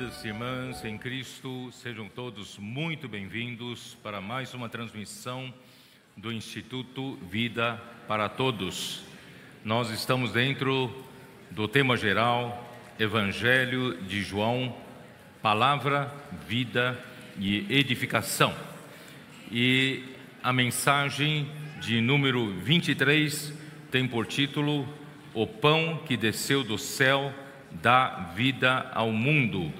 queridas 0.00 0.24
irmãs 0.24 0.82
em 0.82 0.96
Cristo, 0.96 1.70
sejam 1.72 2.08
todos 2.08 2.56
muito 2.56 3.06
bem-vindos 3.06 3.98
para 4.02 4.18
mais 4.18 4.54
uma 4.54 4.66
transmissão 4.66 5.52
do 6.16 6.32
Instituto 6.32 7.18
Vida 7.30 7.78
para 8.08 8.26
Todos. 8.26 9.02
Nós 9.62 9.90
estamos 9.90 10.32
dentro 10.32 10.90
do 11.50 11.68
tema 11.68 11.98
geral 11.98 12.74
Evangelho 12.98 14.00
de 14.02 14.22
João, 14.22 14.74
Palavra, 15.42 16.10
Vida 16.48 16.98
e 17.38 17.66
Edificação. 17.68 18.54
E 19.52 20.02
a 20.42 20.50
mensagem 20.50 21.46
de 21.78 22.00
número 22.00 22.54
23 22.54 23.52
tem 23.90 24.08
por 24.08 24.26
título 24.26 24.88
O 25.34 25.46
pão 25.46 25.98
que 26.06 26.16
desceu 26.16 26.64
do 26.64 26.78
céu 26.78 27.34
dá 27.70 28.32
vida 28.34 28.90
ao 28.94 29.12
mundo. 29.12 29.70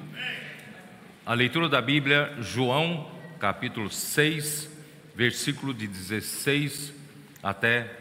A 1.26 1.34
leitura 1.34 1.68
da 1.68 1.82
Bíblia, 1.82 2.34
João, 2.40 3.10
capítulo 3.38 3.90
6, 3.90 4.70
versículo 5.14 5.74
de 5.74 5.86
16 5.86 6.94
até 7.42 7.94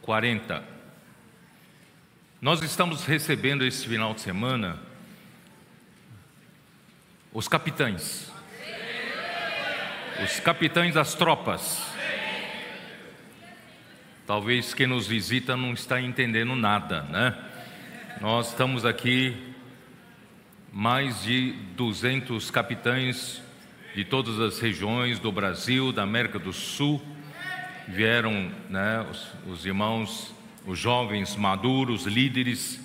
40. 0.00 0.64
Nós 2.40 2.62
estamos 2.62 3.04
recebendo 3.04 3.62
esse 3.64 3.86
final 3.86 4.14
de 4.14 4.22
semana 4.22 4.80
os 7.30 7.46
capitães, 7.46 8.32
os 10.24 10.40
capitães 10.40 10.94
das 10.94 11.14
tropas. 11.14 11.86
Talvez 14.26 14.72
quem 14.72 14.86
nos 14.86 15.06
visita 15.06 15.56
não 15.58 15.74
está 15.74 16.00
entendendo 16.00 16.56
nada, 16.56 17.02
né? 17.02 17.36
Nós 18.18 18.48
estamos 18.48 18.86
aqui, 18.86 19.51
mais 20.72 21.22
de 21.22 21.52
200 21.76 22.50
capitães 22.50 23.42
de 23.94 24.04
todas 24.04 24.40
as 24.40 24.58
regiões 24.58 25.18
do 25.18 25.30
Brasil, 25.30 25.92
da 25.92 26.02
América 26.02 26.38
do 26.38 26.52
Sul, 26.52 27.00
vieram 27.86 28.50
né, 28.70 29.06
os, 29.10 29.28
os 29.46 29.66
irmãos, 29.66 30.34
os 30.66 30.78
jovens 30.78 31.36
maduros, 31.36 32.06
líderes 32.06 32.80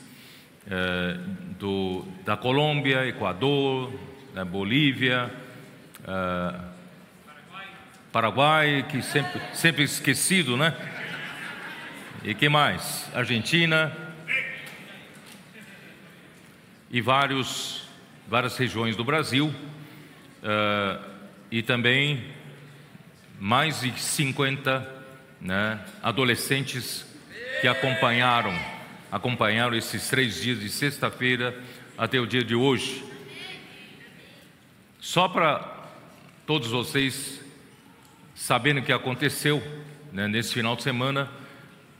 eh, 0.69 1.17
do, 1.57 2.03
da 2.25 2.35
Colômbia, 2.35 3.07
Equador, 3.07 3.93
né, 4.33 4.43
Bolívia, 4.43 5.31
eh, 6.05 6.59
Paraguai, 8.11 8.85
que 8.89 9.01
sempre, 9.01 9.41
sempre 9.53 9.83
esquecido, 9.83 10.57
né? 10.57 10.75
E 12.23 12.33
que 12.33 12.49
mais? 12.49 13.09
Argentina 13.13 14.06
e 16.89 17.01
vários, 17.01 17.83
várias 18.27 18.57
regiões 18.57 18.95
do 18.95 19.03
Brasil, 19.03 19.47
uh, 19.47 21.03
e 21.51 21.61
também 21.61 22.33
mais 23.39 23.81
de 23.81 23.97
50 23.99 24.95
né, 25.39 25.79
adolescentes 26.01 27.05
que 27.61 27.67
acompanharam, 27.67 28.57
acompanharam 29.11 29.75
esses 29.75 30.09
três 30.09 30.41
dias 30.41 30.59
de 30.59 30.69
sexta-feira 30.69 31.57
até 31.97 32.19
o 32.19 32.25
dia 32.25 32.43
de 32.43 32.55
hoje. 32.55 33.03
Só 34.99 35.27
para 35.27 35.75
todos 36.45 36.69
vocês 36.69 37.41
saberem 38.33 38.81
o 38.81 38.85
que 38.85 38.91
aconteceu 38.91 39.61
né, 40.11 40.27
nesse 40.27 40.53
final 40.53 40.75
de 40.75 40.83
semana, 40.83 41.29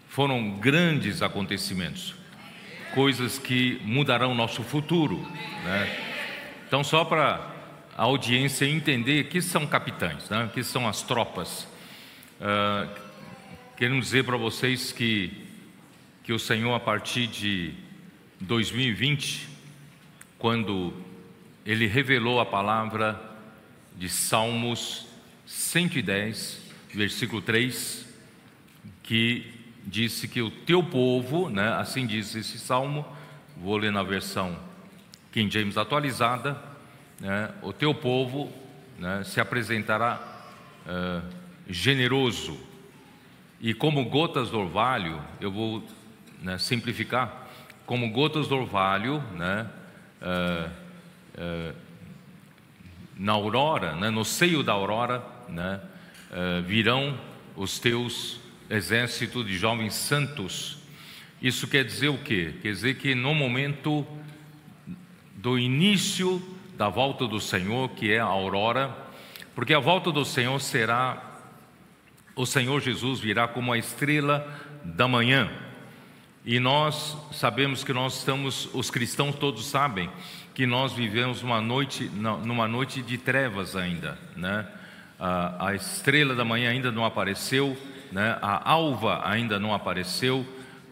foram 0.07 0.57
grandes 0.57 1.21
acontecimentos 1.21 2.16
coisas 2.97 3.37
que 3.37 3.79
mudarão 3.83 4.33
nosso 4.33 4.63
futuro. 4.63 5.17
Né? 5.63 5.99
Então, 6.67 6.83
só 6.83 7.05
para 7.05 7.47
a 7.95 8.01
audiência 8.01 8.65
entender 8.65 9.25
que 9.25 9.39
são 9.39 9.67
capitães, 9.67 10.27
né? 10.31 10.49
que 10.51 10.63
são 10.63 10.87
as 10.87 11.03
tropas. 11.03 11.67
Uh, 12.41 12.89
queremos 13.77 14.05
dizer 14.05 14.23
para 14.23 14.35
vocês 14.35 14.91
que, 14.91 15.31
que 16.23 16.33
o 16.33 16.39
Senhor, 16.39 16.73
a 16.73 16.79
partir 16.79 17.27
de 17.27 17.71
2020, 18.41 19.47
quando 20.39 20.91
Ele 21.63 21.85
revelou 21.85 22.39
a 22.39 22.47
palavra 22.47 23.21
de 23.95 24.09
Salmos 24.09 25.05
110, 25.45 26.63
versículo 26.95 27.43
3, 27.43 28.07
que 29.03 29.56
disse 29.87 30.27
que 30.27 30.41
o 30.41 30.51
teu 30.51 30.83
povo, 30.83 31.49
né, 31.49 31.73
assim 31.75 32.05
diz 32.05 32.35
esse 32.35 32.59
salmo, 32.59 33.05
vou 33.55 33.77
ler 33.77 33.91
na 33.91 34.03
versão 34.03 34.57
King 35.31 35.49
James 35.51 35.77
atualizada, 35.77 36.61
né, 37.21 37.49
o 37.61 37.71
teu 37.71 37.95
povo 37.95 38.51
né, 38.99 39.23
se 39.23 39.39
apresentará 39.39 40.19
uh, 40.85 41.25
generoso. 41.69 42.59
E 43.61 43.73
como 43.73 44.03
gotas 44.05 44.49
do 44.49 44.59
orvalho, 44.59 45.21
eu 45.39 45.51
vou 45.51 45.81
né, 46.41 46.57
simplificar, 46.57 47.47
como 47.85 48.11
gotas 48.11 48.49
do 48.49 48.55
orvalho, 48.57 49.23
né, 49.35 49.69
uh, 50.21 50.69
uh, 51.39 51.75
na 53.15 53.31
aurora, 53.31 53.95
né, 53.95 54.09
no 54.09 54.25
seio 54.25 54.61
da 54.61 54.73
aurora, 54.73 55.23
né, 55.47 55.79
virão 56.65 57.17
os 57.55 57.79
teus 57.79 58.37
exército 58.69 59.43
de 59.43 59.57
jovens 59.57 59.93
santos. 59.93 60.77
Isso 61.41 61.67
quer 61.67 61.83
dizer 61.85 62.09
o 62.09 62.17
quê? 62.17 62.55
Quer 62.61 62.71
dizer 62.71 62.95
que 62.95 63.13
no 63.13 63.33
momento 63.33 64.05
do 65.35 65.57
início 65.57 66.41
da 66.75 66.89
volta 66.89 67.27
do 67.27 67.39
Senhor, 67.39 67.89
que 67.89 68.11
é 68.11 68.19
a 68.19 68.25
aurora, 68.25 68.95
porque 69.55 69.73
a 69.73 69.79
volta 69.79 70.11
do 70.11 70.23
Senhor 70.25 70.59
será 70.59 71.27
o 72.37 72.45
Senhor 72.45 72.79
Jesus 72.79 73.19
virá 73.19 73.47
como 73.47 73.73
a 73.73 73.77
estrela 73.79 74.47
da 74.83 75.07
manhã. 75.07 75.49
E 76.45 76.59
nós 76.59 77.17
sabemos 77.31 77.83
que 77.83 77.91
nós 77.91 78.19
estamos, 78.19 78.69
os 78.73 78.91
cristãos 78.91 79.35
todos 79.35 79.65
sabem 79.65 80.09
que 80.53 80.65
nós 80.65 80.93
vivemos 80.93 81.41
uma 81.41 81.59
noite, 81.59 82.09
numa 82.13 82.67
noite 82.67 83.01
de 83.01 83.17
trevas 83.17 83.75
ainda, 83.75 84.17
né? 84.35 84.67
A, 85.19 85.69
a 85.69 85.75
estrela 85.75 86.35
da 86.35 86.45
manhã 86.45 86.69
ainda 86.69 86.91
não 86.91 87.03
apareceu, 87.03 87.75
né? 88.11 88.37
a 88.41 88.69
alva 88.69 89.27
ainda 89.27 89.59
não 89.59 89.73
apareceu, 89.73 90.45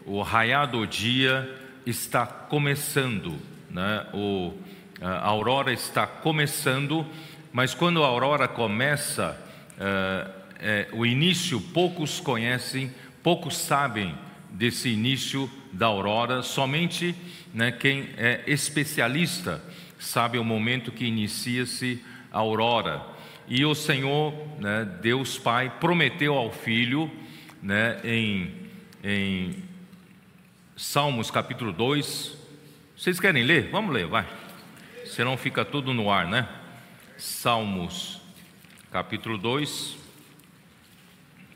o 0.04 0.22
raiar 0.22 0.70
do 0.70 0.86
dia 0.86 1.48
está 1.84 2.26
começando, 2.26 3.36
né? 3.70 4.06
o, 4.12 4.52
a 5.00 5.26
aurora 5.26 5.72
está 5.72 6.06
começando, 6.06 7.06
mas 7.52 7.74
quando 7.74 8.02
a 8.02 8.06
aurora 8.06 8.46
começa, 8.46 9.38
é, 9.78 10.30
é, 10.58 10.88
o 10.92 11.04
início 11.04 11.60
poucos 11.60 12.20
conhecem, 12.20 12.92
poucos 13.22 13.56
sabem 13.56 14.14
desse 14.50 14.88
início 14.88 15.50
da 15.72 15.86
aurora, 15.86 16.42
somente 16.42 17.14
né, 17.52 17.70
quem 17.72 18.08
é 18.16 18.42
especialista 18.46 19.62
sabe 19.98 20.38
o 20.38 20.44
momento 20.44 20.92
que 20.92 21.04
inicia-se 21.04 22.02
a 22.32 22.38
aurora. 22.38 23.02
E 23.48 23.64
o 23.64 23.74
Senhor, 23.74 24.34
né, 24.58 24.84
Deus 25.00 25.38
Pai, 25.38 25.70
prometeu 25.78 26.34
ao 26.34 26.50
Filho, 26.50 27.10
né, 27.62 28.00
em, 28.02 28.52
em 29.04 29.62
Salmos 30.76 31.30
capítulo 31.30 31.72
2. 31.72 32.36
Vocês 32.96 33.20
querem 33.20 33.44
ler? 33.44 33.70
Vamos 33.70 33.94
ler, 33.94 34.06
vai. 34.06 34.26
Senão 35.04 35.36
fica 35.36 35.64
tudo 35.64 35.94
no 35.94 36.10
ar, 36.10 36.26
né? 36.26 36.48
Salmos 37.16 38.20
capítulo 38.90 39.38
2. 39.38 39.96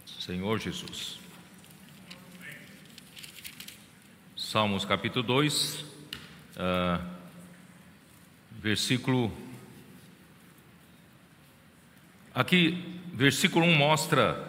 Senhor 0.06 0.60
Jesus. 0.60 1.18
Salmos 4.36 4.84
capítulo 4.84 5.24
2, 5.24 5.80
uh, 5.80 5.86
ah, 6.58 7.00
versículo 8.50 9.32
Aqui, 12.32 13.00
versículo 13.12 13.66
1 13.66 13.74
mostra 13.74 14.48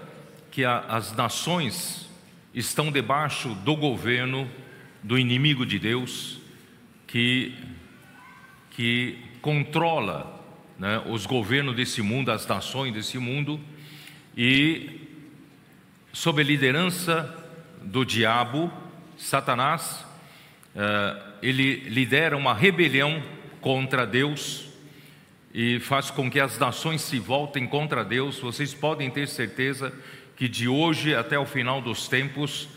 que 0.52 0.64
a, 0.64 0.82
as 0.82 1.16
nações 1.16 2.08
estão 2.54 2.92
debaixo 2.92 3.56
do 3.56 3.76
governo 3.76 4.48
do 5.02 5.18
inimigo 5.18 5.66
de 5.66 5.80
Deus, 5.80 6.40
que, 7.08 7.56
que 8.70 9.18
controla 9.42 10.46
né, 10.78 11.02
os 11.08 11.26
governos 11.26 11.76
desse 11.76 12.04
mundo, 12.04 12.32
as 12.32 12.46
nações 12.46 12.94
desse 12.94 13.18
mundo, 13.18 13.60
e 14.38 15.08
sob 16.14 16.40
a 16.40 16.46
liderança 16.46 17.36
do 17.82 18.06
diabo, 18.06 18.72
Satanás, 19.18 20.06
uh, 20.76 21.34
ele 21.42 21.90
lidera 21.90 22.38
uma 22.38 22.54
rebelião 22.54 23.24
contra 23.60 24.06
Deus 24.06 24.71
e 25.54 25.80
faz 25.80 26.10
com 26.10 26.30
que 26.30 26.40
as 26.40 26.58
nações 26.58 27.02
se 27.02 27.20
voltem 27.20 27.68
contra 27.68 28.06
Deus, 28.06 28.40
vocês 28.40 28.74
podem 28.74 29.10
ter 29.10 29.28
certeza 29.28 29.94
que 30.36 30.48
de 30.48 30.68
hoje 30.68 31.14
até 31.14 31.38
o 31.38 31.46
final 31.46 31.82
dos 31.82 32.08
tempos, 32.08 32.70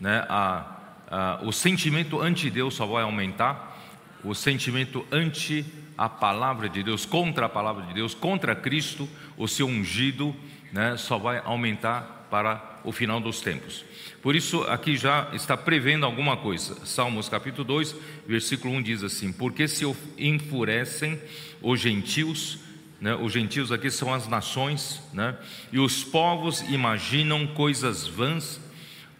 né, 0.00 0.24
a, 0.28 0.66
a, 1.10 1.40
o 1.42 1.52
sentimento 1.52 2.20
anti-Deus 2.20 2.74
só 2.74 2.86
vai 2.86 3.02
aumentar, 3.02 3.78
o 4.24 4.34
sentimento 4.34 5.06
anti 5.10 5.64
a 5.96 6.08
palavra 6.08 6.68
de 6.68 6.82
Deus, 6.82 7.04
contra 7.04 7.46
a 7.46 7.48
palavra 7.48 7.84
de 7.84 7.94
Deus, 7.94 8.14
contra 8.14 8.56
Cristo, 8.56 9.08
o 9.36 9.46
seu 9.46 9.66
ungido, 9.66 10.34
né, 10.72 10.96
só 10.96 11.18
vai 11.18 11.40
aumentar 11.44 12.26
para 12.30 12.80
o 12.82 12.92
final 12.92 13.20
dos 13.20 13.40
tempos. 13.40 13.84
Por 14.22 14.36
isso, 14.36 14.62
aqui 14.62 14.96
já 14.96 15.28
está 15.32 15.56
prevendo 15.56 16.06
alguma 16.06 16.36
coisa. 16.36 16.86
Salmos 16.86 17.28
capítulo 17.28 17.64
2, 17.64 17.96
versículo 18.24 18.72
1 18.74 18.82
diz 18.82 19.02
assim: 19.02 19.32
Porque 19.32 19.66
se 19.66 19.84
enfurecem 20.16 21.20
os 21.60 21.80
gentios, 21.80 22.60
né, 23.00 23.16
os 23.16 23.32
gentios 23.32 23.72
aqui 23.72 23.90
são 23.90 24.14
as 24.14 24.28
nações, 24.28 25.02
né, 25.12 25.36
e 25.72 25.80
os 25.80 26.04
povos 26.04 26.60
imaginam 26.70 27.48
coisas 27.48 28.06
vãs, 28.06 28.60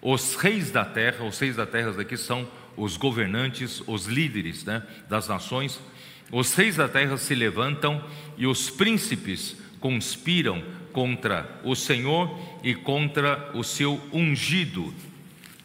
os 0.01 0.37
reis 0.37 0.71
da 0.71 0.85
terra, 0.85 1.25
os 1.25 1.37
reis 1.37 1.57
da 1.57 1.67
terra 1.67 1.91
daqui 1.91 2.17
são 2.17 2.49
os 2.77 2.97
governantes, 2.97 3.83
os 3.89 4.07
líderes 4.07 4.65
né, 4.65 4.85
das 5.09 5.27
nações, 5.27 5.81
os 6.31 6.55
reis 6.55 6.77
da 6.77 6.89
terra 6.89 7.17
se 7.17 7.35
levantam 7.35 8.01
e 8.39 8.47
os 8.47 8.71
príncipes 8.71 9.57
conspiram 9.81 10.63
contra 10.93 11.61
o 11.65 11.75
Senhor 11.75 12.39
e 12.63 12.75
contra 12.75 13.51
o 13.55 13.65
seu 13.65 14.01
ungido, 14.13 14.95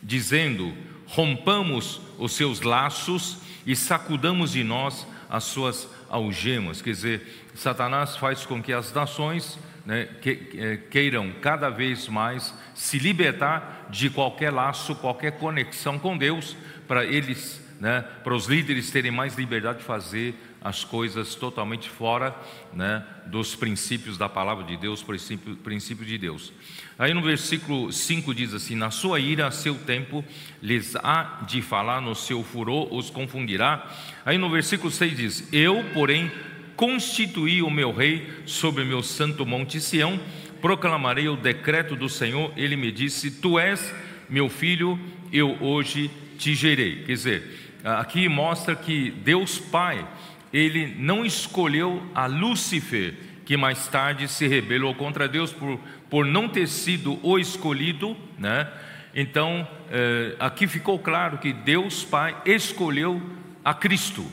dizendo: 0.01 0.74
rompamos 1.06 2.01
os 2.18 2.33
seus 2.33 2.62
laços 2.62 3.39
e 3.65 3.75
sacudamos 3.75 4.51
de 4.51 4.63
nós 4.63 5.06
as 5.29 5.44
suas 5.44 5.89
algemas. 6.09 6.81
Quer 6.81 6.91
dizer, 6.91 7.45
Satanás 7.53 8.15
faz 8.15 8.45
com 8.45 8.62
que 8.62 8.71
as 8.71 8.94
nações 8.94 9.59
né, 9.85 10.07
é, 10.56 10.77
queiram 10.89 11.31
cada 11.41 11.69
vez 11.69 12.07
mais 12.07 12.53
se 12.74 13.00
libertar 13.00 13.88
de 13.89 14.09
qualquer 14.09 14.51
laço, 14.51 14.95
qualquer 14.95 15.31
conexão 15.33 15.97
com 15.97 16.18
Deus, 16.18 16.56
para 16.88 17.06
eles, 17.06 17.62
né, 17.79 18.03
para 18.24 18.35
os 18.35 18.47
líderes 18.47 18.91
terem 18.91 19.12
mais 19.12 19.35
liberdade 19.35 19.79
de 19.79 19.85
fazer 19.85 20.35
as 20.67 20.83
coisas 20.83 21.33
totalmente 21.35 21.89
fora 21.89 22.35
né, 22.73 23.01
dos 23.25 23.55
princípios 23.55 24.17
da 24.17 24.27
palavra 24.27 24.65
de 24.65 24.75
Deus, 24.75 25.01
princípio, 25.01 25.55
princípio 25.55 26.05
de 26.05 26.17
Deus. 26.17 26.51
Aí 26.99 27.13
no 27.13 27.21
versículo 27.21 27.91
5 27.91 28.35
diz 28.35 28.53
assim: 28.53 28.75
Na 28.75 28.91
sua 28.91 29.19
ira, 29.19 29.47
a 29.47 29.51
seu 29.51 29.75
tempo, 29.75 30.25
lhes 30.61 30.95
há 30.97 31.45
de 31.47 31.61
falar, 31.61 32.01
no 32.01 32.13
seu 32.13 32.43
furor 32.43 32.93
os 32.93 33.09
confundirá. 33.09 33.89
Aí 34.25 34.37
no 34.37 34.49
versículo 34.49 34.91
6 34.91 35.17
diz: 35.17 35.53
Eu, 35.53 35.83
porém, 35.93 36.29
constituí 36.75 37.61
o 37.61 37.69
meu 37.69 37.93
rei 37.93 38.27
sobre 38.45 38.83
meu 38.83 39.01
santo 39.01 39.45
monte 39.45 39.79
Sião, 39.79 40.19
proclamarei 40.61 41.29
o 41.29 41.37
decreto 41.37 41.95
do 41.95 42.09
Senhor. 42.09 42.51
Ele 42.57 42.75
me 42.75 42.91
disse: 42.91 43.31
Tu 43.31 43.57
és 43.57 43.93
meu 44.29 44.49
filho, 44.49 44.99
eu 45.31 45.57
hoje 45.61 46.11
te 46.37 46.53
gerei. 46.53 47.03
Quer 47.03 47.13
dizer, 47.13 47.67
aqui 47.83 48.27
mostra 48.27 48.75
que 48.75 49.11
Deus 49.11 49.57
Pai 49.57 50.05
ele 50.51 50.95
não 50.97 51.25
escolheu 51.25 52.03
a 52.13 52.25
Lúcifer, 52.25 53.13
que 53.45 53.55
mais 53.55 53.88
tarde 53.88 54.27
se 54.27 54.47
rebelou 54.47 54.94
contra 54.95 55.27
Deus 55.27 55.53
por, 55.53 55.79
por 56.09 56.25
não 56.25 56.49
ter 56.49 56.67
sido 56.67 57.19
o 57.23 57.39
escolhido, 57.39 58.15
né? 58.38 58.69
Então, 59.15 59.67
eh, 59.89 60.35
aqui 60.39 60.67
ficou 60.67 60.99
claro 60.99 61.38
que 61.38 61.51
Deus 61.51 62.03
Pai 62.03 62.35
escolheu 62.45 63.21
a 63.63 63.73
Cristo. 63.73 64.23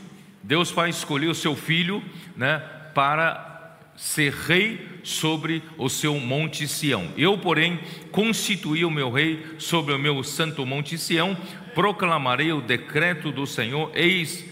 Deus 0.43 0.70
Pai 0.70 0.90
escolheu 0.90 1.32
seu 1.32 1.56
filho, 1.56 2.02
né, 2.37 2.58
para 2.94 3.78
ser 3.96 4.32
rei 4.32 5.00
sobre 5.02 5.62
o 5.78 5.88
seu 5.88 6.19
monte 6.19 6.69
Sião. 6.69 7.08
Eu, 7.17 7.38
porém, 7.38 7.81
constituí 8.10 8.84
o 8.84 8.90
meu 8.90 9.10
rei 9.10 9.44
sobre 9.58 9.94
o 9.94 9.99
meu 9.99 10.22
santo 10.22 10.67
monte 10.67 10.99
Sião, 10.99 11.37
proclamarei 11.75 12.52
o 12.52 12.60
decreto 12.60 13.31
do 13.32 13.46
Senhor, 13.46 13.90
eis 13.94 14.44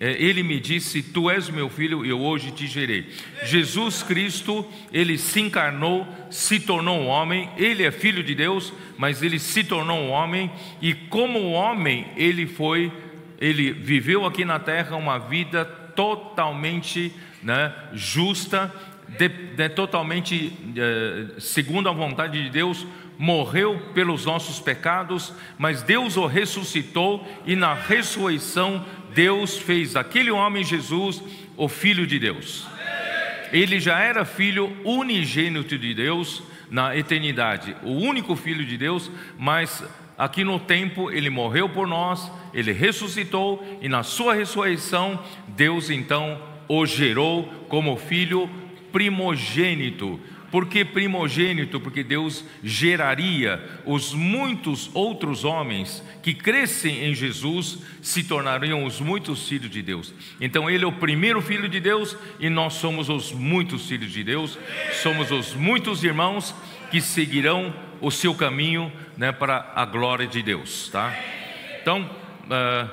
ele 0.00 0.42
me 0.42 0.58
disse: 0.58 1.02
Tu 1.02 1.28
és 1.28 1.50
meu 1.50 1.68
filho, 1.68 2.06
eu 2.06 2.18
hoje 2.20 2.50
te 2.50 2.66
gerei. 2.66 3.06
Jesus 3.44 4.02
Cristo, 4.02 4.66
ele 4.90 5.18
se 5.18 5.40
encarnou, 5.40 6.06
se 6.30 6.58
tornou 6.58 7.04
homem, 7.04 7.50
ele 7.58 7.84
é 7.84 7.90
filho 7.90 8.24
de 8.24 8.34
Deus, 8.34 8.72
mas 8.96 9.22
ele 9.22 9.38
se 9.38 9.62
tornou 9.62 10.08
homem, 10.08 10.50
e 10.80 10.94
como 10.94 11.52
homem, 11.52 12.06
ele 12.16 12.46
foi, 12.46 12.90
ele 13.38 13.72
viveu 13.72 14.24
aqui 14.24 14.42
na 14.42 14.58
terra 14.58 14.96
uma 14.96 15.18
vida 15.18 15.66
totalmente 15.66 17.12
né, 17.42 17.70
justa, 17.92 18.72
de, 19.06 19.28
de, 19.28 19.68
totalmente 19.68 20.52
é, 20.76 21.40
segundo 21.40 21.90
a 21.90 21.92
vontade 21.92 22.42
de 22.42 22.48
Deus, 22.48 22.86
morreu 23.18 23.78
pelos 23.92 24.24
nossos 24.24 24.60
pecados, 24.60 25.34
mas 25.58 25.82
Deus 25.82 26.16
o 26.16 26.24
ressuscitou 26.24 27.26
e 27.44 27.54
na 27.54 27.74
ressurreição 27.74 28.82
Deus 29.14 29.58
fez 29.58 29.96
aquele 29.96 30.30
homem 30.30 30.64
Jesus 30.64 31.22
o 31.56 31.68
filho 31.68 32.06
de 32.06 32.18
Deus. 32.18 32.66
Ele 33.52 33.80
já 33.80 33.98
era 33.98 34.24
filho 34.24 34.76
unigênito 34.84 35.76
de 35.76 35.92
Deus 35.92 36.42
na 36.70 36.96
eternidade, 36.96 37.76
o 37.82 37.90
único 37.90 38.36
filho 38.36 38.64
de 38.64 38.78
Deus, 38.78 39.10
mas 39.36 39.82
aqui 40.16 40.44
no 40.44 40.60
tempo 40.60 41.10
ele 41.10 41.28
morreu 41.28 41.68
por 41.68 41.88
nós, 41.88 42.30
ele 42.54 42.70
ressuscitou 42.72 43.78
e 43.82 43.88
na 43.88 44.04
sua 44.04 44.34
ressurreição 44.34 45.18
Deus 45.48 45.90
então 45.90 46.40
o 46.68 46.86
gerou 46.86 47.44
como 47.68 47.96
filho 47.96 48.48
primogênito. 48.92 50.20
Por 50.50 50.66
que 50.66 50.84
primogênito? 50.84 51.78
Porque 51.78 52.02
Deus 52.02 52.44
geraria 52.62 53.62
os 53.84 54.12
muitos 54.12 54.90
outros 54.92 55.44
homens 55.44 56.02
que 56.22 56.34
crescem 56.34 57.04
em 57.04 57.14
Jesus, 57.14 57.78
se 58.02 58.24
tornariam 58.24 58.84
os 58.84 59.00
muitos 59.00 59.48
filhos 59.48 59.70
de 59.70 59.80
Deus. 59.80 60.12
Então 60.40 60.68
ele 60.68 60.84
é 60.84 60.86
o 60.86 60.92
primeiro 60.92 61.40
filho 61.40 61.68
de 61.68 61.78
Deus 61.78 62.16
e 62.40 62.50
nós 62.50 62.74
somos 62.74 63.08
os 63.08 63.32
muitos 63.32 63.88
filhos 63.88 64.12
de 64.12 64.24
Deus, 64.24 64.58
somos 65.02 65.30
os 65.30 65.54
muitos 65.54 66.02
irmãos 66.02 66.54
que 66.90 67.00
seguirão 67.00 67.72
o 68.00 68.10
seu 68.10 68.34
caminho 68.34 68.92
né, 69.16 69.30
para 69.30 69.72
a 69.76 69.84
glória 69.84 70.26
de 70.26 70.42
Deus. 70.42 70.88
Tá? 70.88 71.16
Então, 71.80 72.02
uh, 72.02 72.90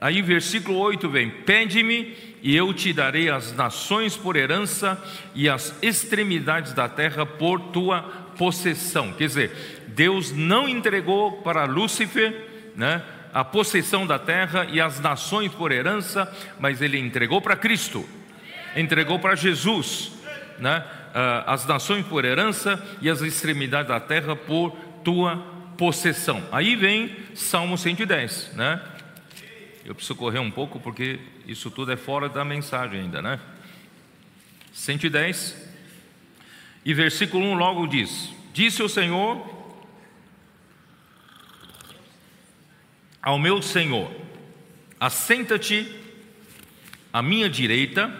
aí 0.00 0.20
versículo 0.20 0.78
8 0.78 1.08
vem: 1.08 1.30
Pede-me 1.30 2.31
e 2.42 2.56
eu 2.56 2.74
te 2.74 2.92
darei 2.92 3.30
as 3.30 3.52
nações 3.52 4.16
por 4.16 4.36
herança 4.36 5.00
e 5.34 5.48
as 5.48 5.74
extremidades 5.80 6.72
da 6.72 6.88
terra 6.88 7.24
por 7.24 7.60
tua 7.60 8.02
possessão. 8.36 9.12
Quer 9.12 9.26
dizer, 9.28 9.84
Deus 9.88 10.32
não 10.32 10.68
entregou 10.68 11.40
para 11.42 11.64
Lúcifer 11.64 12.72
né, 12.74 13.02
a 13.32 13.44
possessão 13.44 14.06
da 14.06 14.18
terra 14.18 14.66
e 14.70 14.80
as 14.80 14.98
nações 14.98 15.52
por 15.52 15.70
herança, 15.70 16.30
mas 16.58 16.82
ele 16.82 16.98
entregou 16.98 17.40
para 17.40 17.54
Cristo, 17.54 18.06
entregou 18.74 19.20
para 19.20 19.36
Jesus, 19.36 20.12
né, 20.58 20.84
as 21.46 21.66
nações 21.66 22.04
por 22.06 22.24
herança 22.24 22.82
e 23.00 23.08
as 23.08 23.20
extremidades 23.20 23.88
da 23.88 24.00
terra 24.00 24.34
por 24.34 24.70
tua 25.04 25.36
possessão. 25.76 26.42
Aí 26.50 26.74
vem 26.74 27.14
Salmo 27.34 27.76
110, 27.76 28.52
né? 28.54 28.80
Eu 29.84 29.94
preciso 29.94 30.14
correr 30.14 30.38
um 30.38 30.50
pouco 30.50 30.78
porque 30.78 31.18
isso 31.46 31.70
tudo 31.70 31.92
é 31.92 31.96
fora 31.96 32.28
da 32.28 32.44
mensagem 32.44 33.00
ainda, 33.00 33.20
né? 33.20 33.40
110 34.72 35.70
e 36.84 36.94
versículo 36.94 37.44
1 37.44 37.54
logo 37.54 37.86
diz: 37.86 38.30
Disse 38.52 38.82
o 38.82 38.88
Senhor 38.88 39.62
ao 43.22 43.38
meu 43.38 43.62
Senhor: 43.62 44.10
Assenta-te 44.98 45.86
à 47.12 47.22
minha 47.22 47.48
direita, 47.48 48.12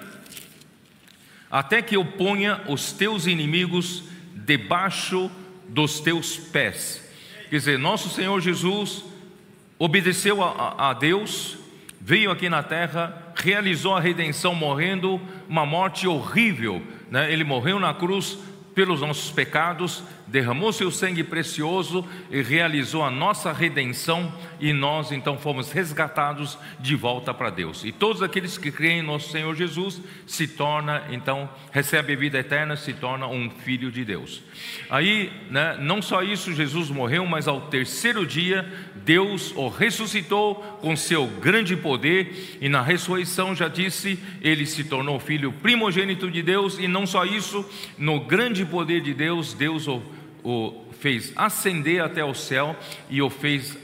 até 1.51 1.83
que 1.83 1.97
eu 1.97 2.05
ponha 2.05 2.63
os 2.69 2.93
teus 2.93 3.27
inimigos 3.27 4.05
debaixo 4.35 5.31
dos 5.69 6.01
teus 6.01 6.37
pés. 6.37 7.03
Quer 7.49 7.57
dizer, 7.57 7.79
nosso 7.79 8.09
Senhor 8.11 8.41
Jesus 8.41 9.05
obedeceu 9.79 10.43
a, 10.43 10.91
a 10.91 10.93
Deus, 10.95 11.59
veio 12.05 12.33
aqui 12.33 12.49
na 12.49 12.63
terra, 12.63 13.33
realizou 13.37 13.95
a 13.95 14.01
redenção 14.01 14.55
morrendo 14.55 15.21
uma 15.49 15.65
morte 15.65 16.07
horrível. 16.07 16.83
Né? 17.09 17.33
Ele 17.33 17.45
morreu 17.45 17.79
na 17.79 17.95
cruz 17.95 18.39
pelos 18.75 19.01
nossos 19.01 19.31
pecados, 19.31 20.03
derramou 20.27 20.73
seu 20.73 20.91
sangue 20.91 21.23
precioso 21.23 22.07
e 22.31 22.41
realizou 22.41 23.05
a 23.05 23.11
nossa 23.11 23.53
redenção, 23.53 24.33
e 24.59 24.73
nós 24.73 25.13
então 25.13 25.37
fomos 25.37 25.71
resgatados 25.71 26.59
de 26.81 26.97
volta 26.97 27.35
para 27.35 27.51
Deus. 27.51 27.85
E 27.85 27.93
todos 27.93 28.23
aqueles 28.23 28.57
que 28.57 28.71
creem 28.71 29.01
em 29.01 29.03
nosso 29.03 29.31
Senhor 29.31 29.55
Jesus 29.55 30.01
se 30.27 30.49
torna 30.49 31.03
então 31.11 31.49
recebe 31.71 32.15
a 32.15 32.17
vida 32.17 32.39
eterna, 32.39 32.77
se 32.77 32.93
torna 32.95 33.27
um 33.27 33.51
filho 33.51 33.91
de 33.91 34.05
Deus. 34.05 34.43
Aí, 34.89 35.31
né, 35.51 35.77
não 35.79 36.01
só 36.01 36.23
isso, 36.23 36.55
Jesus 36.55 36.89
morreu, 36.89 37.27
mas 37.27 37.47
ao 37.47 37.63
terceiro 37.63 38.27
dia 38.27 38.71
Deus 39.05 39.53
o 39.57 39.69
ressuscitou 39.69 40.55
com 40.81 40.97
seu 40.97 41.27
grande 41.27 41.77
poder, 41.77 42.59
e 42.61 42.69
na 42.69 42.83
ressurreição 42.83 43.55
já 43.55 43.69
disse, 43.69 44.19
ele 44.41 44.67
se 44.67 44.85
tornou 44.85 45.19
filho 45.19 45.53
primogênito 45.53 46.31
de 46.31 46.43
Deus, 46.43 46.79
e 46.79 46.87
não 46.87 47.07
só 47.07 47.25
isso, 47.25 47.65
no 47.99 48.21
grande 48.21 48.65
poder 48.65 49.01
de 49.01 49.13
Deus, 49.13 49.55
Deus 49.55 49.87
o 49.89 50.03
o 50.43 50.75
fez 50.99 51.33
ascender 51.37 52.03
até 52.03 52.25
o 52.25 52.35
céu 52.35 52.77
e 53.09 53.23
o 53.23 53.31
fez 53.31 53.79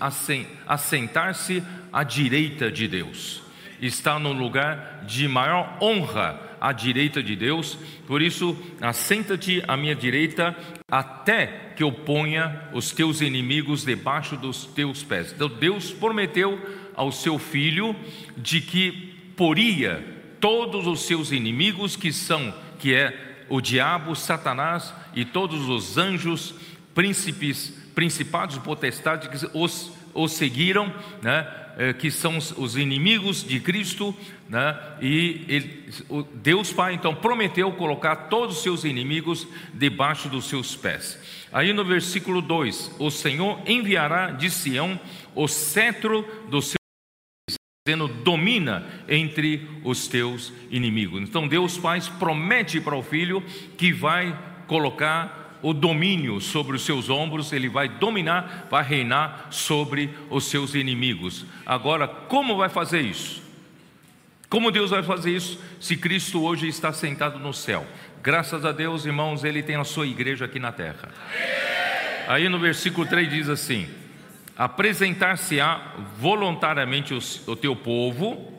assentar-se 0.66 1.62
à 1.92 2.02
direita 2.02 2.70
de 2.70 2.88
Deus. 2.88 3.42
está 3.80 4.18
no 4.18 4.32
lugar 4.32 5.04
de 5.06 5.28
maior 5.28 5.78
honra 5.80 6.48
à 6.61 6.73
direita 6.73 7.23
de 7.23 7.37
Deus. 7.37 7.79
Por 8.07 8.23
isso, 8.23 8.57
assenta-te 8.81 9.62
à 9.67 9.77
minha 9.77 9.95
direita 9.95 10.57
até 10.91 11.73
que 11.77 11.83
eu 11.83 11.93
ponha 11.93 12.69
os 12.73 12.91
teus 12.91 13.21
inimigos 13.21 13.85
debaixo 13.85 14.37
dos 14.37 14.67
teus 14.67 15.03
pés. 15.03 15.33
Então, 15.33 15.49
Deus 15.49 15.91
prometeu 15.91 16.59
ao 16.95 17.12
seu 17.12 17.38
filho 17.38 17.95
de 18.37 18.61
que 18.61 19.15
poria 19.37 20.05
todos 20.41 20.87
os 20.87 21.07
seus 21.07 21.31
inimigos 21.31 21.97
que 21.97 22.12
são 22.12 22.53
que 22.79 22.95
é 22.95 23.45
o 23.49 23.61
diabo, 23.61 24.15
Satanás 24.15 24.95
e 25.15 25.25
todos 25.25 25.69
os 25.69 25.99
anjos, 25.99 26.55
príncipes, 26.95 27.71
principados, 27.95 28.59
potestades 28.59 29.29
que 29.29 29.59
os, 29.59 29.93
os 30.15 30.33
seguiram, 30.33 30.93
né? 31.23 31.47
É, 31.80 31.92
que 31.92 32.11
são 32.11 32.37
os 32.37 32.76
inimigos 32.76 33.44
de 33.44 33.61
Cristo, 33.61 34.12
né? 34.49 34.76
e 35.00 35.44
ele, 35.49 35.92
Deus 36.35 36.73
Pai 36.73 36.94
então 36.94 37.14
prometeu 37.14 37.70
colocar 37.70 38.16
todos 38.28 38.56
os 38.56 38.62
seus 38.64 38.82
inimigos 38.82 39.47
debaixo 39.73 40.28
dos 40.28 40.49
seus 40.49 40.75
pés. 40.75 41.47
Aí 41.52 41.73
no 41.73 41.85
versículo 41.85 42.42
2: 42.42 42.97
O 42.99 43.12
Senhor 43.12 43.61
enviará 43.64 44.32
de 44.32 44.50
Sião 44.50 44.99
o 45.37 45.47
cetro 45.47 46.26
do 46.50 46.61
seu 46.61 46.78
dizendo: 47.87 48.08
domina 48.08 48.85
entre 49.08 49.66
os 49.82 50.06
teus 50.08 50.52
inimigos. 50.70 51.23
Então 51.23 51.49
Deus 51.49 51.78
Pai 51.78 52.00
promete 52.18 52.80
para 52.80 52.97
o 52.97 53.02
filho 53.02 53.42
que 53.76 53.92
vai 53.92 54.37
colocar 54.66 55.38
o 55.62 55.73
domínio 55.73 56.41
sobre 56.41 56.77
os 56.77 56.83
seus 56.83 57.09
ombros, 57.11 57.53
ele 57.53 57.69
vai 57.69 57.88
dominar, 57.88 58.67
vai 58.71 58.83
reinar 58.85 59.49
sobre 59.50 60.11
os 60.31 60.45
seus 60.45 60.75
inimigos. 60.75 61.45
Agora, 61.67 62.07
como 62.07 62.57
vai 62.57 62.69
fazer 62.69 63.00
isso? 63.00 63.43
Como 64.49 64.71
Deus 64.71 64.91
vai 64.91 65.03
fazer 65.03 65.37
isso 65.37 65.61
se 65.79 65.97
Cristo 65.97 66.43
hoje 66.43 66.69
está 66.69 66.93
sentado 66.93 67.38
no 67.38 67.53
céu? 67.53 67.87
Graças 68.23 68.65
a 68.65 68.73
Deus, 68.73 69.05
irmãos, 69.05 69.45
ele 69.45 69.62
tem 69.62 69.77
a 69.77 69.85
sua 69.85 70.07
igreja 70.07 70.47
aqui 70.47 70.59
na 70.59 70.73
terra. 70.73 71.11
Aí 72.27 72.49
no 72.49 72.59
versículo 72.59 73.07
3 73.07 73.29
diz 73.29 73.49
assim: 73.49 73.88
Apresentar-se-á 74.57 75.95
voluntariamente 76.19 77.15
o, 77.47 77.57
teu 77.57 77.77
povo, 77.77 78.53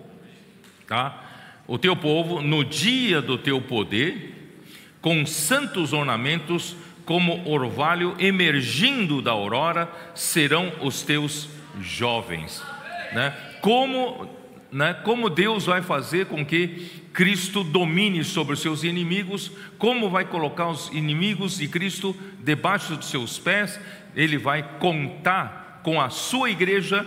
tá? 0.88 1.24
O 1.68 1.78
teu 1.78 1.96
povo 1.96 2.42
no 2.42 2.64
dia 2.64 3.22
do 3.22 3.38
teu 3.38 3.60
poder, 3.62 4.56
com 5.02 5.26
santos 5.26 5.92
ornamentos 5.92 6.76
como 7.10 7.42
orvalho 7.50 8.16
emergindo 8.20 9.20
da 9.20 9.32
aurora, 9.32 9.92
serão 10.14 10.72
os 10.80 11.02
teus 11.02 11.50
jovens. 11.82 12.64
Né? 13.12 13.34
Como, 13.62 14.30
né? 14.72 14.94
como 14.94 15.28
Deus 15.28 15.66
vai 15.66 15.82
fazer 15.82 16.28
com 16.28 16.46
que 16.46 16.88
Cristo 17.12 17.64
domine 17.64 18.24
sobre 18.24 18.54
os 18.54 18.62
seus 18.62 18.84
inimigos, 18.84 19.52
como 19.80 20.08
vai 20.08 20.24
colocar 20.24 20.68
os 20.68 20.90
inimigos 20.90 21.58
de 21.58 21.68
Cristo 21.68 22.16
debaixo 22.44 22.96
dos 22.96 23.10
seus 23.10 23.40
pés, 23.40 23.80
ele 24.16 24.38
vai 24.38 24.62
contar 24.78 25.82
com 25.84 26.00
a 26.00 26.12
sua 26.12 26.52
igreja 26.52 27.04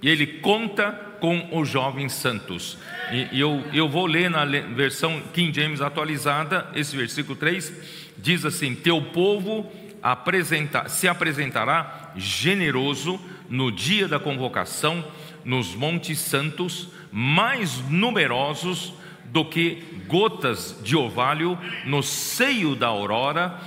e 0.00 0.08
ele 0.08 0.26
conta 0.26 0.90
com 1.20 1.50
os 1.52 1.68
jovens 1.68 2.14
santos. 2.14 2.78
E, 3.12 3.38
eu, 3.38 3.62
eu 3.74 3.90
vou 3.90 4.06
ler 4.06 4.30
na 4.30 4.46
versão 4.46 5.22
King 5.34 5.54
James 5.54 5.82
atualizada, 5.82 6.66
esse 6.74 6.96
versículo 6.96 7.36
3 7.36 8.03
diz 8.16 8.44
assim: 8.44 8.74
Teu 8.74 9.00
povo 9.00 9.70
apresenta, 10.02 10.88
se 10.88 11.08
apresentará 11.08 12.12
generoso 12.16 13.20
no 13.48 13.72
dia 13.72 14.06
da 14.06 14.18
convocação, 14.18 15.04
nos 15.44 15.74
montes 15.74 16.18
santos, 16.18 16.88
mais 17.10 17.78
numerosos 17.88 18.92
do 19.26 19.44
que 19.44 19.82
gotas 20.06 20.78
de 20.82 20.96
orvalho 20.96 21.58
no 21.84 22.02
seio 22.02 22.76
da 22.76 22.88
aurora, 22.88 23.58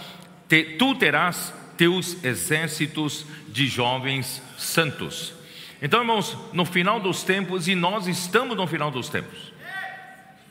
te, 0.47 0.63
tu 0.77 0.95
terás 0.95 1.53
teus 1.75 2.23
exércitos 2.23 3.25
de 3.49 3.67
jovens 3.67 4.41
santos. 4.57 5.33
Então, 5.81 5.99
irmãos, 5.99 6.37
no 6.53 6.65
final 6.65 6.99
dos 6.99 7.23
tempos, 7.23 7.67
e 7.67 7.75
nós 7.75 8.07
estamos 8.07 8.57
no 8.57 8.65
final 8.65 8.89
dos 8.89 9.09
tempos. 9.09 9.53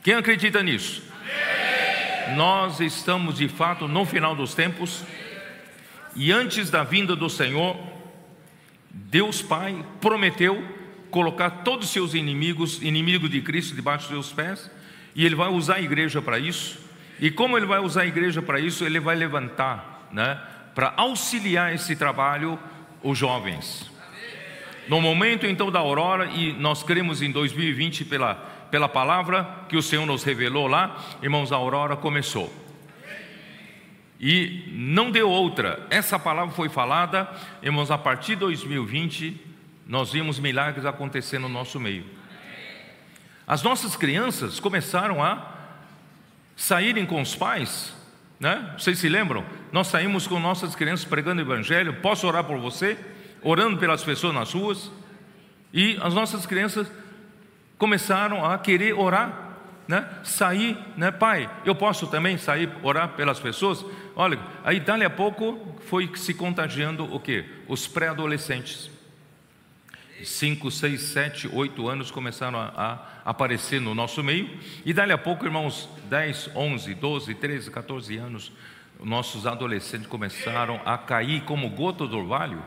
Quem 0.02 0.14
acredita 0.14 0.62
nisso? 0.62 1.02
Nós 2.34 2.80
estamos 2.80 3.36
de 3.36 3.48
fato 3.48 3.86
no 3.86 4.04
final 4.04 4.34
dos 4.34 4.54
tempos 4.54 5.04
e 6.16 6.32
antes 6.32 6.70
da 6.70 6.82
vinda 6.82 7.14
do 7.14 7.28
Senhor, 7.28 7.76
Deus 8.90 9.42
Pai 9.42 9.84
prometeu 10.00 10.66
colocar 11.10 11.50
todos 11.50 11.86
os 11.86 11.92
seus 11.92 12.14
inimigos, 12.14 12.82
inimigos 12.82 13.28
de 13.28 13.42
Cristo, 13.42 13.74
debaixo 13.74 14.08
dos 14.10 14.26
seus 14.26 14.32
pés, 14.32 14.70
e 15.14 15.26
Ele 15.26 15.34
vai 15.34 15.50
usar 15.50 15.76
a 15.76 15.80
igreja 15.80 16.22
para 16.22 16.38
isso. 16.38 16.78
E 17.20 17.30
como 17.30 17.56
Ele 17.56 17.66
vai 17.66 17.80
usar 17.80 18.02
a 18.02 18.06
igreja 18.06 18.40
para 18.40 18.58
isso, 18.58 18.84
Ele 18.84 18.98
vai 18.98 19.14
levantar, 19.14 20.08
né, 20.10 20.40
para 20.74 20.94
auxiliar 20.96 21.74
esse 21.74 21.94
trabalho, 21.94 22.58
os 23.02 23.16
jovens. 23.18 23.90
No 24.88 25.00
momento 25.00 25.46
então 25.46 25.70
da 25.70 25.80
aurora, 25.80 26.26
e 26.26 26.52
nós 26.54 26.82
cremos 26.82 27.20
em 27.20 27.30
2020 27.30 28.06
pela 28.06 28.55
pela 28.70 28.88
palavra 28.88 29.46
que 29.68 29.76
o 29.76 29.82
Senhor 29.82 30.06
nos 30.06 30.22
revelou 30.22 30.66
lá, 30.66 30.96
irmãos, 31.22 31.52
a 31.52 31.56
aurora 31.56 31.96
começou. 31.96 32.52
E 34.18 34.64
não 34.72 35.10
deu 35.10 35.28
outra. 35.28 35.86
Essa 35.90 36.18
palavra 36.18 36.54
foi 36.54 36.68
falada, 36.68 37.28
irmãos, 37.62 37.90
a 37.90 37.98
partir 37.98 38.34
de 38.34 38.40
2020, 38.40 39.38
nós 39.86 40.12
vimos 40.12 40.38
milagres 40.38 40.86
acontecer 40.86 41.38
no 41.38 41.48
nosso 41.48 41.78
meio. 41.78 42.04
As 43.46 43.62
nossas 43.62 43.94
crianças 43.94 44.58
começaram 44.58 45.22
a 45.22 45.52
saírem 46.56 47.06
com 47.06 47.20
os 47.20 47.36
pais, 47.36 47.94
né? 48.40 48.74
Vocês 48.76 48.98
se 48.98 49.08
lembram? 49.08 49.44
Nós 49.70 49.86
saímos 49.86 50.26
com 50.26 50.40
nossas 50.40 50.74
crianças 50.74 51.04
pregando 51.04 51.40
o 51.40 51.44
evangelho. 51.44 51.94
Posso 52.00 52.26
orar 52.26 52.44
por 52.44 52.58
você? 52.58 52.98
Orando 53.42 53.78
pelas 53.78 54.02
pessoas 54.02 54.34
nas 54.34 54.52
ruas. 54.52 54.90
E 55.72 55.98
as 56.02 56.14
nossas 56.14 56.46
crianças 56.46 56.90
começaram 57.78 58.44
a 58.44 58.58
querer 58.58 58.94
orar, 58.94 59.46
né? 59.86 60.08
Sair, 60.24 60.76
né? 60.96 61.10
Pai, 61.10 61.48
eu 61.64 61.74
posso 61.74 62.06
também 62.06 62.36
sair 62.38 62.70
orar 62.82 63.10
pelas 63.10 63.38
pessoas? 63.38 63.84
Olha, 64.14 64.38
aí 64.64 64.80
dali 64.80 65.04
a 65.04 65.10
pouco 65.10 65.76
foi 65.86 66.10
se 66.16 66.34
contagiando 66.34 67.04
o 67.14 67.20
que? 67.20 67.44
Os 67.68 67.86
pré-adolescentes. 67.86 68.90
Cinco, 70.24 70.70
seis, 70.70 71.02
sete, 71.02 71.46
oito 71.52 71.88
anos 71.88 72.10
começaram 72.10 72.58
a, 72.58 72.72
a, 73.24 73.30
aparecer 73.30 73.80
no 73.80 73.94
nosso 73.94 74.24
meio, 74.24 74.48
e 74.84 74.92
dali 74.92 75.12
a 75.12 75.18
pouco, 75.18 75.44
irmãos, 75.44 75.90
10, 76.08 76.52
11, 76.56 76.94
12, 76.94 77.34
13, 77.34 77.70
14 77.70 78.16
anos, 78.16 78.50
nossos 78.98 79.46
adolescentes 79.46 80.06
começaram 80.06 80.80
a 80.86 80.96
cair 80.96 81.42
como 81.42 81.68
gota 81.68 82.06
do 82.06 82.16
orvalho. 82.16 82.62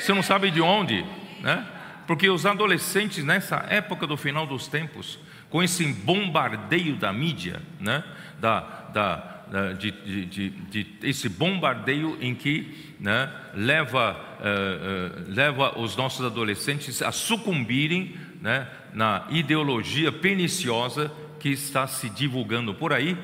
Você 0.00 0.14
não 0.14 0.22
sabe 0.22 0.50
de 0.50 0.62
onde, 0.62 1.04
né? 1.40 1.66
Porque 2.06 2.28
os 2.28 2.44
adolescentes, 2.44 3.24
nessa 3.24 3.64
época 3.68 4.06
do 4.06 4.16
final 4.16 4.46
dos 4.46 4.68
tempos, 4.68 5.18
com 5.48 5.62
esse 5.62 5.84
bombardeio 5.86 6.96
da 6.96 7.12
mídia, 7.12 7.62
né, 7.80 8.04
da, 8.40 8.60
da, 8.92 9.16
da 9.50 9.72
de, 9.72 9.90
de, 9.90 10.26
de, 10.26 10.50
de, 10.50 10.86
esse 11.02 11.28
bombardeio 11.28 12.18
em 12.20 12.34
que 12.34 12.94
né, 12.98 13.32
leva, 13.54 14.16
uh, 14.40 15.20
uh, 15.20 15.32
leva 15.32 15.78
os 15.78 15.96
nossos 15.96 16.26
adolescentes 16.26 17.00
a 17.02 17.12
sucumbirem 17.12 18.16
né, 18.40 18.68
na 18.92 19.26
ideologia 19.30 20.12
perniciosa 20.12 21.10
que 21.40 21.50
está 21.50 21.86
se 21.86 22.08
divulgando 22.10 22.74
por 22.74 22.92
aí, 22.92 23.16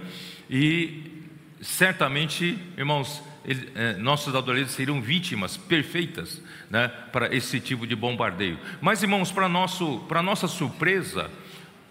e 0.49 1.27
certamente, 1.61 2.59
irmãos, 2.77 3.23
ele, 3.45 3.71
eh, 3.75 3.95
nossos 3.95 4.35
adolescentes 4.35 4.75
seriam 4.75 5.01
vítimas 5.01 5.57
perfeitas 5.57 6.43
né, 6.71 6.89
para 7.11 7.35
esse 7.35 7.59
tipo 7.59 7.87
de 7.87 7.97
bombardeio. 7.97 8.59
Mas, 8.81 9.03
irmãos, 9.03 9.33
para 9.33 9.49
nossa 9.49 10.47
surpresa, 10.47 11.29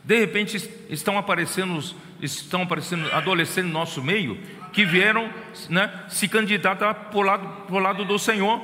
de 0.03 0.17
repente 0.17 0.57
estão 0.89 1.17
aparecendo, 1.17 1.83
estão 2.21 2.63
aparecendo 2.63 3.12
adolescentes 3.12 3.71
no 3.71 3.77
nosso 3.77 4.01
meio 4.01 4.39
que 4.71 4.86
vieram 4.86 5.29
né, 5.67 5.91
se 6.07 6.27
candidatar 6.27 6.93
para 6.93 7.17
o 7.17 7.21
lado, 7.21 7.77
lado 7.77 8.05
do 8.05 8.17
Senhor. 8.17 8.62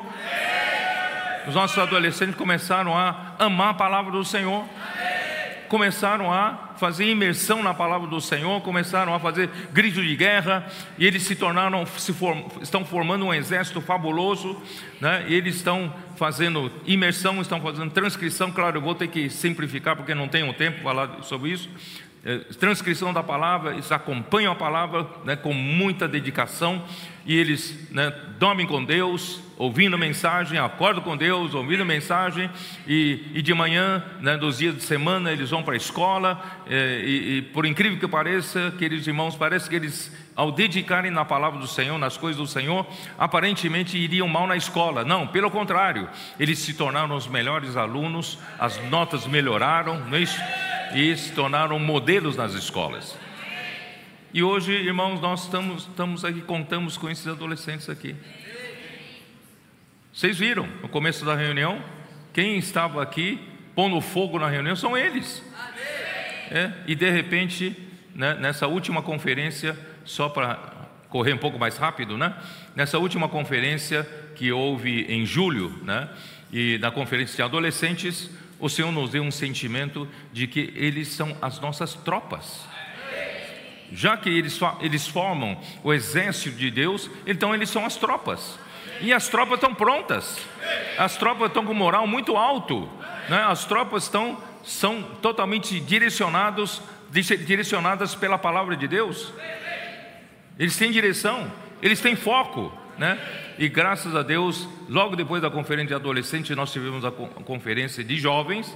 Os 1.48 1.53
nossos 1.53 1.77
adolescentes 1.77 2.36
começaram 2.36 2.98
a 2.98 3.36
amar 3.38 3.72
a 3.72 3.74
palavra 3.74 4.12
do 4.12 4.24
Senhor 4.24 4.65
começaram 5.67 6.31
a 6.31 6.74
fazer 6.77 7.10
imersão 7.10 7.63
na 7.63 7.74
palavra 7.74 8.07
do 8.07 8.22
Senhor, 8.22 8.62
começaram 8.62 9.13
a 9.13 9.19
fazer 9.19 9.50
grito 9.74 10.01
de 10.01 10.15
guerra, 10.15 10.65
e 10.98 11.05
eles 11.05 11.24
se 11.24 11.36
tornaram, 11.36 11.86
se 11.86 12.13
form, 12.13 12.41
estão 12.62 12.86
formando 12.86 13.25
um 13.25 13.34
exército 13.34 13.81
fabuloso, 13.81 14.62
né? 15.00 15.25
e 15.27 15.34
eles 15.34 15.55
estão 15.55 15.93
fazendo 16.15 16.72
imersão, 16.86 17.41
estão 17.41 17.62
fazendo 17.62 17.91
transcrição, 17.91 18.51
claro, 18.51 18.77
eu 18.77 18.81
vou 18.81 18.95
ter 18.95 19.07
que 19.07 19.29
simplificar 19.29 19.95
porque 19.95 20.15
não 20.15 20.27
tenho 20.27 20.51
tempo 20.53 20.81
para 20.81 20.84
falar 20.84 21.24
sobre 21.24 21.51
isso. 21.51 21.69
É, 22.25 22.39
transcrição 22.55 23.13
da 23.13 23.22
palavra, 23.22 23.74
eles 23.74 23.91
acompanham 23.91 24.51
a 24.51 24.55
palavra 24.55 25.08
né, 25.24 25.36
com 25.36 25.53
muita 25.53 26.08
dedicação 26.08 26.84
e 27.24 27.38
eles 27.38 27.88
né, 27.91 28.12
dormem 28.39 28.65
com 28.65 28.84
Deus, 28.84 29.41
ouvindo 29.58 29.98
mensagem, 29.98 30.58
acordam 30.58 31.03
com 31.03 31.15
Deus, 31.15 31.53
ouvindo 31.53 31.86
mensagem, 31.86 32.50
e, 32.88 33.32
e 33.34 33.41
de 33.41 33.53
manhã, 33.53 34.03
né, 34.22 34.38
dias 34.58 34.75
de 34.75 34.82
semana, 34.82 35.32
eles 35.32 35.50
vão 35.50 35.63
para 35.63 35.74
a 35.74 35.77
escola, 35.77 36.44
é, 36.67 37.01
e, 37.03 37.38
e, 37.38 37.41
por 37.41 37.65
incrível 37.65 38.00
que 38.00 38.08
pareça, 38.08 38.74
queridos 38.77 39.08
irmãos, 39.08 39.36
parece 39.36 39.70
que 39.70 39.75
eles, 39.75 40.12
ao 40.36 40.51
dedicarem 40.51 41.12
na 41.12 41.25
palavra 41.25 41.60
do 41.60 41.67
Senhor, 41.67 41.98
nas 41.98 42.17
coisas 42.17 42.39
do 42.39 42.48
Senhor, 42.48 42.86
aparentemente 43.17 43.98
iriam 43.98 44.27
mal 44.27 44.46
na 44.46 44.55
escola. 44.55 45.03
Não, 45.03 45.27
pelo 45.27 45.50
contrário, 45.50 46.10
eles 46.39 46.60
se 46.60 46.74
tornaram 46.74 47.15
os 47.15 47.27
melhores 47.27 47.75
alunos, 47.77 48.38
as 48.60 48.77
notas 48.89 49.25
melhoraram, 49.25 50.00
não 50.00 50.17
é 50.17 50.22
isso? 50.22 50.39
E 50.95 51.15
se 51.17 51.33
tornaram 51.33 51.77
modelos 51.77 52.37
nas 52.37 52.53
escolas. 52.53 53.17
E 54.33 54.41
hoje, 54.41 54.71
irmãos, 54.71 55.19
nós 55.19 55.43
estamos, 55.43 55.83
estamos 55.83 56.23
aqui, 56.23 56.41
contamos 56.41 56.97
com 56.97 57.09
esses 57.09 57.27
adolescentes 57.27 57.89
aqui. 57.89 58.15
Vocês 60.13 60.39
viram 60.39 60.65
no 60.81 60.87
começo 60.87 61.25
da 61.25 61.35
reunião? 61.35 61.83
Quem 62.33 62.57
estava 62.57 63.03
aqui 63.03 63.39
pondo 63.75 63.99
fogo 63.99 64.39
na 64.39 64.47
reunião 64.47 64.73
são 64.73 64.97
eles. 64.97 65.43
É, 66.49 66.71
e 66.87 66.95
de 66.95 67.09
repente, 67.09 67.75
né, 68.13 68.35
nessa 68.35 68.65
última 68.65 69.01
conferência, 69.01 69.77
só 70.05 70.29
para 70.29 70.55
correr 71.09 71.33
um 71.33 71.37
pouco 71.37 71.59
mais 71.59 71.75
rápido, 71.77 72.17
né? 72.17 72.33
Nessa 72.73 72.97
última 72.99 73.27
conferência 73.27 74.07
que 74.35 74.49
houve 74.49 75.05
em 75.09 75.25
julho, 75.25 75.77
né? 75.83 76.07
E 76.53 76.77
na 76.77 76.89
conferência 76.91 77.35
de 77.35 77.41
adolescentes, 77.41 78.29
o 78.59 78.69
Senhor 78.69 78.91
nos 78.91 79.12
deu 79.12 79.24
um 79.24 79.31
sentimento 79.31 80.07
de 80.31 80.47
que 80.47 80.74
eles 80.75 81.09
são 81.09 81.35
as 81.41 81.59
nossas 81.59 81.93
tropas. 81.93 82.65
Já 83.91 84.17
que 84.17 84.29
eles, 84.29 84.59
eles 84.81 85.07
formam 85.07 85.59
o 85.83 85.93
exército 85.93 86.57
de 86.57 86.71
Deus, 86.71 87.09
então 87.25 87.53
eles 87.53 87.69
são 87.69 87.85
as 87.85 87.95
tropas. 87.95 88.57
E 89.01 89.13
as 89.13 89.27
tropas 89.27 89.55
estão 89.55 89.74
prontas. 89.75 90.39
As 90.97 91.17
tropas 91.17 91.47
estão 91.47 91.65
com 91.65 91.74
moral 91.74 92.07
muito 92.07 92.35
alto. 92.35 92.89
Né? 93.29 93.43
As 93.43 93.65
tropas 93.65 94.03
estão 94.03 94.38
são 94.65 95.03
totalmente 95.21 95.79
direcionados, 95.79 96.81
direcionadas 97.12 98.15
pela 98.15 98.38
palavra 98.38 98.75
de 98.75 98.88
Deus. 98.88 99.31
Eles 100.57 100.75
têm 100.75 100.91
direção, 100.91 101.51
eles 101.81 102.01
têm 102.01 102.15
foco, 102.15 102.74
né? 102.97 103.19
E 103.57 103.67
graças 103.67 104.15
a 104.15 104.21
Deus, 104.21 104.67
logo 104.89 105.15
depois 105.15 105.41
da 105.41 105.49
conferência 105.49 105.87
de 105.89 105.93
adolescentes, 105.93 106.55
nós 106.55 106.71
tivemos 106.71 107.03
a 107.05 107.11
conferência 107.11 108.03
de 108.03 108.17
jovens. 108.17 108.75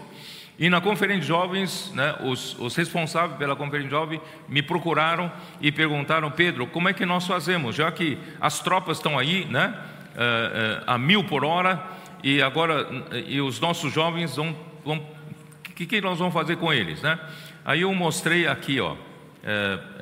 E 0.57 0.69
na 0.69 0.81
conferência 0.81 1.21
de 1.21 1.27
jovens, 1.27 1.91
né, 1.95 2.15
os, 2.21 2.59
os, 2.59 2.75
responsáveis 2.75 3.37
pela 3.37 3.55
conferência 3.55 3.87
de 3.87 3.95
jovens 3.95 4.21
me 4.49 4.61
procuraram 4.61 5.31
e 5.61 5.71
perguntaram, 5.71 6.29
Pedro, 6.29 6.67
como 6.67 6.89
é 6.89 6.93
que 6.93 7.05
nós 7.05 7.25
fazemos? 7.25 7.77
Já 7.77 7.89
que 7.93 8.17
as 8.41 8.59
tropas 8.59 8.97
estão 8.97 9.17
aí, 9.17 9.45
né, 9.45 9.73
uh, 10.15 10.81
uh, 10.81 10.83
a 10.85 10.97
mil 10.97 11.23
por 11.23 11.45
hora, 11.45 11.81
e 12.21 12.41
agora 12.41 12.85
e 13.25 13.39
os 13.39 13.61
nossos 13.61 13.93
jovens 13.93 14.35
vão, 14.35 14.53
o 14.85 15.73
que, 15.73 15.85
que 15.85 16.01
nós 16.01 16.19
vamos 16.19 16.33
fazer 16.33 16.57
com 16.57 16.73
eles, 16.73 17.01
né? 17.01 17.17
Aí 17.63 17.81
eu 17.81 17.93
mostrei 17.93 18.45
aqui, 18.45 18.81
ó, 18.81 18.93
uh, 18.93 19.99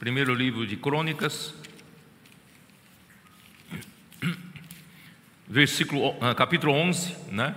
primeiro 0.00 0.34
livro 0.34 0.66
de 0.66 0.76
Crônicas, 0.76 1.54
versículo, 5.50 6.14
ah, 6.20 6.32
capítulo 6.32 6.72
11, 6.72 7.16
né? 7.32 7.56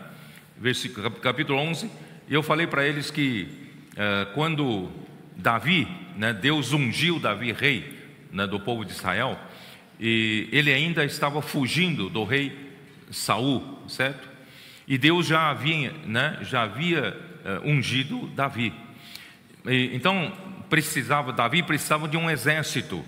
Versículo, 0.57 1.11
capítulo 1.11 1.59
11, 1.59 1.89
eu 2.27 2.41
falei 2.41 2.65
para 2.65 2.87
eles 2.87 3.11
que 3.11 3.47
eh, 3.95 4.27
quando 4.33 4.89
Davi, 5.35 5.87
né, 6.17 6.33
Deus 6.33 6.73
ungiu 6.73 7.19
Davi 7.19 7.51
rei 7.51 7.99
né, 8.31 8.47
do 8.47 8.59
povo 8.59 8.83
de 8.83 8.91
Israel, 8.91 9.37
e 9.99 10.47
ele 10.51 10.73
ainda 10.73 11.05
estava 11.05 11.41
fugindo 11.41 12.09
do 12.09 12.23
rei 12.23 12.57
Saul, 13.11 13.83
certo? 13.87 14.27
E 14.87 14.97
Deus 14.97 15.27
já 15.27 15.49
havia, 15.49 15.91
né, 16.05 16.39
já 16.41 16.63
havia 16.63 17.15
uh, 17.45 17.69
ungido 17.69 18.27
Davi. 18.29 18.73
E, 19.67 19.91
então 19.93 20.31
precisava 20.69 21.31
Davi 21.31 21.61
precisava 21.61 22.07
de 22.07 22.17
um 22.17 22.29
exército 22.29 23.03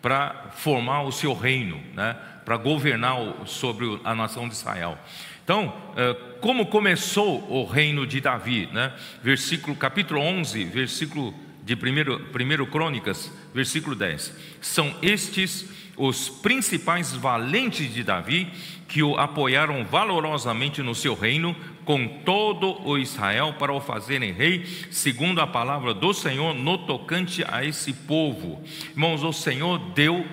para 0.00 0.50
formar 0.54 1.02
o 1.02 1.12
seu 1.12 1.34
reino, 1.34 1.80
né? 1.94 2.16
Para 2.50 2.56
governar 2.56 3.14
sobre 3.46 4.00
a 4.02 4.12
nação 4.12 4.48
de 4.48 4.54
Israel. 4.54 4.98
Então, 5.44 5.72
eh, 5.96 6.16
como 6.40 6.66
começou 6.66 7.48
o 7.48 7.64
reino 7.64 8.04
de 8.04 8.20
Davi, 8.20 8.68
né? 8.72 8.92
Versículo 9.22 9.76
capítulo 9.76 10.20
11, 10.20 10.64
versículo 10.64 11.32
de 11.62 11.76
1 11.76 12.66
Crônicas, 12.66 13.32
versículo 13.54 13.94
10. 13.94 14.34
São 14.60 14.92
estes 15.00 15.64
os 15.96 16.28
principais 16.28 17.14
valentes 17.14 17.94
de 17.94 18.02
Davi 18.02 18.50
que 18.88 19.00
o 19.00 19.16
apoiaram 19.16 19.84
valorosamente 19.84 20.82
no 20.82 20.96
seu 20.96 21.14
reino, 21.14 21.54
com 21.84 22.08
todo 22.24 22.84
o 22.84 22.98
Israel, 22.98 23.54
para 23.60 23.72
o 23.72 23.80
fazerem 23.80 24.32
rei, 24.32 24.64
segundo 24.90 25.40
a 25.40 25.46
palavra 25.46 25.94
do 25.94 26.12
Senhor, 26.12 26.52
no 26.52 26.78
tocante 26.78 27.44
a 27.46 27.64
esse 27.64 27.92
povo. 27.92 28.60
Irmãos, 28.90 29.22
o 29.22 29.32
Senhor 29.32 29.78
deu 29.94 30.26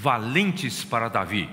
valentes 0.00 0.84
para 0.84 1.08
Davi. 1.08 1.48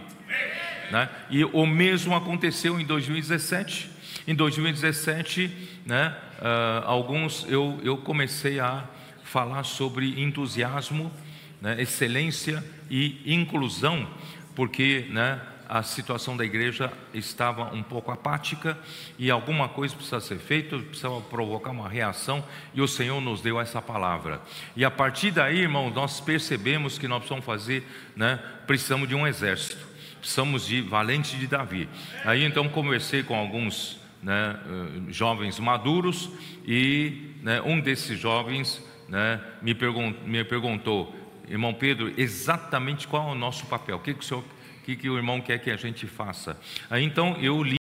Né? 0.92 1.10
E 1.32 1.44
o 1.44 1.66
mesmo 1.66 2.16
aconteceu 2.16 2.80
em 2.80 2.86
2017. 2.86 3.90
Em 4.28 4.36
2017, 4.36 5.52
né, 5.86 6.16
uh, 6.40 6.86
alguns 6.86 7.46
eu, 7.50 7.80
eu 7.84 7.98
comecei 7.98 8.60
a 8.60 8.84
falar 9.24 9.64
sobre 9.64 10.22
entusiasmo, 10.22 11.12
né, 11.60 11.82
excelência 11.82 12.64
e 12.90 13.34
inclusão, 13.34 14.08
porque 14.56 15.08
né, 15.10 15.42
a 15.68 15.84
situação 15.84 16.38
da 16.38 16.46
igreja 16.46 16.92
estava 17.14 17.74
um 17.74 17.84
pouco 17.84 18.12
apática 18.12 18.78
e 19.18 19.32
alguma 19.32 19.68
coisa 19.68 19.96
precisa 19.96 20.20
ser 20.20 20.38
feita, 20.38 20.78
precisava 20.78 21.22
provocar 21.22 21.72
uma 21.72 21.90
reação 21.90 22.44
e 22.74 22.82
o 22.82 22.88
Senhor 22.88 23.20
nos 23.22 23.42
deu 23.42 23.60
essa 23.60 23.82
palavra. 23.82 24.42
E 24.76 24.86
a 24.86 24.92
partir 24.92 25.32
daí, 25.32 25.60
irmãos, 25.60 25.94
nós 25.94 26.20
percebemos 26.20 26.98
que 26.98 27.08
nós 27.08 27.20
precisamos 27.20 27.46
fazer, 27.46 27.88
né, 28.16 28.40
precisamos 28.68 29.08
de 29.08 29.16
um 29.16 29.26
exército, 29.26 29.86
precisamos 30.20 30.66
de 30.68 30.82
valente 30.82 31.38
de 31.38 31.48
Davi. 31.48 31.90
Aí 32.24 32.44
então 32.44 32.68
conversei 32.70 33.24
com 33.24 33.36
alguns 33.36 34.00
né, 34.22 34.60
eh, 34.66 35.12
jovens 35.12 35.60
maduros 35.60 36.32
e 36.66 37.36
né, 37.42 37.62
um 37.62 37.80
desses 37.80 38.20
jovens 38.20 38.84
né, 39.08 39.40
me, 39.62 39.76
pergun 39.76 40.14
me 40.26 40.44
perguntou, 40.44 41.16
irmão 41.48 41.74
Pedro, 41.74 42.12
exatamente 42.18 43.08
qual 43.08 43.30
é 43.30 43.32
o 43.32 43.36
nosso 43.36 43.66
papel, 43.68 43.98
o 43.98 44.00
que, 44.00 44.14
que 44.14 44.22
o 44.22 44.24
senhor 44.24 44.44
que, 44.86 44.96
que 44.96 45.10
o 45.10 45.18
irmão 45.18 45.42
quer 45.42 45.58
que 45.58 45.72
a 45.72 45.76
gente 45.76 46.06
faça. 46.06 46.60
Aí 46.92 47.04
então 47.04 47.36
eu 47.42 47.64
li, 47.64 47.76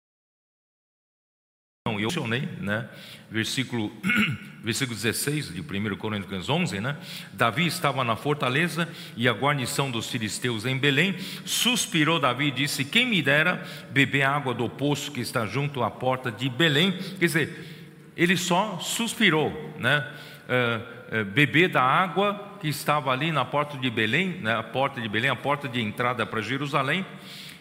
eu 1.86 1.94
mencionei, 1.94 2.48
né, 2.62 2.88
versículo, 3.30 3.92
versículo 4.64 4.96
16 4.96 5.54
de 5.54 5.60
1 5.60 5.98
Coríntios 5.98 6.50
11, 6.50 6.80
né, 6.80 6.98
Davi 7.34 7.68
estava 7.68 8.06
na 8.06 8.16
fortaleza 8.16 8.88
e 9.18 9.28
a 9.28 9.34
guarnição 9.34 9.92
dos 9.92 10.10
filisteus 10.10 10.66
em 10.66 10.78
Belém, 10.78 11.18
suspirou 11.44 12.22
Davi 12.22 12.48
e 12.48 12.52
disse, 12.52 12.86
quem 12.86 13.06
me 13.06 13.22
dera 13.22 13.62
beber 13.92 14.24
água 14.24 14.54
do 14.54 14.70
poço 14.70 15.12
que 15.12 15.20
está 15.20 15.46
junto 15.46 15.84
à 15.84 15.92
porta 15.92 16.32
de 16.32 16.48
Belém, 16.48 16.94
quer 17.20 17.26
dizer, 17.26 18.14
ele 18.16 18.38
só 18.38 18.80
suspirou, 18.80 19.52
né, 19.78 20.10
uh, 20.48 20.93
beber 21.22 21.68
da 21.68 21.84
água 21.84 22.58
que 22.60 22.68
estava 22.68 23.12
ali 23.12 23.32
na 23.32 23.44
porta 23.44 23.78
de 23.78 23.90
Belém, 23.90 24.40
né, 24.42 24.56
a 24.56 24.64
porta 24.64 25.02
de 25.02 25.10
Belém, 25.10 25.30
a 25.30 25.36
porta 25.36 25.68
de 25.68 25.82
entrada 25.82 26.26
para 26.26 26.42
Jerusalém, 26.42 27.06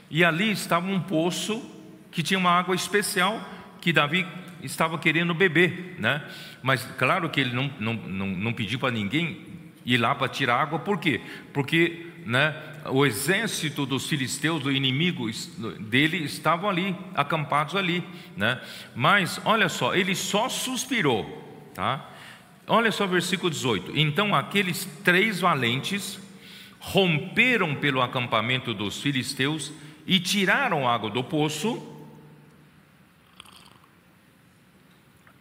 e 0.08 0.24
ali 0.24 0.50
estava 0.50 0.86
um 0.86 1.00
poço 1.00 1.60
que 2.10 2.22
tinha 2.22 2.38
uma 2.38 2.50
água 2.50 2.74
especial 2.74 3.40
que 3.80 3.92
Davi 3.92 4.26
estava 4.62 4.98
querendo 4.98 5.34
beber, 5.34 5.96
né? 5.98 6.22
Mas 6.62 6.84
claro 6.96 7.28
que 7.28 7.40
ele 7.40 7.52
não, 7.52 7.70
não, 7.80 7.94
não, 7.94 8.26
não 8.26 8.52
pediu 8.52 8.78
para 8.78 8.92
ninguém 8.92 9.44
ir 9.84 9.96
lá 9.96 10.14
para 10.14 10.28
tirar 10.28 10.60
água, 10.60 10.78
por 10.78 10.98
quê? 10.98 11.20
Porque 11.52 12.06
né, 12.24 12.54
o 12.90 13.04
exército 13.04 13.84
dos 13.84 14.08
filisteus, 14.08 14.62
do 14.62 14.70
inimigo 14.70 15.28
dele, 15.80 16.18
estavam 16.18 16.70
ali, 16.70 16.96
acampados 17.14 17.74
ali, 17.74 18.04
né? 18.36 18.60
Mas 18.94 19.40
olha 19.44 19.68
só, 19.68 19.94
ele 19.94 20.14
só 20.14 20.48
suspirou, 20.48 21.70
tá? 21.74 22.08
Olha 22.74 22.90
só 22.90 23.04
o 23.04 23.08
versículo 23.08 23.50
18: 23.50 23.92
Então 23.94 24.34
aqueles 24.34 24.86
três 25.04 25.40
valentes 25.40 26.18
romperam 26.80 27.74
pelo 27.74 28.00
acampamento 28.00 28.72
dos 28.72 28.98
filisteus 28.98 29.70
e 30.06 30.18
tiraram 30.18 30.88
água 30.88 31.10
do 31.10 31.22
poço, 31.22 31.86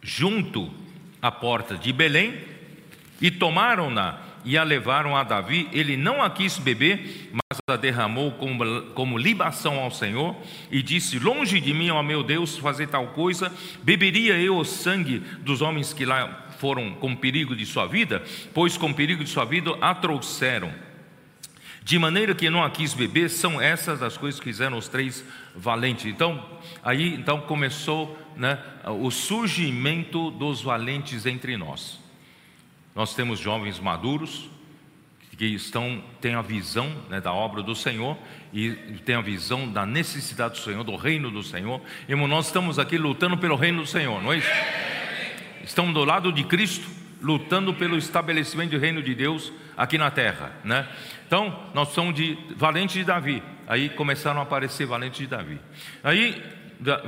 junto 0.02 0.70
à 1.22 1.32
porta 1.32 1.74
de 1.74 1.90
Belém, 1.90 2.38
e 3.18 3.30
tomaram-na 3.30 4.20
e 4.44 4.58
a 4.58 4.62
levaram 4.62 5.16
a 5.16 5.22
Davi. 5.22 5.70
Ele 5.72 5.96
não 5.96 6.20
a 6.20 6.28
quis 6.28 6.58
beber, 6.58 7.30
mas 7.32 7.58
a 7.66 7.76
derramou 7.76 8.32
como, 8.32 8.82
como 8.92 9.16
libação 9.16 9.78
ao 9.78 9.90
Senhor, 9.90 10.36
e 10.70 10.82
disse: 10.82 11.18
Longe 11.18 11.60
de 11.62 11.72
mim, 11.72 11.88
ó 11.88 12.02
meu 12.02 12.22
Deus, 12.22 12.58
fazer 12.58 12.88
tal 12.88 13.06
coisa, 13.08 13.50
beberia 13.82 14.34
eu 14.34 14.58
o 14.58 14.66
sangue 14.66 15.20
dos 15.40 15.62
homens 15.62 15.94
que 15.94 16.04
lá 16.04 16.41
foram 16.62 16.94
com 16.94 17.16
perigo 17.16 17.56
de 17.56 17.66
sua 17.66 17.88
vida, 17.88 18.22
pois 18.54 18.76
com 18.76 18.92
perigo 18.92 19.24
de 19.24 19.30
sua 19.30 19.44
vida 19.44 19.72
a 19.80 19.92
trouxeram. 19.92 20.72
De 21.82 21.98
maneira 21.98 22.36
que 22.36 22.48
não 22.48 22.62
a 22.62 22.70
quis 22.70 22.94
beber, 22.94 23.28
são 23.28 23.60
essas 23.60 24.00
as 24.00 24.16
coisas 24.16 24.38
que 24.38 24.46
fizeram 24.46 24.78
os 24.78 24.86
três 24.86 25.24
valentes. 25.56 26.06
Então, 26.06 26.40
aí 26.80 27.14
então 27.14 27.40
começou 27.40 28.16
né, 28.36 28.60
o 28.86 29.10
surgimento 29.10 30.30
dos 30.30 30.62
valentes 30.62 31.26
entre 31.26 31.56
nós. 31.56 31.98
Nós 32.94 33.12
temos 33.12 33.40
jovens 33.40 33.80
maduros 33.80 34.48
que 35.36 35.46
estão 35.46 36.00
têm 36.20 36.34
a 36.34 36.42
visão 36.42 36.88
né, 37.10 37.20
da 37.20 37.32
obra 37.32 37.60
do 37.60 37.74
Senhor 37.74 38.16
e 38.52 38.70
têm 39.04 39.16
a 39.16 39.20
visão 39.20 39.68
da 39.68 39.84
necessidade 39.84 40.54
do 40.54 40.60
Senhor, 40.60 40.84
do 40.84 40.94
reino 40.94 41.28
do 41.28 41.42
Senhor. 41.42 41.80
Irmão, 42.08 42.28
nós 42.28 42.46
estamos 42.46 42.78
aqui 42.78 42.96
lutando 42.96 43.36
pelo 43.36 43.56
reino 43.56 43.82
do 43.82 43.88
Senhor, 43.88 44.22
não 44.22 44.32
é 44.32 44.38
isso? 44.38 45.01
Estamos 45.64 45.94
do 45.94 46.04
lado 46.04 46.32
de 46.32 46.42
Cristo, 46.42 46.88
lutando 47.20 47.72
pelo 47.72 47.96
estabelecimento 47.96 48.72
do 48.72 48.78
reino 48.78 49.00
de 49.00 49.14
Deus 49.14 49.52
aqui 49.76 49.96
na 49.96 50.10
terra, 50.10 50.52
né? 50.64 50.88
Então, 51.26 51.70
nós 51.72 51.90
somos 51.90 52.14
de 52.14 52.36
valente 52.56 52.98
de 52.98 53.04
Davi. 53.04 53.40
Aí 53.66 53.88
começaram 53.90 54.40
a 54.40 54.42
aparecer 54.42 54.86
valentes 54.86 55.20
de 55.20 55.28
Davi. 55.28 55.60
Aí, 56.02 56.42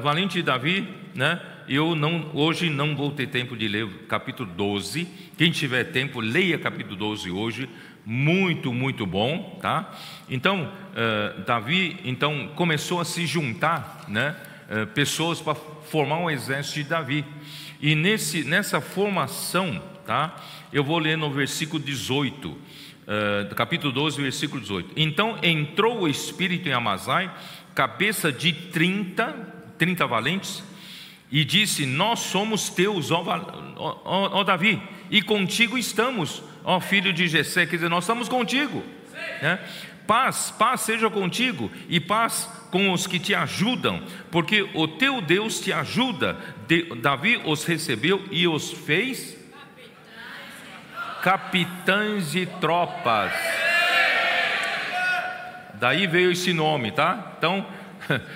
valente 0.00 0.34
de 0.34 0.42
Davi, 0.44 0.88
né? 1.14 1.40
Eu 1.68 1.96
não, 1.96 2.30
hoje 2.32 2.70
não 2.70 2.94
vou 2.94 3.10
ter 3.10 3.26
tempo 3.26 3.56
de 3.56 3.66
ler 3.66 3.88
capítulo 4.08 4.50
12. 4.52 5.04
Quem 5.36 5.50
tiver 5.50 5.84
tempo, 5.84 6.20
leia 6.20 6.56
capítulo 6.56 6.94
12 6.94 7.30
hoje. 7.30 7.68
Muito, 8.06 8.72
muito 8.72 9.04
bom, 9.04 9.58
tá? 9.60 9.92
Então, 10.30 10.70
uh, 10.92 11.40
Davi, 11.42 11.98
então 12.04 12.52
começou 12.54 13.00
a 13.00 13.04
se 13.04 13.26
juntar, 13.26 14.04
né? 14.06 14.36
Uh, 14.70 14.86
pessoas 14.88 15.40
para 15.40 15.54
formar 15.54 16.18
um 16.18 16.30
exército 16.30 16.82
de 16.82 16.88
Davi. 16.88 17.24
E 17.84 17.94
nesse, 17.94 18.44
nessa 18.44 18.80
formação, 18.80 19.78
tá? 20.06 20.42
Eu 20.72 20.82
vou 20.82 20.98
ler 20.98 21.18
no 21.18 21.30
versículo 21.30 21.82
18 21.82 22.48
uh, 22.48 23.54
capítulo 23.54 23.92
12, 23.92 24.22
versículo 24.22 24.58
18. 24.58 24.92
Então 24.96 25.38
entrou 25.42 26.00
o 26.00 26.08
Espírito 26.08 26.66
em 26.66 26.72
Amazai, 26.72 27.30
cabeça 27.74 28.32
de 28.32 28.54
30, 28.54 29.36
30 29.76 30.06
valentes, 30.06 30.64
e 31.30 31.44
disse: 31.44 31.84
Nós 31.84 32.20
somos 32.20 32.70
teus, 32.70 33.10
ó, 33.10 33.22
ó, 33.76 34.40
ó 34.40 34.44
Davi, 34.44 34.80
e 35.10 35.20
contigo 35.20 35.76
estamos, 35.76 36.42
ó 36.64 36.80
filho 36.80 37.12
de 37.12 37.28
Jessé. 37.28 37.66
Quer 37.66 37.76
dizer, 37.76 37.90
nós 37.90 38.04
estamos 38.04 38.30
contigo. 38.30 38.82
Né? 39.42 39.58
Paz, 40.06 40.50
paz 40.50 40.82
seja 40.82 41.08
contigo, 41.08 41.70
e 41.88 41.98
paz 41.98 42.48
com 42.70 42.92
os 42.92 43.06
que 43.06 43.18
te 43.18 43.34
ajudam, 43.34 44.02
porque 44.30 44.68
o 44.74 44.86
teu 44.86 45.20
Deus 45.20 45.60
te 45.60 45.72
ajuda. 45.72 46.36
De, 46.66 46.82
Davi 46.96 47.40
os 47.44 47.64
recebeu 47.64 48.22
e 48.30 48.46
os 48.46 48.70
fez 48.70 49.38
capitães 51.22 52.32
de 52.32 52.44
tropas. 52.44 53.32
Daí 55.74 56.06
veio 56.06 56.32
esse 56.32 56.52
nome, 56.52 56.92
tá? 56.92 57.32
Então, 57.38 57.66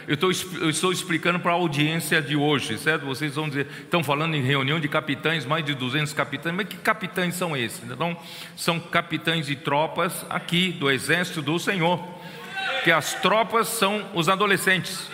eu, 0.07 0.71
estou 0.71 0.93
explicando 0.93 1.39
para 1.41 1.53
a 1.53 1.55
audiência 1.55 2.21
de 2.23 2.37
hoje, 2.37 2.79
certo? 2.79 3.05
Vocês 3.05 3.35
vão 3.35 3.49
dizer, 3.49 3.67
estão 3.81 4.03
falando 4.03 4.35
em 4.35 4.43
reunião 4.43 4.81
de 4.81 4.89
capitães, 4.89 5.45
mais 5.45 5.65
de 5.65 5.75
200 5.75 6.13
capitães, 6.13 6.55
mas 6.55 6.69
que 6.69 6.77
capitães 6.77 7.35
são 7.35 7.57
esses? 7.57 7.83
Então, 7.85 8.17
são 8.57 8.81
capitães 8.81 9.47
de 9.47 9.57
tropas 9.57 10.25
aqui 10.29 10.73
do 10.73 10.91
exército 10.91 11.43
do 11.43 11.59
Senhor, 11.59 12.03
que 12.85 12.91
as 12.91 13.15
tropas 13.15 13.69
são 13.69 14.07
os 14.15 14.29
adolescentes. 14.29 15.09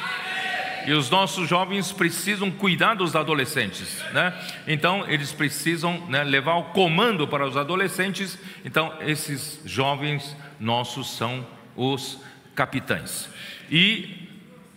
E 0.86 0.92
os 0.92 1.08
nossos 1.08 1.48
jovens 1.48 1.92
precisam 1.92 2.50
cuidar 2.50 2.94
dos 2.94 3.16
adolescentes, 3.16 4.02
né? 4.12 4.34
Então 4.66 5.04
eles 5.08 5.32
precisam 5.32 5.98
né, 6.08 6.22
levar 6.22 6.56
o 6.56 6.64
comando 6.64 7.26
para 7.26 7.46
os 7.46 7.56
adolescentes. 7.56 8.38
Então 8.64 8.92
esses 9.00 9.62
jovens 9.64 10.36
nossos 10.60 11.16
são 11.16 11.46
os 11.74 12.20
capitães. 12.54 13.30
E 13.70 14.28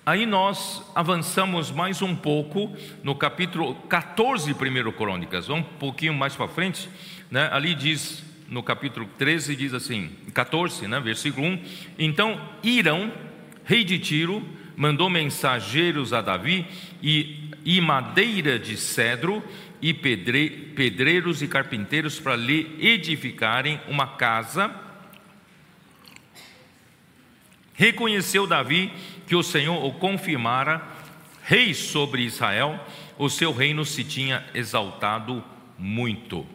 aí 0.07 0.25
nós 0.25 0.81
avançamos 0.95 1.69
mais 1.69 2.01
um 2.01 2.15
pouco 2.15 2.73
no 3.03 3.13
capítulo 3.13 3.75
14, 3.89 4.53
1 4.53 4.91
Crônicas. 4.93 5.49
Um 5.49 5.61
pouquinho 5.61 6.13
mais 6.13 6.33
para 6.33 6.47
frente, 6.47 6.87
né? 7.29 7.49
Ali 7.51 7.75
diz 7.75 8.23
no 8.47 8.63
capítulo 8.63 9.05
13 9.17 9.53
diz 9.53 9.73
assim, 9.73 10.09
14, 10.33 10.87
né, 10.87 11.01
versículo 11.01 11.45
1: 11.45 11.63
Então 11.99 12.39
Irão, 12.63 13.11
rei 13.65 13.83
de 13.83 13.99
Tiro, 13.99 14.41
mandou 14.77 15.09
mensageiros 15.09 16.13
a 16.13 16.21
Davi 16.21 16.65
e, 17.03 17.51
e 17.65 17.81
madeira 17.81 18.57
de 18.57 18.77
cedro 18.77 19.43
e 19.81 19.93
pedre, 19.93 20.71
pedreiros 20.73 21.41
e 21.41 21.49
carpinteiros 21.49 22.17
para 22.17 22.37
lhe 22.37 22.77
edificarem 22.79 23.77
uma 23.89 24.07
casa. 24.07 24.73
Reconheceu 27.73 28.47
Davi 28.47 28.91
que 29.27 29.35
o 29.35 29.43
Senhor 29.43 29.85
o 29.85 29.93
confirmara 29.93 30.81
rei 31.43 31.73
sobre 31.73 32.23
Israel, 32.23 32.79
o 33.17 33.29
seu 33.29 33.53
reino 33.53 33.85
se 33.85 34.03
tinha 34.03 34.43
exaltado 34.53 35.43
muito. 35.77 36.45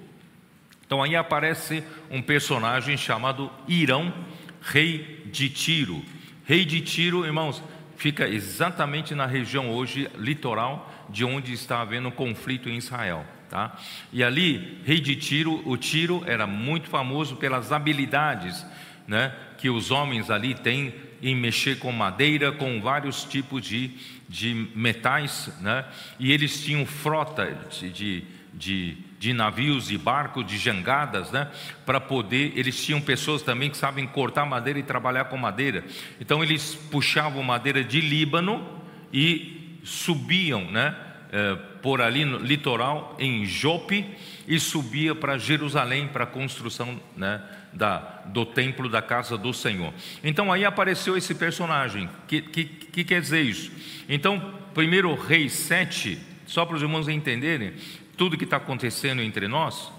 Então 0.85 1.03
aí 1.03 1.17
aparece 1.17 1.83
um 2.11 2.21
personagem 2.21 2.97
chamado 2.97 3.51
Irão, 3.69 4.13
rei 4.61 5.23
de 5.27 5.49
Tiro. 5.49 6.03
Rei 6.45 6.65
de 6.65 6.81
Tiro, 6.81 7.25
irmãos, 7.25 7.63
fica 7.97 8.29
exatamente 8.29 9.15
na 9.15 9.27
região 9.27 9.71
hoje 9.71 10.11
litoral 10.19 10.93
de 11.09 11.25
onde 11.25 11.53
está 11.53 11.81
havendo 11.81 12.09
um 12.09 12.13
conflito 12.13 12.69
em 12.69 12.77
Israel. 12.77 13.25
Tá? 13.49 13.77
E 14.13 14.25
ali, 14.25 14.81
rei 14.85 14.99
de 14.99 15.17
Tiro, 15.17 15.63
o 15.67 15.77
Tiro 15.77 16.23
era 16.27 16.47
muito 16.47 16.89
famoso 16.89 17.37
pelas 17.37 17.71
habilidades 17.71 18.65
né, 19.07 19.35
que 19.59 19.69
os 19.69 19.91
homens 19.91 20.31
ali 20.31 20.55
têm 20.55 20.95
em 21.23 21.37
mexer 21.37 21.79
com 21.79 21.93
madeira, 21.93 22.51
com 22.53 22.81
vários 22.81 23.25
tipos 23.25 23.65
de, 23.65 23.93
de 24.29 24.69
metais, 24.75 25.53
né? 25.61 25.85
e 26.19 26.33
eles 26.33 26.63
tinham 26.65 26.85
frota 26.85 27.57
de, 27.81 28.25
de 28.53 28.97
de, 29.23 29.33
navios 29.33 29.89
e 29.89 29.97
barcos, 29.97 30.45
de 30.45 30.59
jangadas, 30.59 31.31
né? 31.31 31.49
Para 31.87 32.01
poder, 32.01 32.53
eles 32.57 32.85
tinham 32.85 33.01
pessoas 33.01 33.41
também 33.41 33.71
que 33.71 33.77
sabem 33.77 34.05
cortar 34.05 34.45
madeira 34.45 34.81
e 34.81 34.83
trabalhar 34.83 35.27
com 35.27 35.37
madeira. 35.37 35.85
Então 36.21 36.43
eles 36.43 36.75
puxavam 36.75 37.41
madeira 37.45 37.85
de 37.85 38.01
Líbano 38.01 38.83
e 39.13 39.79
subiam, 39.85 40.69
né? 40.73 40.97
É, 41.31 41.55
por 41.81 42.03
ali 42.03 42.27
no 42.27 42.37
litoral 42.39 43.17
em 43.19 43.47
Jope 43.47 44.05
e 44.47 44.61
subia 44.61 45.15
para 45.15 45.39
Jerusalém 45.39 46.09
para 46.09 46.25
a 46.25 46.27
construção, 46.27 47.01
né? 47.17 47.41
Da, 47.73 48.23
do 48.27 48.45
templo 48.45 48.87
da 48.87 49.01
casa 49.01 49.39
do 49.39 49.53
Senhor. 49.55 49.95
Então 50.23 50.53
aí 50.53 50.63
apareceu 50.63 51.17
esse 51.17 51.35
personagem. 51.35 52.07
Que, 52.29 52.43
que, 52.43 52.65
que 52.67 53.03
quer 53.03 53.21
dizer 53.21 53.41
isso? 53.41 53.73
Então, 54.07 54.59
primeiro 54.75 55.15
Rei 55.15 55.49
7, 55.49 56.19
só 56.47 56.67
para 56.67 56.77
os 56.77 56.83
irmãos 56.83 57.09
entenderem, 57.09 57.73
tudo 58.17 58.37
que 58.37 58.45
está 58.45 58.59
acontecendo 58.59 59.23
entre 59.23 59.49
nós, 59.49 59.91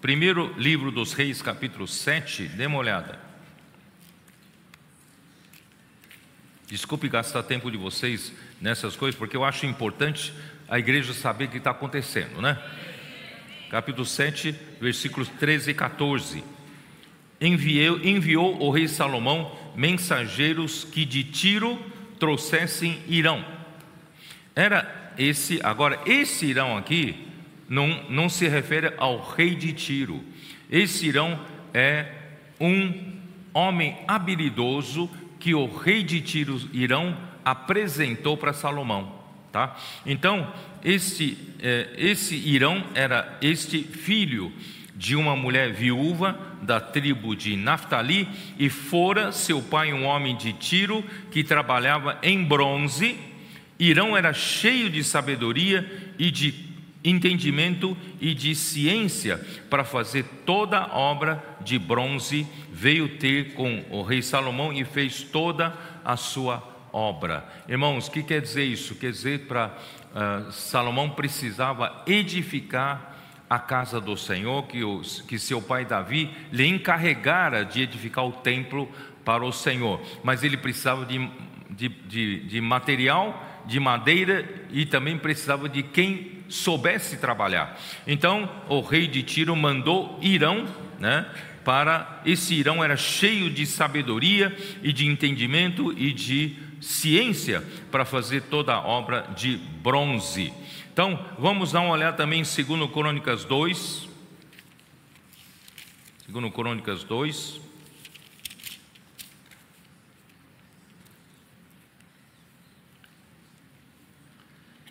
primeiro 0.00 0.54
livro 0.56 0.90
dos 0.92 1.12
Reis, 1.12 1.42
capítulo 1.42 1.86
7, 1.86 2.44
dê 2.48 2.66
uma 2.66 2.78
olhada. 2.78 3.18
Desculpe 6.66 7.08
gastar 7.08 7.42
tempo 7.44 7.70
de 7.70 7.76
vocês 7.76 8.32
nessas 8.60 8.96
coisas, 8.96 9.18
porque 9.18 9.36
eu 9.36 9.44
acho 9.44 9.66
importante 9.66 10.32
a 10.68 10.78
igreja 10.78 11.12
saber 11.12 11.44
o 11.44 11.48
que 11.48 11.58
está 11.58 11.70
acontecendo, 11.70 12.42
né? 12.42 12.60
Capítulo 13.70 14.04
7, 14.04 14.54
versículos 14.80 15.28
13 15.28 15.70
e 15.70 15.74
14. 15.74 16.44
Enviou, 17.40 17.98
enviou 18.02 18.62
o 18.62 18.70
rei 18.70 18.88
Salomão 18.88 19.52
mensageiros 19.74 20.84
que 20.84 21.04
de 21.04 21.22
Tiro 21.24 21.78
trouxessem 22.18 22.98
Irão. 23.06 23.44
Era 24.54 25.12
esse, 25.18 25.60
agora, 25.62 26.00
esse 26.06 26.46
Irão 26.46 26.76
aqui 26.76 27.26
não, 27.68 28.04
não 28.08 28.28
se 28.28 28.48
refere 28.48 28.94
ao 28.96 29.20
rei 29.20 29.54
de 29.54 29.72
Tiro. 29.72 30.24
Esse 30.70 31.06
Irão 31.06 31.38
é 31.74 32.06
um 32.60 33.12
homem 33.52 33.96
habilidoso 34.08 35.10
que 35.38 35.54
o 35.54 35.66
rei 35.66 36.02
de 36.02 36.20
Tiro, 36.20 36.60
Irão, 36.72 37.16
apresentou 37.44 38.36
para 38.36 38.52
Salomão. 38.52 39.14
Tá? 39.52 39.76
Então, 40.04 40.52
esse, 40.84 41.36
é, 41.60 41.90
esse 41.96 42.34
Irão 42.34 42.84
era 42.94 43.38
este 43.40 43.78
filho 43.82 44.52
de 44.94 45.14
uma 45.14 45.36
mulher 45.36 45.72
viúva 45.72 46.38
da 46.62 46.80
tribo 46.80 47.34
de 47.34 47.56
Naftali, 47.56 48.28
e 48.58 48.68
fora 48.68 49.32
seu 49.32 49.62
pai 49.62 49.92
um 49.92 50.04
homem 50.04 50.36
de 50.36 50.52
Tiro 50.52 51.04
que 51.30 51.44
trabalhava 51.44 52.18
em 52.22 52.42
bronze. 52.42 53.18
Irão 53.78 54.16
era 54.16 54.32
cheio 54.32 54.88
de 54.88 55.04
sabedoria 55.04 56.12
e 56.18 56.30
de 56.30 56.66
entendimento 57.04 57.96
e 58.20 58.34
de 58.34 58.54
ciência 58.54 59.40
para 59.70 59.84
fazer 59.84 60.24
toda 60.44 60.78
a 60.78 60.96
obra 60.96 61.42
de 61.60 61.78
bronze, 61.78 62.46
veio 62.72 63.16
ter 63.18 63.54
com 63.54 63.84
o 63.90 64.02
rei 64.02 64.22
Salomão 64.22 64.72
e 64.72 64.84
fez 64.84 65.22
toda 65.22 65.72
a 66.04 66.16
sua 66.16 66.62
obra. 66.92 67.46
Irmãos, 67.68 68.08
o 68.08 68.10
que 68.10 68.22
quer 68.22 68.40
dizer 68.40 68.64
isso? 68.64 68.94
Quer 68.94 69.12
dizer 69.12 69.40
para 69.46 69.76
uh, 70.14 70.52
Salomão 70.52 71.10
precisava 71.10 72.02
edificar 72.06 73.15
a 73.48 73.58
casa 73.58 74.00
do 74.00 74.16
Senhor, 74.16 74.64
que, 74.64 74.82
os, 74.82 75.22
que 75.22 75.38
seu 75.38 75.62
pai 75.62 75.84
Davi 75.84 76.30
lhe 76.52 76.66
encarregara 76.66 77.64
de 77.64 77.82
edificar 77.82 78.26
o 78.26 78.32
templo 78.32 78.90
para 79.24 79.44
o 79.44 79.52
Senhor. 79.52 80.00
Mas 80.22 80.42
ele 80.42 80.56
precisava 80.56 81.04
de, 81.04 81.30
de, 81.70 81.88
de, 81.88 82.40
de 82.40 82.60
material, 82.60 83.62
de 83.66 83.78
madeira 83.80 84.48
e 84.70 84.84
também 84.86 85.18
precisava 85.18 85.68
de 85.68 85.82
quem 85.82 86.36
soubesse 86.48 87.16
trabalhar. 87.18 87.78
Então 88.06 88.50
o 88.68 88.80
rei 88.80 89.06
de 89.06 89.22
Tiro 89.22 89.54
mandou 89.56 90.18
Irão, 90.22 90.66
né? 90.98 91.26
Para 91.64 92.22
esse 92.24 92.54
Irão 92.54 92.82
era 92.82 92.96
cheio 92.96 93.50
de 93.50 93.66
sabedoria 93.66 94.56
e 94.84 94.92
de 94.92 95.04
entendimento 95.04 95.92
e 95.98 96.12
de 96.12 96.56
ciência 96.80 97.64
para 97.90 98.04
fazer 98.04 98.42
toda 98.42 98.72
a 98.74 98.86
obra 98.86 99.28
de 99.36 99.56
bronze. 99.82 100.52
Então, 100.96 101.22
vamos 101.38 101.72
dar 101.72 101.82
uma 101.82 101.92
olhada 101.92 102.16
também 102.16 102.40
em 102.40 102.64
2 102.64 102.90
Crônicas 102.90 103.44
2. 103.44 104.08
2 106.26 106.54
Crônicas 106.54 107.04
2. 107.04 107.60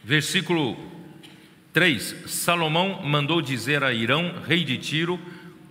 Versículo 0.03 0.77
3: 1.73 2.15
Salomão 2.27 3.01
mandou 3.01 3.41
dizer 3.41 3.83
a 3.83 3.91
Irão, 3.91 4.43
rei 4.47 4.63
de 4.63 4.77
Tiro, 4.77 5.19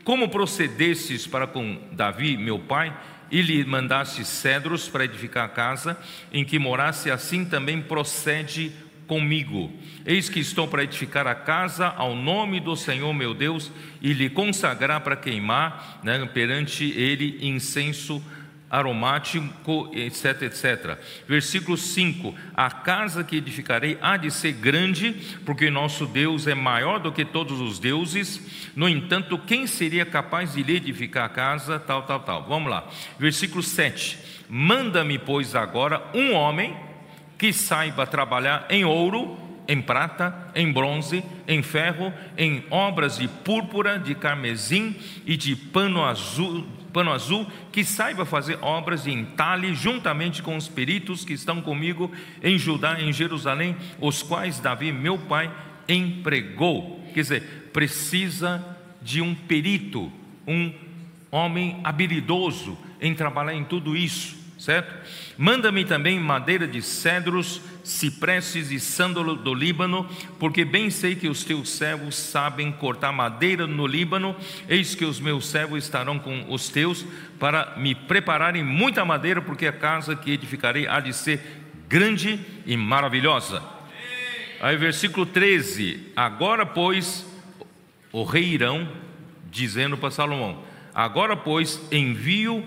como 0.03 0.29
procedestes 0.29 1.29
para 1.29 1.47
com 1.47 1.81
Davi, 1.93 2.37
meu 2.37 2.59
pai, 2.59 2.93
e 3.31 3.41
lhe 3.41 3.65
mandaste 3.65 4.25
cedros 4.25 4.89
para 4.89 5.05
edificar 5.05 5.45
a 5.45 5.49
casa 5.49 5.97
em 6.33 6.45
que 6.45 6.59
morasse, 6.59 7.09
assim 7.09 7.45
também 7.45 7.81
procede 7.81 8.73
comigo. 9.07 9.71
Eis 10.05 10.29
que 10.29 10.41
estou 10.41 10.69
para 10.69 10.85
edificar 10.85 11.27
a 11.27 11.35
casa 11.35 11.89
ao 11.89 12.15
nome 12.15 12.61
do 12.61 12.77
Senhor 12.77 13.13
meu 13.13 13.35
Deus 13.35 13.71
e 14.01 14.13
lhe 14.13 14.31
consagrar 14.31 15.01
para 15.01 15.17
queimar 15.17 16.01
né, 16.03 16.25
perante 16.27 16.85
ele 16.85 17.39
incenso 17.47 18.23
aromático, 18.75 19.89
etc, 19.93 20.43
etc. 20.43 20.99
Versículo 21.29 21.77
5: 21.77 22.35
A 22.55 22.71
casa 22.71 23.23
que 23.23 23.37
edificarei 23.37 23.97
há 24.01 24.17
de 24.17 24.31
ser 24.31 24.53
grande, 24.53 25.13
porque 25.45 25.71
nosso 25.71 26.07
Deus 26.07 26.47
é 26.47 26.55
maior 26.55 26.99
do 26.99 27.13
que 27.13 27.25
todos 27.25 27.61
os 27.61 27.79
deuses. 27.79 28.73
No 28.75 28.89
entanto, 28.89 29.39
quem 29.39 29.67
seria 29.67 30.05
capaz 30.05 30.55
de 30.55 30.63
lhe 30.63 30.77
edificar 30.77 31.27
a 31.27 31.29
casa? 31.29 31.79
Tal, 31.79 32.03
tal, 32.03 32.21
tal. 32.21 32.47
Vamos 32.49 32.71
lá. 32.71 32.89
Versículo 33.19 33.63
7: 33.63 34.19
Manda-me, 34.49 35.19
pois, 35.19 35.55
agora 35.55 36.03
um 36.13 36.33
homem 36.33 36.77
que 37.39 37.53
saiba 37.53 38.07
trabalhar 38.07 38.67
em 38.71 38.85
ouro, 38.85 39.39
em 39.67 39.81
prata, 39.81 40.53
em 40.55 40.71
bronze, 40.71 41.25
em 41.49 41.63
ferro, 41.63 42.13
em 42.37 42.65
obras 42.71 43.19
de 43.19 43.29
púrpura, 43.29 43.99
de 43.99 44.15
carmesim 44.15 44.95
e 45.27 45.37
de 45.37 45.57
pano 45.57 46.05
azul, 46.05 46.67
pano 46.93 47.13
azul, 47.13 47.47
que 47.73 47.85
saiba 47.85 48.25
fazer 48.25 48.59
obras 48.63 49.05
de 49.05 49.13
entalhe 49.13 49.75
juntamente 49.75 50.43
com 50.43 50.57
os 50.57 50.69
peritos 50.69 51.25
que 51.25 51.33
estão 51.33 51.61
comigo 51.61 52.11
em 52.43 52.59
Judá, 52.59 53.01
em 53.01 53.13
Jerusalém, 53.13 53.77
os 54.01 54.23
quais 54.23 54.61
Davi, 54.61 54.93
meu 54.93 55.19
pai, 55.19 55.51
empregou. 55.89 57.03
Quer 57.15 57.21
dizer, 57.21 57.71
precisa 57.73 58.65
de 59.01 59.21
um 59.21 59.35
perito, 59.35 60.11
um 60.47 60.73
homem 61.31 61.81
habilidoso 61.83 62.79
em 63.01 63.15
trabalhar 63.15 63.55
em 63.55 63.65
tudo 63.65 63.97
isso 63.97 64.44
certo? 64.59 64.95
Manda-me 65.37 65.85
também 65.85 66.19
madeira 66.19 66.67
de 66.67 66.81
cedros, 66.81 67.61
cipresses 67.83 68.71
e 68.71 68.81
sândalo 68.81 69.35
do 69.35 69.53
Líbano, 69.53 70.09
porque 70.39 70.65
bem 70.65 70.91
sei 70.91 71.15
que 71.15 71.29
os 71.29 71.45
teus 71.45 71.69
servos 71.71 72.17
sabem 72.17 72.73
cortar 72.73 73.13
madeira 73.13 73.67
no 73.67 73.87
Líbano, 73.87 74.35
eis 74.69 74.95
que 74.95 75.05
os 75.05 75.21
meus 75.21 75.47
servos 75.47 75.85
estarão 75.85 76.19
com 76.19 76.47
os 76.49 76.69
teus, 76.69 77.05
para 77.39 77.75
me 77.77 77.95
prepararem 77.95 78.63
muita 78.63 79.05
madeira, 79.05 79.43
porque 79.43 79.67
a 79.67 79.73
casa 79.73 80.17
que 80.17 80.31
edificarei 80.31 80.87
há 80.87 81.01
de 81.01 81.13
ser 81.13 81.41
grande 81.89 82.41
e 82.65 82.77
maravilhosa. 82.77 83.63
Aí, 84.61 84.77
versículo 84.77 85.27
13: 85.27 86.13
Agora, 86.17 86.65
pois, 86.65 87.27
o 88.11 88.25
rei 88.25 88.45
Irão, 88.45 88.89
dizendo 89.51 89.99
para 89.99 90.11
Salomão: 90.11 90.63
Agora, 90.95 91.37
pois, 91.37 91.81
envio 91.93 92.65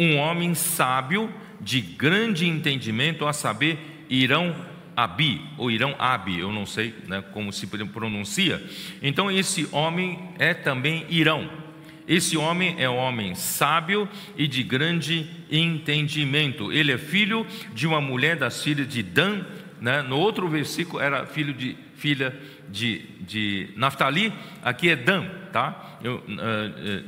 um 0.00 0.16
homem 0.16 0.54
sábio 0.54 1.30
de 1.60 1.82
grande 1.82 2.48
entendimento, 2.48 3.26
a 3.26 3.34
saber, 3.34 4.06
Irão 4.08 4.56
Abi, 4.96 5.42
ou 5.58 5.70
Irão 5.70 5.94
Abi, 5.98 6.38
eu 6.38 6.50
não 6.50 6.64
sei 6.64 6.94
né, 7.06 7.22
como 7.34 7.52
se 7.52 7.66
pronuncia. 7.66 8.62
Então, 9.02 9.30
esse 9.30 9.68
homem 9.70 10.18
é 10.38 10.54
também 10.54 11.04
Irão. 11.10 11.50
Esse 12.08 12.36
homem 12.36 12.76
é 12.78 12.88
um 12.88 12.96
homem 12.96 13.34
sábio 13.34 14.08
e 14.36 14.48
de 14.48 14.62
grande 14.62 15.30
entendimento. 15.50 16.72
Ele 16.72 16.92
é 16.92 16.98
filho 16.98 17.46
de 17.74 17.86
uma 17.86 18.00
mulher 18.00 18.36
das 18.36 18.62
filhas 18.64 18.88
de 18.88 19.02
Dan. 19.02 19.44
Né? 19.80 20.02
No 20.02 20.18
outro 20.18 20.48
versículo 20.48 21.00
era 21.00 21.26
filho 21.26 21.52
de 21.52 21.76
filha 21.94 22.34
de, 22.68 23.02
de 23.20 23.68
Naftali. 23.76 24.32
Aqui 24.62 24.88
é 24.88 24.96
Dan, 24.96 25.26
tá? 25.52 25.98
Eu, 26.02 26.16
uh, 26.16 26.20
uh, 26.20 27.04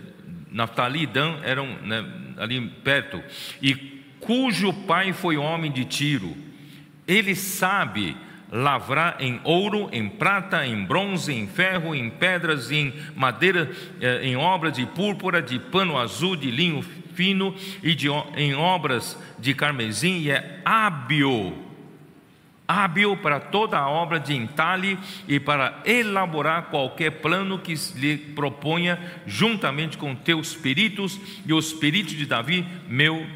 Naftali 0.53 1.03
e 1.03 1.07
Dan 1.07 1.39
eram 1.43 1.67
né, 1.83 2.05
ali 2.43 2.61
perto, 2.61 3.23
e 3.63 3.75
cujo 4.21 4.73
pai 4.73 5.13
foi 5.13 5.37
homem 5.37 5.71
de 5.71 5.85
Tiro. 5.85 6.37
Ele 7.07 7.35
sabe 7.35 8.17
lavrar 8.51 9.17
em 9.19 9.41
ouro, 9.45 9.89
em 9.93 10.09
prata, 10.09 10.67
em 10.67 10.85
bronze, 10.85 11.33
em 11.33 11.47
ferro, 11.47 11.95
em 11.95 12.11
pedras, 12.11 12.71
em 12.71 12.93
madeira, 13.17 13.71
eh, 14.01 14.21
em 14.25 14.37
obras 14.37 14.75
de 14.75 14.85
púrpura, 14.85 15.41
de 15.41 15.59
pano 15.59 15.99
azul, 15.99 16.37
de 16.37 16.51
linho 16.51 16.83
fino 17.15 17.55
e 17.83 17.95
de, 17.95 18.09
em 18.37 18.55
obras 18.55 19.19
de 19.39 19.55
carmesim, 19.55 20.19
e 20.19 20.31
é 20.31 20.61
hábil 20.65 21.72
hábil 22.67 23.17
para 23.17 23.41
toda 23.41 23.79
a 23.79 23.89
obra 23.89 24.19
de 24.19 24.35
entalhe 24.35 24.99
e 25.29 25.39
para 25.39 25.83
elaborar 25.85 26.65
qualquer 26.71 27.11
plano 27.11 27.59
que 27.59 27.75
lhe 27.97 28.17
proponha, 28.17 28.99
juntamente 29.27 29.99
com 29.99 30.15
teus 30.15 30.55
peritos 30.55 31.21
e 31.45 31.53
os 31.53 31.73
peritos 31.73 32.15
de 32.15 32.27
Davi, 32.27 32.67
meu 32.89 33.27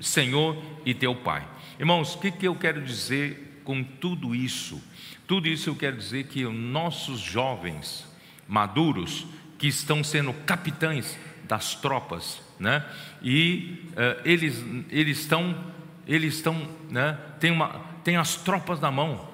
Senhor 0.00 0.56
e 0.84 0.94
teu 0.94 1.14
Pai. 1.14 1.46
Irmãos, 1.78 2.14
o 2.14 2.18
que, 2.18 2.30
que 2.30 2.46
eu 2.46 2.54
quero 2.54 2.80
dizer 2.82 3.60
com 3.64 3.82
tudo 3.82 4.34
isso? 4.34 4.82
Tudo 5.26 5.48
isso 5.48 5.68
eu 5.68 5.74
quero 5.74 5.96
dizer 5.96 6.28
que 6.28 6.44
nossos 6.44 7.20
jovens 7.20 8.06
maduros, 8.46 9.26
que 9.58 9.66
estão 9.66 10.04
sendo 10.04 10.32
capitães 10.44 11.18
das 11.44 11.74
tropas, 11.74 12.40
né? 12.58 12.84
E 13.22 13.82
uh, 13.92 14.20
eles, 14.24 14.64
eles 14.90 15.20
estão, 15.20 15.56
eles 16.06 16.34
estão, 16.36 16.68
né? 16.90 17.18
Tem 17.40 17.50
uma, 17.50 17.84
tem 18.06 18.16
as 18.16 18.36
tropas 18.36 18.78
na 18.78 18.88
mão, 18.88 19.26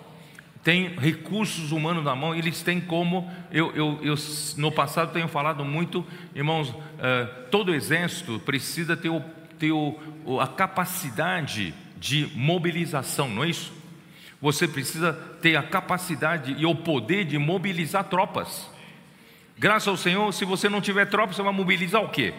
tem 0.65 0.97
recursos 0.97 1.73
humanos 1.73 2.03
na 2.03 2.17
mão, 2.17 2.35
eles 2.35 2.63
têm 2.63 2.81
como, 2.81 3.31
eu, 3.51 3.71
eu, 3.77 3.99
eu 4.03 4.15
no 4.57 4.73
passado 4.73 5.13
tenho 5.13 5.29
falado 5.29 5.63
muito, 5.63 6.03
irmãos, 6.35 6.71
uh, 6.71 7.51
todo 7.51 7.75
exército 7.75 8.39
precisa 8.39 8.97
ter, 8.97 9.11
o, 9.11 9.21
ter 9.59 9.73
o, 9.73 10.01
a 10.41 10.47
capacidade 10.47 11.75
de 11.99 12.31
mobilização, 12.35 13.29
não 13.29 13.45
é 13.45 13.51
isso? 13.51 13.75
Você 14.41 14.67
precisa 14.67 15.13
ter 15.43 15.55
a 15.55 15.63
capacidade 15.63 16.57
e 16.59 16.65
o 16.65 16.75
poder 16.75 17.27
de 17.27 17.37
mobilizar 17.37 18.05
tropas. 18.05 18.71
Graças 19.59 19.87
ao 19.87 19.99
Senhor, 19.99 20.33
se 20.33 20.47
você 20.47 20.71
não 20.71 20.81
tiver 20.81 21.05
tropas, 21.11 21.37
você 21.37 21.43
vai 21.43 21.53
mobilizar 21.53 22.03
o 22.03 22.09
quê? 22.09 22.33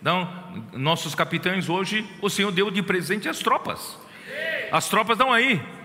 Então, 0.00 0.28
nossos 0.72 1.14
capitães 1.14 1.68
hoje, 1.68 2.04
o 2.20 2.28
Senhor 2.28 2.50
deu 2.50 2.72
de 2.72 2.82
presente 2.82 3.28
as 3.28 3.38
tropas. 3.38 3.96
As 4.72 4.88
tropas 4.88 5.16
estão 5.16 5.32
aí. 5.32 5.75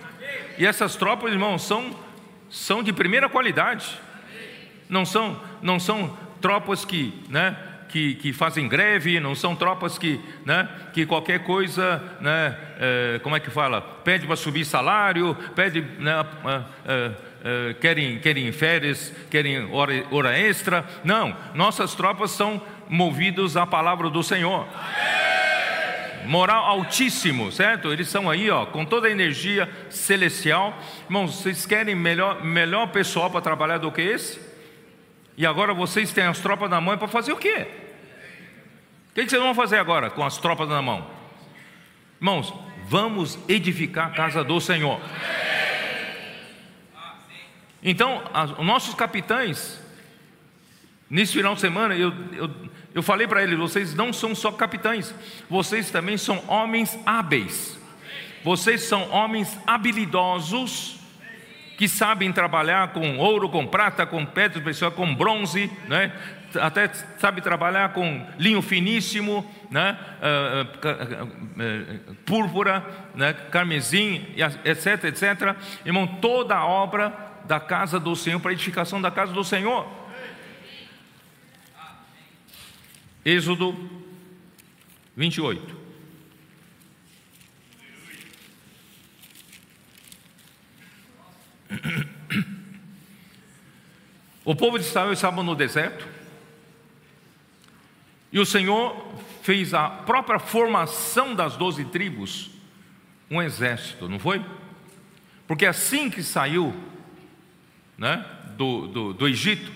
E 0.58 0.66
essas 0.66 0.96
tropas, 0.96 1.32
irmãos, 1.32 1.64
são, 1.64 1.96
são 2.50 2.84
de 2.84 2.94
primeira 2.94 3.30
qualidade. 3.30 4.00
Não 4.90 5.06
são, 5.06 5.40
não 5.62 5.80
são 5.80 6.18
tropas 6.42 6.84
que, 6.84 7.14
né, 7.30 7.56
que, 7.90 8.16
que 8.16 8.34
fazem 8.34 8.68
greve, 8.68 9.20
não 9.20 9.36
são 9.36 9.56
tropas 9.56 9.98
que, 9.98 10.20
né, 10.46 10.68
que 10.94 11.06
qualquer 11.06 11.44
coisa, 11.44 12.02
né, 12.20 12.58
é, 12.80 13.20
como 13.24 13.36
é 13.36 13.40
que 13.40 13.50
fala, 13.50 13.82
pede 13.82 14.26
para 14.26 14.36
subir 14.36 14.66
salário, 14.66 15.36
pede, 15.56 15.82
né, 16.00 16.26
é, 16.86 17.12
é, 17.44 17.74
querem, 17.76 18.20
querem 18.20 18.52
férias, 18.52 19.14
querem 19.30 19.72
hora, 19.72 20.06
hora 20.12 20.38
extra. 20.38 20.86
Não, 21.04 21.36
nossas 21.54 21.96
tropas 21.96 22.32
são 22.32 22.62
movidas 22.88 23.58
à 23.58 23.66
palavra 23.66 24.10
do 24.10 24.24
Senhor. 24.24 24.68
Amém 24.74 25.41
moral 26.26 26.66
altíssimo, 26.66 27.52
certo? 27.52 27.92
Eles 27.92 28.08
são 28.08 28.30
aí, 28.30 28.50
ó, 28.50 28.66
com 28.66 28.86
toda 28.86 29.08
a 29.08 29.12
energia 29.12 29.70
celestial. 29.90 30.78
Irmãos, 31.06 31.36
vocês 31.36 31.66
querem 31.66 31.96
melhor, 31.96 32.44
melhor 32.44 32.88
pessoal 32.88 33.30
para 33.30 33.42
trabalhar 33.42 33.78
do 33.78 33.92
que 33.92 34.02
esse? 34.02 34.40
E 35.38 35.46
agora 35.46 35.74
vocês 35.74 36.12
têm 36.12 36.26
as 36.26 36.40
tropas 36.40 36.70
na 36.70 36.80
mão 36.80 36.98
para 36.98 37.08
fazer 37.08 37.34
o 37.34 37.38
quê? 37.38 37.68
O 39.10 39.14
que, 39.14 39.30
vocês 39.30 39.42
vão 39.42 39.54
fazer 39.54 39.78
agora 39.78 40.10
com 40.10 40.24
as 40.24 40.38
tropas 40.38 40.70
na 40.70 40.82
mão? 40.82 41.06
Irmãos, 42.20 42.54
vamos 42.86 43.38
edificar 43.48 44.08
a 44.08 44.12
casa 44.12 44.44
do 44.44 44.60
Senhor. 44.62 45.02
Então, 47.84 48.24
os 48.58 48.66
nossos 48.66 48.94
capitães, 48.94 49.82
Nesse 51.12 51.34
final 51.34 51.56
de 51.56 51.60
semana, 51.60 51.94
eu, 51.94 52.14
eu, 52.32 52.50
eu 52.94 53.04
falei 53.04 53.28
para 53.28 53.44
eles: 53.44 53.58
vocês 53.58 53.94
não 53.94 54.12
são 54.12 54.36
só 54.36 54.52
capitães, 54.52 55.14
vocês 55.50 55.90
também 55.92 56.18
são 56.18 56.44
homens 56.48 56.98
hábeis, 57.06 57.78
vocês 58.44 58.84
são 58.84 59.10
homens 59.12 59.58
habilidosos 59.66 61.00
que 61.78 61.88
sabem 61.88 62.32
trabalhar 62.32 62.90
com 62.90 63.18
ouro, 63.18 63.50
com 63.50 63.66
prata, 63.66 64.06
com 64.06 64.24
pedra 64.24 64.62
com 64.92 65.16
bronze, 65.16 65.72
né? 65.88 66.12
até 66.60 66.88
sabe 67.18 67.42
trabalhar 67.42 67.94
com 67.94 68.26
linho 68.38 68.62
finíssimo, 68.62 69.50
né? 69.70 69.98
Uh, 70.22 70.88
uh, 70.88 72.12
uh, 72.12 72.16
púrpura, 72.26 72.86
né? 73.16 73.34
carmesim, 73.34 74.26
etc, 74.66 75.06
etc. 75.06 75.56
Irmão, 75.86 76.06
toda 76.06 76.56
a 76.56 76.66
obra 76.66 77.14
da 77.46 77.60
casa 77.60 78.00
do 78.00 78.16
Senhor, 78.16 78.40
para 78.40 78.52
edificação 78.52 79.02
da 79.02 79.10
casa 79.10 79.34
do 79.34 79.44
Senhor. 79.44 80.01
Êxodo 83.24 83.78
28. 85.16 85.82
O 94.44 94.56
povo 94.56 94.80
de 94.80 94.86
Israel 94.86 95.14
estava 95.14 95.44
no 95.44 95.56
deserto 95.56 96.08
e 98.32 98.40
o 98.40 98.46
Senhor 98.46 99.14
fez 99.44 99.74
a 99.74 99.88
própria 99.88 100.40
formação 100.40 101.36
das 101.36 101.56
doze 101.56 101.86
tribos 101.86 102.50
um 103.30 103.42
exército, 103.42 104.10
não 104.10 104.20
foi? 104.20 104.44
Porque 105.48 105.66
assim 105.66 106.10
que 106.10 106.24
saiu 106.24 106.76
né, 107.98 108.26
do, 108.58 108.88
do, 108.88 109.14
do 109.14 109.28
Egito, 109.28 109.72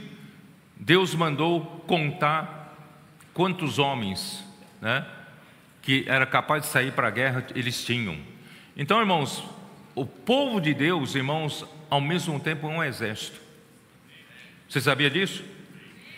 Deus 0.75 1.13
mandou 1.13 1.61
contar 1.87 2.64
quantos 3.35 3.77
homens 3.79 4.43
né, 4.81 5.05
que 5.81 6.05
era 6.07 6.25
capaz 6.25 6.63
de 6.63 6.69
sair 6.69 6.93
para 6.93 7.09
a 7.09 7.11
guerra 7.11 7.45
eles 7.53 7.83
tinham. 7.85 8.17
Então, 8.77 8.99
irmãos, 8.99 9.43
o 9.93 10.05
povo 10.05 10.59
de 10.59 10.73
Deus, 10.73 11.13
irmãos, 11.15 11.65
ao 11.89 11.99
mesmo 11.99 12.39
tempo 12.39 12.65
é 12.65 12.69
um 12.69 12.83
exército. 12.83 13.39
Você 14.69 14.79
sabia 14.79 15.09
disso? 15.09 15.43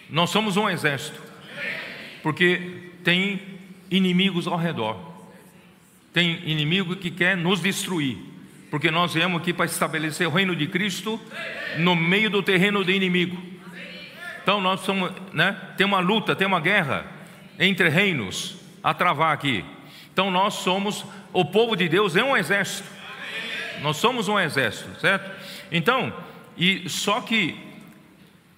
Nós 0.10 0.30
somos 0.30 0.58
um 0.58 0.69
exército, 0.69 1.19
porque 2.21 2.91
tem 3.03 3.41
inimigos 3.89 4.47
ao 4.47 4.56
redor, 4.56 4.97
tem 6.13 6.47
inimigo 6.49 6.95
que 6.95 7.10
quer 7.10 7.36
nos 7.36 7.60
destruir, 7.60 8.17
porque 8.69 8.91
nós 8.91 9.15
viemos 9.15 9.41
aqui 9.41 9.51
para 9.53 9.65
estabelecer 9.65 10.27
o 10.27 10.32
reino 10.32 10.56
de 10.56 10.67
Cristo 10.67 11.19
no 11.80 11.95
meio 11.95 12.30
do 12.30 12.43
terreno 12.43 12.84
do 12.84 12.91
inimigo. 12.91 13.57
Então 14.48 14.62
nós 14.62 14.80
somos, 14.80 15.12
né? 15.34 15.58
Tem 15.76 15.86
uma 15.86 16.00
luta, 16.00 16.34
tem 16.34 16.48
uma 16.48 16.62
guerra 16.62 17.06
entre 17.60 17.90
reinos 17.90 18.56
a 18.82 18.94
travar 18.94 19.34
aqui. 19.34 19.66
Então 20.14 20.32
nós 20.32 20.54
somos 20.54 21.06
o 21.34 21.44
povo 21.44 21.76
de 21.76 21.90
Deus 21.90 22.16
é 22.16 22.24
um 22.24 22.38
exército. 22.38 22.88
Nós 23.82 23.98
somos 23.98 24.30
um 24.30 24.40
exército, 24.40 25.02
certo? 25.02 25.30
Então, 25.70 26.14
e 26.56 26.88
só 26.88 27.20
que 27.20 27.60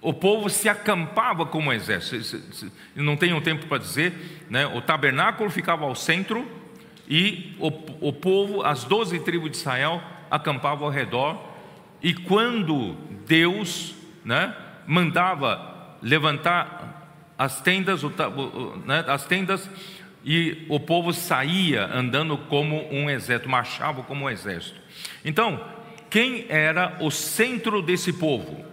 o 0.00 0.12
povo 0.12 0.48
se 0.48 0.68
acampava 0.68 1.44
como 1.44 1.72
exército. 1.72 2.70
Não 2.94 3.16
tenho 3.16 3.40
tempo 3.40 3.66
para 3.66 3.78
dizer, 3.78 4.46
né? 4.48 4.68
O 4.68 4.80
tabernáculo 4.80 5.50
ficava 5.50 5.86
ao 5.86 5.96
centro 5.96 6.48
e 7.08 7.56
o, 7.58 7.66
o 8.00 8.12
povo, 8.12 8.62
as 8.62 8.84
doze 8.84 9.18
tribos 9.18 9.50
de 9.50 9.56
Israel, 9.56 10.00
acampavam 10.30 10.86
ao 10.86 10.92
redor. 10.92 11.36
E 12.00 12.14
quando 12.14 12.94
Deus, 13.26 13.96
né, 14.24 14.54
mandava 14.86 15.69
levantar 16.02 17.34
as 17.38 17.60
tendas, 17.60 18.02
né, 18.84 19.04
as 19.06 19.24
tendas 19.24 19.68
e 20.24 20.66
o 20.68 20.78
povo 20.78 21.12
saía 21.12 21.86
andando 21.86 22.36
como 22.36 22.92
um 22.92 23.08
exército, 23.08 23.48
marchava 23.48 24.02
como 24.02 24.26
um 24.26 24.30
exército. 24.30 24.78
Então, 25.24 25.64
quem 26.10 26.44
era 26.48 26.98
o 27.00 27.10
centro 27.10 27.80
desse 27.80 28.12
povo? 28.12 28.64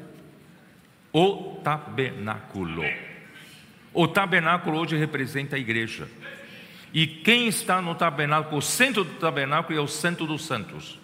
O 1.13 1.62
tabernáculo. 1.63 2.84
O 3.94 4.08
tabernáculo 4.08 4.80
hoje 4.80 4.98
representa 4.98 5.56
a 5.56 5.60
igreja. 5.60 6.08
E 6.94 7.08
quem 7.08 7.48
está 7.48 7.82
no 7.82 7.96
tabernáculo, 7.96 8.58
o 8.58 8.62
centro 8.62 9.04
do 9.04 9.13
tabernáculo 9.16 9.78
é 9.78 9.82
o 9.82 9.88
Santo 9.88 10.26
dos 10.26 10.46
Santos. 10.46 11.00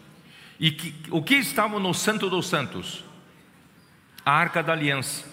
E 0.59 0.71
que, 0.71 0.93
o 1.09 1.21
que 1.21 1.35
estava 1.35 1.79
no 1.79 1.93
Santo 1.93 2.29
dos 2.29 2.47
Santos? 2.47 3.03
A 4.25 4.31
arca 4.31 4.61
da 4.61 4.73
aliança. 4.73 5.32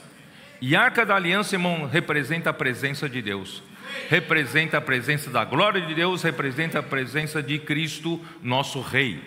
E 0.61 0.77
a 0.77 0.83
arca 0.83 1.07
da 1.07 1.16
aliança, 1.16 1.55
irmão, 1.55 1.87
representa 1.87 2.51
a 2.51 2.53
presença 2.53 3.09
de 3.09 3.23
Deus, 3.23 3.62
representa 4.11 4.77
a 4.77 4.81
presença 4.81 5.31
da 5.31 5.44
glória 5.44 5.81
de 5.81 5.94
Deus, 5.94 6.23
representa 6.23 6.81
a 6.81 6.83
presença 6.83 7.42
de 7.42 7.59
Cristo, 7.59 8.20
nosso 8.42 8.81
Rei. 8.81 9.23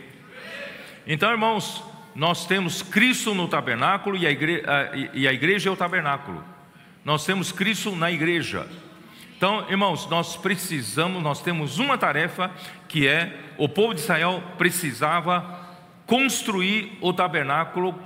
Então, 1.08 1.32
irmãos, 1.32 1.84
nós 2.16 2.46
temos 2.46 2.84
Cristo 2.84 3.34
no 3.34 3.48
tabernáculo 3.48 4.16
e 4.16 4.28
a, 4.28 4.32
igreja, 4.32 4.64
e 5.14 5.28
a 5.28 5.34
igreja 5.34 5.70
é 5.70 5.72
o 5.72 5.76
tabernáculo. 5.76 6.44
Nós 7.04 7.26
temos 7.26 7.52
Cristo 7.52 7.96
na 7.96 8.12
igreja. 8.12 8.68
Então, 9.36 9.66
irmãos, 9.70 10.08
nós 10.10 10.38
precisamos, 10.38 11.22
nós 11.22 11.42
temos 11.42 11.80
uma 11.80 11.98
tarefa 11.98 12.52
que 12.88 13.08
é 13.08 13.36
o 13.58 13.68
povo 13.68 13.94
de 13.94 14.02
Israel 14.02 14.42
precisava 14.58 15.62
construir 16.06 16.98
o 17.02 17.12
tabernáculo 17.12 18.00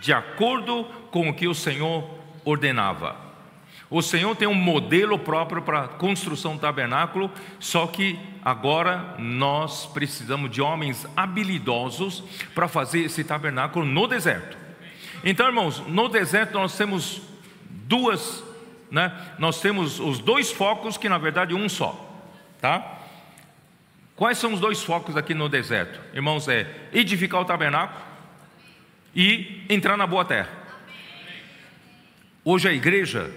de 0.00 0.12
acordo 0.12 0.84
com 1.10 1.28
o 1.28 1.34
que 1.34 1.48
o 1.48 1.54
Senhor 1.54 2.17
ordenava. 2.50 3.16
O 3.90 4.02
Senhor 4.02 4.36
tem 4.36 4.46
um 4.46 4.54
modelo 4.54 5.18
próprio 5.18 5.62
para 5.62 5.84
a 5.84 5.88
construção 5.88 6.56
do 6.56 6.60
tabernáculo, 6.60 7.30
só 7.58 7.86
que 7.86 8.18
agora 8.44 9.14
nós 9.18 9.86
precisamos 9.86 10.50
de 10.50 10.60
homens 10.60 11.06
habilidosos 11.16 12.22
para 12.54 12.68
fazer 12.68 13.00
esse 13.00 13.24
tabernáculo 13.24 13.86
no 13.86 14.06
deserto. 14.06 14.58
Então, 15.24 15.46
irmãos, 15.46 15.80
no 15.86 16.08
deserto 16.08 16.52
nós 16.52 16.76
temos 16.76 17.22
duas, 17.70 18.44
né? 18.90 19.10
Nós 19.38 19.60
temos 19.60 19.98
os 19.98 20.18
dois 20.18 20.52
focos 20.52 20.98
que 20.98 21.08
na 21.08 21.16
verdade 21.16 21.54
um 21.54 21.68
só, 21.68 22.22
tá? 22.60 22.98
Quais 24.14 24.36
são 24.36 24.52
os 24.52 24.60
dois 24.60 24.82
focos 24.82 25.16
aqui 25.16 25.32
no 25.32 25.48
deserto? 25.48 25.98
Irmãos, 26.12 26.46
é 26.46 26.66
edificar 26.92 27.40
o 27.40 27.44
tabernáculo 27.44 28.00
e 29.14 29.64
entrar 29.70 29.96
na 29.96 30.06
boa 30.06 30.24
terra. 30.24 30.57
Hoje 32.44 32.68
a 32.68 32.72
igreja 32.72 33.30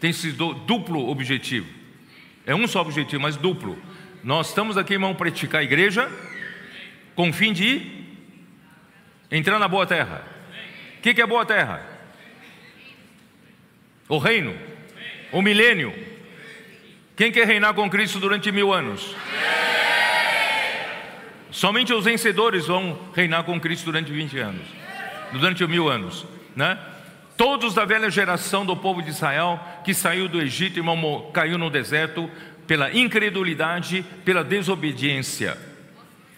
tem 0.00 0.10
esse 0.10 0.32
duplo 0.32 1.08
objetivo. 1.08 1.66
É 2.46 2.54
um 2.54 2.66
só 2.66 2.80
objetivo, 2.80 3.22
mas 3.22 3.36
duplo. 3.36 3.78
Nós 4.22 4.48
estamos 4.48 4.76
aqui, 4.76 4.94
irmão, 4.94 5.14
para 5.14 5.28
edificar 5.28 5.60
a 5.60 5.64
igreja 5.64 6.10
com 7.14 7.30
o 7.30 7.32
fim 7.32 7.52
de 7.52 8.04
entrar 9.30 9.58
na 9.58 9.68
boa 9.68 9.86
terra. 9.86 10.24
O 10.98 11.00
que, 11.02 11.14
que 11.14 11.22
é 11.22 11.26
boa 11.26 11.44
terra? 11.44 11.84
O 14.08 14.18
reino, 14.18 14.56
o 15.32 15.42
milênio. 15.42 15.92
Quem 17.16 17.32
quer 17.32 17.46
reinar 17.46 17.74
com 17.74 17.88
Cristo 17.88 18.20
durante 18.20 18.52
mil 18.52 18.72
anos? 18.72 19.14
Somente 21.50 21.92
os 21.92 22.04
vencedores 22.04 22.66
vão 22.66 22.98
reinar 23.14 23.44
com 23.44 23.58
Cristo 23.58 23.86
durante 23.86 24.12
20 24.12 24.38
anos, 24.38 24.66
durante 25.32 25.66
mil 25.66 25.88
anos, 25.88 26.26
né? 26.54 26.78
Todos 27.36 27.74
da 27.74 27.84
velha 27.84 28.08
geração 28.08 28.64
do 28.64 28.74
povo 28.76 29.02
de 29.02 29.10
Israel 29.10 29.60
que 29.84 29.92
saiu 29.92 30.28
do 30.28 30.40
Egito 30.40 30.80
e 30.80 31.32
caiu 31.32 31.58
no 31.58 31.68
deserto 31.68 32.30
pela 32.66 32.90
incredulidade, 32.92 34.04
pela 34.24 34.42
desobediência. 34.42 35.56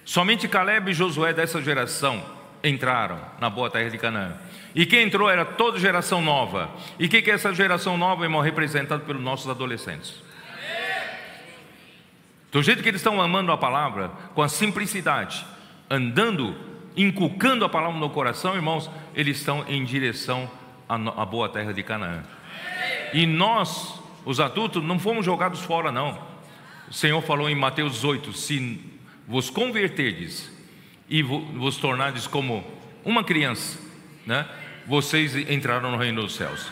Somente 0.04 0.48
Caleb 0.48 0.90
e 0.90 0.94
Josué 0.94 1.32
dessa 1.32 1.62
geração 1.62 2.24
entraram 2.64 3.20
na 3.40 3.48
boa 3.48 3.70
terra 3.70 3.90
de 3.90 3.98
Canaã. 3.98 4.34
E 4.74 4.84
quem 4.84 5.02
entrou 5.02 5.30
era 5.30 5.44
toda 5.44 5.78
geração 5.78 6.20
nova. 6.20 6.70
E 6.98 7.06
o 7.06 7.08
que, 7.08 7.22
que 7.22 7.30
é 7.30 7.34
essa 7.34 7.54
geração 7.54 7.96
nova, 7.96 8.24
irmão? 8.24 8.40
Representado 8.40 9.04
pelos 9.04 9.22
nossos 9.22 9.48
adolescentes. 9.48 10.14
Do 12.50 12.62
jeito 12.62 12.82
que 12.82 12.88
eles 12.88 13.00
estão 13.00 13.20
amando 13.20 13.52
a 13.52 13.58
palavra, 13.58 14.10
com 14.34 14.42
a 14.42 14.48
simplicidade, 14.48 15.44
andando, 15.90 16.56
inculcando 16.96 17.64
a 17.64 17.68
palavra 17.68 17.98
no 17.98 18.10
coração, 18.10 18.54
irmãos, 18.54 18.90
eles 19.14 19.38
estão 19.38 19.64
em 19.68 19.84
direção 19.84 20.50
a, 20.88 21.26
boa 21.26 21.48
terra 21.48 21.72
de 21.72 21.82
Canaã. 21.82 22.24
E 23.12 23.26
nós, 23.26 24.00
os 24.24 24.40
adultos, 24.40 24.82
não 24.82 24.98
fomos 24.98 25.24
jogados 25.24 25.60
fora, 25.60 25.92
não. 25.92 26.18
O 26.88 26.94
Senhor 26.94 27.20
falou 27.22 27.48
em 27.48 27.54
Mateus 27.54 27.94
18: 27.94 28.32
se 28.32 28.80
vos 29.26 29.50
converterdes 29.50 30.50
e 31.08 31.22
vos 31.22 31.76
tornardes 31.76 32.26
como 32.26 32.64
uma 33.04 33.22
criança, 33.22 33.78
né, 34.26 34.46
vocês 34.86 35.36
entrarão 35.36 35.90
no 35.92 35.98
reino 35.98 36.22
dos 36.22 36.34
céus. 36.34 36.70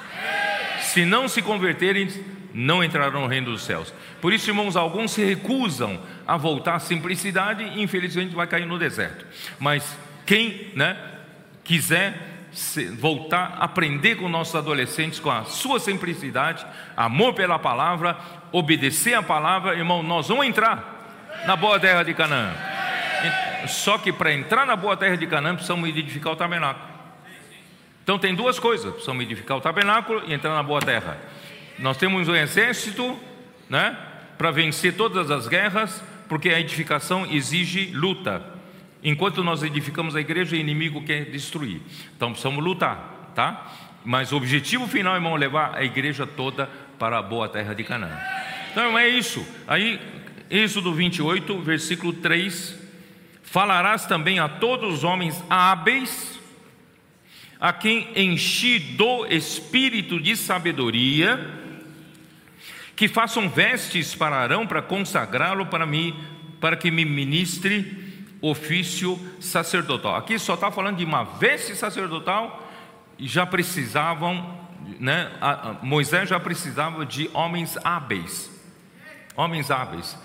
Se 0.80 1.04
não 1.04 1.28
se 1.28 1.42
converterem, 1.42 2.08
não 2.54 2.82
entrarão 2.82 3.22
no 3.22 3.26
reino 3.26 3.50
dos 3.50 3.62
céus. 3.62 3.92
Por 4.20 4.32
isso, 4.32 4.48
irmãos, 4.48 4.76
alguns 4.76 5.10
se 5.10 5.22
recusam 5.22 6.00
a 6.26 6.36
voltar 6.38 6.76
à 6.76 6.78
simplicidade 6.78 7.62
e 7.62 7.82
infelizmente 7.82 8.34
vai 8.34 8.46
cair 8.46 8.66
no 8.66 8.78
deserto. 8.78 9.26
Mas 9.58 9.96
quem 10.24 10.72
né, 10.74 10.96
quiser 11.62 12.36
voltar 12.98 13.57
a 13.59 13.64
aprender 13.64 14.16
com 14.16 14.28
nossos 14.28 14.54
adolescentes 14.54 15.20
com 15.20 15.30
a 15.30 15.44
sua 15.44 15.78
simplicidade, 15.78 16.66
amor 16.96 17.34
pela 17.34 17.59
palavra, 17.59 18.16
obedecer 18.50 19.14
a 19.14 19.22
palavra, 19.22 19.74
irmão, 19.74 20.02
nós 20.02 20.28
vamos 20.28 20.46
entrar 20.46 21.42
na 21.46 21.54
boa 21.54 21.78
terra 21.78 22.02
de 22.02 22.14
Canaã. 22.14 22.54
Só 23.68 23.98
que 23.98 24.12
para 24.12 24.32
entrar 24.32 24.66
na 24.66 24.76
boa 24.76 24.96
terra 24.96 25.16
de 25.16 25.26
Canaã 25.26 25.54
precisamos 25.54 25.88
edificar 25.88 26.32
o 26.32 26.36
tabernáculo. 26.36 26.86
Então 28.02 28.18
tem 28.18 28.34
duas 28.34 28.59
coisas: 28.59 28.90
precisamos 28.90 29.24
edificar 29.24 29.57
o 29.57 29.61
tabernáculo 29.61 30.22
e 30.26 30.32
entrar 30.32 30.54
na 30.54 30.62
boa 30.62 30.80
terra. 30.80 31.18
Nós 31.78 31.96
temos 31.96 32.28
um 32.28 32.34
exército, 32.34 33.18
né, 33.68 33.96
para 34.38 34.50
vencer 34.50 34.96
todas 34.96 35.30
as 35.30 35.46
guerras, 35.46 36.02
porque 36.28 36.48
a 36.50 36.61
edificação 36.61 37.26
exige 37.26 37.90
luta. 37.92 38.55
Enquanto 39.03 39.44
nós 39.44 39.62
edificamos 39.62 40.16
a 40.16 40.20
igreja, 40.20 40.57
o 40.57 40.59
inimigo 40.59 41.03
quer 41.03 41.26
destruir. 41.26 41.80
Então 42.16 42.30
precisamos 42.30 42.64
lutar, 42.64 43.32
tá? 43.34 43.72
Mas 44.05 44.32
o 44.32 44.36
objetivo 44.36 44.86
final, 44.86 45.14
irmão, 45.14 45.36
é 45.36 45.38
levar 45.38 45.76
a 45.76 45.84
igreja 45.84 46.26
toda 46.26 46.66
para 46.99 47.18
a 47.18 47.22
boa 47.22 47.49
terra 47.49 47.74
de 47.74 47.84
Canaã. 47.84 48.16
Então 48.70 48.99
é 48.99 49.09
isso. 49.09 49.47
Aí, 49.66 50.01
Êxodo 50.51 50.92
28, 50.92 51.59
versículo 51.61 52.12
3: 52.12 52.78
Falarás 53.42 54.07
também 54.07 54.38
a 54.38 54.49
todos 54.49 54.94
os 54.94 55.05
homens 55.05 55.42
hábeis, 55.51 56.38
a 57.61 57.72
quem 57.72 58.09
enchi 58.14 58.78
do 58.78 59.26
espírito 59.26 60.20
de 60.20 60.36
sabedoria, 60.36 61.51
que 62.94 63.09
façam 63.09 63.49
vestes 63.49 64.14
para 64.14 64.36
Arão 64.36 64.66
para 64.66 64.82
consagrá-lo 64.82 65.66
para 65.66 65.84
mim, 65.84 66.14
para 66.61 66.76
que 66.76 66.90
me 66.90 67.05
ministre 67.05 68.05
ofício 68.51 69.18
sacerdotal. 69.40 70.16
Aqui 70.16 70.38
só 70.38 70.55
está 70.55 70.70
falando 70.70 70.97
de 70.97 71.05
uma 71.05 71.24
veste 71.24 71.74
sacerdotal 71.74 72.66
já 73.18 73.47
precisavam, 73.47 74.59
né? 75.01 75.30
Moisés 75.82 76.28
já 76.28 76.38
precisava 76.38 77.07
de 77.07 77.30
homens 77.32 77.78
hábeis, 77.82 78.51
homens 79.34 79.70
hábeis. 79.70 80.16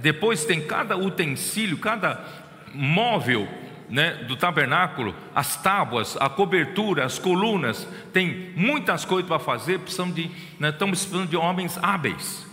Depois 0.00 0.44
tem 0.44 0.66
cada 0.66 0.96
utensílio, 0.96 1.78
cada 1.78 2.24
móvel 2.72 3.48
né, 3.88 4.24
do 4.26 4.34
tabernáculo, 4.34 5.14
as 5.34 5.56
tábuas, 5.62 6.16
a 6.18 6.28
cobertura, 6.28 7.04
as 7.04 7.18
colunas, 7.18 7.86
tem 8.12 8.52
muitas 8.56 9.04
coisas 9.04 9.28
para 9.28 9.38
fazer, 9.38 9.78
precisamos 9.78 10.14
de, 10.14 10.30
né, 10.58 10.70
estamos 10.70 11.00
precisando 11.00 11.28
de 11.28 11.36
homens 11.36 11.78
hábeis. 11.82 12.46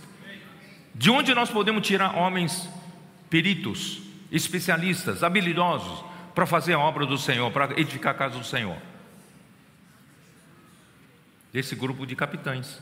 De 0.94 1.10
onde 1.10 1.34
nós 1.34 1.50
podemos 1.50 1.86
tirar 1.86 2.16
homens 2.16 2.68
peritos? 3.30 4.01
Especialistas, 4.32 5.22
habilidosos 5.22 6.02
para 6.34 6.46
fazer 6.46 6.72
a 6.72 6.78
obra 6.78 7.04
do 7.04 7.18
Senhor, 7.18 7.52
para 7.52 7.78
edificar 7.78 8.14
a 8.14 8.18
casa 8.18 8.38
do 8.38 8.44
Senhor. 8.44 8.76
Desse 11.52 11.76
grupo 11.76 12.06
de 12.06 12.16
capitães. 12.16 12.80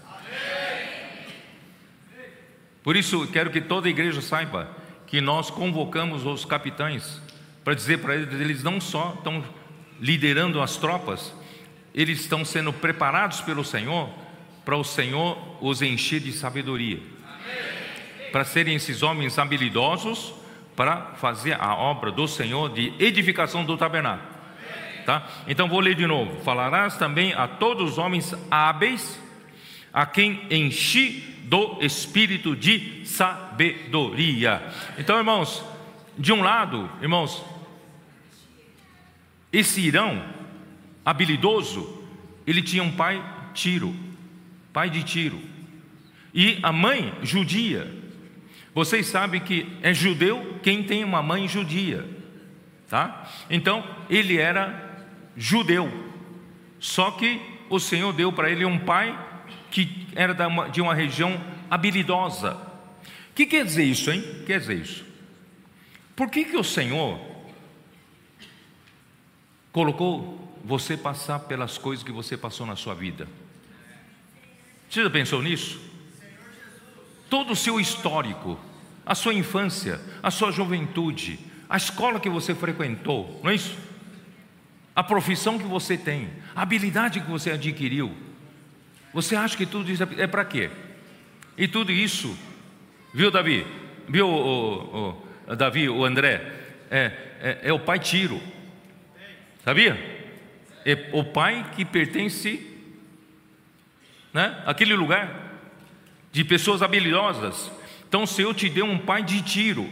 Por 2.84 2.96
isso, 2.96 3.26
quero 3.26 3.50
que 3.50 3.60
toda 3.60 3.88
a 3.88 3.90
igreja 3.90 4.22
saiba 4.22 4.70
que 5.06 5.20
nós 5.20 5.50
convocamos 5.50 6.24
os 6.24 6.44
capitães 6.44 7.20
para 7.64 7.74
dizer 7.74 7.98
para 7.98 8.14
eles, 8.14 8.40
eles 8.40 8.62
não 8.62 8.80
só 8.80 9.14
estão 9.18 9.44
liderando 10.00 10.62
as 10.62 10.76
tropas, 10.76 11.34
eles 11.92 12.20
estão 12.20 12.44
sendo 12.44 12.72
preparados 12.72 13.40
pelo 13.40 13.64
Senhor 13.64 14.08
para 14.64 14.76
o 14.76 14.84
Senhor 14.84 15.36
os 15.60 15.82
encher 15.82 16.20
de 16.20 16.32
sabedoria. 16.32 17.00
Para 18.30 18.44
serem 18.44 18.76
esses 18.76 19.02
homens 19.02 19.38
habilidosos 19.38 20.32
para 20.80 21.12
fazer 21.16 21.60
a 21.60 21.74
obra 21.74 22.10
do 22.10 22.26
Senhor 22.26 22.72
de 22.72 22.94
edificação 22.98 23.66
do 23.66 23.76
tabernáculo. 23.76 24.26
Tá? 25.04 25.28
Então 25.46 25.68
vou 25.68 25.78
ler 25.78 25.94
de 25.94 26.06
novo. 26.06 26.42
Falarás 26.42 26.96
também 26.96 27.34
a 27.34 27.46
todos 27.46 27.92
os 27.92 27.98
homens 27.98 28.34
hábeis, 28.50 29.20
a 29.92 30.06
quem 30.06 30.40
enchi 30.50 31.36
do 31.44 31.76
espírito 31.82 32.56
de 32.56 33.04
sabedoria. 33.04 34.72
Então, 34.96 35.18
irmãos, 35.18 35.62
de 36.16 36.32
um 36.32 36.40
lado, 36.40 36.90
irmãos, 37.02 37.44
esse 39.52 39.82
Irão 39.82 40.24
habilidoso, 41.04 42.02
ele 42.46 42.62
tinha 42.62 42.82
um 42.82 42.92
pai 42.92 43.22
Tiro, 43.52 43.94
pai 44.72 44.88
de 44.88 45.02
Tiro, 45.02 45.42
e 46.32 46.58
a 46.62 46.72
mãe 46.72 47.12
judia. 47.22 47.99
Vocês 48.74 49.06
sabem 49.06 49.40
que 49.40 49.76
é 49.82 49.92
judeu 49.92 50.58
quem 50.62 50.82
tem 50.82 51.02
uma 51.02 51.22
mãe 51.22 51.48
judia, 51.48 52.06
tá? 52.88 53.28
Então, 53.48 53.84
ele 54.08 54.38
era 54.38 55.08
judeu. 55.36 55.90
Só 56.78 57.10
que 57.10 57.40
o 57.68 57.80
Senhor 57.80 58.12
deu 58.12 58.32
para 58.32 58.50
ele 58.50 58.64
um 58.64 58.78
pai 58.78 59.18
que 59.70 60.06
era 60.14 60.34
de 60.70 60.80
uma 60.80 60.94
região 60.94 61.40
habilidosa. 61.68 62.54
O 63.30 63.34
que 63.34 63.46
quer 63.46 63.64
dizer 63.64 63.84
isso, 63.84 64.10
hein? 64.10 64.22
Quer 64.46 64.60
dizer 64.60 64.80
isso. 64.80 65.04
Por 66.14 66.28
que, 66.30 66.44
que 66.44 66.56
o 66.56 66.64
Senhor 66.64 67.18
colocou 69.72 70.60
você 70.64 70.96
passar 70.96 71.40
pelas 71.40 71.78
coisas 71.78 72.04
que 72.04 72.12
você 72.12 72.36
passou 72.36 72.66
na 72.66 72.76
sua 72.76 72.94
vida? 72.94 73.26
Você 74.88 75.02
já 75.02 75.10
pensou 75.10 75.40
nisso? 75.40 75.89
Todo 77.30 77.52
o 77.52 77.56
seu 77.56 77.80
histórico, 77.80 78.58
a 79.06 79.14
sua 79.14 79.32
infância, 79.32 80.00
a 80.22 80.30
sua 80.30 80.50
juventude, 80.50 81.38
a 81.68 81.76
escola 81.76 82.18
que 82.18 82.28
você 82.28 82.54
frequentou, 82.54 83.40
não 83.42 83.50
é 83.50 83.54
isso? 83.54 83.78
A 84.94 85.02
profissão 85.04 85.56
que 85.56 85.64
você 85.64 85.96
tem, 85.96 86.28
a 86.54 86.62
habilidade 86.62 87.20
que 87.20 87.30
você 87.30 87.52
adquiriu. 87.52 88.12
Você 89.14 89.36
acha 89.36 89.56
que 89.56 89.64
tudo 89.64 89.90
isso 89.90 90.02
é, 90.02 90.08
é 90.18 90.26
para 90.26 90.44
quê? 90.44 90.70
E 91.56 91.68
tudo 91.68 91.92
isso, 91.92 92.36
viu, 93.14 93.30
Davi? 93.30 93.64
Viu, 94.08 94.28
o, 94.28 95.10
o, 95.46 95.52
o 95.52 95.56
Davi, 95.56 95.88
o 95.88 96.04
André? 96.04 96.58
É, 96.90 97.12
é, 97.40 97.58
é 97.64 97.72
o 97.72 97.78
pai 97.78 98.00
Tiro, 98.00 98.40
sabia? 99.64 99.94
É 100.84 101.10
o 101.12 101.22
pai 101.22 101.70
que 101.76 101.84
pertence, 101.84 102.66
né? 104.32 104.60
Aquele 104.66 104.94
lugar 104.94 105.49
de 106.32 106.44
pessoas 106.44 106.82
habilidosas. 106.82 107.70
Então 108.08 108.24
o 108.24 108.26
Senhor 108.26 108.54
te 108.54 108.68
deu 108.68 108.84
um 108.84 108.98
pai 108.98 109.22
de 109.22 109.42
tiro, 109.42 109.88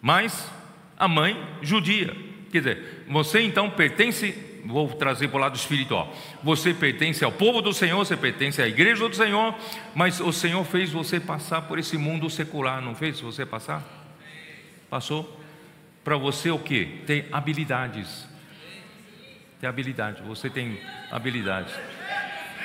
mas 0.00 0.50
a 0.96 1.08
mãe 1.08 1.36
judia. 1.62 2.14
Quer 2.50 2.58
dizer, 2.58 3.04
você 3.08 3.40
então 3.42 3.68
pertence, 3.68 4.34
vou 4.64 4.88
trazer 4.88 5.28
para 5.28 5.36
o 5.36 5.40
lado 5.40 5.56
espiritual. 5.56 6.14
Você 6.42 6.72
pertence 6.72 7.24
ao 7.24 7.32
povo 7.32 7.60
do 7.60 7.72
Senhor, 7.72 7.98
você 7.98 8.16
pertence 8.16 8.62
à 8.62 8.66
igreja 8.66 9.08
do 9.08 9.14
Senhor, 9.14 9.54
mas 9.94 10.20
o 10.20 10.32
Senhor 10.32 10.64
fez 10.64 10.90
você 10.90 11.20
passar 11.20 11.62
por 11.62 11.78
esse 11.78 11.98
mundo 11.98 12.30
secular, 12.30 12.80
não 12.80 12.94
fez 12.94 13.20
você 13.20 13.44
passar? 13.44 13.84
Passou? 14.88 15.38
Para 16.02 16.16
você 16.16 16.50
o 16.50 16.58
que? 16.58 17.02
Tem 17.06 17.26
habilidades. 17.30 18.26
Tem 19.60 19.68
habilidade, 19.68 20.22
você 20.22 20.48
tem 20.48 20.78
habilidades. 21.10 21.74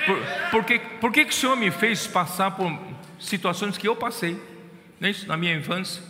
Por, 0.06 0.20
por, 0.51 0.66
que, 0.66 0.80
por 0.80 1.12
que, 1.12 1.26
que 1.26 1.32
o 1.32 1.36
Senhor 1.36 1.56
me 1.56 1.72
fez 1.72 2.06
passar 2.08 2.51
por 2.51 2.78
situações 3.20 3.78
que 3.78 3.88
eu 3.88 3.95
passei, 3.95 4.39
né, 4.99 5.14
na 5.28 5.38
minha 5.38 5.56
infância, 5.56 6.01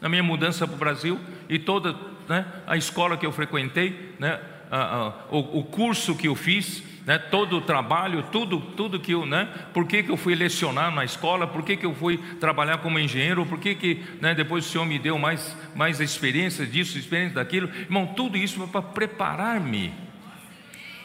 na 0.00 0.08
minha 0.08 0.22
mudança 0.22 0.66
para 0.66 0.74
o 0.74 0.78
Brasil 0.78 1.18
e 1.48 1.58
toda 1.58 1.96
né, 2.28 2.46
a 2.66 2.76
escola 2.76 3.16
que 3.16 3.26
eu 3.26 3.32
frequentei, 3.32 4.14
né, 4.18 4.40
a, 4.70 4.78
a, 4.78 5.08
o, 5.30 5.58
o, 5.58 5.64
curso 5.64 6.14
que 6.14 6.28
eu 6.28 6.36
fiz, 6.36 6.82
né, 7.04 7.18
todo 7.18 7.56
o 7.56 7.60
trabalho, 7.60 8.24
tudo, 8.30 8.60
tudo 8.60 9.00
que 9.00 9.12
eu, 9.12 9.26
né, 9.26 9.48
por 9.74 9.86
que, 9.86 10.02
que 10.04 10.10
eu 10.10 10.16
fui 10.16 10.34
lecionar 10.34 10.94
na 10.94 11.04
escola, 11.04 11.46
por 11.46 11.64
que, 11.64 11.76
que 11.76 11.84
eu 11.84 11.94
fui 11.94 12.18
trabalhar 12.38 12.78
como 12.78 12.98
engenheiro, 12.98 13.44
por 13.44 13.58
que, 13.58 13.74
que 13.74 14.02
né, 14.20 14.32
depois 14.32 14.64
o 14.64 14.68
Senhor 14.68 14.86
me 14.86 14.98
deu 14.98 15.18
mais, 15.18 15.56
mais 15.74 16.00
experiência 16.00 16.64
disso, 16.64 16.96
experiência 16.96 17.34
daquilo, 17.34 17.68
irmão, 17.68 18.06
tudo 18.06 18.36
isso 18.36 18.66
para 18.68 18.80
preparar-me 18.80 19.92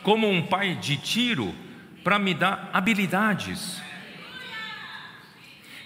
como 0.04 0.30
um 0.30 0.44
pai 0.44 0.76
de 0.76 0.98
tiro 0.98 1.56
para 2.06 2.20
me 2.20 2.36
dar 2.36 2.70
habilidades. 2.72 3.82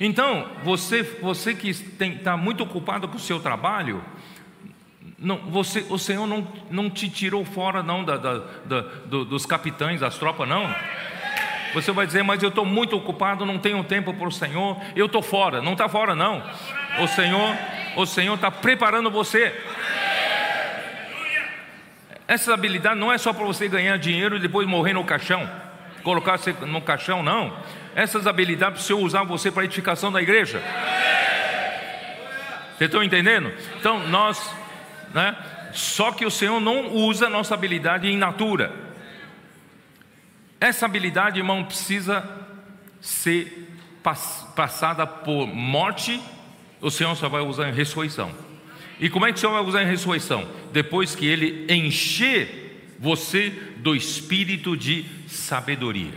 Então, 0.02 0.50
você, 0.66 1.02
você 1.02 1.56
que 1.56 1.70
está 1.70 2.36
muito 2.36 2.62
ocupado 2.62 3.08
com 3.08 3.16
o 3.16 3.20
seu 3.20 3.40
trabalho, 3.40 4.04
não, 5.18 5.38
você, 5.38 5.86
o 5.90 5.98
Senhor 5.98 6.28
não, 6.28 6.46
não 6.70 6.90
te 6.90 7.10
tirou 7.10 7.46
fora 7.46 7.82
não 7.82 8.04
da, 8.04 8.18
da, 8.18 8.38
da 8.66 8.82
do, 9.06 9.24
dos 9.24 9.46
capitães, 9.46 10.02
das 10.02 10.18
tropas, 10.18 10.48
não. 10.48 10.70
Você 11.74 11.94
vai 11.94 12.06
dizer, 12.06 12.22
mas 12.22 12.44
eu 12.44 12.50
estou 12.50 12.66
muito 12.66 12.98
ocupado, 12.98 13.46
não 13.46 13.58
tenho 13.58 13.82
tempo 13.86 14.14
para 14.14 14.28
o 14.28 14.32
Senhor, 14.32 14.78
eu 14.98 15.06
estou 15.06 15.22
fora. 15.22 15.62
Não 15.62 15.72
está 15.72 15.88
fora, 15.88 16.16
não. 16.16 16.44
O 17.00 17.08
Senhor, 17.08 17.56
o 17.96 18.06
Senhor 18.06 18.36
está 18.36 18.52
preparando 18.52 19.10
você. 19.10 19.58
Essa 22.28 22.54
habilidade 22.54 23.00
não 23.00 23.10
é 23.10 23.18
só 23.18 23.32
para 23.32 23.46
você 23.46 23.70
ganhar 23.70 23.98
dinheiro 23.98 24.36
e 24.36 24.40
depois 24.40 24.68
morrer 24.68 24.92
no 24.92 25.06
caixão 25.06 25.69
colocar 26.10 26.38
você 26.38 26.54
no 26.66 26.82
caixão, 26.82 27.22
não. 27.22 27.56
Essas 27.96 28.26
habilidades, 28.26 28.84
se 28.84 28.92
eu 28.92 29.00
usar 29.00 29.24
você 29.24 29.52
para 29.52 29.62
a 29.62 29.66
edificação 29.66 30.12
da 30.12 30.20
igreja. 30.20 30.60
Vocês 32.76 32.88
estão 32.88 33.04
entendendo? 33.04 33.52
Então, 33.80 34.08
nós, 34.08 34.52
né? 35.14 35.36
Só 35.72 36.12
que 36.12 36.26
o 36.26 36.32
Senhor 36.32 36.60
não 36.60 36.88
usa 36.96 37.28
a 37.28 37.30
nossa 37.30 37.54
habilidade 37.54 38.08
em 38.08 38.18
natura. 38.18 38.74
Essa 40.60 40.88
habilidade, 40.88 41.38
irmão, 41.38 41.64
precisa 41.64 42.28
ser 43.00 43.70
passada 44.56 45.06
por 45.06 45.46
morte, 45.46 46.20
o 46.82 46.90
Senhor 46.90 47.16
só 47.16 47.30
vai 47.30 47.42
usar 47.42 47.70
em 47.70 47.74
ressurreição. 47.74 48.32
E 49.00 49.10
como 49.10 49.28
é 49.28 49.32
que 49.32 49.38
o 49.38 49.40
Senhor 49.40 49.54
vai 49.54 49.64
usar 49.64 49.84
em 49.84 49.86
ressurreição? 49.86 50.48
Depois 50.74 51.16
que 51.16 51.28
Ele 51.28 51.72
encher 51.72 52.69
você 53.00 53.50
do 53.78 53.96
espírito 53.96 54.76
de 54.76 55.06
sabedoria. 55.28 56.12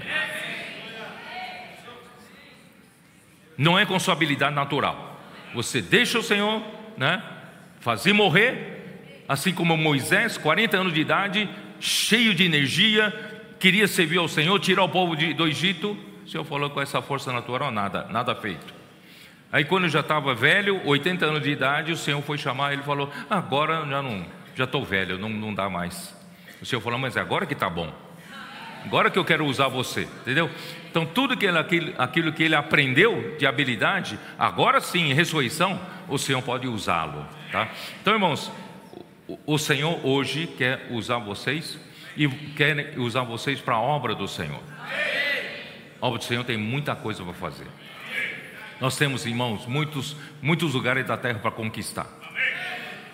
Não 3.56 3.78
é 3.78 3.86
com 3.86 3.98
sua 4.00 4.14
habilidade 4.14 4.54
natural. 4.54 5.20
Você 5.54 5.80
deixa 5.80 6.18
o 6.18 6.22
Senhor, 6.22 6.60
né, 6.96 7.22
fazer 7.78 8.12
morrer, 8.12 9.24
assim 9.28 9.54
como 9.54 9.76
Moisés, 9.76 10.36
40 10.36 10.76
anos 10.76 10.92
de 10.92 11.00
idade, 11.00 11.48
cheio 11.78 12.34
de 12.34 12.44
energia, 12.44 13.14
queria 13.60 13.86
servir 13.86 14.18
ao 14.18 14.26
Senhor, 14.26 14.58
tirar 14.58 14.82
o 14.82 14.88
povo 14.88 15.14
de, 15.14 15.32
do 15.34 15.46
Egito. 15.46 15.96
O 16.24 16.28
Senhor 16.28 16.44
falou 16.44 16.70
com 16.70 16.80
essa 16.80 17.00
força 17.00 17.32
natural, 17.32 17.70
nada, 17.70 18.08
nada 18.10 18.34
feito. 18.34 18.74
Aí 19.52 19.64
quando 19.64 19.88
já 19.88 20.00
estava 20.00 20.34
velho, 20.34 20.80
80 20.84 21.26
anos 21.26 21.42
de 21.42 21.50
idade, 21.50 21.92
o 21.92 21.96
Senhor 21.96 22.20
foi 22.22 22.38
chamar, 22.38 22.72
ele 22.72 22.82
falou: 22.82 23.12
agora 23.28 23.86
já 23.86 24.02
não, 24.02 24.24
já 24.56 24.64
estou 24.64 24.84
velho, 24.84 25.18
não, 25.18 25.28
não 25.28 25.54
dá 25.54 25.68
mais. 25.68 26.21
O 26.62 26.66
Senhor 26.66 26.80
falou: 26.80 26.98
mas 26.98 27.16
é 27.16 27.20
agora 27.20 27.44
que 27.44 27.52
está 27.52 27.68
bom. 27.68 27.92
Agora 28.84 29.10
que 29.10 29.18
eu 29.18 29.24
quero 29.24 29.44
usar 29.44 29.68
você, 29.68 30.02
entendeu? 30.22 30.50
Então 30.90 31.06
tudo 31.06 31.36
que 31.36 31.46
ele, 31.46 31.58
aquilo, 31.58 31.94
aquilo 31.98 32.32
que 32.32 32.42
ele 32.42 32.54
aprendeu 32.54 33.36
de 33.38 33.46
habilidade, 33.46 34.18
agora 34.38 34.80
sim, 34.80 35.10
em 35.10 35.14
ressurreição, 35.14 35.80
o 36.08 36.18
Senhor 36.18 36.42
pode 36.42 36.66
usá-lo, 36.66 37.26
tá? 37.52 37.68
Então, 38.00 38.12
irmãos, 38.12 38.50
o, 39.28 39.38
o 39.46 39.58
Senhor 39.58 40.04
hoje 40.04 40.48
quer 40.48 40.88
usar 40.90 41.18
vocês 41.18 41.78
e 42.16 42.28
quer 42.28 42.94
usar 42.96 43.22
vocês 43.22 43.60
para 43.60 43.76
a 43.76 43.80
obra 43.80 44.14
do 44.14 44.26
Senhor. 44.26 44.60
A 46.00 46.06
obra 46.06 46.18
do 46.18 46.24
Senhor 46.24 46.44
tem 46.44 46.56
muita 46.56 46.96
coisa 46.96 47.22
para 47.22 47.34
fazer. 47.34 47.66
Nós 48.80 48.96
temos, 48.96 49.24
irmãos, 49.24 49.64
muitos, 49.64 50.16
muitos 50.40 50.74
lugares 50.74 51.06
da 51.06 51.16
terra 51.16 51.38
para 51.38 51.52
conquistar. 51.52 52.08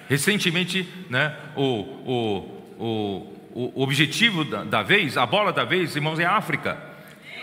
Recentemente, 0.08 0.88
né, 1.10 1.36
o, 1.54 1.62
o, 1.62 2.58
o, 2.78 3.37
o 3.54 3.82
objetivo 3.82 4.44
da, 4.44 4.64
da 4.64 4.82
vez, 4.82 5.16
a 5.16 5.26
bola 5.26 5.52
da 5.52 5.64
vez, 5.64 5.96
irmãos, 5.96 6.18
é 6.18 6.24
a 6.24 6.36
África. 6.36 6.88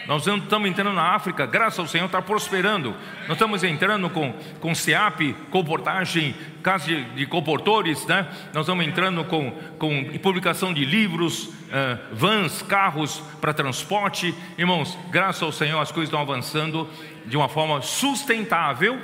Nós 0.08 0.28
estamos 0.28 0.70
entrando 0.70 0.94
na 0.94 1.16
África, 1.16 1.48
graças 1.48 1.80
ao 1.80 1.88
Senhor, 1.88 2.06
está 2.06 2.22
prosperando. 2.22 2.96
Nós 3.22 3.32
estamos 3.32 3.64
entrando 3.64 4.08
com, 4.08 4.34
com 4.60 4.76
SEAP, 4.76 5.34
comportagem, 5.50 6.36
casa 6.62 6.86
de, 6.86 7.04
de 7.16 7.26
comportores, 7.26 8.06
né? 8.06 8.28
Nós 8.54 8.66
estamos 8.66 8.86
entrando 8.86 9.24
com, 9.26 9.52
com 9.80 10.06
publicação 10.20 10.72
de 10.72 10.86
livros, 10.86 11.46
uh, 11.46 12.00
vans, 12.12 12.62
carros 12.62 13.20
para 13.42 13.52
transporte. 13.52 14.34
Irmãos, 14.60 14.96
graças 15.10 15.42
ao 15.42 15.52
Senhor, 15.52 15.80
as 15.80 15.92
coisas 15.92 16.10
estão 16.10 16.22
avançando 16.22 16.88
de 17.26 17.36
uma 17.36 17.50
forma 17.50 17.82
sustentável. 17.82 19.02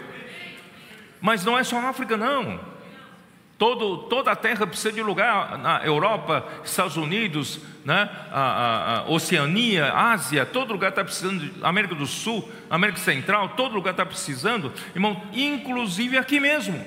Mas 1.19 1.43
não 1.43 1.57
é 1.57 1.63
só 1.63 1.79
a 1.79 1.89
África, 1.89 2.15
não. 2.15 2.59
Todo, 3.62 3.99
toda 4.09 4.32
a 4.32 4.36
terra 4.36 4.66
precisa 4.66 4.91
de 4.91 5.03
lugar, 5.03 5.55
na 5.59 5.86
Europa, 5.86 6.43
Estados 6.64 6.97
Unidos, 6.97 7.59
né? 7.86 8.09
a, 8.32 8.41
a, 8.41 8.97
a 9.01 9.03
Oceania, 9.07 9.93
Ásia, 9.93 10.47
todo 10.47 10.74
lugar 10.74 10.89
está 10.89 11.03
precisando, 11.03 11.47
América 11.64 11.93
do 11.93 12.07
Sul, 12.07 12.51
América 12.72 12.97
Central, 12.97 13.49
todo 13.49 13.76
lugar 13.76 13.91
está 13.91 14.03
precisando, 14.03 14.74
irmão, 14.95 15.22
inclusive 15.32 16.18
aqui 16.18 16.39
mesmo. 16.39 16.84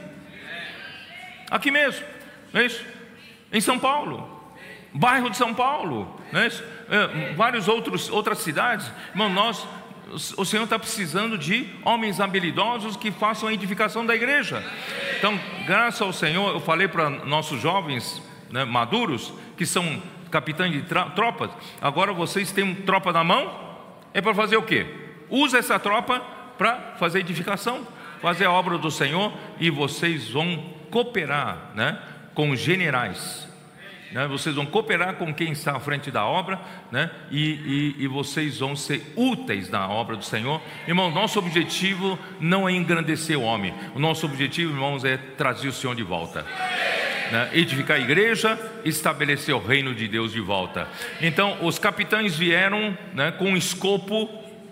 Aqui 1.49 1.70
mesmo, 1.70 2.05
não 2.53 2.61
é 2.61 2.66
isso? 2.66 2.85
Em 3.53 3.61
São 3.61 3.79
Paulo, 3.79 4.29
bairro 4.93 5.31
de 5.31 5.37
São 5.37 5.55
Paulo, 5.55 6.20
não 6.33 6.41
é 6.41 6.49
isso? 6.49 6.64
É, 6.91 7.35
vários 7.35 7.68
outros 7.68 8.11
outras 8.11 8.39
cidades, 8.39 8.91
irmão, 9.12 9.29
nós 9.29 9.64
o 10.36 10.44
Senhor 10.44 10.64
está 10.64 10.78
precisando 10.78 11.36
de 11.36 11.68
homens 11.84 12.20
habilidosos 12.20 12.96
que 12.96 13.10
façam 13.10 13.48
a 13.48 13.52
edificação 13.52 14.06
da 14.06 14.14
igreja. 14.14 14.64
Então, 15.18 15.38
graças 15.66 16.00
ao 16.00 16.12
Senhor, 16.12 16.54
eu 16.54 16.60
falei 16.60 16.88
para 16.88 17.10
nossos 17.10 17.60
jovens 17.60 18.22
né, 18.50 18.64
maduros, 18.64 19.32
que 19.56 19.66
são 19.66 20.02
capitães 20.30 20.72
de 20.72 20.82
tropas, 21.14 21.50
agora 21.80 22.12
vocês 22.12 22.50
têm 22.50 22.74
tropa 22.74 23.12
na 23.12 23.22
mão, 23.22 23.52
é 24.12 24.20
para 24.20 24.34
fazer 24.34 24.56
o 24.56 24.62
quê? 24.62 24.86
Usa 25.28 25.58
essa 25.58 25.78
tropa 25.78 26.20
para 26.58 26.94
fazer 26.98 27.20
edificação, 27.20 27.86
fazer 28.20 28.44
a 28.44 28.52
obra 28.52 28.78
do 28.78 28.90
Senhor 28.90 29.32
e 29.58 29.70
vocês 29.70 30.30
vão 30.30 30.72
cooperar 30.90 31.70
né, 31.74 32.00
com 32.34 32.54
generais 32.54 33.48
né? 34.14 34.28
vocês 34.28 34.54
vão 34.54 34.64
cooperar 34.64 35.16
com 35.16 35.34
quem 35.34 35.50
está 35.50 35.76
à 35.76 35.80
frente 35.80 36.08
da 36.08 36.24
obra, 36.24 36.60
né? 36.90 37.10
e, 37.32 37.94
e, 37.98 38.04
e 38.04 38.06
vocês 38.06 38.60
vão 38.60 38.76
ser 38.76 39.12
úteis 39.16 39.68
na 39.68 39.88
obra 39.88 40.16
do 40.16 40.24
Senhor. 40.24 40.62
Irmão, 40.86 41.10
nosso 41.10 41.40
objetivo 41.40 42.16
não 42.40 42.68
é 42.68 42.72
engrandecer 42.72 43.36
o 43.36 43.42
homem, 43.42 43.74
o 43.92 43.98
nosso 43.98 44.24
objetivo, 44.24 44.72
irmãos, 44.72 45.04
é 45.04 45.16
trazer 45.16 45.66
o 45.66 45.72
Senhor 45.72 45.96
de 45.96 46.04
volta. 46.04 46.46
Né? 47.32 47.50
edificar 47.54 47.96
a 47.96 48.00
igreja, 48.00 48.56
estabelecer 48.84 49.54
o 49.54 49.58
reino 49.58 49.94
de 49.94 50.06
Deus 50.06 50.30
de 50.30 50.40
volta. 50.40 50.86
Então, 51.20 51.56
os 51.62 51.78
capitães 51.78 52.36
vieram 52.36 52.96
né, 53.12 53.32
com 53.32 53.46
um 53.46 53.56
escopo 53.56 54.28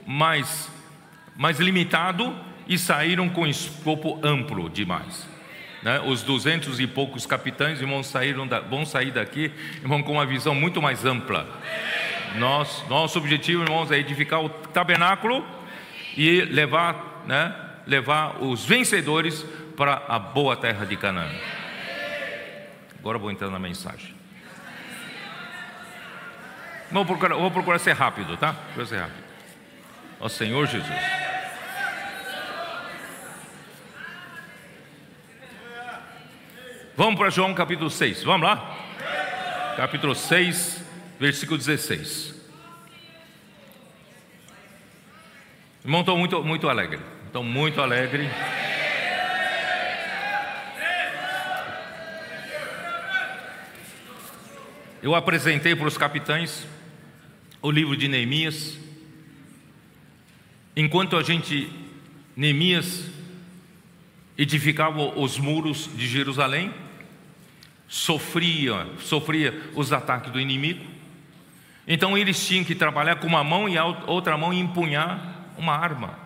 mais, 0.06 0.70
mais 1.34 1.58
limitado 1.58 2.32
e 2.68 2.78
saíram 2.78 3.28
com 3.28 3.40
um 3.40 3.46
escopo 3.46 4.20
amplo 4.22 4.68
demais 4.68 5.31
né, 5.82 6.00
os 6.04 6.22
duzentos 6.22 6.78
e 6.78 6.86
poucos 6.86 7.26
capitães 7.26 7.80
irmãos, 7.80 8.06
saíram 8.06 8.46
da, 8.46 8.60
vão 8.60 8.86
sair 8.86 9.10
daqui 9.10 9.52
irmão, 9.80 10.02
com 10.02 10.12
uma 10.12 10.26
visão 10.26 10.54
muito 10.54 10.80
mais 10.80 11.04
ampla. 11.04 11.46
Nós, 12.36 12.84
nosso 12.88 13.18
objetivo, 13.18 13.62
irmãos, 13.62 13.90
é 13.90 13.98
edificar 13.98 14.40
o 14.40 14.48
tabernáculo 14.48 15.44
e 16.16 16.42
levar, 16.42 17.24
né, 17.26 17.54
levar 17.86 18.42
os 18.42 18.64
vencedores 18.64 19.44
para 19.76 20.02
a 20.08 20.18
boa 20.18 20.56
terra 20.56 20.86
de 20.86 20.96
Canaã. 20.96 21.28
Agora 22.98 23.18
vou 23.18 23.30
entrar 23.30 23.50
na 23.50 23.58
mensagem. 23.58 24.14
Vou 26.90 27.04
procurar, 27.04 27.36
vou 27.36 27.50
procurar 27.50 27.78
ser 27.78 27.92
rápido, 27.92 28.36
tá? 28.36 28.54
Vou 28.76 28.84
ser 28.84 28.98
rápido. 28.98 29.24
Ó 30.20 30.28
Senhor 30.28 30.66
Jesus. 30.66 31.21
Vamos 36.94 37.18
para 37.18 37.30
João 37.30 37.54
capítulo 37.54 37.88
6, 37.88 38.22
vamos 38.22 38.46
lá? 38.46 38.76
Capítulo 39.78 40.14
6, 40.14 40.84
versículo 41.18 41.56
16. 41.56 42.34
Irmão, 45.82 46.00
estou 46.00 46.18
muito, 46.18 46.44
muito 46.44 46.68
alegre. 46.68 47.00
Estou 47.26 47.42
muito 47.42 47.80
alegre. 47.80 48.28
Eu 55.02 55.14
apresentei 55.14 55.74
para 55.74 55.88
os 55.88 55.96
capitães 55.96 56.66
o 57.62 57.70
livro 57.70 57.96
de 57.96 58.06
Neemias. 58.06 58.76
Enquanto 60.76 61.16
a 61.16 61.22
gente, 61.22 61.72
Neemias, 62.36 63.06
edificava 64.36 65.18
os 65.18 65.38
muros 65.38 65.88
de 65.94 66.06
Jerusalém, 66.06 66.72
sofria, 67.92 68.88
sofria 69.00 69.70
os 69.74 69.92
ataques 69.92 70.32
do 70.32 70.40
inimigo. 70.40 70.82
Então 71.86 72.16
eles 72.16 72.46
tinham 72.46 72.64
que 72.64 72.74
trabalhar 72.74 73.16
com 73.16 73.26
uma 73.26 73.44
mão 73.44 73.68
e 73.68 73.76
a 73.76 73.84
outra 73.84 74.38
mão 74.38 74.50
empunhar 74.50 75.50
uma 75.58 75.76
arma. 75.76 76.18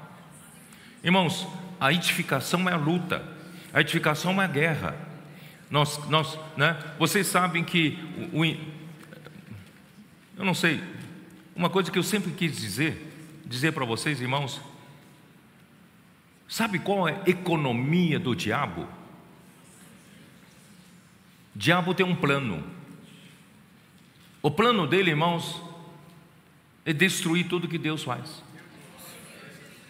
Irmãos, 1.03 1.45
a 1.81 1.93
edificação 1.93 2.69
é 2.69 2.73
a 2.73 2.77
luta, 2.77 3.21
a 3.73 3.81
edificação 3.81 4.31
é 4.31 4.35
uma 4.35 4.47
guerra. 4.47 4.95
Nós, 5.69 5.99
nós, 6.09 6.39
né? 6.57 6.79
Vocês 7.01 7.27
sabem 7.27 7.65
que 7.65 7.99
o, 8.33 8.43
o, 8.43 8.45
eu 8.45 10.45
não 10.45 10.55
sei, 10.55 10.81
uma 11.57 11.69
coisa 11.69 11.91
que 11.91 11.99
eu 11.99 12.05
sempre 12.05 12.31
quis 12.31 12.57
dizer, 12.57 13.43
dizer 13.45 13.73
para 13.73 13.85
vocês, 13.85 14.21
irmãos, 14.21 14.61
Sabe 16.49 16.79
qual 16.79 17.09
é 17.09 17.13
a 17.13 17.31
economia 17.31 18.19
do 18.19 18.35
diabo? 18.35 18.87
Diabo 21.57 21.95
tem 21.95 22.05
um 22.05 22.15
plano. 22.15 22.63
O 24.43 24.51
plano 24.51 24.87
dele, 24.87 25.11
irmãos, 25.11 25.63
é 26.85 26.93
destruir 26.93 27.49
tudo 27.49 27.67
que 27.67 27.79
Deus 27.79 28.05
faz. 28.05 28.43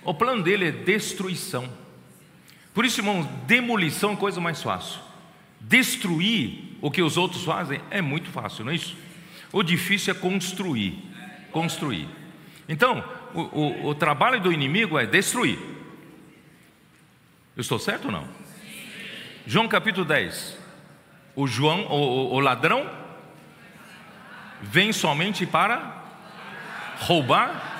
O 0.04 0.14
plano 0.14 0.44
dele 0.44 0.68
é 0.68 0.70
destruição. 0.70 1.68
Por 2.72 2.84
isso, 2.84 3.00
irmãos, 3.00 3.26
demolição 3.48 4.12
é 4.12 4.16
coisa 4.16 4.40
mais 4.40 4.62
fácil. 4.62 5.00
Destruir 5.60 6.76
o 6.80 6.88
que 6.88 7.02
os 7.02 7.16
outros 7.16 7.42
fazem 7.42 7.80
é 7.90 8.00
muito 8.00 8.30
fácil, 8.30 8.64
não 8.64 8.70
é 8.70 8.76
isso? 8.76 8.96
O 9.52 9.64
difícil 9.64 10.14
é 10.14 10.16
construir. 10.16 11.02
Construir. 11.50 12.08
Então, 12.68 13.04
o, 13.34 13.40
o, 13.40 13.86
o 13.88 13.94
trabalho 13.94 14.40
do 14.40 14.52
inimigo 14.52 14.96
é 14.96 15.04
destruir. 15.04 15.58
Eu 17.56 17.60
estou 17.60 17.78
certo 17.78 18.04
ou 18.04 18.12
não? 18.12 18.28
João 19.44 19.66
capítulo 19.66 20.04
10. 20.04 20.65
O 21.36 21.46
João, 21.46 21.82
o, 21.82 22.34
o 22.34 22.40
ladrão, 22.40 22.90
vem 24.62 24.92
somente 24.92 25.46
para 25.46 26.02
roubar, 27.00 27.78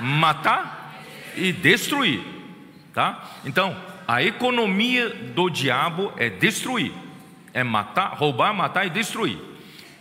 matar 0.00 0.94
e 1.34 1.52
destruir, 1.52 2.22
tá? 2.92 3.24
Então, 3.44 3.76
a 4.06 4.22
economia 4.22 5.08
do 5.08 5.48
diabo 5.48 6.12
é 6.16 6.28
destruir, 6.28 6.92
é 7.54 7.64
matar, 7.64 8.14
roubar, 8.14 8.52
matar 8.52 8.86
e 8.86 8.90
destruir. 8.90 9.38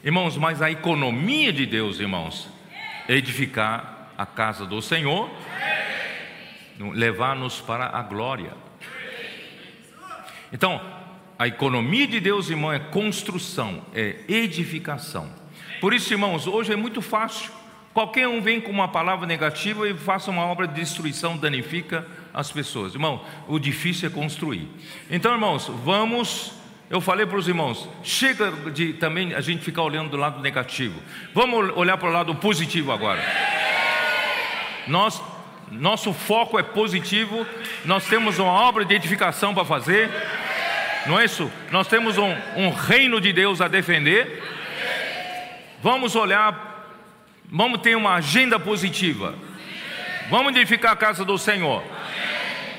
Irmãos, 0.04 0.38
mas 0.38 0.62
a 0.62 0.70
economia 0.70 1.54
de 1.54 1.66
Deus, 1.66 2.00
irmãos, 2.00 2.50
é 3.08 3.14
edificar 3.16 4.12
a 4.18 4.26
casa 4.26 4.66
do 4.66 4.82
Senhor, 4.82 5.30
levar-nos 6.80 7.62
para 7.62 7.86
a 7.86 8.02
glória. 8.02 8.54
Então, 10.52 10.82
a 11.40 11.48
economia 11.48 12.06
de 12.06 12.20
Deus, 12.20 12.50
irmão, 12.50 12.70
é 12.70 12.80
construção, 12.80 13.82
é 13.96 14.18
edificação. 14.28 15.34
Por 15.80 15.94
isso, 15.94 16.14
irmãos, 16.14 16.46
hoje 16.46 16.74
é 16.74 16.76
muito 16.76 17.02
fácil. 17.02 17.50
Qualquer 17.94 18.28
um 18.28 18.42
vem 18.42 18.60
com 18.60 18.70
uma 18.70 18.90
palavra 18.90 19.26
negativa 19.26 19.88
e 19.88 19.94
faça 19.94 20.30
uma 20.30 20.44
obra 20.44 20.68
de 20.68 20.74
destruição, 20.74 21.38
danifica 21.38 22.06
as 22.34 22.52
pessoas. 22.52 22.94
Irmão, 22.94 23.24
o 23.48 23.58
difícil 23.58 24.10
é 24.10 24.12
construir. 24.12 24.68
Então, 25.10 25.32
irmãos, 25.32 25.72
vamos. 25.86 26.52
Eu 26.90 27.00
falei 27.00 27.26
para 27.26 27.38
os 27.38 27.48
irmãos, 27.48 27.88
chega 28.04 28.52
de 28.72 28.92
também 28.94 29.34
a 29.34 29.40
gente 29.40 29.64
ficar 29.64 29.84
olhando 29.84 30.10
do 30.10 30.18
lado 30.18 30.42
negativo. 30.42 31.00
Vamos 31.34 31.72
olhar 31.78 31.98
para 31.98 32.10
o 32.10 32.12
lado 32.12 32.36
positivo 32.36 32.92
agora. 32.92 33.24
Nós, 34.88 35.22
nosso 35.72 36.12
foco 36.12 36.60
é 36.60 36.64
positivo. 36.64 37.46
Nós 37.86 38.06
temos 38.08 38.40
uma 38.40 38.52
obra 38.52 38.84
de 38.84 38.94
edificação 38.94 39.54
para 39.54 39.64
fazer. 39.64 40.10
Não 41.06 41.20
é 41.20 41.26
isso? 41.26 41.52
Nós 41.72 41.88
temos 41.88 42.18
um, 42.18 42.36
um 42.56 42.70
reino 42.70 43.22
de 43.22 43.32
Deus 43.32 43.62
a 43.62 43.68
defender. 43.68 44.44
Vamos 45.82 46.16
olhar, 46.16 46.94
vamos 47.46 47.82
ter 47.82 47.96
uma 47.96 48.16
agenda 48.16 48.60
positiva. 48.60 49.34
Vamos 50.30 50.56
edificar 50.56 50.92
a 50.92 50.96
casa 50.96 51.24
do 51.24 51.38
Senhor. 51.38 51.84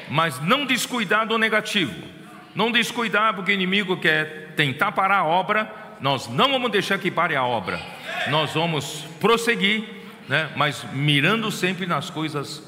Mas 0.09 0.41
não 0.41 0.66
descuidar 0.66 1.27
do 1.27 1.39
negativo. 1.39 1.95
Não 2.55 2.71
descuidar 2.71 3.35
porque 3.35 3.53
o 3.53 3.55
inimigo 3.55 3.97
quer 3.97 4.53
tentar 4.57 4.93
parar 4.93 5.18
a 5.18 5.25
obra. 5.25 5.73
Nós 6.01 6.29
não 6.29 6.51
vamos 6.51 6.71
deixar 6.71 6.99
que 6.99 7.11
pare 7.11 7.37
a 7.37 7.45
obra. 7.45 7.81
Nós 8.29 8.53
vamos 8.53 9.05
prosseguir, 9.21 9.85
né? 10.29 10.51
mas 10.57 10.85
mirando 10.93 11.51
sempre 11.51 11.87
nas 11.87 12.11
coisas 12.11 12.62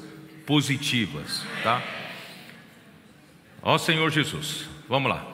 positivas. 0.45 1.45
Tá? 1.63 1.81
Ó 3.61 3.77
Senhor 3.77 4.09
Jesus, 4.09 4.67
vamos 4.89 5.11
lá. 5.11 5.32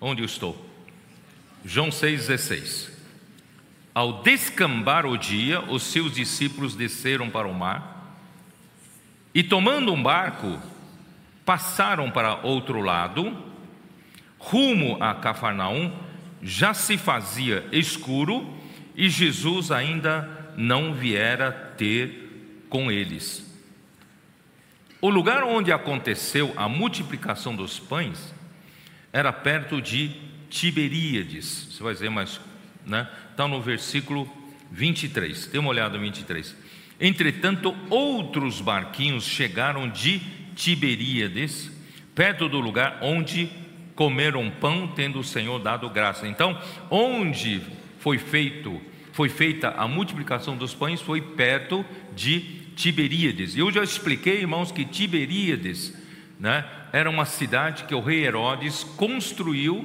Onde 0.00 0.22
eu 0.22 0.26
estou? 0.26 0.56
João 1.64 1.88
6,16. 1.88 2.90
Ao 3.92 4.22
descambar 4.22 5.06
o 5.06 5.18
dia, 5.18 5.60
os 5.60 5.82
seus 5.82 6.12
discípulos 6.12 6.76
desceram 6.76 7.28
para 7.28 7.48
o 7.48 7.54
mar 7.54 8.16
e, 9.34 9.42
tomando 9.42 9.92
um 9.92 10.00
barco, 10.00 10.58
passaram 11.44 12.10
para 12.10 12.46
outro 12.46 12.80
lado, 12.80 13.36
rumo 14.38 14.96
a 15.00 15.14
Cafarnaum. 15.14 15.92
Já 16.40 16.72
se 16.72 16.96
fazia 16.96 17.66
escuro 17.72 18.54
e 18.94 19.08
Jesus 19.08 19.72
ainda 19.72 20.52
não 20.56 20.94
viera 20.94 21.50
ter 21.76 22.66
com 22.68 22.92
eles. 22.92 23.44
O 25.00 25.10
lugar 25.10 25.42
onde 25.42 25.72
aconteceu 25.72 26.52
a 26.56 26.68
multiplicação 26.68 27.56
dos 27.56 27.80
pães 27.80 28.37
era 29.18 29.32
perto 29.32 29.82
de 29.82 30.12
Tiberíades. 30.48 31.68
Você 31.70 31.82
vai 31.82 31.92
dizer, 31.92 32.08
mas 32.08 32.40
né? 32.86 33.08
Está 33.30 33.46
no 33.48 33.60
versículo 33.60 34.30
23. 34.70 35.46
Dê 35.46 35.58
uma 35.58 35.70
olhada 35.70 35.96
no 35.96 36.02
23. 36.04 36.56
Entretanto, 37.00 37.76
outros 37.90 38.60
barquinhos 38.60 39.24
chegaram 39.24 39.88
de 39.88 40.20
Tiberíades, 40.56 41.70
perto 42.14 42.48
do 42.48 42.58
lugar 42.58 42.98
onde 43.02 43.50
comeram 43.94 44.50
pão, 44.50 44.88
tendo 44.88 45.18
o 45.18 45.24
Senhor 45.24 45.58
dado 45.58 45.88
graça. 45.90 46.26
Então, 46.26 46.60
onde 46.90 47.60
foi 47.98 48.18
feito, 48.18 48.80
foi 49.12 49.28
feita 49.28 49.70
a 49.70 49.86
multiplicação 49.86 50.56
dos 50.56 50.74
pães, 50.74 51.00
foi 51.00 51.20
perto 51.20 51.84
de 52.14 52.40
Tiberíades. 52.76 53.56
Eu 53.56 53.70
já 53.72 53.82
expliquei, 53.82 54.40
irmãos, 54.40 54.70
que 54.70 54.84
Tiberíades, 54.84 55.92
né, 56.38 56.64
era 56.92 57.08
uma 57.08 57.24
cidade 57.24 57.84
que 57.84 57.94
o 57.94 58.00
rei 58.00 58.24
Herodes 58.24 58.84
construiu 58.84 59.84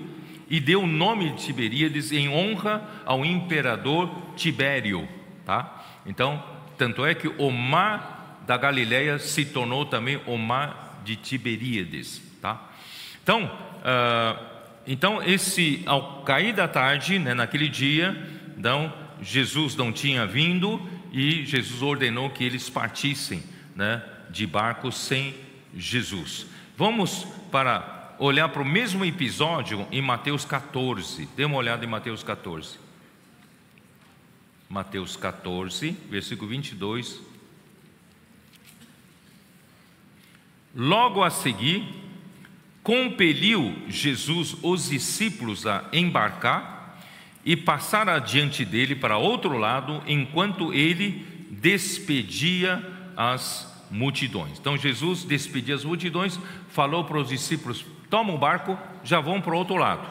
e 0.50 0.60
deu 0.60 0.84
o 0.84 0.88
nome 0.88 1.32
de 1.32 1.46
Tiberíades 1.46 2.12
em 2.12 2.30
honra 2.30 2.88
ao 3.06 3.26
imperador 3.26 4.10
Tibério, 4.36 5.08
tá? 5.46 5.84
Então, 6.06 6.44
tanto 6.78 7.06
é 7.06 7.14
que 7.14 7.28
o 7.28 7.50
mar 7.50 8.44
da 8.46 8.58
Galileia 8.58 9.18
se 9.20 9.46
tornou 9.46 9.86
também 9.86 10.20
o 10.26 10.38
mar 10.38 11.02
de 11.04 11.16
Tiberíades, 11.16 12.22
tá? 12.42 12.70
Então, 13.22 13.46
uh, 13.46 14.44
então 14.86 15.24
esse 15.24 15.82
ao 15.86 16.24
cair 16.24 16.54
da 16.54 16.68
tarde, 16.68 17.18
né, 17.20 17.34
naquele 17.34 17.70
dia, 17.70 18.16
então 18.58 18.94
Jesus 19.22 19.76
não 19.76 19.92
tinha 19.92 20.26
vindo 20.26 20.82
e 21.12 21.46
Jesus 21.46 21.82
ordenou 21.82 22.30
que 22.30 22.44
eles 22.44 22.70
partissem, 22.70 23.42
né, 23.76 24.04
de 24.30 24.46
barco 24.46 24.92
sem 24.92 25.34
Jesus. 25.76 26.53
Vamos 26.76 27.24
para 27.52 28.16
olhar 28.18 28.50
para 28.50 28.64
o 28.64 28.66
mesmo 28.66 29.06
episódio 29.06 29.88
em 29.92 30.02
Mateus 30.02 30.44
14. 30.44 31.30
Dê 31.36 31.46
uma 31.46 31.58
olhada 31.58 31.86
em 31.86 31.88
Mateus 31.88 32.24
14. 32.24 32.80
Mateus 34.68 35.16
14, 35.16 35.92
versículo 36.10 36.50
22. 36.50 37.22
Logo 40.76 41.24
a 41.24 41.30
seguir, 41.30 41.88
compeliu 42.82 43.76
Jesus 43.88 44.56
os 44.64 44.90
discípulos 44.90 45.68
a 45.68 45.88
embarcar 45.94 47.00
e 47.46 47.56
passar 47.56 48.10
adiante 48.10 48.66
dele 48.66 48.96
para 48.96 49.20
outro 49.20 49.60
lado, 49.60 50.02
enquanto 50.08 50.74
ele 50.74 51.48
despedia 51.52 52.84
as 53.16 53.73
multidões. 53.94 54.58
Então 54.60 54.76
Jesus 54.76 55.24
despedia 55.24 55.76
as 55.76 55.86
multidões, 55.86 56.40
falou 56.70 57.06
para 57.06 57.20
os 57.20 57.30
discípulos: 57.30 57.86
tomam 58.10 58.36
um 58.36 58.40
barco, 58.40 58.78
já 59.04 59.20
vão 59.20 59.40
para 59.40 59.54
o 59.54 59.58
outro 59.58 59.76
lado. 59.76 60.08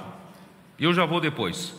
Eu 0.79 0.95
já 0.95 1.05
vou 1.05 1.21
depois. 1.21 1.75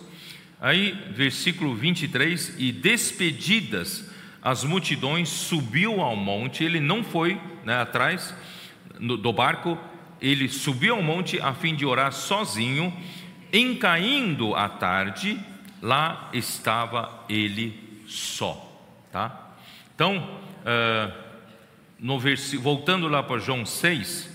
Aí, 0.59 0.91
versículo 1.15 1.73
23: 1.73 2.55
E 2.59 2.71
despedidas 2.71 4.11
as 4.41 4.65
multidões, 4.65 5.29
subiu 5.29 6.01
ao 6.01 6.15
monte. 6.15 6.63
Ele 6.63 6.81
não 6.81 7.03
foi 7.03 7.39
né, 7.63 7.81
atrás 7.81 8.35
do 8.99 9.31
barco, 9.31 9.77
ele 10.21 10.49
subiu 10.49 10.95
ao 10.95 11.01
monte 11.01 11.39
a 11.39 11.53
fim 11.53 11.73
de 11.73 11.85
orar 11.85 12.11
sozinho. 12.11 12.93
Em 13.51 13.75
caindo 13.75 14.55
a 14.55 14.67
tarde, 14.67 15.39
lá 15.81 16.29
estava 16.33 17.23
ele 17.29 18.01
só. 18.07 18.69
Tá? 19.11 19.53
Então, 19.95 20.17
uh, 20.17 21.22
no 22.03 22.19
voltando 22.59 23.07
lá 23.07 23.23
para 23.23 23.39
João 23.39 23.65
6, 23.65 24.29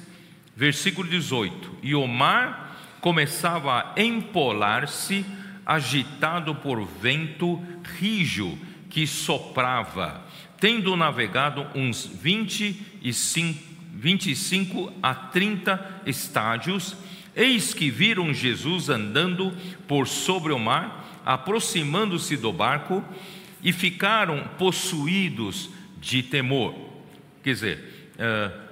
versículo 0.57 1.07
18: 1.07 1.81
E 1.83 1.95
o 1.95 2.07
mar 2.07 2.97
começava 2.99 3.93
a 3.95 4.01
empolar-se, 4.01 5.25
agitado 5.67 6.55
por 6.55 6.83
vento 6.87 7.63
rijo 7.99 8.59
que 8.89 9.07
soprava, 9.07 10.25
tendo 10.59 10.97
navegado 10.97 11.67
uns 11.75 12.07
25, 12.07 13.63
25 13.93 14.91
a 15.03 15.15
30 15.15 16.03
estádios, 16.07 16.97
eis 17.37 17.75
que 17.75 17.91
viram 17.91 18.33
Jesus 18.33 18.89
andando 18.89 19.55
por 19.87 20.09
sobre 20.09 20.55
o 20.55 20.59
mar, 20.59 21.21
aproximando-se 21.23 22.35
do 22.35 22.51
barco, 22.51 23.05
e 23.63 23.75
ficaram 23.75 24.49
possuídos 24.57 25.69
de 26.01 26.23
temor. 26.23 26.88
Quer 27.43 27.53
dizer, 27.53 28.15
uh, 28.15 28.69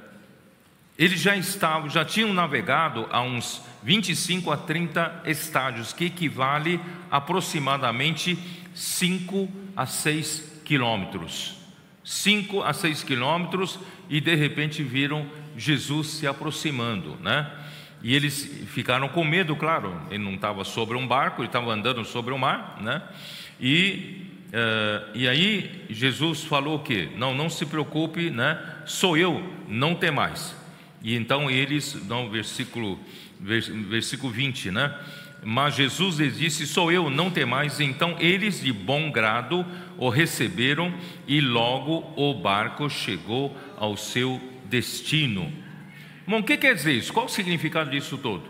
eles 0.99 1.21
já 1.21 1.37
estavam, 1.37 1.91
já 1.91 2.05
tinham 2.05 2.33
navegado 2.33 3.07
a 3.11 3.21
uns 3.21 3.63
25 3.83 4.51
a 4.51 4.57
30 4.57 5.23
estádios, 5.27 5.93
que 5.93 6.07
equivale 6.07 6.81
aproximadamente 7.11 8.39
5 8.75 9.49
a 9.77 9.87
6 9.87 10.63
quilômetros. 10.65 11.57
5 12.03 12.63
a 12.63 12.73
6 12.73 13.03
quilômetros 13.03 13.79
e 14.09 14.21
de 14.21 14.35
repente 14.35 14.83
viram 14.83 15.27
Jesus 15.57 16.09
se 16.09 16.27
aproximando, 16.27 17.17
né? 17.21 17.51
E 18.03 18.15
eles 18.15 18.45
ficaram 18.69 19.09
com 19.09 19.25
medo, 19.25 19.57
claro, 19.57 20.01
ele 20.11 20.23
não 20.23 20.35
estava 20.35 20.65
sobre 20.65 20.97
um 20.97 21.07
barco, 21.07 21.41
ele 21.41 21.49
estava 21.49 21.73
andando 21.73 22.05
sobre 22.05 22.33
o 22.33 22.39
mar, 22.39 22.79
né? 22.81 23.03
E, 23.61 24.27
uh, 24.49 25.11
e 25.15 25.29
aí 25.29 25.85
Jesus 25.91 26.45
falou 26.45 26.77
o 26.77 26.83
quê? 26.83 27.09
Não, 27.17 27.35
não 27.35 27.51
se 27.51 27.67
preocupe, 27.67 28.31
né? 28.31 28.59
Sou 28.85 29.17
eu, 29.17 29.43
não 29.69 29.95
tem 29.95 30.11
mais. 30.11 30.55
E 31.03 31.15
então 31.15 31.51
eles, 31.51 31.95
no 32.07 32.31
versículo, 32.31 32.99
versículo 33.41 34.33
20, 34.33 34.71
né? 34.71 34.95
Mas 35.45 35.77
Jesus 35.77 36.19
lhes 36.19 36.39
disse: 36.39 36.67
Sou 36.67 36.91
eu, 36.91 37.09
não 37.09 37.31
temais. 37.31 37.79
Então 37.79 38.17
eles 38.19 38.61
de 38.61 38.73
bom 38.73 39.11
grado 39.11 39.65
o 39.97 40.09
receberam 40.09 40.93
e 41.27 41.41
logo 41.41 42.13
o 42.17 42.35
barco 42.35 42.91
chegou 42.91 43.57
ao 43.77 43.97
seu 43.97 44.41
destino. 44.65 45.53
Bom, 46.27 46.41
o 46.41 46.43
que 46.43 46.57
quer 46.57 46.75
dizer 46.75 46.93
isso? 46.93 47.13
Qual 47.13 47.27
o 47.27 47.29
significado 47.29 47.91
disso 47.91 48.19
todo? 48.19 48.43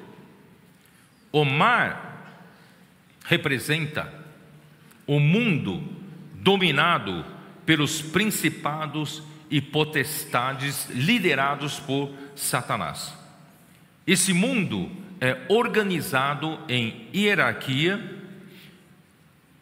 O 1.30 1.44
mar 1.44 2.40
representa 3.26 4.10
o 5.06 5.20
mundo 5.20 5.82
dominado 6.34 7.24
pelos 7.64 8.00
principados 8.00 9.22
e 9.50 9.60
potestades 9.60 10.88
liderados 10.90 11.78
por 11.78 12.10
Satanás. 12.34 13.14
Esse 14.06 14.32
mundo 14.32 14.90
é 15.20 15.36
organizado 15.48 16.58
em 16.68 17.08
hierarquia, 17.14 18.00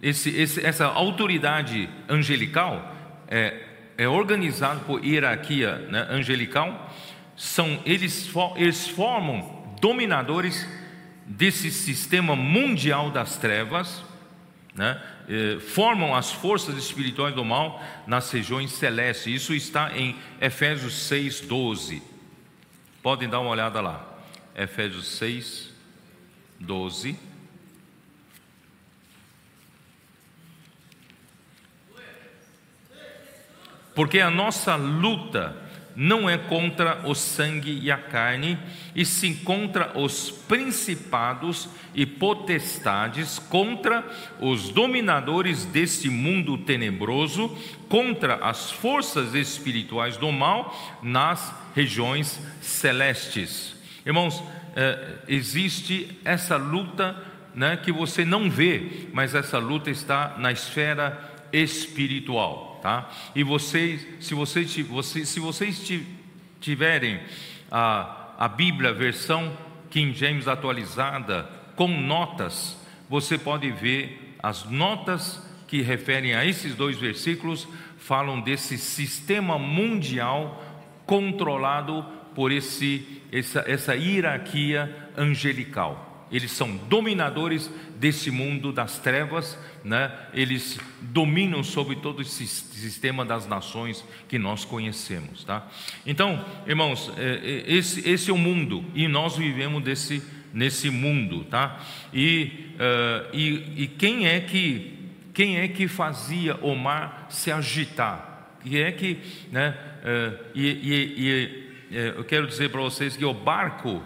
esse, 0.02 0.28
esse, 0.30 0.64
essa 0.64 0.86
autoridade 0.86 1.88
angelical 2.08 2.94
é, 3.28 3.62
é 3.96 4.08
organizada 4.08 4.80
por 4.80 5.04
hierarquia 5.04 5.76
né, 5.90 6.06
angelical, 6.10 6.92
são, 7.36 7.80
eles, 7.86 8.30
eles 8.56 8.86
formam 8.88 9.64
dominadores 9.80 10.68
desse 11.26 11.70
sistema 11.70 12.36
mundial 12.36 13.10
das 13.10 13.36
trevas, 13.38 14.04
né, 14.74 15.00
eh, 15.28 15.58
formam 15.60 16.14
as 16.14 16.32
forças 16.32 16.76
espirituais 16.76 17.34
do 17.34 17.44
mal 17.44 17.82
nas 18.06 18.30
regiões 18.30 18.72
celestes. 18.72 19.42
Isso 19.42 19.54
está 19.54 19.96
em 19.96 20.16
Efésios 20.40 20.94
6, 21.06 21.42
12. 21.42 22.02
Podem 23.02 23.28
dar 23.28 23.40
uma 23.40 23.50
olhada 23.50 23.80
lá. 23.80 24.04
Efésios 24.54 25.06
6, 25.06 25.72
12. 26.58 27.16
Porque 33.94 34.18
a 34.18 34.28
nossa 34.28 34.74
luta 34.74 35.63
não 35.96 36.28
é 36.28 36.36
contra 36.36 37.00
o 37.04 37.14
sangue 37.14 37.78
e 37.82 37.90
a 37.90 37.96
carne, 37.96 38.58
e 38.94 39.04
sim 39.04 39.34
contra 39.34 39.96
os 39.98 40.30
principados 40.30 41.68
e 41.94 42.04
potestades, 42.04 43.38
contra 43.38 44.04
os 44.40 44.70
dominadores 44.70 45.64
deste 45.64 46.08
mundo 46.08 46.58
tenebroso, 46.58 47.56
contra 47.88 48.36
as 48.36 48.70
forças 48.70 49.34
espirituais 49.34 50.16
do 50.16 50.32
mal 50.32 50.98
nas 51.02 51.54
regiões 51.74 52.40
celestes. 52.60 53.74
Irmãos, 54.04 54.42
é, 54.76 55.18
existe 55.28 56.18
essa 56.24 56.56
luta 56.56 57.16
né, 57.54 57.76
que 57.76 57.92
você 57.92 58.24
não 58.24 58.50
vê, 58.50 59.06
mas 59.12 59.34
essa 59.34 59.58
luta 59.58 59.90
está 59.90 60.36
na 60.38 60.50
esfera 60.50 61.32
espiritual 61.52 62.73
tá? 62.84 63.10
E 63.34 63.42
vocês, 63.42 64.06
se 64.20 64.34
vocês, 64.34 64.70
se 64.70 65.40
vocês 65.40 65.90
tiverem 66.60 67.18
a, 67.70 68.34
a 68.38 68.46
Bíblia 68.46 68.92
versão 68.92 69.56
King 69.88 70.12
James 70.12 70.46
atualizada 70.46 71.48
com 71.76 71.88
notas, 71.88 72.76
você 73.08 73.38
pode 73.38 73.70
ver 73.70 74.36
as 74.42 74.66
notas 74.66 75.42
que 75.66 75.80
referem 75.80 76.34
a 76.34 76.44
esses 76.44 76.74
dois 76.74 76.98
versículos 76.98 77.66
falam 77.96 78.38
desse 78.42 78.76
sistema 78.76 79.58
mundial 79.58 80.62
controlado 81.06 82.04
por 82.34 82.52
esse, 82.52 83.22
essa, 83.32 83.64
essa 83.66 83.96
hierarquia 83.96 84.94
angelical 85.16 86.13
eles 86.30 86.52
são 86.52 86.76
dominadores 86.88 87.70
desse 87.98 88.30
mundo 88.30 88.72
das 88.72 88.98
trevas, 88.98 89.58
né? 89.84 90.12
eles 90.32 90.78
dominam 91.00 91.62
sobre 91.62 91.96
todo 91.96 92.22
esse 92.22 92.46
sistema 92.46 93.24
das 93.24 93.46
nações 93.46 94.04
que 94.28 94.38
nós 94.38 94.64
conhecemos. 94.64 95.44
Tá? 95.44 95.66
Então, 96.06 96.44
irmãos, 96.66 97.12
é, 97.16 97.64
é, 97.68 97.72
esse, 97.72 98.08
esse 98.08 98.30
é 98.30 98.32
o 98.32 98.38
mundo 98.38 98.84
e 98.94 99.06
nós 99.06 99.36
vivemos 99.36 99.82
desse, 99.82 100.22
nesse 100.52 100.90
mundo. 100.90 101.44
Tá? 101.44 101.80
E, 102.12 102.70
uh, 102.74 103.36
e, 103.36 103.84
e 103.84 103.86
quem, 103.86 104.26
é 104.26 104.40
que, 104.40 104.98
quem 105.32 105.58
é 105.58 105.68
que 105.68 105.86
fazia 105.86 106.56
o 106.56 106.74
mar 106.74 107.26
se 107.30 107.52
agitar? 107.52 108.56
Quem 108.62 108.80
é 108.80 108.90
que. 108.92 109.18
Né? 109.52 109.76
Uh, 110.02 110.44
e, 110.54 110.66
e, 110.66 111.14
e 111.18 111.64
eu 112.16 112.24
quero 112.24 112.46
dizer 112.46 112.70
para 112.70 112.80
vocês 112.80 113.16
que 113.16 113.24
o 113.24 113.32
barco 113.32 114.02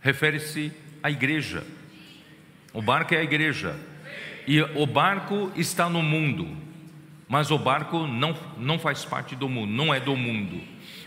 refere-se 0.00 0.72
a 1.02 1.10
igreja. 1.10 1.64
O 2.72 2.80
barco 2.80 3.14
é 3.14 3.18
a 3.18 3.22
igreja. 3.22 3.76
E 4.46 4.60
o 4.60 4.86
barco 4.86 5.52
está 5.54 5.88
no 5.88 6.02
mundo, 6.02 6.48
mas 7.28 7.50
o 7.50 7.58
barco 7.58 8.06
não, 8.06 8.34
não 8.56 8.78
faz 8.78 9.04
parte 9.04 9.36
do 9.36 9.48
mundo, 9.48 9.70
não 9.70 9.94
é 9.94 10.00
do 10.00 10.16
mundo. 10.16 10.60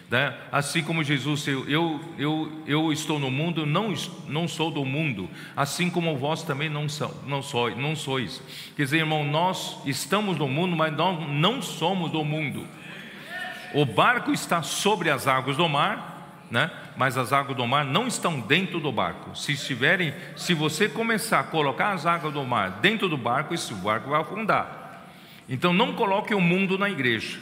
Né? 0.09 0.33
Assim 0.51 0.83
como 0.83 1.03
Jesus, 1.03 1.47
eu, 1.47 1.67
eu, 1.67 1.99
eu, 2.17 2.63
eu 2.67 2.93
estou 2.93 3.17
no 3.17 3.31
mundo, 3.31 3.65
não, 3.65 3.93
não 4.27 4.47
sou 4.47 4.69
do 4.69 4.85
mundo, 4.85 5.27
assim 5.55 5.89
como 5.89 6.15
vós 6.15 6.43
também 6.43 6.69
não, 6.69 6.87
são, 6.87 7.11
não, 7.25 7.41
sois, 7.41 7.75
não 7.75 7.95
sois. 7.95 8.41
Quer 8.75 8.83
dizer, 8.83 8.97
irmão, 8.99 9.23
nós 9.23 9.79
estamos 9.85 10.37
no 10.37 10.47
mundo, 10.47 10.75
mas 10.75 10.95
nós 10.95 11.27
não 11.29 11.61
somos 11.61 12.11
do 12.11 12.23
mundo. 12.23 12.67
O 13.73 13.85
barco 13.85 14.31
está 14.31 14.61
sobre 14.61 15.09
as 15.09 15.27
águas 15.27 15.57
do 15.57 15.67
mar, 15.67 16.12
né? 16.54 16.70
mas 16.95 17.18
as 17.18 17.34
águas 17.34 17.58
do 17.58 17.66
mar 17.66 17.84
não 17.84 18.06
estão 18.06 18.39
dentro 18.39 18.80
do 18.80 18.91
barco. 18.91 19.36
Se 19.36 19.54
estiverem, 19.54 20.14
se 20.38 20.54
você 20.54 20.88
começar 20.88 21.39
a 21.39 21.43
colocar 21.43 21.93
as 21.93 22.06
águas 22.06 22.32
do 22.32 22.43
mar 22.43 22.80
dentro 22.80 23.10
do 23.10 23.18
barco, 23.18 23.56
esse 23.56 23.74
barco 23.74 24.12
vai 24.12 24.22
afundar. 24.22 25.04
Então 25.49 25.74
não 25.74 25.93
coloque 25.93 26.36
o 26.36 26.39
mundo 26.39 26.78
na 26.78 26.91
igreja, 26.91 27.39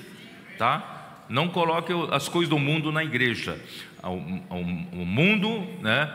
tá? 0.58 1.26
Não 1.28 1.50
coloque 1.50 1.92
as 2.10 2.30
coisas 2.30 2.50
do 2.50 2.58
mundo 2.58 2.90
na 2.90 3.04
igreja. 3.04 3.60
O, 4.02 4.08
o, 4.08 5.02
o 5.02 5.06
mundo, 5.06 5.68
né? 5.82 6.10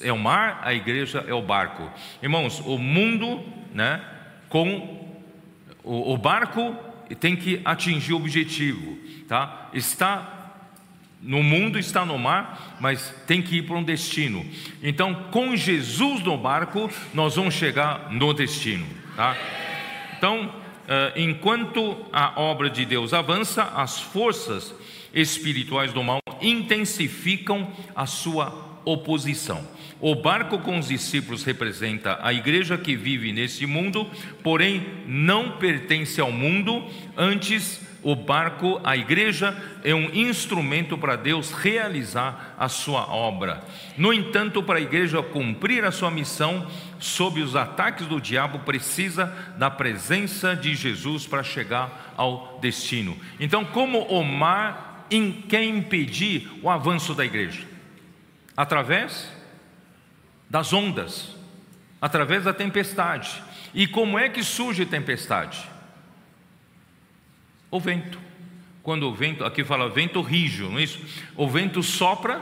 É 0.00 0.10
o 0.10 0.18
mar, 0.18 0.62
a 0.64 0.72
igreja 0.72 1.22
é 1.28 1.34
o 1.34 1.42
barco. 1.42 1.86
Irmãos, 2.22 2.60
o 2.60 2.78
mundo, 2.78 3.44
né? 3.74 4.02
Com 4.48 5.06
o, 5.84 6.14
o 6.14 6.16
barco 6.16 6.74
tem 7.20 7.36
que 7.36 7.60
atingir 7.62 8.14
o 8.14 8.16
objetivo, 8.16 8.96
tá? 9.28 9.68
Está 9.74 10.35
no 11.26 11.42
mundo 11.42 11.76
está 11.76 12.06
no 12.06 12.16
mar, 12.16 12.76
mas 12.80 13.12
tem 13.26 13.42
que 13.42 13.56
ir 13.56 13.62
para 13.62 13.76
um 13.76 13.82
destino. 13.82 14.46
Então, 14.80 15.26
com 15.32 15.56
Jesus 15.56 16.22
no 16.22 16.38
barco, 16.38 16.88
nós 17.12 17.34
vamos 17.34 17.54
chegar 17.54 18.12
no 18.12 18.32
destino. 18.32 18.86
Tá? 19.16 19.36
Então, 20.16 20.54
eh, 20.86 21.14
enquanto 21.16 22.06
a 22.12 22.40
obra 22.40 22.70
de 22.70 22.84
Deus 22.84 23.12
avança, 23.12 23.64
as 23.74 24.00
forças 24.00 24.72
espirituais 25.12 25.92
do 25.92 26.04
mal 26.04 26.20
intensificam 26.40 27.72
a 27.94 28.06
sua 28.06 28.80
oposição. 28.84 29.66
O 30.00 30.14
barco 30.14 30.58
com 30.58 30.78
os 30.78 30.88
discípulos 30.88 31.42
representa 31.42 32.20
a 32.22 32.32
igreja 32.32 32.78
que 32.78 32.94
vive 32.94 33.32
nesse 33.32 33.66
mundo, 33.66 34.08
porém 34.42 34.86
não 35.06 35.52
pertence 35.58 36.20
ao 36.20 36.30
mundo, 36.30 36.84
antes 37.16 37.80
o 38.06 38.14
barco, 38.14 38.80
a 38.84 38.96
igreja, 38.96 39.52
é 39.82 39.92
um 39.92 40.08
instrumento 40.14 40.96
para 40.96 41.16
Deus 41.16 41.50
realizar 41.50 42.54
a 42.56 42.68
sua 42.68 43.12
obra. 43.12 43.64
No 43.98 44.12
entanto, 44.12 44.62
para 44.62 44.78
a 44.78 44.80
igreja 44.80 45.20
cumprir 45.24 45.84
a 45.84 45.90
sua 45.90 46.08
missão, 46.08 46.70
sob 47.00 47.42
os 47.42 47.56
ataques 47.56 48.06
do 48.06 48.20
diabo, 48.20 48.60
precisa 48.60 49.26
da 49.58 49.68
presença 49.68 50.54
de 50.54 50.76
Jesus 50.76 51.26
para 51.26 51.42
chegar 51.42 52.14
ao 52.16 52.60
destino. 52.60 53.18
Então, 53.40 53.64
como 53.64 53.98
o 54.02 54.22
mar 54.22 55.08
quer 55.48 55.64
impedir 55.64 56.48
o 56.62 56.70
avanço 56.70 57.12
da 57.12 57.24
igreja? 57.24 57.66
Através 58.56 59.32
das 60.48 60.72
ondas, 60.72 61.34
através 62.00 62.44
da 62.44 62.52
tempestade. 62.52 63.42
E 63.74 63.84
como 63.84 64.16
é 64.16 64.28
que 64.28 64.44
surge 64.44 64.86
tempestade? 64.86 65.74
O 67.70 67.80
vento. 67.80 68.18
Quando 68.82 69.08
o 69.08 69.14
vento, 69.14 69.44
aqui 69.44 69.64
fala 69.64 69.88
vento 69.88 70.20
rígido, 70.20 70.70
não 70.70 70.78
é 70.78 70.84
isso? 70.84 71.00
O 71.36 71.48
vento 71.48 71.82
sopra 71.82 72.40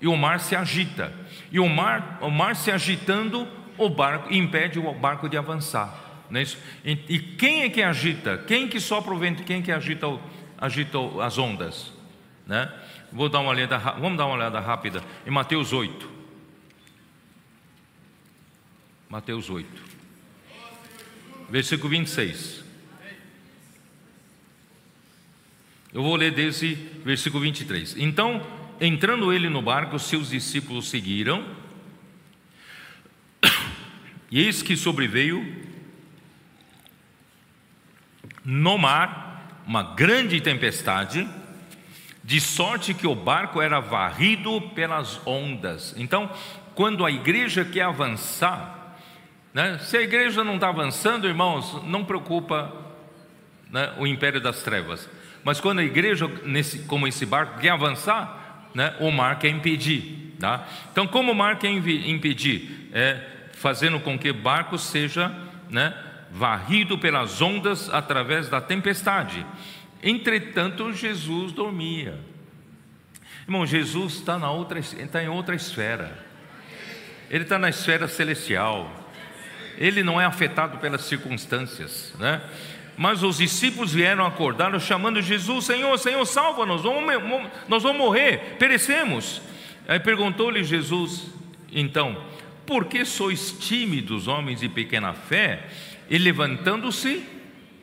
e 0.00 0.08
o 0.08 0.16
mar 0.16 0.40
se 0.40 0.56
agita. 0.56 1.12
E 1.52 1.60
o 1.60 1.68
mar, 1.68 2.18
o 2.22 2.30
mar 2.30 2.56
se 2.56 2.70
agitando, 2.70 3.46
o 3.76 3.88
barco 3.90 4.32
impede 4.32 4.78
o 4.78 4.94
barco 4.94 5.28
de 5.28 5.36
avançar. 5.36 6.24
Não 6.30 6.40
é 6.40 6.42
isso? 6.42 6.58
E, 6.84 6.92
e 7.08 7.18
quem 7.18 7.62
é 7.62 7.68
que 7.68 7.82
agita? 7.82 8.38
Quem 8.38 8.66
que 8.66 8.80
sopra 8.80 9.12
o 9.12 9.18
vento? 9.18 9.42
Quem 9.44 9.60
que 9.60 9.70
agita, 9.70 10.06
agita 10.58 10.98
as 11.22 11.36
ondas? 11.36 11.92
Né? 12.46 12.72
Vou 13.12 13.28
dar 13.28 13.40
uma 13.40 13.50
olhada, 13.50 13.78
vamos 13.78 14.16
dar 14.16 14.26
uma 14.26 14.36
olhada 14.36 14.58
rápida 14.60 15.02
em 15.26 15.30
Mateus 15.30 15.72
8. 15.72 16.10
Mateus 19.08 19.50
8. 19.50 19.68
Versículo 21.48 21.90
26. 21.90 22.63
Eu 25.94 26.02
vou 26.02 26.16
ler 26.16 26.32
desde 26.32 26.74
versículo 27.04 27.44
23. 27.44 27.96
Então, 27.98 28.44
entrando 28.80 29.32
ele 29.32 29.48
no 29.48 29.62
barco, 29.62 29.96
seus 29.96 30.30
discípulos 30.30 30.88
seguiram. 30.88 31.46
E 34.28 34.40
eis 34.40 34.60
que 34.60 34.76
sobreveio 34.76 35.64
no 38.44 38.76
mar 38.76 39.62
uma 39.64 39.94
grande 39.94 40.40
tempestade, 40.40 41.28
de 42.24 42.40
sorte 42.40 42.92
que 42.92 43.06
o 43.06 43.14
barco 43.14 43.62
era 43.62 43.78
varrido 43.78 44.60
pelas 44.74 45.24
ondas. 45.24 45.94
Então, 45.96 46.28
quando 46.74 47.06
a 47.06 47.10
igreja 47.12 47.64
quer 47.64 47.82
avançar, 47.82 48.96
né, 49.52 49.78
se 49.78 49.96
a 49.96 50.02
igreja 50.02 50.42
não 50.42 50.56
está 50.56 50.70
avançando, 50.70 51.28
irmãos, 51.28 51.84
não 51.84 52.04
preocupa 52.04 52.74
né, 53.70 53.94
o 53.98 54.08
império 54.08 54.40
das 54.40 54.64
trevas. 54.64 55.08
Mas 55.44 55.60
quando 55.60 55.80
a 55.80 55.84
igreja, 55.84 56.28
nesse, 56.44 56.80
como 56.80 57.06
esse 57.06 57.26
barco, 57.26 57.60
quer 57.60 57.70
avançar, 57.70 58.70
né, 58.74 58.96
o 58.98 59.10
mar 59.10 59.38
quer 59.38 59.50
impedir. 59.50 60.34
Tá? 60.40 60.66
Então, 60.90 61.06
como 61.06 61.32
o 61.32 61.34
mar 61.34 61.58
quer 61.58 61.70
impedir? 61.70 62.90
É 62.92 63.34
fazendo 63.64 63.98
com 63.98 64.18
que 64.18 64.28
o 64.28 64.34
barco 64.34 64.76
seja 64.76 65.34
né, 65.70 65.94
varrido 66.30 66.98
pelas 66.98 67.40
ondas 67.40 67.88
através 67.88 68.48
da 68.48 68.60
tempestade. 68.60 69.46
Entretanto, 70.02 70.92
Jesus 70.92 71.50
dormia. 71.50 72.18
Irmão, 73.44 73.64
Jesus 73.64 74.16
está 74.16 74.38
está 74.98 75.22
em 75.22 75.28
outra 75.28 75.54
esfera. 75.54 76.12
Ele 77.30 77.44
está 77.44 77.58
na 77.58 77.70
esfera 77.70 78.06
celestial. 78.06 78.90
Ele 79.78 80.02
não 80.02 80.20
é 80.20 80.26
afetado 80.26 80.76
pelas 80.76 81.02
circunstâncias, 81.02 82.14
né? 82.18 82.42
Mas 82.96 83.22
os 83.22 83.38
discípulos 83.38 83.92
vieram 83.92 84.24
acordar, 84.24 84.78
chamando 84.80 85.20
Jesus: 85.20 85.64
Senhor, 85.64 85.98
Senhor, 85.98 86.24
salva-nos, 86.24 86.82
nós 87.68 87.82
vamos 87.82 87.98
morrer, 87.98 88.56
perecemos. 88.58 89.42
Aí 89.88 89.98
perguntou-lhe 89.98 90.62
Jesus: 90.62 91.26
Então, 91.72 92.16
por 92.66 92.86
que 92.86 93.04
sois 93.04 93.52
tímidos, 93.52 94.28
homens 94.28 94.60
de 94.60 94.68
pequena 94.68 95.12
fé? 95.12 95.66
E 96.08 96.18
levantando-se, 96.18 97.24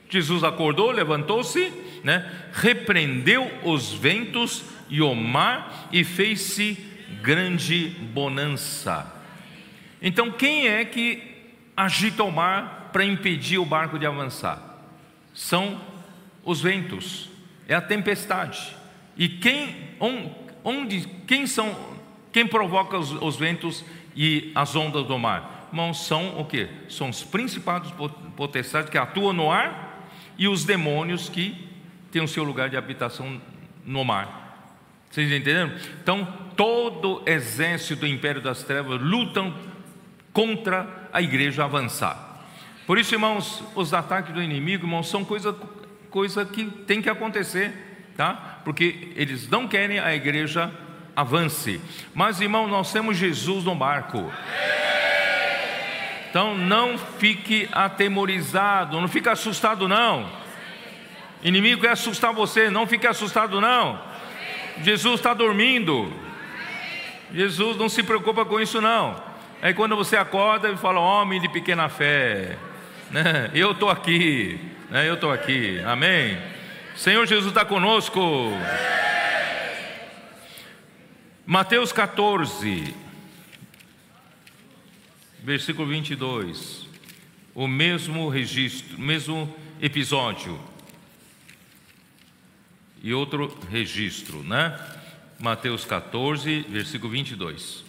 Jesus 0.10 0.44
acordou, 0.44 0.92
levantou-se, 0.92 1.72
né? 2.04 2.30
repreendeu 2.54 3.50
os 3.64 3.94
ventos 3.94 4.64
e 4.90 5.02
o 5.02 5.14
mar 5.16 5.90
e 5.92 6.04
fez-se 6.04 6.78
grande 7.22 7.90
bonança. 8.14 9.12
Então, 10.02 10.32
quem 10.32 10.68
é 10.68 10.84
que 10.84 11.22
agita 11.78 12.24
o 12.24 12.32
mar 12.32 12.90
para 12.92 13.06
impedir 13.06 13.58
o 13.58 13.66
barco 13.66 14.00
de 14.00 14.06
avançar? 14.06 14.71
São 15.34 15.80
os 16.44 16.62
ventos, 16.62 17.30
é 17.68 17.76
a 17.76 17.82
tempestade. 17.82 18.76
E 19.18 19.28
quem, 19.30 19.76
onde, 20.64 21.08
quem 21.28 21.46
são, 21.46 21.76
quem 22.32 22.48
provoca 22.48 22.98
os, 22.98 23.12
os 23.12 23.36
ventos 23.36 23.86
e 24.16 24.52
as 24.56 24.76
ondas 24.76 25.06
do 25.06 25.18
mar? 25.18 25.68
Irmãos, 25.72 26.06
são 26.06 26.40
o 26.40 26.46
que? 26.46 26.68
São 26.90 27.10
os 27.10 27.24
principados 27.24 27.94
potestades 28.36 28.90
que 28.90 28.98
atuam 28.98 29.32
no 29.32 29.52
ar 29.52 30.10
e 30.38 30.48
os 30.48 30.66
demônios 30.66 31.30
que 31.30 31.70
têm 32.12 32.22
o 32.22 32.28
seu 32.28 32.44
lugar 32.44 32.70
de 32.70 32.76
habitação 32.76 33.42
no 33.86 34.04
mar. 34.04 34.42
Vocês 35.10 35.28
entenderam? 35.30 35.72
Então, 36.02 36.26
todo 36.56 37.22
exército 37.26 38.02
do 38.02 38.08
império 38.08 38.42
das 38.42 38.64
trevas 38.64 39.02
lutam 39.02 39.54
contra 40.34 41.10
a 41.12 41.22
igreja 41.22 41.66
avançar. 41.66 42.31
Por 42.86 42.98
isso, 42.98 43.14
irmãos, 43.14 43.64
os 43.76 43.94
ataques 43.94 44.34
do 44.34 44.42
inimigo, 44.42 44.86
irmãos, 44.86 45.10
são 45.10 45.24
coisa, 45.24 45.56
coisa 46.10 46.46
que 46.46 46.66
tem 46.66 47.02
que 47.02 47.10
acontecer, 47.10 47.72
tá? 48.18 48.60
Porque 48.66 49.14
eles 49.16 49.48
não 49.48 49.68
querem 49.68 50.00
a 50.00 50.14
igreja 50.14 50.72
avance. 51.16 51.80
Mas, 52.14 52.42
irmão, 52.42 52.68
nós 52.68 52.92
temos 52.92 53.18
Jesus 53.18 53.64
no 53.64 53.76
barco. 53.76 54.32
Então 56.32 56.58
não 56.58 56.98
fique 56.98 57.68
atemorizado, 57.74 59.02
não 59.02 59.08
fique 59.10 59.28
assustado 59.28 59.86
não. 59.86 60.30
Inimigo 61.44 61.82
quer 61.82 61.90
assustar 61.90 62.32
você, 62.32 62.70
não 62.70 62.88
fique 62.88 63.06
assustado 63.06 63.60
não. 63.60 64.02
Jesus 64.82 65.16
está 65.16 65.34
dormindo. 65.34 66.12
Jesus 67.34 67.76
não 67.76 67.90
se 67.90 68.02
preocupa 68.02 68.46
com 68.46 68.62
isso 68.62 68.80
não. 68.80 69.22
Aí 69.62 69.74
quando 69.74 69.96
você 69.98 70.16
acorda 70.16 70.70
e 70.70 70.78
fala, 70.78 71.02
homem 71.02 71.42
de 71.42 71.50
pequena 71.50 71.90
fé, 71.90 72.58
né? 73.12 73.52
Eu 73.54 73.72
estou 73.72 73.90
aqui, 73.90 74.58
né? 74.90 75.08
eu 75.08 75.16
estou 75.16 75.32
aqui, 75.32 75.80
amém? 75.86 76.38
Senhor 76.96 77.26
Jesus 77.28 77.50
está 77.50 77.66
conosco. 77.66 78.20
Mateus 81.46 81.92
14, 81.92 82.96
versículo 85.44 85.88
22, 85.90 86.88
o 87.54 87.68
mesmo 87.68 88.30
registro, 88.30 88.96
o 88.98 89.02
mesmo 89.02 89.54
episódio 89.82 90.58
e 93.04 93.14
outro 93.14 93.58
registro, 93.70 94.42
né? 94.44 94.80
Mateus 95.38 95.84
14, 95.84 96.62
versículo 96.70 97.12
22. 97.12 97.84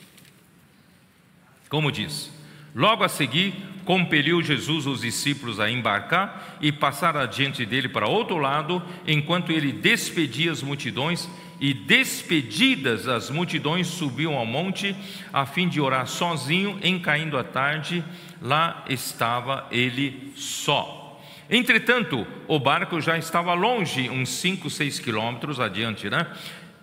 Como 1.68 1.92
diz? 1.92 2.41
Logo 2.74 3.04
a 3.04 3.08
seguir, 3.08 3.54
compeliu 3.84 4.40
Jesus 4.40 4.86
os 4.86 5.00
discípulos 5.02 5.60
a 5.60 5.70
embarcar 5.70 6.56
e 6.60 6.72
passar 6.72 7.16
adiante 7.16 7.66
dele 7.66 7.88
para 7.88 8.08
outro 8.08 8.38
lado, 8.38 8.82
enquanto 9.06 9.52
ele 9.52 9.72
despedia 9.72 10.52
as 10.52 10.62
multidões, 10.62 11.28
e 11.60 11.72
despedidas 11.72 13.06
as 13.06 13.30
multidões 13.30 13.86
subiam 13.86 14.34
ao 14.34 14.44
monte 14.44 14.96
a 15.32 15.46
fim 15.46 15.68
de 15.68 15.80
orar 15.80 16.08
sozinho, 16.08 16.76
em 16.82 16.98
caindo 16.98 17.38
a 17.38 17.44
tarde, 17.44 18.04
lá 18.40 18.84
estava 18.88 19.68
ele 19.70 20.32
só. 20.34 21.20
Entretanto, 21.48 22.26
o 22.48 22.58
barco 22.58 23.00
já 23.00 23.16
estava 23.16 23.54
longe, 23.54 24.10
uns 24.10 24.30
5, 24.30 24.68
6 24.68 24.98
quilômetros 24.98 25.60
adiante, 25.60 26.10
né? 26.10 26.26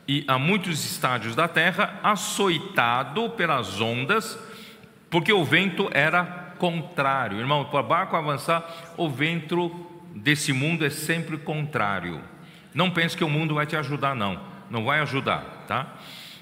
E 0.07 0.23
a 0.27 0.39
muitos 0.39 0.85
estádios 0.85 1.35
da 1.35 1.47
terra, 1.47 1.99
açoitado 2.01 3.31
pelas 3.31 3.81
ondas, 3.81 4.39
porque 5.10 5.34
o 5.34 5.43
vento 5.43 5.89
era 5.91 6.24
contrário. 6.57 7.39
Irmão, 7.39 7.66
para 7.66 7.80
o 7.80 7.84
barco 7.84 8.16
avançar, 8.16 8.93
o 8.97 9.10
vento 9.10 9.88
desse 10.16 10.53
mundo 10.53 10.86
é 10.86 10.89
sempre 10.89 11.38
contrário. 11.38 12.22
Não 12.74 12.91
pense 12.91 13.18
que 13.18 13.24
o 13.24 13.30
mundo 13.30 13.55
vai 13.55 13.66
te 13.66 13.76
ajudar, 13.76 14.16
não. 14.16 14.39
Não 14.70 14.84
vai 14.84 14.99
ajudar, 14.99 15.66
tá? 15.68 15.95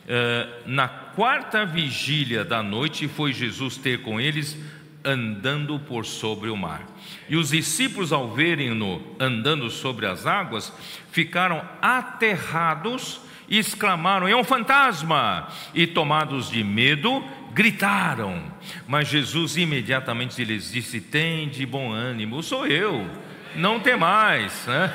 Uh, 0.04 0.70
na 0.70 0.88
quarta 0.88 1.66
vigília 1.66 2.44
da 2.44 2.64
noite 2.64 3.08
foi 3.08 3.34
Jesus 3.34 3.78
ter 3.78 4.02
com 4.02 4.20
eles 4.20 4.58
andando 5.04 5.80
por 5.80 6.06
sobre 6.06 6.50
o 6.50 6.58
mar. 6.58 6.86
E 7.30 7.36
os 7.36 7.50
discípulos, 7.50 8.12
ao 8.12 8.34
verem-no 8.34 9.02
andando 9.20 9.70
sobre 9.70 10.06
as 10.06 10.26
águas, 10.26 10.74
ficaram 11.12 11.62
aterrados 11.82 13.22
e 13.48 13.58
exclamaram: 13.58 14.28
É 14.28 14.36
um 14.36 14.44
fantasma! 14.44 15.48
E 15.74 15.88
tomados 15.88 16.50
de 16.50 16.64
medo, 16.64 17.24
gritaram. 17.58 18.40
Mas 18.88 19.08
Jesus 19.08 19.58
imediatamente 19.58 20.44
lhes 20.46 20.72
disse: 20.72 21.02
Tem 21.02 21.50
de 21.50 21.66
bom 21.66 21.92
ânimo, 21.92 22.44
sou 22.44 22.68
eu, 22.68 23.10
não 23.56 23.80
tem 23.80 23.98
mais. 23.98 24.68
Né? 24.68 24.94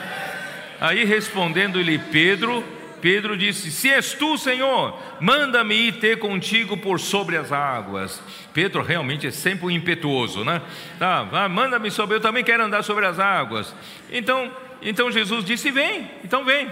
Aí 0.80 1.04
respondendo-lhe 1.04 1.98
Pedro, 1.98 2.64
Pedro 3.00 3.36
disse: 3.36 3.72
Se 3.72 3.90
és 3.90 4.12
tu, 4.12 4.38
Senhor, 4.38 4.96
manda-me 5.20 5.74
ir 5.74 5.94
ter 5.94 6.20
contigo 6.20 6.76
por 6.76 7.00
sobre 7.00 7.36
as 7.36 7.50
águas. 7.50 8.22
Pedro 8.54 8.80
realmente 8.80 9.26
é 9.26 9.32
sempre 9.32 9.66
um 9.66 9.70
impetuoso, 9.70 10.44
né? 10.44 10.62
Tá, 11.00 11.48
manda-me 11.50 11.90
sobre, 11.90 12.16
eu 12.16 12.20
também 12.20 12.44
quero 12.44 12.62
andar 12.62 12.84
sobre 12.84 13.04
as 13.06 13.18
águas. 13.18 13.74
Então, 14.08 14.52
então 14.80 15.10
Jesus 15.10 15.44
disse: 15.44 15.72
Vem, 15.72 16.08
então 16.22 16.44
vem. 16.44 16.68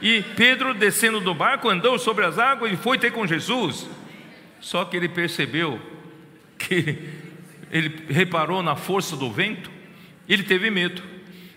E 0.00 0.22
Pedro, 0.36 0.74
descendo 0.74 1.20
do 1.20 1.32
barco, 1.34 1.68
andou 1.68 1.98
sobre 1.98 2.24
as 2.24 2.38
águas 2.38 2.72
e 2.72 2.76
foi 2.76 2.96
ter 2.96 3.10
com 3.12 3.26
Jesus. 3.26 3.88
Só 4.62 4.84
que 4.86 4.96
ele 4.96 5.08
percebeu 5.08 5.78
que 6.56 6.96
ele 7.70 8.06
reparou 8.08 8.62
na 8.62 8.76
força 8.76 9.16
do 9.16 9.30
vento, 9.30 9.70
ele 10.28 10.44
teve 10.44 10.70
medo. 10.70 11.02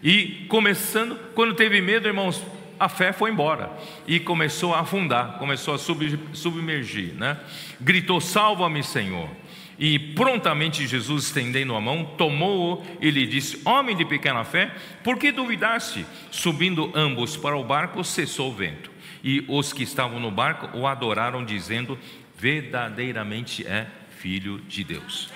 E 0.03 0.45
começando, 0.49 1.15
quando 1.33 1.53
teve 1.53 1.79
medo, 1.81 2.07
irmãos, 2.07 2.43
a 2.79 2.89
fé 2.89 3.13
foi 3.13 3.31
embora 3.31 3.71
e 4.05 4.19
começou 4.19 4.73
a 4.73 4.81
afundar, 4.81 5.37
começou 5.37 5.75
a 5.75 5.77
submergir, 5.77 7.13
né? 7.13 7.39
Gritou: 7.79 8.19
"Salva-me, 8.19 8.83
Senhor!" 8.83 9.29
E 9.77 9.99
prontamente 9.99 10.87
Jesus, 10.87 11.25
estendendo 11.25 11.75
a 11.75 11.81
mão, 11.81 12.05
tomou-o 12.17 12.83
e 12.99 13.11
lhe 13.11 13.27
disse: 13.27 13.61
Homem 13.65 13.95
de 13.95 14.03
pequena 14.03 14.43
fé, 14.43 14.73
por 15.03 15.17
que 15.17 15.31
duvidaste? 15.31 16.05
Subindo 16.31 16.91
ambos 16.95 17.37
para 17.37 17.55
o 17.55 17.63
barco, 17.63 18.03
cessou 18.03 18.49
o 18.49 18.55
vento. 18.55 18.89
E 19.23 19.43
os 19.47 19.73
que 19.73 19.83
estavam 19.83 20.19
no 20.19 20.31
barco 20.31 20.77
o 20.77 20.87
adoraram, 20.87 21.43
dizendo: 21.43 21.97
Verdadeiramente 22.37 23.65
é 23.65 23.87
filho 24.17 24.59
de 24.61 24.83
Deus. 24.83 25.31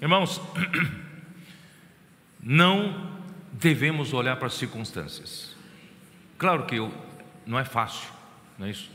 Irmãos, 0.00 0.40
não 2.42 3.18
devemos 3.52 4.12
olhar 4.12 4.36
para 4.36 4.48
as 4.48 4.54
circunstâncias. 4.54 5.54
Claro 6.36 6.66
que 6.66 6.76
eu, 6.76 6.92
não 7.46 7.58
é 7.58 7.64
fácil, 7.64 8.10
não 8.58 8.66
é 8.66 8.70
isso? 8.70 8.90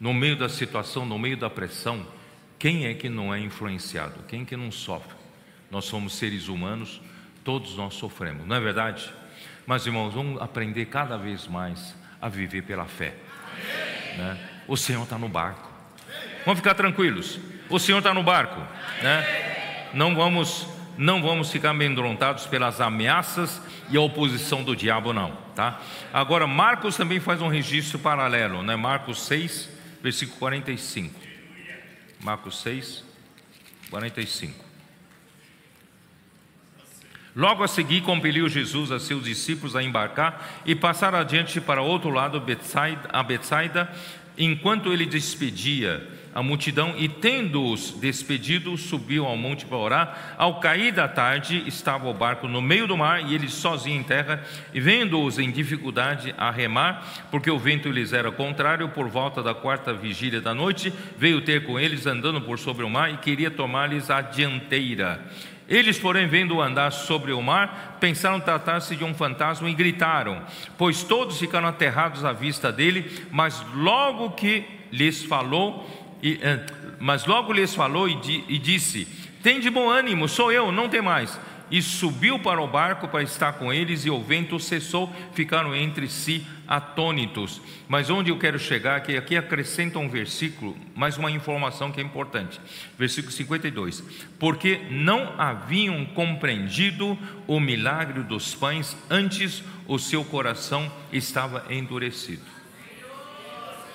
No 0.00 0.14
meio 0.14 0.36
da 0.36 0.48
situação, 0.48 1.04
no 1.04 1.18
meio 1.18 1.36
da 1.36 1.50
pressão, 1.50 2.06
Quem 2.58 2.86
é 2.86 2.94
que 2.94 3.08
não 3.08 3.34
é 3.34 3.38
influenciado? 3.38 4.22
Quem 4.26 4.42
é 4.42 4.44
que 4.44 4.56
não 4.56 4.72
sofre? 4.72 5.14
Nós 5.70 5.84
somos 5.84 6.14
seres 6.14 6.48
humanos, 6.48 7.00
todos 7.44 7.76
nós 7.76 7.94
sofremos, 7.94 8.46
não 8.46 8.56
é 8.56 8.60
verdade? 8.60 9.12
Mas 9.66 9.84
irmãos, 9.84 10.14
vamos 10.14 10.40
aprender 10.40 10.86
cada 10.86 11.16
vez 11.18 11.46
mais 11.46 11.94
a 12.20 12.28
viver 12.28 12.62
pela 12.62 12.86
fé. 12.86 13.14
Né? 14.16 14.55
O 14.68 14.76
Senhor 14.76 15.02
está 15.02 15.18
no 15.18 15.28
barco. 15.28 15.70
Vamos 16.44 16.60
ficar 16.60 16.74
tranquilos. 16.74 17.38
O 17.68 17.78
Senhor 17.78 17.98
está 17.98 18.14
no 18.14 18.22
barco, 18.22 18.60
né? 19.02 19.90
Não 19.92 20.14
vamos, 20.14 20.66
não 20.96 21.20
vamos 21.20 21.50
ficar 21.50 21.70
amedrontados 21.70 22.46
pelas 22.46 22.80
ameaças 22.80 23.60
e 23.90 23.96
a 23.96 24.00
oposição 24.00 24.62
do 24.62 24.76
diabo, 24.76 25.12
não, 25.12 25.32
tá? 25.54 25.80
Agora, 26.12 26.46
Marcos 26.46 26.96
também 26.96 27.18
faz 27.18 27.42
um 27.42 27.48
registro 27.48 27.98
paralelo, 27.98 28.62
né? 28.62 28.76
Marcos 28.76 29.22
6, 29.26 29.68
versículo 30.02 30.38
45. 30.38 31.18
Marcos 32.20 32.60
6, 32.62 33.04
45. 33.90 34.64
Logo 37.34 37.62
a 37.62 37.68
seguir, 37.68 38.00
compeliu 38.00 38.48
Jesus 38.48 38.90
a 38.90 38.98
seus 38.98 39.24
discípulos 39.24 39.76
a 39.76 39.82
embarcar 39.82 40.62
e 40.64 40.74
passar 40.74 41.14
adiante 41.14 41.60
para 41.60 41.82
outro 41.82 42.08
lado, 42.08 42.42
a 43.12 43.22
Betsaida, 43.22 43.90
enquanto 44.36 44.92
ele 44.92 45.06
despedia 45.06 46.06
a 46.36 46.42
multidão 46.42 46.94
e, 46.98 47.08
tendo-os 47.08 47.92
despedido, 47.92 48.76
subiu 48.76 49.24
ao 49.24 49.38
monte 49.38 49.64
para 49.64 49.78
orar. 49.78 50.34
Ao 50.36 50.60
cair 50.60 50.92
da 50.92 51.08
tarde, 51.08 51.64
estava 51.66 52.06
o 52.10 52.12
barco 52.12 52.46
no 52.46 52.60
meio 52.60 52.86
do 52.86 52.94
mar 52.94 53.24
e 53.24 53.34
ele 53.34 53.48
sozinho 53.48 53.98
em 53.98 54.02
terra, 54.02 54.44
e 54.74 54.78
vendo-os 54.78 55.38
em 55.38 55.50
dificuldade 55.50 56.34
a 56.36 56.50
remar, 56.50 57.26
porque 57.30 57.50
o 57.50 57.58
vento 57.58 57.90
lhes 57.90 58.12
era 58.12 58.30
contrário, 58.30 58.90
por 58.90 59.08
volta 59.08 59.42
da 59.42 59.54
quarta 59.54 59.94
vigília 59.94 60.42
da 60.42 60.54
noite, 60.54 60.92
veio 61.16 61.40
ter 61.40 61.64
com 61.64 61.80
eles 61.80 62.06
andando 62.06 62.42
por 62.42 62.58
sobre 62.58 62.84
o 62.84 62.90
mar 62.90 63.10
e 63.10 63.16
queria 63.16 63.50
tomar-lhes 63.50 64.10
a 64.10 64.20
dianteira. 64.20 65.24
Eles, 65.68 65.98
porém, 65.98 66.28
vendo 66.28 66.60
andar 66.60 66.92
sobre 66.92 67.32
o 67.32 67.42
mar, 67.42 67.98
pensaram 68.00 68.38
tratar-se 68.38 68.94
de 68.94 69.04
um 69.04 69.12
fantasma 69.12 69.68
e 69.68 69.74
gritaram, 69.74 70.42
pois 70.78 71.02
todos 71.02 71.38
ficaram 71.38 71.66
aterrados 71.66 72.24
à 72.24 72.32
vista 72.32 72.70
dele, 72.70 73.26
mas 73.32 73.64
logo 73.74 74.30
que 74.30 74.64
lhes 74.92 75.24
falou, 75.24 75.88
e, 76.22 76.38
eh, 76.40 76.64
mas 77.00 77.26
logo 77.26 77.52
lhes 77.52 77.74
falou 77.74 78.08
e, 78.08 78.44
e 78.48 78.58
disse: 78.58 79.06
Tem 79.42 79.58
de 79.58 79.68
bom 79.68 79.90
ânimo, 79.90 80.28
sou 80.28 80.52
eu, 80.52 80.70
não 80.70 80.88
tem 80.88 81.02
mais. 81.02 81.38
E 81.70 81.82
subiu 81.82 82.38
para 82.38 82.60
o 82.60 82.68
barco 82.68 83.08
para 83.08 83.22
estar 83.22 83.54
com 83.54 83.72
eles, 83.72 84.04
e 84.04 84.10
o 84.10 84.22
vento 84.22 84.58
cessou, 84.60 85.12
ficaram 85.32 85.74
entre 85.74 86.08
si 86.08 86.46
atônitos. 86.66 87.60
Mas 87.88 88.10
onde 88.10 88.30
eu 88.30 88.38
quero 88.38 88.58
chegar, 88.58 89.00
que 89.00 89.16
aqui 89.16 89.36
acrescenta 89.36 89.98
um 89.98 90.08
versículo, 90.08 90.76
mais 90.94 91.16
uma 91.16 91.30
informação 91.30 91.90
que 91.90 92.00
é 92.00 92.04
importante. 92.04 92.60
Versículo 92.98 93.32
52. 93.32 94.02
Porque 94.38 94.80
não 94.90 95.34
haviam 95.38 96.04
compreendido 96.06 97.18
o 97.46 97.60
milagre 97.60 98.22
dos 98.22 98.54
pães, 98.54 98.96
antes 99.10 99.62
o 99.86 99.98
seu 99.98 100.24
coração 100.24 100.90
estava 101.12 101.64
endurecido. 101.70 102.55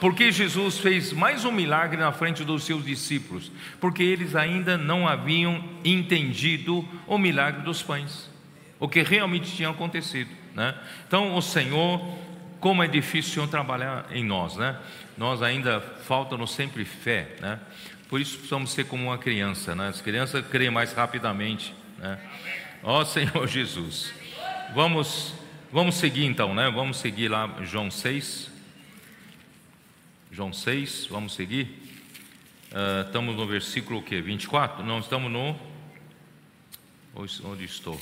Porque 0.01 0.31
Jesus 0.31 0.79
fez 0.79 1.13
mais 1.13 1.45
um 1.45 1.51
milagre 1.51 1.95
na 1.95 2.11
frente 2.11 2.43
dos 2.43 2.63
seus 2.63 2.83
discípulos? 2.83 3.51
Porque 3.79 4.01
eles 4.01 4.35
ainda 4.35 4.75
não 4.75 5.07
haviam 5.07 5.63
entendido 5.85 6.83
o 7.05 7.19
milagre 7.19 7.61
dos 7.61 7.83
pães, 7.83 8.27
o 8.79 8.89
que 8.89 9.03
realmente 9.03 9.55
tinha 9.55 9.69
acontecido. 9.69 10.31
Né? 10.55 10.73
Então, 11.07 11.35
o 11.35 11.41
Senhor, 11.41 12.03
como 12.59 12.81
é 12.81 12.87
difícil 12.87 13.29
o 13.29 13.33
Senhor 13.35 13.47
trabalhar 13.47 14.07
em 14.11 14.25
nós, 14.25 14.57
né? 14.57 14.75
Nós 15.15 15.43
ainda 15.43 15.79
falta-nos 15.79 16.49
sempre 16.49 16.83
fé, 16.83 17.35
né? 17.39 17.59
Por 18.09 18.19
isso 18.19 18.37
precisamos 18.37 18.71
ser 18.71 18.85
como 18.85 19.03
uma 19.03 19.19
criança, 19.19 19.75
né? 19.75 19.89
As 19.89 20.01
crianças 20.01 20.43
creem 20.47 20.71
mais 20.71 20.93
rapidamente, 20.93 21.75
né? 21.99 22.17
Ó 22.81 23.05
Senhor 23.05 23.45
Jesus. 23.47 24.11
Vamos, 24.73 25.35
vamos 25.71 25.93
seguir 25.93 26.25
então, 26.25 26.55
né? 26.55 26.71
Vamos 26.71 26.97
seguir 26.97 27.27
lá 27.27 27.47
João 27.61 27.91
6. 27.91 28.50
João 30.33 30.53
6, 30.53 31.07
vamos 31.07 31.33
seguir. 31.33 31.65
Uh, 32.71 33.05
estamos 33.05 33.35
no 33.35 33.45
versículo 33.45 33.99
o 33.99 34.01
quê? 34.01 34.21
24? 34.21 34.81
Não, 34.81 34.99
estamos 34.99 35.29
no. 35.29 35.59
Onde 37.13 37.65
estou? 37.65 37.99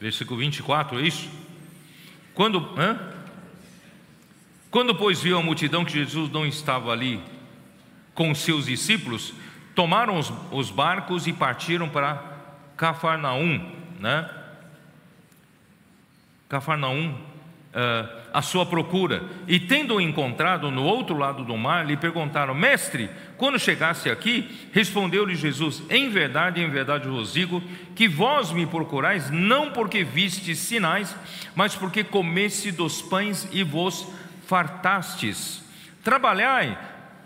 Versículo 0.00 0.40
24, 0.40 0.98
é 0.98 1.02
isso? 1.02 1.28
Quando, 2.32 2.58
hã? 2.78 2.98
Quando, 4.70 4.94
pois, 4.94 5.20
viu 5.20 5.36
a 5.36 5.42
multidão 5.42 5.84
que 5.84 5.92
Jesus 5.92 6.30
não 6.30 6.46
estava 6.46 6.90
ali 6.90 7.22
com 8.14 8.34
seus 8.34 8.64
discípulos, 8.64 9.34
tomaram 9.74 10.18
os, 10.18 10.32
os 10.50 10.70
barcos 10.70 11.26
e 11.26 11.32
partiram 11.34 11.90
para 11.90 12.24
Cafarnaum, 12.74 13.70
né? 14.00 14.30
Cafarnaum, 16.48 17.33
uh, 17.74 18.24
a 18.32 18.40
sua 18.40 18.64
procura. 18.64 19.22
E 19.46 19.58
tendo-o 19.58 20.00
encontrado 20.00 20.70
no 20.70 20.84
outro 20.84 21.16
lado 21.16 21.44
do 21.44 21.56
mar, 21.56 21.86
lhe 21.86 21.96
perguntaram: 21.96 22.54
Mestre, 22.54 23.10
quando 23.36 23.58
chegasse 23.58 24.08
aqui, 24.08 24.68
respondeu-lhe 24.72 25.34
Jesus: 25.34 25.82
Em 25.90 26.08
verdade, 26.08 26.62
em 26.62 26.70
verdade 26.70 27.08
vos 27.08 27.32
digo 27.32 27.62
que 27.94 28.08
vós 28.08 28.52
me 28.52 28.66
procurais 28.66 29.30
não 29.30 29.70
porque 29.70 30.04
vistes 30.04 30.58
sinais, 30.58 31.14
mas 31.54 31.74
porque 31.74 32.02
comeste 32.02 32.70
dos 32.70 33.02
pães 33.02 33.48
e 33.52 33.62
vos 33.62 34.06
fartastes. 34.46 35.62
Trabalhai 36.02 36.78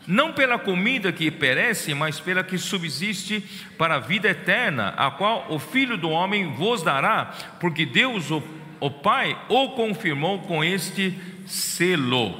não 0.08 0.32
pela 0.32 0.58
comida 0.58 1.12
que 1.12 1.30
perece, 1.30 1.92
mas 1.92 2.18
pela 2.18 2.42
que 2.42 2.56
subsiste 2.56 3.44
para 3.76 3.96
a 3.96 3.98
vida 3.98 4.30
eterna, 4.30 4.94
a 4.96 5.10
qual 5.10 5.44
o 5.50 5.58
Filho 5.58 5.98
do 5.98 6.08
Homem 6.08 6.54
vos 6.54 6.82
dará, 6.82 7.26
porque 7.60 7.84
Deus 7.84 8.30
o 8.30 8.42
o 8.80 8.90
Pai 8.90 9.38
o 9.48 9.70
confirmou 9.70 10.40
com 10.40 10.62
este 10.62 11.18
selo. 11.46 12.34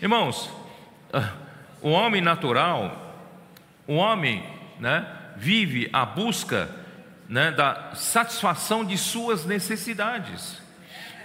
Irmãos, 0.00 0.50
ah, 1.12 1.32
o 1.80 1.90
homem 1.90 2.20
natural, 2.20 3.16
o 3.86 3.94
homem 3.94 4.44
né, 4.78 5.06
vive 5.36 5.88
a 5.92 6.04
busca 6.04 6.68
né, 7.28 7.50
da 7.50 7.94
satisfação 7.94 8.84
de 8.84 8.98
suas 8.98 9.44
necessidades 9.44 10.60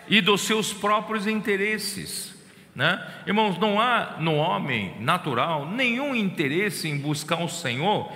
e 0.07 0.21
dos 0.21 0.41
seus 0.41 0.73
próprios 0.73 1.27
interesses. 1.27 2.35
Né? 2.75 3.05
Irmãos, 3.25 3.57
não 3.57 3.81
há 3.81 4.17
no 4.19 4.35
homem 4.35 4.95
natural 4.99 5.65
nenhum 5.65 6.15
interesse 6.15 6.87
em 6.87 6.97
buscar 6.97 7.43
o 7.43 7.49
Senhor 7.49 8.11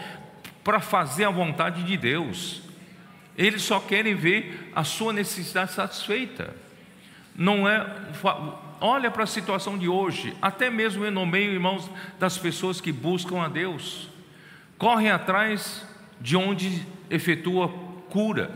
para 0.63 0.79
fazer 0.79 1.25
a 1.25 1.31
vontade 1.31 1.83
de 1.83 1.97
Deus. 1.97 2.61
Eles 3.37 3.61
só 3.61 3.79
querem 3.79 4.15
ver 4.15 4.71
a 4.75 4.83
sua 4.83 5.13
necessidade 5.13 5.73
satisfeita. 5.73 6.55
Não 7.35 7.67
é. 7.67 7.85
Olha 8.79 9.11
para 9.11 9.23
a 9.23 9.27
situação 9.27 9.77
de 9.77 9.87
hoje, 9.87 10.33
até 10.41 10.69
mesmo 10.69 11.09
no 11.11 11.25
meio, 11.25 11.53
irmãos, 11.53 11.89
das 12.19 12.37
pessoas 12.37 12.81
que 12.81 12.91
buscam 12.91 13.41
a 13.41 13.47
Deus, 13.47 14.09
correm 14.77 15.11
atrás 15.11 15.85
de 16.19 16.35
onde 16.35 16.81
efetua 17.09 17.69
cura, 18.09 18.51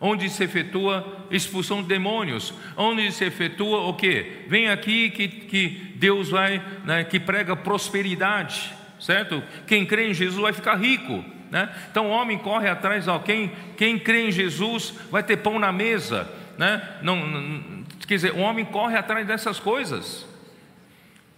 onde 0.00 0.28
se 0.28 0.44
efetua 0.44 1.26
expulsão 1.30 1.82
de 1.82 1.88
demônios, 1.88 2.52
onde 2.76 3.10
se 3.12 3.24
efetua 3.24 3.86
o 3.86 3.94
que? 3.94 4.44
Vem 4.48 4.68
aqui 4.68 5.10
que, 5.10 5.28
que 5.28 5.68
Deus 5.96 6.30
vai, 6.30 6.62
né, 6.84 7.04
que 7.04 7.18
prega 7.18 7.56
prosperidade, 7.56 8.74
certo? 9.00 9.42
Quem 9.66 9.86
crê 9.86 10.08
em 10.08 10.14
Jesus 10.14 10.40
vai 10.40 10.52
ficar 10.52 10.74
rico. 10.74 11.24
Né? 11.54 11.68
Então 11.88 12.08
o 12.08 12.10
homem 12.10 12.36
corre 12.36 12.68
atrás, 12.68 13.06
ó, 13.06 13.20
quem, 13.20 13.52
quem 13.76 13.96
crê 13.96 14.26
em 14.26 14.32
Jesus 14.32 14.92
vai 15.08 15.22
ter 15.22 15.36
pão 15.36 15.56
na 15.56 15.70
mesa. 15.70 16.28
Né? 16.58 16.82
Não, 17.00 17.24
não, 17.24 17.84
quer 18.08 18.16
dizer, 18.16 18.32
o 18.32 18.40
homem 18.40 18.64
corre 18.64 18.96
atrás 18.96 19.24
dessas 19.24 19.60
coisas. 19.60 20.26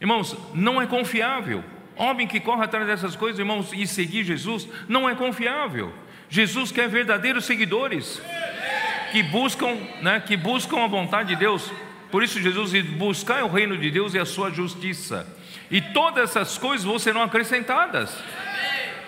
Irmãos, 0.01 0.35
não 0.55 0.81
é 0.81 0.87
confiável. 0.87 1.63
Homem 1.95 2.27
que 2.27 2.41
corre 2.41 2.65
atrás 2.65 2.87
dessas 2.87 3.15
coisas, 3.15 3.39
irmãos, 3.39 3.75
e 3.75 3.87
seguir 3.87 4.25
Jesus, 4.25 4.67
não 4.89 5.07
é 5.07 5.15
confiável. 5.15 5.93
Jesus 6.31 6.73
quer 6.73 6.89
verdadeiros 6.89 7.45
seguidores 7.45 8.19
que 9.13 9.23
buscam, 9.23 9.77
né, 10.01 10.23
que 10.27 10.35
buscam 10.35 10.83
a 10.83 10.87
vontade 10.87 11.29
de 11.29 11.37
Deus. 11.37 11.71
Por 12.11 12.23
isso 12.23 12.41
Jesus 12.41 12.71
diz: 12.71 12.87
buscar 12.87 13.45
o 13.45 13.49
reino 13.49 13.77
de 13.77 13.91
Deus 13.91 14.15
e 14.15 14.19
a 14.19 14.25
sua 14.25 14.51
justiça. 14.51 15.27
E 15.71 15.83
todas 15.83 16.31
essas 16.31 16.57
coisas 16.57 16.87
vão 16.87 16.99
serão 16.99 17.23
acrescentadas. 17.23 18.17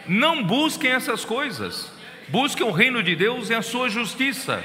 Não 0.09 0.42
busquem 0.42 0.90
essas 0.90 1.24
coisas. 1.24 1.92
Busquem 2.28 2.66
o 2.66 2.72
reino 2.72 3.02
de 3.02 3.14
Deus 3.14 3.50
e 3.50 3.54
a 3.54 3.62
sua 3.62 3.88
justiça. 3.88 4.62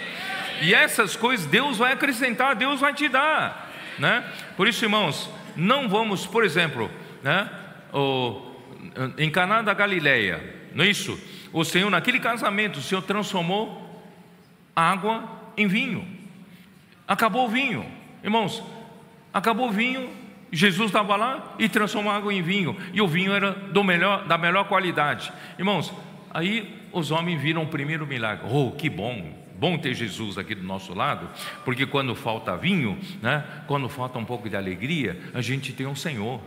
E 0.62 0.74
essas 0.74 1.16
coisas 1.16 1.46
Deus 1.46 1.78
vai 1.78 1.92
acrescentar, 1.92 2.56
Deus 2.56 2.80
vai 2.80 2.94
te 2.94 3.10
dar, 3.10 3.72
né? 4.00 4.24
Por 4.56 4.68
isso, 4.68 4.86
irmãos, 4.86 5.30
não 5.56 5.90
vamos, 5.90 6.26
por 6.26 6.44
exemplo, 6.44 6.90
né, 7.22 7.50
o, 7.94 8.42
em 9.18 9.30
Caná 9.30 9.62
da 9.62 9.74
Galileia, 9.74 10.42
não 10.74 10.86
é 10.86 10.90
isso? 10.90 11.20
O 11.52 11.64
Senhor 11.64 11.90
naquele 11.90 12.20
casamento, 12.20 12.80
o 12.80 12.82
Senhor 12.82 13.02
transformou 13.02 14.04
água 14.76 15.30
em 15.58 15.68
vinho. 15.68 16.08
Acabou 17.08 17.46
o 17.46 17.50
vinho. 17.50 17.86
Irmãos, 18.24 18.64
acabou 19.34 19.68
o 19.68 19.72
vinho, 19.72 20.10
Jesus 20.56 20.88
estava 20.88 21.16
lá 21.16 21.56
e 21.58 21.68
transformou 21.68 22.14
água 22.14 22.34
em 22.34 22.42
vinho, 22.42 22.78
e 22.94 23.02
o 23.02 23.08
vinho 23.08 23.34
era 23.34 23.52
do 23.52 23.84
melhor, 23.84 24.26
da 24.26 24.38
melhor 24.38 24.66
qualidade. 24.66 25.34
Irmãos, 25.58 25.92
aí 26.32 26.80
os 26.92 27.10
homens 27.10 27.42
viram 27.42 27.64
o 27.64 27.68
primeiro 27.68 28.06
milagre. 28.06 28.46
Oh, 28.50 28.72
que 28.72 28.90
bom! 28.90 29.42
Bom 29.56 29.78
ter 29.78 29.94
Jesus 29.94 30.38
aqui 30.38 30.54
do 30.54 30.64
nosso 30.64 30.94
lado, 30.94 31.30
porque 31.64 31.86
quando 31.86 32.14
falta 32.16 32.58
vinho, 32.58 33.00
né, 33.22 33.46
quando 33.66 33.88
falta 33.88 34.20
um 34.20 34.26
pouco 34.26 34.50
de 34.50 34.56
alegria, 34.56 35.20
a 35.34 35.42
gente 35.42 35.72
tem 35.72 35.86
o 35.86 35.92
um 35.92 35.96
Senhor. 35.96 36.42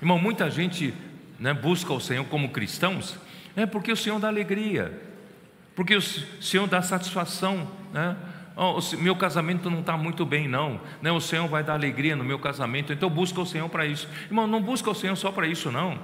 Irmão, 0.00 0.18
muita 0.18 0.48
gente 0.50 0.94
né, 1.38 1.52
busca 1.52 1.92
o 1.92 2.00
Senhor 2.00 2.24
como 2.26 2.50
cristãos, 2.50 3.18
é 3.56 3.66
porque 3.66 3.90
o 3.90 3.96
Senhor 3.96 4.20
dá 4.20 4.28
alegria, 4.28 4.92
porque 5.74 5.96
o 5.96 6.00
Senhor 6.00 6.68
dá 6.68 6.80
satisfação, 6.80 7.68
né? 7.92 8.16
Meu 8.98 9.16
casamento 9.16 9.70
não 9.70 9.80
está 9.80 9.96
muito 9.96 10.26
bem, 10.26 10.46
não. 10.46 10.80
Né? 11.00 11.10
O 11.10 11.20
Senhor 11.20 11.48
vai 11.48 11.64
dar 11.64 11.72
alegria 11.72 12.14
no 12.14 12.22
meu 12.22 12.38
casamento, 12.38 12.92
então 12.92 13.08
busca 13.08 13.40
o 13.40 13.46
Senhor 13.46 13.68
para 13.70 13.86
isso. 13.86 14.06
Irmão, 14.26 14.46
não 14.46 14.60
busca 14.60 14.90
o 14.90 14.94
Senhor 14.94 15.16
só 15.16 15.32
para 15.32 15.46
isso, 15.46 15.72
não. 15.72 15.98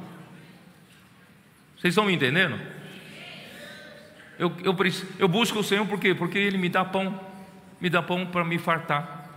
Vocês 1.76 1.92
estão 1.92 2.06
me 2.06 2.14
entendendo? 2.14 2.58
Eu, 4.38 4.50
eu, 4.64 4.74
eu 5.18 5.28
busco 5.28 5.58
o 5.58 5.62
Senhor 5.62 5.86
por 5.86 6.00
quê? 6.00 6.14
Porque 6.14 6.38
Ele 6.38 6.56
me 6.56 6.70
dá 6.70 6.82
pão, 6.82 7.20
me 7.78 7.90
dá 7.90 8.02
pão 8.02 8.24
para 8.24 8.42
me 8.42 8.58
fartar. 8.58 9.28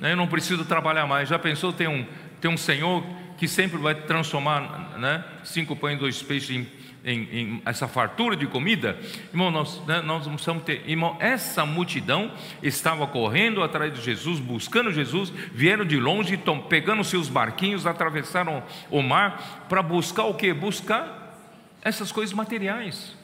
Né? 0.00 0.12
Eu 0.12 0.16
não 0.16 0.26
preciso 0.26 0.64
trabalhar 0.64 1.06
mais. 1.06 1.28
Já 1.28 1.38
pensou 1.38 1.74
ter 1.74 1.88
um, 1.88 2.06
ter 2.40 2.48
um 2.48 2.56
Senhor 2.56 3.04
que 3.36 3.46
sempre 3.46 3.76
vai 3.76 3.94
transformar 3.94 4.98
né, 4.98 5.24
cinco 5.44 5.76
pães 5.76 5.96
e 5.96 6.00
dois 6.00 6.22
peixes 6.22 6.50
em 6.50 6.66
em, 7.04 7.20
em, 7.32 7.62
essa 7.64 7.88
fartura 7.88 8.36
de 8.36 8.46
comida, 8.46 8.98
irmão, 9.32 9.50
nós, 9.50 9.84
né, 9.86 10.00
nós 10.00 10.26
precisamos 10.26 10.62
ter, 10.62 10.88
irmão, 10.88 11.16
essa 11.20 11.66
multidão 11.66 12.30
estava 12.62 13.06
correndo 13.06 13.62
atrás 13.62 13.92
de 13.92 14.00
Jesus, 14.00 14.38
buscando 14.38 14.92
Jesus, 14.92 15.30
vieram 15.52 15.84
de 15.84 15.98
longe, 15.98 16.36
tom, 16.36 16.60
pegando 16.60 17.02
seus 17.02 17.28
barquinhos, 17.28 17.86
atravessaram 17.86 18.62
o 18.90 19.02
mar 19.02 19.66
para 19.68 19.82
buscar 19.82 20.24
o 20.24 20.34
que? 20.34 20.52
Buscar 20.52 21.36
essas 21.82 22.12
coisas 22.12 22.34
materiais. 22.34 23.16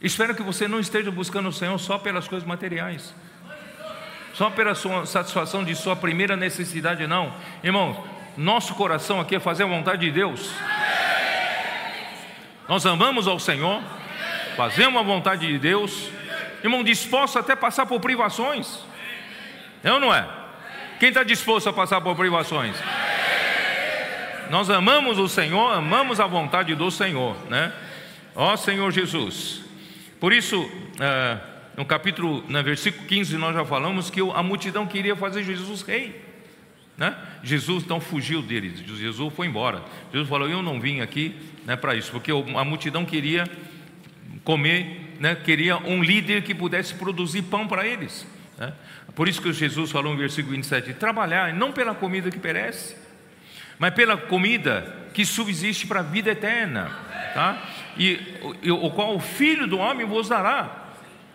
Espero 0.00 0.34
que 0.34 0.42
você 0.42 0.68
não 0.68 0.80
esteja 0.80 1.10
buscando 1.10 1.48
o 1.48 1.52
Senhor 1.52 1.78
só 1.78 1.96
pelas 1.96 2.28
coisas 2.28 2.46
materiais, 2.46 3.14
só 4.34 4.50
pela 4.50 4.74
sua 4.74 5.06
satisfação 5.06 5.64
de 5.64 5.74
sua 5.74 5.96
primeira 5.96 6.36
necessidade, 6.36 7.06
não, 7.06 7.32
irmão. 7.62 8.04
Nosso 8.36 8.74
coração 8.74 9.20
aqui 9.20 9.36
é 9.36 9.40
fazer 9.40 9.62
a 9.62 9.66
vontade 9.66 10.04
de 10.04 10.10
Deus. 10.10 10.52
Nós 12.68 12.86
amamos 12.86 13.28
ao 13.28 13.38
Senhor, 13.38 13.82
fazemos 14.56 14.98
a 14.98 15.02
vontade 15.02 15.46
de 15.46 15.58
Deus, 15.58 16.08
irmão, 16.62 16.82
disposto 16.82 17.38
até 17.38 17.54
passar 17.54 17.84
por 17.84 18.00
privações. 18.00 18.80
É 19.82 19.92
ou 19.92 20.00
não 20.00 20.14
é? 20.14 20.26
Quem 20.98 21.10
está 21.10 21.22
disposto 21.22 21.68
a 21.68 21.72
passar 21.72 22.00
por 22.00 22.16
privações? 22.16 22.74
Nós 24.50 24.70
amamos 24.70 25.18
o 25.18 25.28
Senhor, 25.28 25.74
amamos 25.74 26.20
a 26.20 26.26
vontade 26.26 26.74
do 26.74 26.90
Senhor, 26.90 27.36
né? 27.50 27.70
Ó 28.34 28.56
Senhor 28.56 28.90
Jesus. 28.90 29.62
Por 30.18 30.32
isso, 30.32 30.66
é, 30.98 31.38
no 31.76 31.84
capítulo, 31.84 32.42
no 32.48 32.62
versículo 32.62 33.06
15, 33.06 33.36
nós 33.36 33.54
já 33.54 33.64
falamos 33.64 34.08
que 34.08 34.20
a 34.20 34.42
multidão 34.42 34.86
queria 34.86 35.14
fazer 35.14 35.42
Jesus 35.42 35.82
rei. 35.82 36.23
Né? 36.96 37.16
Jesus 37.42 37.82
então 37.82 38.00
fugiu 38.00 38.40
deles, 38.40 38.78
Jesus 38.78 39.32
foi 39.34 39.46
embora. 39.46 39.82
Jesus 40.12 40.28
falou: 40.28 40.48
Eu 40.48 40.62
não 40.62 40.80
vim 40.80 41.00
aqui 41.00 41.34
né, 41.64 41.74
para 41.74 41.94
isso, 41.94 42.10
porque 42.12 42.30
a 42.30 42.64
multidão 42.64 43.04
queria 43.04 43.48
comer, 44.44 45.16
né, 45.18 45.34
queria 45.34 45.76
um 45.76 46.02
líder 46.02 46.42
que 46.42 46.54
pudesse 46.54 46.94
produzir 46.94 47.42
pão 47.42 47.66
para 47.66 47.86
eles. 47.86 48.26
Né? 48.56 48.72
Por 49.14 49.28
isso 49.28 49.42
que 49.42 49.52
Jesus 49.52 49.90
falou 49.90 50.12
no 50.12 50.18
versículo 50.18 50.54
27: 50.54 50.94
Trabalhar 50.94 51.52
não 51.52 51.72
pela 51.72 51.94
comida 51.94 52.30
que 52.30 52.38
perece, 52.38 52.96
mas 53.78 53.92
pela 53.92 54.16
comida 54.16 55.04
que 55.12 55.24
subsiste 55.24 55.86
para 55.86 56.00
a 56.00 56.02
vida 56.02 56.30
eterna, 56.30 56.90
tá? 57.34 57.62
e, 57.96 58.20
e 58.62 58.70
o 58.70 58.90
qual 58.90 59.14
o 59.14 59.20
Filho 59.20 59.66
do 59.66 59.78
Homem 59.78 60.06
vos 60.06 60.28
dará. 60.28 60.82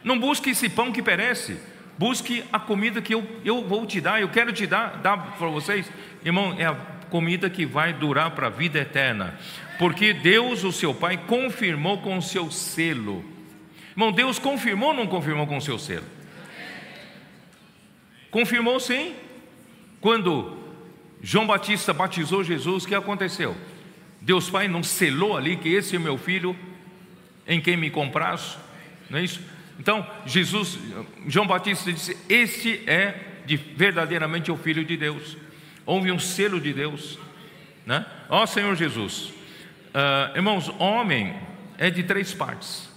Não 0.03 0.17
busque 0.17 0.51
esse 0.51 0.69
pão 0.69 0.91
que 0.91 1.01
perece, 1.01 1.59
Busque 1.99 2.45
a 2.53 2.57
comida 2.57 3.01
que 3.01 3.13
eu, 3.13 3.27
eu 3.43 3.61
vou 3.67 3.85
te 3.85 3.99
dar, 3.99 4.21
eu 4.21 4.29
quero 4.29 4.53
te 4.53 4.65
dar, 4.65 5.01
dar 5.01 5.35
para 5.37 5.47
vocês. 5.49 5.91
Irmão, 6.23 6.55
é 6.57 6.65
a 6.65 6.73
comida 7.09 7.49
que 7.49 7.65
vai 7.65 7.91
durar 7.91 8.31
para 8.31 8.47
a 8.47 8.49
vida 8.49 8.79
eterna. 8.79 9.37
Porque 9.77 10.13
Deus, 10.13 10.63
o 10.63 10.71
seu 10.71 10.93
Pai, 10.95 11.17
confirmou 11.17 11.97
com 11.97 12.17
o 12.17 12.21
seu 12.21 12.49
selo. 12.51 13.21
Irmão, 13.91 14.13
Deus 14.13 14.39
confirmou 14.39 14.91
ou 14.91 14.95
não 14.95 15.07
confirmou 15.07 15.45
com 15.45 15.57
o 15.57 15.61
seu 15.61 15.77
selo? 15.77 16.05
Confirmou 18.31 18.79
sim. 18.79 19.13
Quando 19.99 20.57
João 21.21 21.45
Batista 21.45 21.91
batizou 21.91 22.45
Jesus, 22.45 22.85
o 22.85 22.87
que 22.87 22.95
aconteceu? 22.95 23.57
Deus 24.21 24.49
Pai 24.49 24.69
não 24.69 24.83
selou 24.83 25.35
ali 25.35 25.57
que 25.57 25.67
esse 25.67 25.97
é 25.97 25.99
meu 25.99 26.17
filho, 26.17 26.55
em 27.45 27.59
quem 27.59 27.75
me 27.75 27.89
compraço, 27.89 28.57
não 29.09 29.19
é 29.19 29.23
isso? 29.23 29.41
Então, 29.79 30.05
Jesus, 30.25 30.77
João 31.25 31.47
Batista 31.47 31.91
disse: 31.91 32.17
Este 32.27 32.83
é 32.85 33.41
de, 33.45 33.55
verdadeiramente 33.55 34.51
o 34.51 34.57
Filho 34.57 34.83
de 34.83 34.97
Deus. 34.97 35.37
Houve 35.85 36.11
um 36.11 36.19
selo 36.19 36.59
de 36.59 36.73
Deus, 36.73 37.17
né? 37.85 38.05
Ó 38.29 38.45
Senhor 38.45 38.75
Jesus, 38.75 39.33
uh, 39.95 40.35
irmãos, 40.35 40.69
homem 40.77 41.35
é 41.77 41.89
de 41.89 42.03
três 42.03 42.33
partes. 42.33 42.89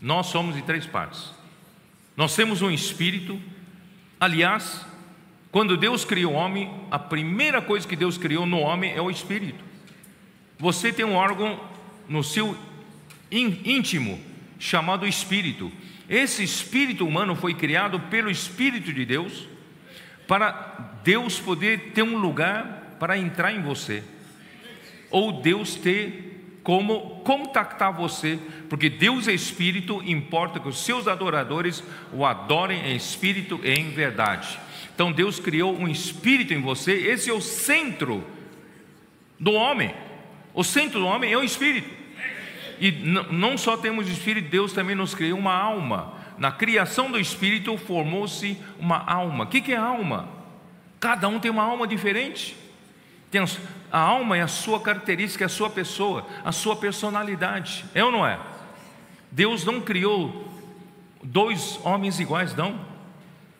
Nós 0.00 0.26
somos 0.26 0.56
de 0.56 0.62
três 0.62 0.84
partes. 0.84 1.32
Nós 2.16 2.34
temos 2.34 2.62
um 2.62 2.70
espírito. 2.70 3.40
Aliás, 4.20 4.84
quando 5.52 5.76
Deus 5.76 6.04
criou 6.04 6.32
o 6.34 6.36
homem, 6.36 6.70
a 6.90 6.98
primeira 6.98 7.62
coisa 7.62 7.86
que 7.86 7.96
Deus 7.96 8.18
criou 8.18 8.44
no 8.44 8.58
homem 8.58 8.92
é 8.92 9.00
o 9.00 9.10
espírito. 9.10 9.64
Você 10.58 10.92
tem 10.92 11.04
um 11.04 11.14
órgão 11.14 11.58
no 12.08 12.24
seu 12.24 12.56
íntimo 13.30 14.20
chamado 14.58 15.06
espírito. 15.06 15.72
Esse 16.08 16.42
espírito 16.42 17.06
humano 17.06 17.36
foi 17.36 17.52
criado 17.54 18.00
pelo 18.00 18.30
Espírito 18.30 18.92
de 18.92 19.04
Deus 19.04 19.46
para 20.26 21.00
Deus 21.04 21.38
poder 21.38 21.92
ter 21.92 22.02
um 22.02 22.16
lugar 22.16 22.96
para 22.98 23.16
entrar 23.16 23.52
em 23.52 23.62
você, 23.62 24.02
ou 25.10 25.40
Deus 25.40 25.74
ter 25.74 26.58
como 26.62 27.20
contactar 27.24 27.92
você, 27.92 28.38
porque 28.68 28.90
Deus 28.90 29.26
é 29.26 29.32
espírito, 29.32 30.02
importa 30.04 30.60
que 30.60 30.68
os 30.68 30.84
seus 30.84 31.08
adoradores 31.08 31.82
o 32.12 32.26
adorem 32.26 32.90
em 32.90 32.96
espírito 32.96 33.58
e 33.62 33.70
em 33.70 33.90
verdade. 33.90 34.58
Então 34.94 35.10
Deus 35.10 35.40
criou 35.40 35.74
um 35.74 35.88
espírito 35.88 36.52
em 36.52 36.60
você, 36.60 36.92
esse 36.92 37.30
é 37.30 37.32
o 37.32 37.40
centro 37.40 38.22
do 39.40 39.52
homem. 39.52 39.94
O 40.52 40.64
centro 40.64 41.00
do 41.00 41.06
homem 41.06 41.32
é 41.32 41.38
o 41.38 41.42
espírito. 41.42 41.88
E 42.80 42.90
não 43.30 43.58
só 43.58 43.76
temos 43.76 44.08
espírito, 44.08 44.50
Deus 44.50 44.72
também 44.72 44.94
nos 44.94 45.14
criou 45.14 45.38
uma 45.38 45.54
alma. 45.54 46.14
Na 46.38 46.52
criação 46.52 47.10
do 47.10 47.18
espírito 47.18 47.76
formou-se 47.76 48.56
uma 48.78 48.98
alma. 49.04 49.44
O 49.44 49.46
que 49.48 49.72
é 49.72 49.76
alma? 49.76 50.28
Cada 51.00 51.28
um 51.28 51.40
tem 51.40 51.50
uma 51.50 51.64
alma 51.64 51.86
diferente. 51.86 52.56
A 53.90 53.98
alma 53.98 54.36
é 54.36 54.42
a 54.42 54.48
sua 54.48 54.80
característica, 54.80 55.44
é 55.44 55.46
a 55.46 55.48
sua 55.48 55.68
pessoa, 55.68 56.26
a 56.44 56.52
sua 56.52 56.76
personalidade. 56.76 57.84
É 57.94 58.04
ou 58.04 58.12
não 58.12 58.26
é? 58.26 58.38
Deus 59.30 59.64
não 59.64 59.80
criou 59.80 60.48
dois 61.22 61.80
homens 61.84 62.20
iguais, 62.20 62.54
não. 62.54 62.80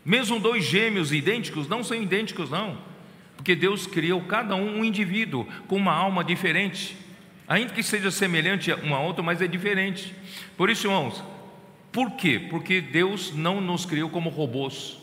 Mesmo 0.05 0.41
dois 0.41 0.65
gêmeos 0.65 1.13
idênticos 1.13 1.69
não 1.69 1.85
são 1.85 2.01
idênticos, 2.01 2.51
não. 2.51 2.79
Porque 3.37 3.55
Deus 3.55 3.87
criou 3.87 4.23
cada 4.23 4.55
um 4.55 4.79
um 4.79 4.85
indivíduo 4.85 5.47
com 5.67 5.77
uma 5.77 5.93
alma 5.93 6.25
diferente 6.25 6.97
ainda 7.49 7.73
que 7.73 7.83
seja 7.83 8.11
semelhante 8.11 8.73
um 8.73 8.95
a 8.95 9.01
outro, 9.01 9.25
mas 9.25 9.41
é 9.41 9.47
diferente. 9.47 10.15
Por 10.57 10.69
isso, 10.69 10.87
irmãos, 10.87 11.25
por 11.91 12.13
quê? 12.13 12.47
Porque 12.51 12.81
Deus 12.81 13.33
não 13.35 13.61
nos 13.61 13.87
criou 13.87 14.11
como 14.11 14.29
robôs, 14.29 14.99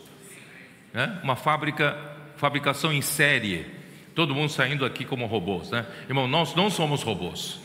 né? 0.94 1.18
uma 1.22 1.34
fábrica, 1.34 1.98
fabricação 2.36 2.92
em 2.92 3.02
série, 3.02 3.66
todo 4.14 4.34
mundo 4.34 4.50
saindo 4.50 4.84
aqui 4.84 5.04
como 5.04 5.26
robôs, 5.26 5.70
né? 5.70 5.84
Irmão, 6.08 6.26
nós 6.26 6.54
não 6.54 6.70
somos 6.70 7.02
robôs. 7.02 7.60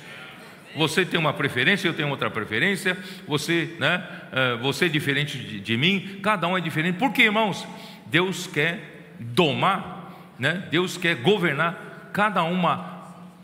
Você 0.75 1.05
tem 1.05 1.19
uma 1.19 1.33
preferência, 1.33 1.87
eu 1.87 1.93
tenho 1.93 2.09
outra 2.09 2.29
preferência, 2.29 2.97
você, 3.27 3.75
né? 3.79 4.05
Uh, 4.31 4.57
você 4.63 4.85
é 4.85 4.89
diferente 4.89 5.37
de, 5.37 5.59
de 5.59 5.77
mim, 5.77 6.19
cada 6.23 6.47
um 6.47 6.57
é 6.57 6.61
diferente. 6.61 6.97
Por 6.97 7.13
quê, 7.13 7.23
irmãos? 7.23 7.67
Deus 8.07 8.47
quer 8.47 9.15
domar, 9.19 10.13
né? 10.39 10.67
Deus 10.71 10.97
quer 10.97 11.15
governar 11.15 12.09
cada 12.11 12.43
uma 12.43 13.00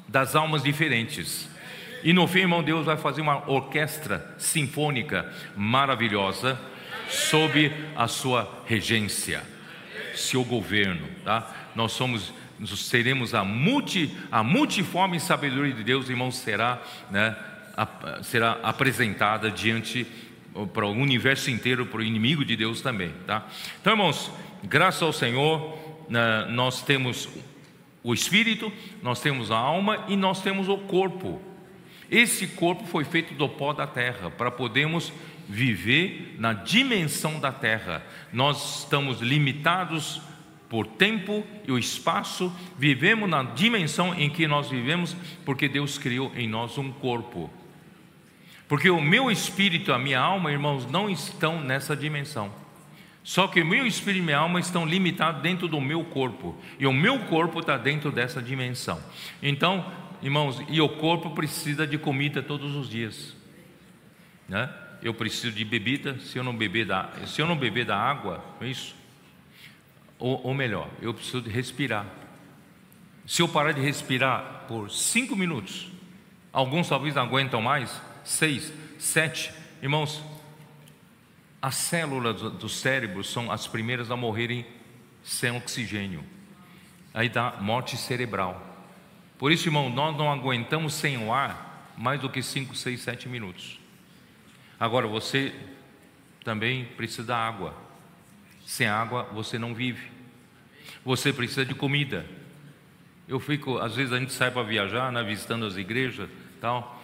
das 0.08 0.36
almas 0.36 0.64
diferentes. 0.64 1.50
E 2.04 2.14
no 2.14 2.28
fim, 2.28 2.40
irmão, 2.40 2.64
Deus 2.64 2.86
vai 2.86 2.98
fazer 2.98 3.22
uma 3.22 3.50
orquestra 3.50 4.36
sinfônica 4.38 5.32
maravilhosa 5.56 6.60
sob 7.10 7.72
a 7.96 8.08
sua 8.08 8.64
regência, 8.66 9.42
seu 10.16 10.44
governo, 10.44 11.08
tá? 11.24 11.72
Nós 11.76 11.92
somos 11.94 12.34
seremos 12.66 13.36
a 13.36 13.44
multi 13.44 14.16
a 14.32 14.44
multiforme 14.44 15.20
sabedoria 15.20 15.74
de 15.74 15.84
Deus, 15.84 16.10
irmão, 16.10 16.32
será, 16.32 16.82
né, 17.12 17.36
a, 17.76 18.24
será 18.24 18.58
apresentada 18.64 19.52
diante 19.52 20.08
para 20.74 20.86
o 20.86 20.92
universo 20.92 21.52
inteiro, 21.52 21.86
para 21.86 22.00
o 22.00 22.04
inimigo 22.04 22.44
de 22.44 22.56
Deus 22.56 22.82
também, 22.82 23.12
tá? 23.28 23.46
Então, 23.80 23.94
irmãos, 23.94 24.32
graças 24.64 25.04
ao 25.04 25.14
Senhor, 25.14 25.78
né, 26.10 26.48
nós 26.50 26.82
temos 26.82 27.30
o 28.08 28.14
espírito, 28.14 28.72
nós 29.04 29.20
temos 29.20 29.52
a 29.52 29.58
alma 29.58 30.06
e 30.08 30.16
nós 30.16 30.42
temos 30.42 30.70
o 30.70 30.78
corpo. 30.78 31.42
Esse 32.10 32.48
corpo 32.48 32.86
foi 32.86 33.04
feito 33.04 33.34
do 33.34 33.50
pó 33.50 33.74
da 33.74 33.86
terra 33.86 34.32
para 34.32 34.50
podermos 34.50 35.12
viver 35.46 36.38
na 36.40 36.54
dimensão 36.54 37.38
da 37.38 37.52
terra. 37.52 38.02
Nós 38.32 38.80
estamos 38.80 39.20
limitados 39.20 40.22
por 40.70 40.88
tempo 40.88 41.46
e 41.68 41.72
o 41.74 41.78
espaço, 41.78 42.50
vivemos 42.78 43.30
na 43.30 43.44
dimensão 43.44 44.16
em 44.16 44.30
que 44.30 44.48
nós 44.48 44.70
vivemos, 44.70 45.14
porque 45.44 45.68
Deus 45.68 45.98
criou 45.98 46.32
em 46.34 46.48
nós 46.48 46.78
um 46.78 46.90
corpo. 46.90 47.50
Porque 48.70 48.90
o 48.90 49.02
meu 49.02 49.30
espírito, 49.30 49.92
a 49.92 50.00
minha 50.00 50.22
alma, 50.22 50.50
irmãos, 50.50 50.90
não 50.90 51.10
estão 51.10 51.60
nessa 51.60 51.94
dimensão. 51.94 52.54
Só 53.28 53.46
que 53.46 53.62
meu 53.62 53.86
espírito 53.86 54.22
e 54.22 54.26
minha 54.26 54.38
alma 54.38 54.58
estão 54.58 54.86
limitados 54.86 55.42
dentro 55.42 55.68
do 55.68 55.82
meu 55.82 56.02
corpo. 56.02 56.56
E 56.80 56.88
o 56.88 56.94
meu 56.94 57.26
corpo 57.26 57.60
está 57.60 57.78
dentro 57.78 58.10
dessa 58.10 58.42
dimensão. 58.42 59.04
Então, 59.44 59.86
irmãos, 60.22 60.64
e 60.70 60.80
o 60.80 60.88
corpo 60.88 61.32
precisa 61.32 61.86
de 61.86 61.98
comida 61.98 62.42
todos 62.42 62.74
os 62.74 62.90
dias. 62.90 63.36
Né? 64.48 64.74
Eu 65.04 65.14
preciso 65.14 65.54
de 65.54 65.66
bebida, 65.66 66.18
se 66.20 66.38
eu 66.38 66.44
não 66.44 66.56
beber 66.56 66.86
da, 66.86 67.10
se 67.26 67.42
eu 67.42 67.46
não 67.46 67.58
beber 67.58 67.84
da 67.84 67.98
água, 67.98 68.42
é 68.62 68.68
isso? 68.68 68.96
Ou, 70.18 70.48
ou 70.48 70.54
melhor, 70.54 70.90
eu 71.02 71.14
preciso 71.14 71.42
de 71.42 71.50
respirar. 71.50 72.06
Se 73.26 73.42
eu 73.42 73.50
parar 73.50 73.74
de 73.74 73.82
respirar 73.82 74.64
por 74.70 74.90
cinco 74.90 75.36
minutos, 75.36 75.92
alguns 76.54 76.88
talvez 76.88 77.14
não 77.14 77.24
aguentam 77.24 77.62
mais, 77.62 78.02
seis, 78.24 78.72
sete, 78.98 79.52
irmãos, 79.82 80.24
as 81.62 81.76
células 81.76 82.42
do 82.42 82.70
cérebro 82.70 83.24
são 83.24 83.52
as 83.52 83.68
primeiras 83.68 84.12
a 84.12 84.16
morrerem 84.16 84.66
sem 85.24 85.52
oxigênio. 85.52 86.24
Aí 87.14 87.30
dá 87.30 87.58
morte 87.60 87.98
cerebral. 87.98 88.64
Por 89.38 89.52
isso, 89.52 89.68
irmão, 89.68 89.90
nós 89.90 90.16
não 90.16 90.32
aguentamos 90.32 90.94
sem 90.94 91.18
o 91.18 91.34
ar 91.34 91.94
mais 91.98 92.22
do 92.22 92.30
que 92.30 92.44
cinco, 92.44 92.76
seis, 92.76 93.02
sete 93.02 93.28
minutos. 93.28 93.80
Agora, 94.80 95.08
você 95.08 95.54
também 96.44 96.86
precisa 96.86 97.24
da 97.24 97.38
água. 97.38 97.74
Sem 98.66 98.88
água 98.88 99.24
você 99.34 99.58
não 99.58 99.74
vive. 99.74 100.12
Você 101.04 101.34
precisa 101.34 101.66
de 101.66 101.74
comida. 101.74 102.26
Eu 103.28 103.40
fico, 103.40 103.78
às 103.80 103.96
vezes 103.96 104.14
a 104.14 104.20
gente 104.20 104.32
sai 104.32 104.52
para 104.52 104.64
viajar, 104.64 105.12
né, 105.12 105.24
visitando 105.24 105.66
as 105.66 105.76
igrejas, 105.76 106.30
tal. 106.62 106.97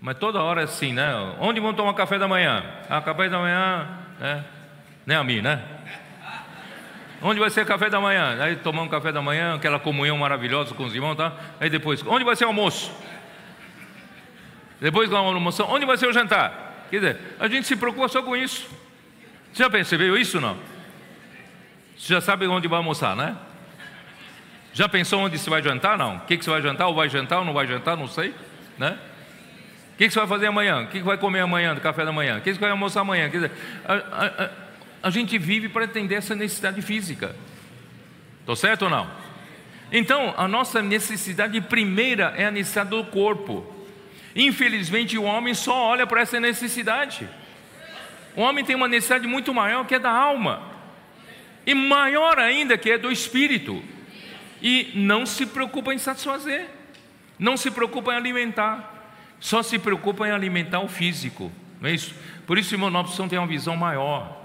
Mas 0.00 0.16
toda 0.18 0.40
hora 0.40 0.60
é 0.60 0.64
assim, 0.64 0.92
né? 0.92 1.12
Onde 1.40 1.60
vão 1.60 1.74
tomar 1.74 1.92
café 1.94 2.18
da 2.18 2.28
manhã? 2.28 2.64
Ah, 2.88 3.00
café 3.00 3.28
da 3.28 3.38
manhã, 3.38 3.88
né? 4.20 4.44
Nem 5.04 5.16
a 5.16 5.24
mim, 5.24 5.40
né? 5.40 5.62
Onde 7.20 7.40
vai 7.40 7.50
ser 7.50 7.66
café 7.66 7.90
da 7.90 8.00
manhã? 8.00 8.40
Aí 8.40 8.56
tomamos 8.56 8.90
café 8.90 9.10
da 9.10 9.20
manhã, 9.20 9.56
aquela 9.56 9.80
comunhão 9.80 10.16
maravilhosa 10.16 10.72
com 10.74 10.84
os 10.84 10.94
irmãos, 10.94 11.16
tá? 11.16 11.32
Aí 11.58 11.68
depois, 11.68 12.04
onde 12.06 12.24
vai 12.24 12.36
ser 12.36 12.44
o 12.44 12.48
almoço? 12.48 12.92
Depois 14.80 15.10
da 15.10 15.18
almoço, 15.18 15.64
onde 15.64 15.84
vai 15.84 15.96
ser 15.96 16.06
o 16.06 16.12
jantar? 16.12 16.86
Quer 16.90 16.96
dizer, 17.00 17.36
a 17.40 17.48
gente 17.48 17.66
se 17.66 17.74
preocupa 17.74 18.08
só 18.08 18.22
com 18.22 18.36
isso. 18.36 18.68
Você 19.52 19.64
já 19.64 19.68
percebeu 19.70 20.16
isso 20.16 20.40
não? 20.40 20.56
Você 21.96 22.14
já 22.14 22.20
sabe 22.20 22.46
onde 22.46 22.68
vai 22.68 22.76
almoçar, 22.76 23.16
né? 23.16 23.36
Já 24.72 24.88
pensou 24.88 25.22
onde 25.22 25.36
você 25.36 25.50
vai 25.50 25.60
jantar? 25.60 25.98
Não. 25.98 26.18
O 26.18 26.20
que, 26.20 26.36
que 26.36 26.44
você 26.44 26.50
vai 26.50 26.62
jantar? 26.62 26.86
Ou 26.86 26.94
vai 26.94 27.08
jantar 27.08 27.40
ou 27.40 27.44
não 27.44 27.52
vai 27.52 27.66
jantar? 27.66 27.96
Não 27.96 28.06
sei. 28.06 28.32
Né? 28.78 28.96
O 29.98 30.00
que, 30.00 30.08
você 30.08 30.20
vai 30.20 30.28
fazer 30.28 30.46
amanhã? 30.46 30.82
O 30.82 30.86
que, 30.86 30.98
que 30.98 31.04
vai 31.04 31.18
comer 31.18 31.40
amanhã, 31.40 31.74
do 31.74 31.80
café 31.80 32.04
da 32.04 32.12
manhã? 32.12 32.38
O 32.38 32.40
que, 32.40 32.54
você 32.54 32.60
vai 32.60 32.70
almoçar 32.70 33.00
amanhã? 33.00 33.28
A, 33.84 33.94
a, 33.94 34.44
a, 34.44 34.50
a 35.02 35.10
gente 35.10 35.36
vive 35.36 35.68
para 35.68 35.86
atender 35.86 36.14
essa 36.14 36.36
necessidade 36.36 36.80
física. 36.82 37.34
Estou 38.38 38.54
certo 38.54 38.82
ou 38.82 38.90
não? 38.90 39.10
Então, 39.90 40.32
a 40.36 40.46
nossa 40.46 40.80
necessidade 40.80 41.60
primeira 41.62 42.32
é 42.36 42.46
a 42.46 42.50
necessidade 42.52 42.90
do 42.90 43.02
corpo. 43.06 43.66
Infelizmente, 44.36 45.18
o 45.18 45.24
homem 45.24 45.52
só 45.52 45.74
olha 45.74 46.06
para 46.06 46.20
essa 46.20 46.38
necessidade. 46.38 47.28
O 48.36 48.42
homem 48.42 48.64
tem 48.64 48.76
uma 48.76 48.86
necessidade 48.86 49.26
muito 49.26 49.52
maior 49.52 49.84
que 49.84 49.96
é 49.96 49.98
da 49.98 50.12
alma, 50.12 50.62
e 51.66 51.74
maior 51.74 52.38
ainda 52.38 52.78
que 52.78 52.92
é 52.92 52.98
do 52.98 53.10
espírito, 53.10 53.82
e 54.62 54.92
não 54.94 55.26
se 55.26 55.44
preocupa 55.44 55.92
em 55.92 55.98
satisfazer, 55.98 56.66
não 57.36 57.56
se 57.56 57.68
preocupa 57.72 58.12
em 58.12 58.16
alimentar, 58.16 58.97
só 59.40 59.62
se 59.62 59.78
preocupa 59.78 60.26
em 60.26 60.30
alimentar 60.30 60.80
o 60.80 60.88
físico, 60.88 61.52
não 61.80 61.88
é 61.88 61.94
isso? 61.94 62.14
Por 62.46 62.58
isso, 62.58 62.74
irmão, 62.74 62.90
precisamos 63.02 63.30
ter 63.30 63.38
uma 63.38 63.46
visão 63.46 63.76
maior. 63.76 64.44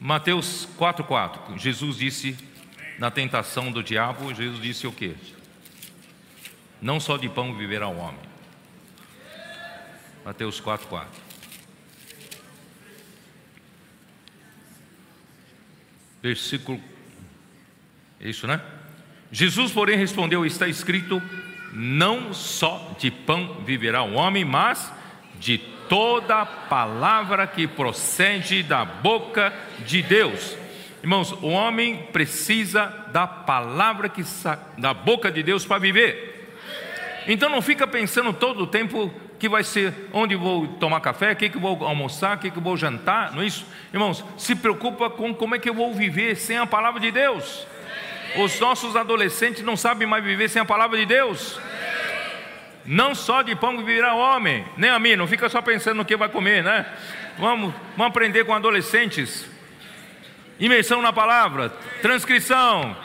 Mateus 0.00 0.68
4,4, 0.78 1.58
Jesus 1.58 1.96
disse 1.96 2.36
na 2.98 3.10
tentação 3.10 3.72
do 3.72 3.82
diabo, 3.82 4.34
Jesus 4.34 4.60
disse 4.62 4.86
o 4.86 4.92
que? 4.92 5.16
Não 6.80 7.00
só 7.00 7.16
de 7.16 7.28
pão 7.28 7.54
viverá 7.56 7.88
o 7.88 7.96
homem, 7.96 8.20
Mateus 10.24 10.60
4, 10.60 10.86
4. 10.88 11.28
Versículo. 16.22 16.80
É 18.20 18.28
isso, 18.28 18.46
né? 18.46 18.60
Jesus, 19.30 19.72
porém, 19.72 19.96
respondeu: 19.96 20.44
Está 20.44 20.68
escrito: 20.68 21.22
Não 21.80 22.34
só 22.34 22.90
de 22.98 23.08
pão 23.08 23.58
viverá 23.64 24.02
o 24.02 24.14
homem, 24.14 24.44
mas 24.44 24.92
de 25.38 25.58
toda 25.88 26.44
palavra 26.44 27.46
que 27.46 27.68
procede 27.68 28.64
da 28.64 28.84
boca 28.84 29.54
de 29.86 30.02
Deus. 30.02 30.56
Irmãos, 31.00 31.30
o 31.40 31.46
homem 31.46 32.08
precisa 32.12 32.86
da 33.12 33.28
palavra 33.28 34.08
que 34.08 34.24
da 34.76 34.92
boca 34.92 35.30
de 35.30 35.40
Deus 35.40 35.64
para 35.64 35.78
viver. 35.78 36.56
Então 37.28 37.48
não 37.48 37.62
fica 37.62 37.86
pensando 37.86 38.32
todo 38.32 38.64
o 38.64 38.66
tempo 38.66 39.14
que 39.38 39.48
vai 39.48 39.62
ser 39.62 39.94
onde 40.12 40.34
vou 40.34 40.66
tomar 40.66 41.00
café, 41.00 41.30
o 41.30 41.36
que, 41.36 41.48
que 41.48 41.58
vou 41.58 41.84
almoçar, 41.84 42.38
o 42.38 42.40
que, 42.40 42.50
que 42.50 42.58
vou 42.58 42.76
jantar, 42.76 43.30
não 43.32 43.42
é 43.42 43.46
isso? 43.46 43.64
Irmãos, 43.92 44.24
se 44.36 44.56
preocupa 44.56 45.08
com 45.08 45.32
como 45.32 45.54
é 45.54 45.60
que 45.60 45.70
eu 45.70 45.74
vou 45.74 45.94
viver 45.94 46.34
sem 46.34 46.58
a 46.58 46.66
palavra 46.66 46.98
de 46.98 47.12
Deus. 47.12 47.68
Os 48.36 48.60
nossos 48.60 48.94
adolescentes 48.96 49.62
não 49.62 49.76
sabem 49.76 50.06
mais 50.06 50.22
viver 50.22 50.48
sem 50.48 50.60
a 50.60 50.64
palavra 50.64 50.98
de 50.98 51.06
Deus. 51.06 51.58
Não 52.84 53.14
só 53.14 53.42
de 53.42 53.54
pão 53.54 53.76
viverá 53.76 54.14
homem, 54.14 54.64
nem 54.76 54.90
a 54.90 54.98
mim, 54.98 55.16
não 55.16 55.26
fica 55.26 55.48
só 55.48 55.60
pensando 55.60 55.96
no 55.96 56.04
que 56.04 56.16
vai 56.16 56.28
comer, 56.28 56.62
né? 56.62 56.86
Vamos, 57.38 57.74
vamos 57.96 58.10
aprender 58.10 58.44
com 58.44 58.54
adolescentes. 58.54 59.48
Imersão 60.58 61.02
na 61.02 61.12
palavra, 61.12 61.70
transcrição, 62.02 62.96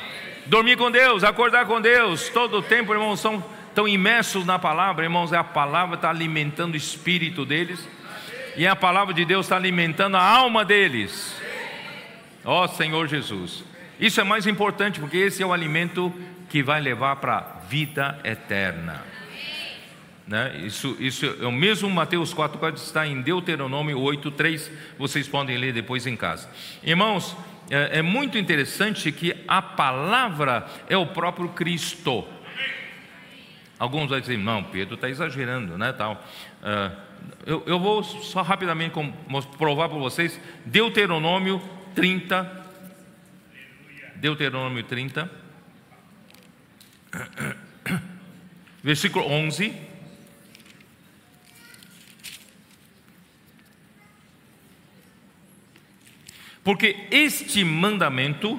dormir 0.45 0.77
com 0.77 0.89
Deus, 0.89 1.23
acordar 1.23 1.65
com 1.65 1.79
Deus, 1.79 2.29
todo 2.29 2.57
o 2.57 2.61
tempo, 2.61 2.93
irmãos, 2.93 3.19
são 3.19 3.43
estão 3.73 3.87
imersos 3.87 4.45
na 4.45 4.59
palavra, 4.59 5.03
irmãos, 5.03 5.33
é 5.33 5.37
a 5.37 5.43
palavra 5.43 5.95
está 5.95 6.07
alimentando 6.07 6.75
o 6.75 6.77
espírito 6.77 7.43
deles, 7.43 7.87
e 8.55 8.67
a 8.67 8.75
palavra 8.75 9.15
de 9.15 9.25
Deus 9.25 9.47
está 9.47 9.55
alimentando 9.55 10.15
a 10.15 10.21
alma 10.21 10.63
deles. 10.63 11.35
Ó 12.45 12.63
oh, 12.63 12.67
Senhor 12.67 13.07
Jesus, 13.07 13.63
isso 13.99 14.19
é 14.19 14.23
mais 14.23 14.47
importante 14.47 14.99
porque 14.99 15.17
esse 15.17 15.41
é 15.41 15.45
o 15.45 15.53
alimento 15.53 16.13
que 16.49 16.61
vai 16.61 16.81
levar 16.81 17.15
para 17.17 17.37
a 17.37 17.67
vida 17.67 18.19
eterna. 18.23 19.01
Né? 20.27 20.61
Isso, 20.65 20.95
isso 20.99 21.25
é 21.25 21.45
o 21.45 21.51
mesmo 21.51 21.89
Mateus 21.89 22.33
4, 22.33 22.57
4 22.57 22.81
está 22.81 23.05
em 23.05 23.21
Deuteronômio 23.21 23.99
8, 23.99 24.31
3. 24.31 24.71
Vocês 24.97 25.27
podem 25.27 25.57
ler 25.57 25.73
depois 25.73 26.07
em 26.07 26.15
casa. 26.15 26.49
Irmãos, 26.81 27.35
é, 27.69 27.99
é 27.99 28.01
muito 28.01 28.37
interessante 28.37 29.11
que 29.11 29.35
a 29.47 29.61
palavra 29.61 30.67
é 30.89 30.97
o 30.97 31.07
próprio 31.07 31.49
Cristo. 31.49 32.25
Alguns 33.77 34.09
vão 34.09 34.19
dizer, 34.19 34.37
não, 34.37 34.63
Pedro 34.63 34.95
está 34.95 35.09
exagerando, 35.09 35.77
né? 35.77 35.91
Tal. 35.91 36.23
Uh, 36.61 36.95
eu, 37.45 37.63
eu, 37.65 37.79
vou 37.79 38.01
só 38.03 38.41
rapidamente 38.41 38.93
provar 39.57 39.89
para 39.89 39.97
vocês, 39.97 40.39
Deuteronômio 40.65 41.61
30. 41.93 42.62
Deuteronômio 44.23 44.81
30. 44.85 45.29
Versículo 48.81 49.25
11. 49.25 49.73
Porque 56.63 57.05
este 57.11 57.65
mandamento 57.65 58.57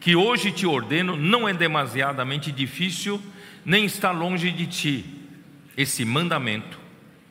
que 0.00 0.16
hoje 0.16 0.50
te 0.50 0.66
ordeno 0.66 1.16
não 1.16 1.48
é 1.48 1.54
demasiadamente 1.54 2.50
difícil 2.50 3.22
nem 3.64 3.84
está 3.84 4.10
longe 4.10 4.50
de 4.50 4.66
ti 4.66 5.04
esse 5.76 6.04
mandamento, 6.04 6.80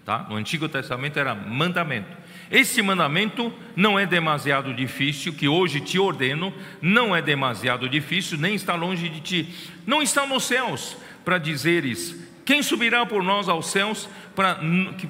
tá? 0.06 0.26
No 0.30 0.38
Antigo 0.38 0.70
Testamento 0.70 1.20
era 1.20 1.36
mandamento. 1.36 2.25
Esse 2.52 2.82
mandamento 2.82 3.52
não 3.76 3.98
é 3.98 4.06
demasiado 4.06 4.74
difícil, 4.74 5.34
que 5.34 5.48
hoje 5.48 5.80
te 5.80 5.98
ordeno, 5.98 6.54
não 6.82 7.16
é 7.16 7.22
demasiado 7.22 7.90
difícil, 7.90 8.38
nem 8.38 8.56
está 8.56 8.76
longe 8.76 9.10
de 9.10 9.20
ti. 9.20 9.56
Não 9.86 10.02
está 10.02 10.26
nos 10.26 10.44
céus 10.44 10.98
para 11.24 11.38
dizeres: 11.38 12.16
quem 12.46 12.62
subirá 12.62 13.06
por 13.06 13.24
nós 13.24 13.50
aos 13.50 13.68
céus 13.72 14.08
para, 14.36 14.60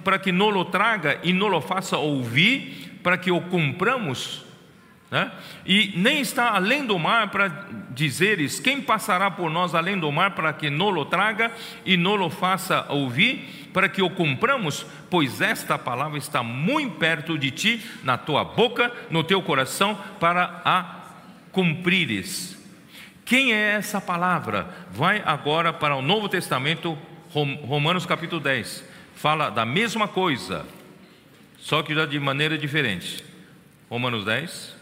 para 0.03 0.17
que 0.17 0.31
nolo 0.31 0.63
traga 0.65 1.19
e 1.23 1.33
nolo 1.33 1.59
faça 1.59 1.97
ouvir, 1.97 2.99
para 3.03 3.17
que 3.17 3.29
o 3.29 3.41
cumpramos? 3.41 4.45
Né? 5.11 5.31
E 5.65 5.93
nem 5.97 6.21
está 6.21 6.51
além 6.51 6.85
do 6.85 6.97
mar 6.97 7.29
para 7.29 7.67
dizeres: 7.95 8.59
Quem 8.59 8.81
passará 8.81 9.31
por 9.31 9.49
nós 9.49 9.73
além 9.73 9.97
do 9.97 10.11
mar 10.11 10.31
para 10.31 10.53
que 10.53 10.69
nolo 10.69 11.05
traga 11.05 11.51
e 11.85 11.97
nolo 11.97 12.29
faça 12.29 12.85
ouvir, 12.89 13.69
para 13.73 13.89
que 13.89 14.01
o 14.01 14.09
cumpramos? 14.09 14.85
Pois 15.09 15.41
esta 15.41 15.79
palavra 15.79 16.19
está 16.19 16.43
muito 16.43 16.97
perto 16.97 17.37
de 17.39 17.49
ti, 17.49 17.85
na 18.03 18.17
tua 18.17 18.43
boca, 18.43 18.91
no 19.09 19.23
teu 19.23 19.41
coração, 19.41 19.97
para 20.19 20.61
a 20.65 21.05
cumprires. 21.51 22.55
Quem 23.23 23.53
é 23.53 23.71
essa 23.71 23.99
palavra? 23.99 24.67
Vai 24.91 25.23
agora 25.25 25.73
para 25.73 25.95
o 25.95 26.01
Novo 26.01 26.29
Testamento, 26.29 26.95
Romanos 27.31 28.05
capítulo 28.05 28.41
10. 28.41 28.83
Fala 29.15 29.49
da 29.49 29.65
mesma 29.65 30.07
coisa, 30.07 30.65
só 31.57 31.81
que 31.81 31.95
já 31.95 32.05
de 32.05 32.19
maneira 32.19 32.57
diferente. 32.57 33.23
Romanos 33.89 34.25
10. 34.25 34.74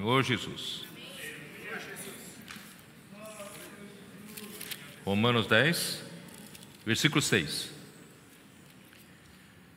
Senhor 0.00 0.22
Jesus. 0.22 0.84
Romanos 5.04 5.46
10, 5.46 6.02
versículo 6.86 7.20
6. 7.20 7.70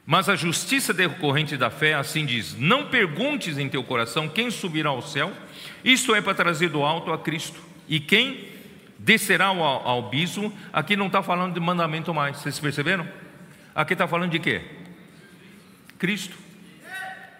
Mas 0.06 0.30
a 0.30 0.38
justiça 0.38 0.94
decorrente 0.94 1.58
da 1.58 1.70
fé 1.70 1.96
assim 1.96 2.26
diz: 2.26 2.56
Não 2.58 2.88
perguntes 2.88 3.58
em 3.58 3.68
teu 3.68 3.84
coração 3.84 4.30
quem 4.30 4.50
subirá 4.50 4.92
ao 4.92 5.02
céu, 5.02 5.34
isto 5.84 6.16
é 6.16 6.22
para 6.22 6.34
trazer 6.34 6.70
do 6.70 6.84
alto 6.84 7.12
a 7.12 7.20
Cristo, 7.20 7.62
e 7.90 8.00
quem 8.00 8.48
descerá 8.98 9.48
ao, 9.48 9.62
ao 9.62 10.08
abismo. 10.08 10.58
Aqui 10.72 10.96
não 10.96 11.08
está 11.08 11.22
falando 11.22 11.54
de 11.54 11.60
mandamento 11.60 12.14
mais, 12.14 12.38
vocês 12.38 12.58
perceberam? 12.60 13.06
Aqui 13.76 13.92
está 13.92 14.08
falando 14.08 14.32
de 14.32 14.40
quê? 14.40 14.62
Cristo. 15.98 16.38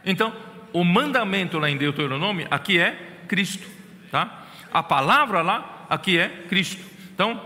Então, 0.04 0.36
o 0.74 0.84
mandamento 0.84 1.60
lá 1.60 1.70
em 1.70 1.78
Deuteronômio, 1.78 2.48
aqui 2.52 2.80
é 2.80 3.22
Cristo, 3.28 3.68
tá? 4.12 4.46
A 4.72 4.84
palavra 4.84 5.42
lá, 5.42 5.86
aqui 5.90 6.18
é 6.18 6.28
Cristo. 6.50 6.84
Então, 7.14 7.42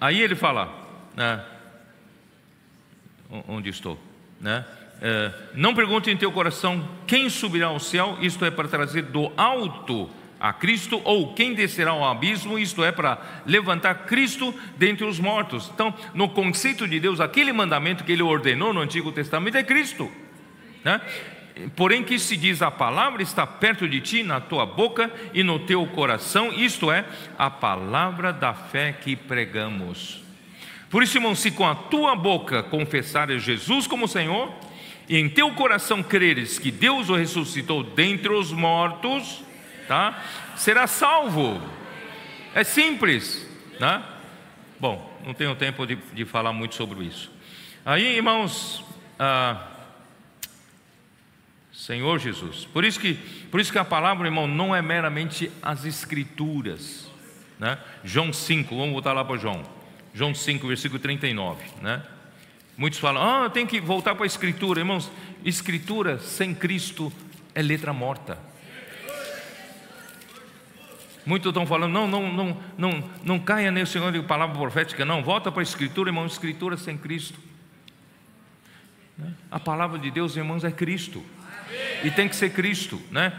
aí 0.00 0.20
ele 0.20 0.34
fala, 0.34 0.74
né? 1.14 1.44
Onde 3.46 3.68
estou? 3.68 4.08
né? 4.40 4.64
É, 5.00 5.32
não 5.54 5.74
pergunte 5.74 6.10
em 6.10 6.16
teu 6.16 6.32
coração 6.32 6.88
quem 7.06 7.28
subirá 7.28 7.68
ao 7.68 7.78
céu, 7.78 8.18
isto 8.20 8.44
é 8.44 8.50
para 8.50 8.66
trazer 8.66 9.02
do 9.02 9.32
alto 9.36 10.10
a 10.40 10.52
Cristo, 10.52 11.00
ou 11.04 11.34
quem 11.34 11.52
descerá 11.52 11.90
ao 11.90 12.04
abismo, 12.04 12.58
isto 12.58 12.84
é 12.84 12.92
para 12.92 13.18
levantar 13.44 14.06
Cristo 14.06 14.54
dentre 14.76 15.04
os 15.04 15.18
mortos. 15.18 15.68
Então, 15.74 15.92
no 16.14 16.28
conceito 16.28 16.86
de 16.86 17.00
Deus, 17.00 17.20
aquele 17.20 17.52
mandamento 17.52 18.04
que 18.04 18.12
ele 18.12 18.22
ordenou 18.22 18.72
no 18.72 18.80
Antigo 18.80 19.10
Testamento 19.10 19.56
é 19.56 19.64
Cristo. 19.64 20.10
Né? 20.84 21.00
Porém, 21.74 22.04
que 22.04 22.18
se 22.18 22.36
diz: 22.36 22.62
a 22.62 22.70
palavra 22.70 23.22
está 23.22 23.46
perto 23.46 23.88
de 23.88 24.00
ti, 24.00 24.22
na 24.22 24.40
tua 24.40 24.64
boca 24.64 25.10
e 25.34 25.42
no 25.42 25.58
teu 25.58 25.86
coração, 25.86 26.52
isto 26.52 26.90
é, 26.90 27.04
a 27.38 27.50
palavra 27.50 28.32
da 28.32 28.54
fé 28.54 28.92
que 28.92 29.16
pregamos. 29.16 30.22
Por 30.90 31.02
isso, 31.02 31.18
irmão, 31.18 31.34
se 31.34 31.50
com 31.50 31.66
a 31.66 31.74
tua 31.74 32.14
boca 32.14 32.62
confessares 32.62 33.42
Jesus 33.42 33.86
como 33.86 34.08
Senhor, 34.08 34.52
e 35.08 35.16
em 35.18 35.28
teu 35.28 35.50
coração 35.52 36.02
creres 36.02 36.58
que 36.58 36.70
Deus 36.70 37.08
o 37.08 37.14
ressuscitou 37.14 37.82
dentre 37.82 38.32
os 38.32 38.52
mortos, 38.52 39.42
tá? 39.86 40.22
Será 40.56 40.86
salvo. 40.86 41.60
É 42.54 42.64
simples, 42.64 43.46
né? 43.80 44.02
Bom, 44.80 45.18
não 45.24 45.34
tenho 45.34 45.54
tempo 45.56 45.86
de, 45.86 45.96
de 45.96 46.24
falar 46.24 46.52
muito 46.52 46.74
sobre 46.74 47.04
isso. 47.04 47.30
Aí, 47.84 48.16
irmãos, 48.16 48.84
ah, 49.18 49.67
Senhor 51.78 52.18
Jesus. 52.18 52.64
Por 52.64 52.84
isso 52.84 52.98
que, 52.98 53.14
por 53.52 53.60
isso 53.60 53.70
que 53.70 53.78
a 53.78 53.84
palavra, 53.84 54.26
irmão, 54.26 54.48
não 54.48 54.74
é 54.74 54.82
meramente 54.82 55.48
as 55.62 55.84
escrituras, 55.84 57.08
né? 57.56 57.78
João 58.02 58.32
5, 58.32 58.76
vamos 58.76 58.94
voltar 58.94 59.12
lá 59.12 59.24
para 59.24 59.36
João. 59.36 59.62
João 60.12 60.34
5, 60.34 60.66
versículo 60.66 60.98
39, 60.98 61.62
né? 61.80 62.02
Muitos 62.76 62.98
falam, 62.98 63.22
ah, 63.22 63.48
tem 63.48 63.64
que 63.64 63.80
voltar 63.80 64.16
para 64.16 64.24
a 64.24 64.26
Escritura, 64.26 64.80
irmãos. 64.80 65.08
Escritura 65.44 66.18
sem 66.18 66.52
Cristo 66.52 67.12
é 67.54 67.62
letra 67.62 67.92
morta. 67.92 68.38
Muitos 71.24 71.48
estão 71.48 71.64
falando, 71.64 71.92
não, 71.92 72.08
não, 72.08 72.32
não, 72.32 72.62
não, 72.76 73.10
não 73.22 73.38
caia 73.38 73.70
nesse 73.70 73.92
senhor 73.92 74.10
de 74.10 74.20
palavra 74.22 74.58
profética, 74.58 75.04
não. 75.04 75.22
Volta 75.22 75.52
para 75.52 75.60
a 75.60 75.62
Escritura, 75.62 76.08
irmãos. 76.08 76.32
Escritura 76.32 76.76
sem 76.76 76.98
Cristo. 76.98 77.38
Né? 79.16 79.32
A 79.48 79.60
palavra 79.60 79.96
de 79.96 80.10
Deus, 80.10 80.36
irmãos, 80.36 80.64
é 80.64 80.72
Cristo. 80.72 81.24
E 82.04 82.10
tem 82.10 82.28
que 82.28 82.36
ser 82.36 82.50
Cristo, 82.50 83.00
né? 83.10 83.32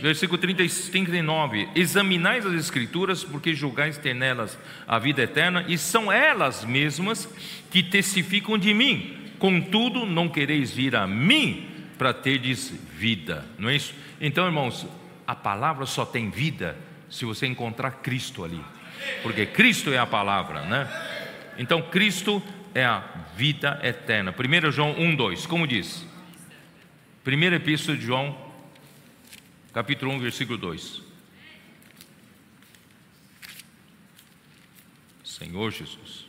versículo 0.00 0.38
39: 0.38 1.68
Examinais 1.74 2.46
as 2.46 2.54
Escrituras, 2.54 3.24
porque 3.24 3.54
julgais 3.54 3.98
ter 3.98 4.14
nelas 4.14 4.58
a 4.86 4.98
vida 4.98 5.22
eterna, 5.22 5.64
e 5.68 5.76
são 5.76 6.10
elas 6.10 6.64
mesmas 6.64 7.28
que 7.70 7.82
testificam 7.82 8.58
de 8.58 8.72
mim. 8.72 9.16
Contudo, 9.38 10.06
não 10.06 10.28
quereis 10.28 10.70
vir 10.70 10.96
a 10.96 11.06
mim 11.06 11.68
para 11.98 12.12
terdes 12.12 12.72
vida, 12.96 13.44
não 13.58 13.68
é 13.68 13.76
isso? 13.76 13.94
Então, 14.20 14.46
irmãos, 14.46 14.86
a 15.26 15.34
palavra 15.34 15.84
só 15.86 16.04
tem 16.04 16.30
vida 16.30 16.76
se 17.10 17.24
você 17.24 17.46
encontrar 17.46 17.90
Cristo 18.02 18.44
ali, 18.44 18.60
porque 19.22 19.46
Cristo 19.46 19.92
é 19.92 19.98
a 19.98 20.06
palavra, 20.06 20.62
né? 20.62 20.88
Então, 21.58 21.82
Cristo 21.82 22.42
é 22.74 22.84
a 22.84 23.02
vida 23.36 23.78
eterna. 23.82 24.34
1 24.36 24.70
João 24.70 24.94
1, 24.98 25.16
2, 25.16 25.46
como 25.46 25.66
diz? 25.66 26.05
Primeira 27.26 27.56
epístola 27.56 27.98
de 27.98 28.06
João 28.06 28.38
capítulo 29.72 30.12
1, 30.12 30.20
versículo 30.20 30.56
2. 30.56 31.02
Senhor 35.24 35.72
Jesus. 35.72 36.24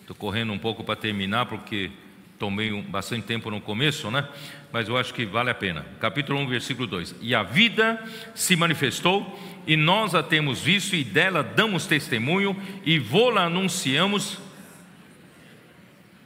Estou 0.00 0.16
correndo 0.16 0.52
um 0.52 0.58
pouco 0.58 0.82
para 0.82 0.96
terminar, 0.96 1.46
porque 1.46 1.92
tomei 2.36 2.72
um, 2.72 2.82
bastante 2.82 3.28
tempo 3.28 3.48
no 3.48 3.60
começo, 3.60 4.10
né? 4.10 4.28
Mas 4.72 4.88
eu 4.88 4.98
acho 4.98 5.14
que 5.14 5.24
vale 5.24 5.50
a 5.50 5.54
pena. 5.54 5.86
Capítulo 6.00 6.40
1, 6.40 6.48
versículo 6.48 6.88
2. 6.88 7.14
E 7.20 7.32
a 7.32 7.44
vida 7.44 8.04
se 8.34 8.56
manifestou, 8.56 9.38
e 9.68 9.76
nós 9.76 10.16
a 10.16 10.22
temos 10.24 10.60
visto, 10.60 10.96
e 10.96 11.04
dela 11.04 11.44
damos 11.44 11.86
testemunho, 11.86 12.60
e 12.84 12.98
vô-la 12.98 13.44
anunciamos. 13.44 14.40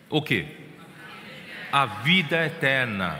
O 0.09 0.23
que? 0.23 0.65
A 1.77 1.85
vida 1.85 2.47
eterna 2.47 3.19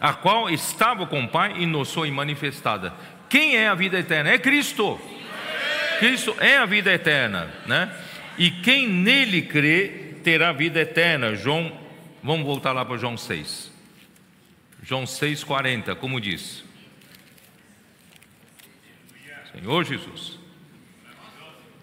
a 0.00 0.12
qual 0.12 0.48
estava 0.50 1.06
com 1.06 1.24
o 1.24 1.28
Pai 1.28 1.54
e 1.58 1.66
nos 1.66 1.92
foi 1.92 2.10
manifestada. 2.10 2.92
Quem 3.28 3.56
é 3.56 3.68
a 3.68 3.74
vida 3.74 3.98
eterna? 3.98 4.30
É 4.30 4.38
Cristo. 4.38 5.00
Cristo 5.98 6.36
é 6.38 6.58
a 6.58 6.66
vida 6.66 6.92
eterna, 6.92 7.50
né? 7.66 7.90
E 8.38 8.50
quem 8.50 8.86
nele 8.86 9.42
crê 9.42 10.14
terá 10.22 10.52
vida 10.52 10.80
eterna. 10.80 11.34
João, 11.34 11.72
vamos 12.22 12.44
voltar 12.46 12.72
lá 12.72 12.84
para 12.84 12.98
João 12.98 13.16
6. 13.16 13.72
João 14.82 15.04
6:40, 15.04 15.96
como 15.96 16.20
diz. 16.20 16.62
Senhor 19.52 19.84
Jesus. 19.84 20.38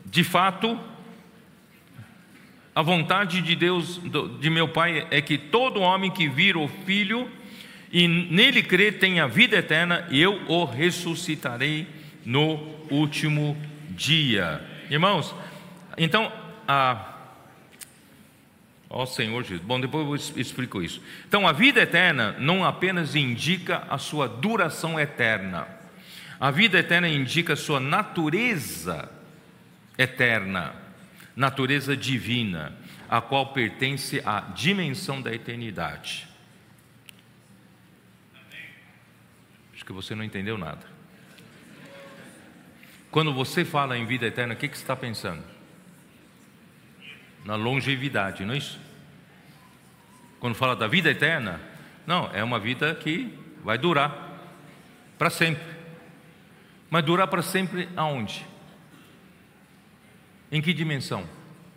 De 0.06 0.24
fato, 0.24 0.80
a 2.76 2.82
vontade 2.82 3.42
de 3.42 3.56
Deus, 3.56 4.02
de 4.40 4.50
meu 4.50 4.68
Pai, 4.68 5.08
é 5.12 5.22
que 5.22 5.38
todo 5.38 5.80
homem 5.80 6.10
que 6.10 6.28
vira 6.28 6.58
o 6.58 6.68
Filho 6.68 7.30
e 7.92 8.08
nele 8.08 8.64
crer 8.64 8.98
tem 8.98 9.20
a 9.20 9.28
vida 9.28 9.58
eterna, 9.58 10.08
e 10.10 10.20
eu 10.20 10.42
o 10.48 10.66
ressuscitarei 10.66 11.88
no 12.26 12.56
último 12.90 13.56
dia. 13.92 14.68
Irmãos, 14.90 15.36
então, 15.96 16.32
a. 16.68 17.10
Ó 18.90 19.06
Senhor 19.06 19.44
Jesus, 19.44 19.62
bom, 19.62 19.80
depois 19.80 20.34
eu 20.36 20.42
explico 20.42 20.82
isso. 20.82 21.02
Então, 21.28 21.48
a 21.48 21.52
vida 21.52 21.82
eterna 21.82 22.36
não 22.40 22.66
apenas 22.66 23.16
indica 23.16 23.84
a 23.90 24.00
sua 24.00 24.28
duração 24.28 25.00
eterna, 25.00 25.68
a 26.40 26.50
vida 26.50 26.80
eterna 26.80 27.08
indica 27.08 27.54
a 27.54 27.56
sua 27.56 27.80
natureza 27.80 29.10
eterna, 29.98 30.74
natureza 31.36 31.96
divina, 31.96 32.78
a 33.10 33.22
qual 33.22 33.54
pertence 33.54 34.22
à 34.26 34.40
dimensão 34.40 35.22
da 35.22 35.34
eternidade. 35.34 36.28
Acho 39.74 39.86
que 39.86 39.94
você 39.94 40.16
não 40.16 40.24
entendeu 40.24 40.58
nada. 40.58 40.94
Quando 43.12 43.34
você 43.34 43.64
fala 43.64 43.98
em 43.98 44.06
vida 44.06 44.26
eterna, 44.26 44.54
o 44.54 44.58
que, 44.58 44.68
que 44.68 44.78
você 44.78 44.84
está 44.84 44.96
pensando? 44.96 45.44
Na 47.46 47.56
longevidade, 47.56 48.46
não 48.46 48.54
é 48.54 48.58
isso? 48.58 48.80
Quando 50.40 50.56
fala 50.56 50.76
da 50.76 50.88
vida 50.88 51.12
eterna, 51.12 51.60
não, 52.08 52.30
é 52.34 52.44
uma 52.44 52.60
vida 52.60 52.96
que 52.96 53.38
vai 53.64 53.78
durar 53.78 54.40
para 55.18 55.30
sempre. 55.30 55.64
Mas 56.90 57.06
durar 57.06 57.28
para 57.28 57.42
sempre 57.42 57.88
aonde? 57.96 58.46
Em 60.54 60.62
que 60.62 60.72
dimensão? 60.72 61.28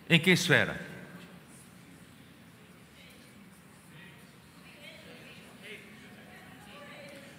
Em 0.06 0.20
que 0.20 0.30
esfera? 0.30 0.78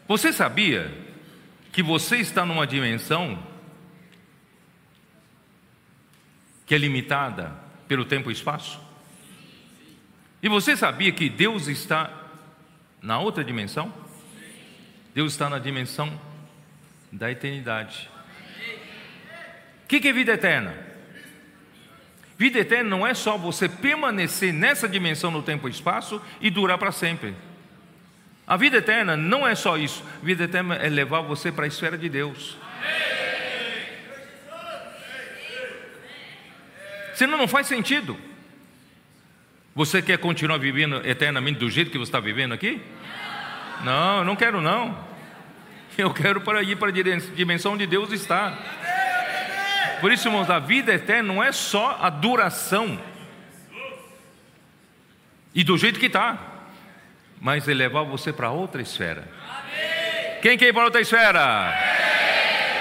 Você 0.07 0.33
sabia 0.33 0.91
que 1.71 1.83
você 1.83 2.17
está 2.17 2.43
numa 2.43 2.65
dimensão 2.65 3.37
que 6.65 6.73
é 6.73 6.77
limitada 6.79 7.55
pelo 7.87 8.03
tempo 8.03 8.31
e 8.31 8.33
espaço? 8.33 8.81
E 10.41 10.49
você 10.49 10.75
sabia 10.75 11.11
que 11.11 11.29
Deus 11.29 11.67
está 11.67 12.11
na 12.99 13.19
outra 13.19 13.43
dimensão? 13.43 13.93
Deus 15.13 15.33
está 15.33 15.47
na 15.47 15.59
dimensão 15.59 16.19
da 17.11 17.29
eternidade. 17.29 18.09
O 19.83 19.87
que, 19.87 19.99
que 19.99 20.07
é 20.07 20.13
vida 20.13 20.33
eterna? 20.33 20.86
Vida 22.37 22.59
eterna 22.59 22.89
não 22.89 23.05
é 23.05 23.13
só 23.13 23.37
você 23.37 23.67
permanecer 23.67 24.53
nessa 24.53 24.87
dimensão 24.87 25.31
no 25.31 25.41
tempo 25.41 25.67
e 25.67 25.71
espaço 25.71 26.21
e 26.39 26.49
durar 26.51 26.77
para 26.77 26.91
sempre. 26.91 27.35
A 28.45 28.55
vida 28.55 28.77
eterna 28.77 29.17
não 29.17 29.45
é 29.45 29.55
só 29.55 29.75
isso. 29.77 30.03
A 30.21 30.25
vida 30.25 30.43
eterna 30.43 30.75
é 30.75 30.87
levar 30.87 31.21
você 31.21 31.51
para 31.51 31.65
a 31.65 31.67
esfera 31.67 31.97
de 31.97 32.07
Deus. 32.07 32.55
Senão 37.15 37.37
não 37.37 37.47
faz 37.47 37.65
sentido. 37.65 38.15
Você 39.73 40.01
quer 40.01 40.19
continuar 40.19 40.59
vivendo 40.59 41.05
eternamente 41.07 41.59
do 41.59 41.69
jeito 41.69 41.89
que 41.89 41.97
você 41.97 42.09
está 42.09 42.19
vivendo 42.19 42.53
aqui? 42.53 42.79
Não, 43.83 44.19
eu 44.19 44.25
não 44.25 44.35
quero 44.35 44.61
não. 44.61 44.97
Eu 45.97 46.13
quero 46.13 46.39
para 46.41 46.61
ir 46.61 46.77
para 46.77 46.89
a 46.89 46.91
dimensão 47.35 47.73
onde 47.73 47.87
Deus 47.87 48.11
está. 48.11 48.55
Por 49.99 50.11
isso, 50.11 50.27
irmãos, 50.27 50.49
a 50.49 50.59
vida 50.59 50.93
eterna 50.93 51.33
não 51.33 51.43
é 51.43 51.51
só 51.51 51.97
a 52.01 52.09
duração 52.09 52.99
e 55.53 55.63
do 55.63 55.77
jeito 55.77 55.99
que 55.99 56.05
está 56.05 56.57
mas 57.39 57.67
elevar 57.67 58.03
você 58.03 58.33
para 58.33 58.51
outra 58.51 58.81
esfera. 58.81 59.27
Amém. 59.47 60.39
Quem 60.41 60.57
quer 60.57 60.67
ir 60.67 60.73
para 60.73 60.85
outra 60.85 61.01
esfera? 61.01 61.73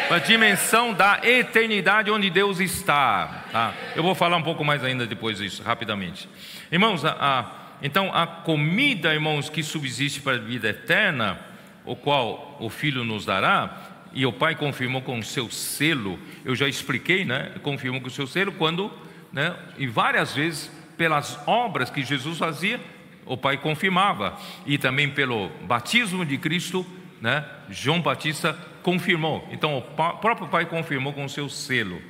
Para 0.09 0.17
a 0.17 0.21
dimensão 0.21 0.93
da 0.93 1.21
eternidade 1.23 2.11
onde 2.11 2.31
Deus 2.31 2.61
está. 2.61 3.45
Tá? 3.51 3.75
Eu 3.95 4.03
vou 4.03 4.15
falar 4.15 4.37
um 4.37 4.43
pouco 4.43 4.65
mais 4.65 4.85
ainda 4.85 5.07
depois 5.07 5.39
disso, 5.39 5.63
rapidamente. 5.63 6.29
Irmãos, 6.71 7.05
a, 7.05 7.17
a, 7.19 7.45
então 7.83 8.11
a 8.15 8.27
comida, 8.27 9.13
irmãos, 9.13 9.51
que 9.51 9.63
subsiste 9.63 10.21
para 10.21 10.37
a 10.37 10.39
vida 10.39 10.69
eterna, 10.69 11.39
o 11.85 11.97
qual 11.97 12.57
o 12.61 12.71
Filho 12.71 13.05
nos 13.05 13.27
dará, 13.27 13.71
e 14.17 14.25
o 14.25 14.33
Pai 14.33 14.55
confirmou 14.55 15.03
com 15.03 15.19
o 15.19 15.23
seu 15.23 15.51
selo, 15.51 16.19
eu 16.43 16.57
já 16.57 16.67
expliquei, 16.67 17.23
né? 17.23 17.53
Confirmou 17.63 18.01
com 18.01 18.09
o 18.09 18.11
seu 18.11 18.27
selo, 18.27 18.51
quando, 18.51 18.91
né? 19.31 19.55
E 19.77 19.87
várias 19.87 20.35
vezes, 20.35 20.73
pelas 20.97 21.39
obras 21.47 21.91
que 21.91 22.03
Jesus 22.03 22.39
fazia, 22.39 22.81
o 23.27 23.37
Pai 23.37 23.59
confirmava, 23.59 24.41
e 24.65 24.79
também 24.79 25.11
pelo 25.11 25.51
batismo 25.67 26.25
de 26.25 26.39
Cristo, 26.39 26.87
né, 27.21 27.45
João 27.69 28.01
Batista 28.01 28.55
confirmou. 28.83 29.47
Então 29.53 29.77
o 29.77 29.83
próprio 29.83 30.49
Pai 30.49 30.65
confirmou 30.65 31.13
com 31.13 31.27
o 31.27 31.29
seu 31.29 31.47
selo. 31.51 32.01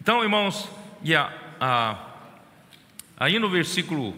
Então, 0.00 0.22
irmãos, 0.22 0.70
e 1.02 1.12
a, 1.12 1.32
a, 1.60 1.98
aí 3.16 3.40
no 3.40 3.50
versículo 3.50 4.16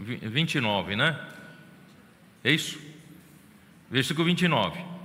29, 0.00 0.94
né? 0.94 1.18
É 2.44 2.52
isso? 2.52 2.78
Versículo 3.90 4.24
29. 4.26 4.95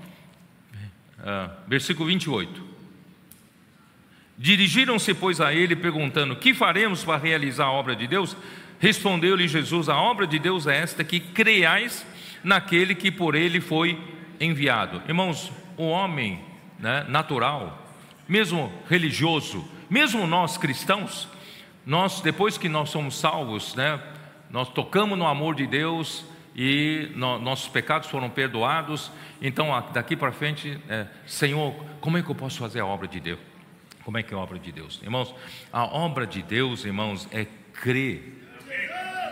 Uh, 1.22 1.52
versículo 1.68 2.08
28. 2.08 2.72
Dirigiram-se, 4.38 5.14
pois, 5.14 5.40
a 5.40 5.54
ele, 5.54 5.76
perguntando: 5.76 6.36
Que 6.36 6.52
faremos 6.52 7.04
para 7.04 7.18
realizar 7.22 7.66
a 7.66 7.72
obra 7.72 7.96
de 7.96 8.08
Deus? 8.08 8.36
Respondeu-lhe 8.80 9.48
Jesus: 9.48 9.88
A 9.88 9.96
obra 9.98 10.26
de 10.26 10.40
Deus 10.40 10.66
é 10.66 10.78
esta, 10.78 11.04
que 11.04 11.20
creais 11.20 12.04
naquele 12.44 12.96
que 12.96 13.12
por 13.12 13.36
ele 13.36 13.62
foi 13.62 14.00
enviado. 14.40 15.04
Irmãos, 15.08 15.52
o 15.78 15.84
homem 15.84 16.44
né, 16.80 17.06
natural, 17.08 17.88
mesmo 18.28 18.74
religioso, 18.90 19.64
mesmo 19.88 20.26
nós 20.26 20.58
cristãos, 20.58 21.28
nós 21.86 22.22
depois 22.22 22.58
que 22.58 22.68
nós 22.68 22.90
somos 22.90 23.20
salvos, 23.20 23.76
né, 23.76 24.02
nós 24.50 24.70
tocamos 24.70 25.18
no 25.20 25.28
amor 25.28 25.54
de 25.54 25.68
Deus 25.68 26.26
e 26.64 27.12
no, 27.16 27.40
nossos 27.40 27.68
pecados 27.70 28.08
foram 28.08 28.30
perdoados. 28.30 29.12
Então 29.42 29.70
daqui 29.92 30.16
para 30.16 30.32
frente, 30.32 30.80
é, 30.88 31.08
Senhor, 31.26 31.74
como 32.00 32.20
é 32.20 32.22
que 32.22 32.30
eu 32.30 32.36
posso 32.36 32.60
fazer 32.60 32.82
a 32.82 32.86
obra 32.86 33.08
de 33.08 33.20
Deus? 33.20 33.40
Como 34.06 34.20
é 34.20 34.22
que 34.22 34.32
é 34.32 34.38
a 34.38 34.40
obra 34.40 34.60
de 34.60 34.72
Deus? 34.72 35.00
Irmãos, 35.02 35.34
a 35.74 35.86
obra 35.86 36.28
de 36.28 36.44
Deus, 36.44 36.86
irmãos, 36.86 37.28
é 37.32 37.48
crer 37.74 38.42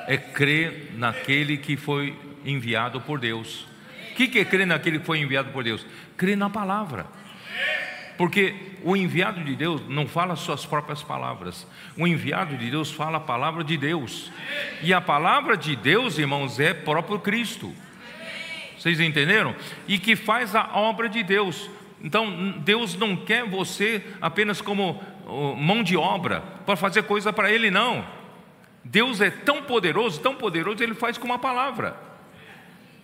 é 0.09 0.17
crer 0.17 0.93
naquele 0.95 1.55
que 1.55 1.77
foi 1.77 2.17
enviado 2.43 2.99
por 2.99 3.19
Deus. 3.19 3.67
O 4.11 4.15
que 4.15 4.39
é 4.39 4.43
crer 4.43 4.65
naquele 4.65 4.97
que 4.97 5.05
foi 5.05 5.19
enviado 5.19 5.51
por 5.51 5.63
Deus? 5.63 5.85
Crer 6.17 6.35
na 6.35 6.49
palavra. 6.49 7.05
Porque 8.19 8.53
o 8.83 8.97
enviado 8.97 9.41
de 9.45 9.55
Deus 9.55 9.81
não 9.87 10.05
fala 10.05 10.35
suas 10.35 10.65
próprias 10.65 11.01
palavras. 11.01 11.65
O 11.95 12.05
enviado 12.05 12.57
de 12.57 12.69
Deus 12.69 12.91
fala 12.91 13.15
a 13.15 13.21
palavra 13.21 13.63
de 13.63 13.77
Deus. 13.77 14.29
E 14.83 14.93
a 14.93 14.99
palavra 14.99 15.55
de 15.55 15.73
Deus, 15.73 16.17
irmãos, 16.17 16.59
é 16.59 16.73
próprio 16.73 17.17
Cristo. 17.19 17.73
Vocês 18.77 18.99
entenderam? 18.99 19.55
E 19.87 19.97
que 19.97 20.17
faz 20.17 20.53
a 20.53 20.69
obra 20.73 21.07
de 21.07 21.23
Deus. 21.23 21.69
Então, 22.03 22.55
Deus 22.59 22.93
não 22.97 23.15
quer 23.15 23.45
você 23.45 24.03
apenas 24.19 24.59
como 24.59 25.01
mão 25.57 25.81
de 25.81 25.95
obra 25.95 26.41
para 26.65 26.75
fazer 26.75 27.03
coisa 27.03 27.31
para 27.31 27.49
Ele, 27.49 27.71
não. 27.71 28.05
Deus 28.83 29.21
é 29.21 29.29
tão 29.29 29.63
poderoso, 29.63 30.19
tão 30.19 30.35
poderoso, 30.35 30.83
ele 30.83 30.93
faz 30.93 31.17
com 31.17 31.25
uma 31.25 31.39
palavra. 31.39 32.08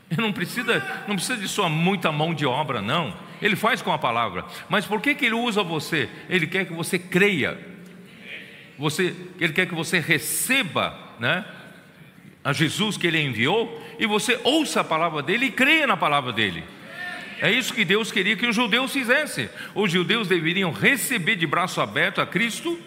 Ele 0.09 0.21
não 0.21 0.31
precisa, 0.31 1.03
não 1.07 1.15
precisa 1.15 1.37
de 1.37 1.47
sua 1.47 1.67
muita 1.67 2.11
mão 2.11 2.33
de 2.33 2.45
obra, 2.45 2.81
não. 2.81 3.15
Ele 3.41 3.55
faz 3.55 3.81
com 3.81 3.91
a 3.91 3.97
palavra. 3.97 4.45
Mas 4.69 4.85
por 4.85 5.01
que, 5.01 5.15
que 5.15 5.25
ele 5.25 5.35
usa 5.35 5.63
você? 5.63 6.09
Ele 6.29 6.47
quer 6.47 6.65
que 6.65 6.73
você 6.73 6.99
creia. 6.99 7.57
Você, 8.77 9.15
ele 9.39 9.53
quer 9.53 9.65
que 9.65 9.73
você 9.73 9.99
receba, 9.99 10.97
né? 11.19 11.45
A 12.43 12.53
Jesus 12.53 12.97
que 12.97 13.07
ele 13.07 13.19
enviou 13.19 13.83
e 13.97 14.05
você 14.05 14.39
ouça 14.43 14.81
a 14.81 14.83
palavra 14.83 15.23
dele 15.23 15.47
e 15.47 15.51
creia 15.51 15.87
na 15.87 15.97
palavra 15.97 16.31
dele. 16.31 16.63
É 17.41 17.51
isso 17.51 17.73
que 17.73 17.83
Deus 17.83 18.11
queria 18.11 18.35
que 18.35 18.45
os 18.45 18.55
judeus 18.55 18.93
fizessem. 18.93 19.49
Os 19.73 19.91
judeus 19.91 20.27
deveriam 20.27 20.71
receber 20.71 21.35
de 21.35 21.47
braço 21.47 21.81
aberto 21.81 22.21
a 22.21 22.27
Cristo 22.27 22.79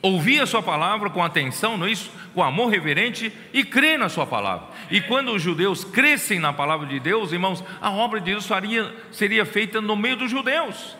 ouvir 0.00 0.40
a 0.40 0.46
sua 0.46 0.62
palavra 0.62 1.10
com 1.10 1.22
atenção, 1.22 1.76
não 1.76 1.86
é 1.86 1.90
isso? 1.90 2.10
Com 2.34 2.42
amor 2.42 2.70
reverente 2.70 3.32
e 3.52 3.64
crer 3.64 3.98
na 3.98 4.08
sua 4.08 4.26
palavra. 4.26 4.68
E 4.90 5.00
quando 5.00 5.32
os 5.32 5.42
judeus 5.42 5.84
crescem 5.84 6.38
na 6.38 6.52
palavra 6.52 6.86
de 6.86 7.00
Deus, 7.00 7.32
irmãos, 7.32 7.64
a 7.80 7.90
obra 7.90 8.20
de 8.20 8.26
Deus 8.32 8.46
faria, 8.46 8.94
seria 9.10 9.44
feita 9.44 9.80
no 9.80 9.96
meio 9.96 10.16
dos 10.16 10.30
judeus. 10.30 10.96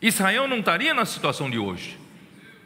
Israel 0.00 0.46
não 0.46 0.58
estaria 0.58 0.92
na 0.92 1.06
situação 1.06 1.48
de 1.48 1.58
hoje, 1.58 1.98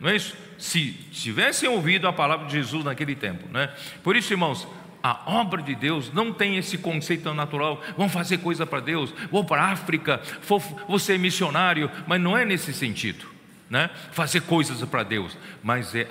não 0.00 0.08
é 0.08 0.16
isso? 0.16 0.36
Se 0.58 0.92
tivessem 1.12 1.68
ouvido 1.68 2.08
a 2.08 2.12
palavra 2.12 2.46
de 2.46 2.52
Jesus 2.52 2.84
naquele 2.84 3.14
tempo, 3.14 3.46
né? 3.52 3.72
Por 4.02 4.16
isso, 4.16 4.32
irmãos, 4.32 4.66
a 5.00 5.22
obra 5.26 5.62
de 5.62 5.76
Deus 5.76 6.12
não 6.12 6.32
tem 6.32 6.56
esse 6.56 6.76
conceito 6.76 7.32
natural. 7.32 7.80
Vamos 7.96 8.12
fazer 8.12 8.38
coisa 8.38 8.66
para 8.66 8.80
Deus, 8.80 9.14
vou 9.30 9.44
para 9.44 9.62
a 9.62 9.70
África, 9.70 10.20
vou, 10.42 10.58
vou 10.58 10.98
ser 10.98 11.16
missionário, 11.16 11.88
mas 12.08 12.20
não 12.20 12.36
é 12.36 12.44
nesse 12.44 12.72
sentido 12.72 13.38
né? 13.68 13.90
fazer 14.12 14.42
coisas 14.42 14.82
para 14.88 15.02
Deus, 15.02 15.36
mas 15.62 15.94
é, 15.94 16.06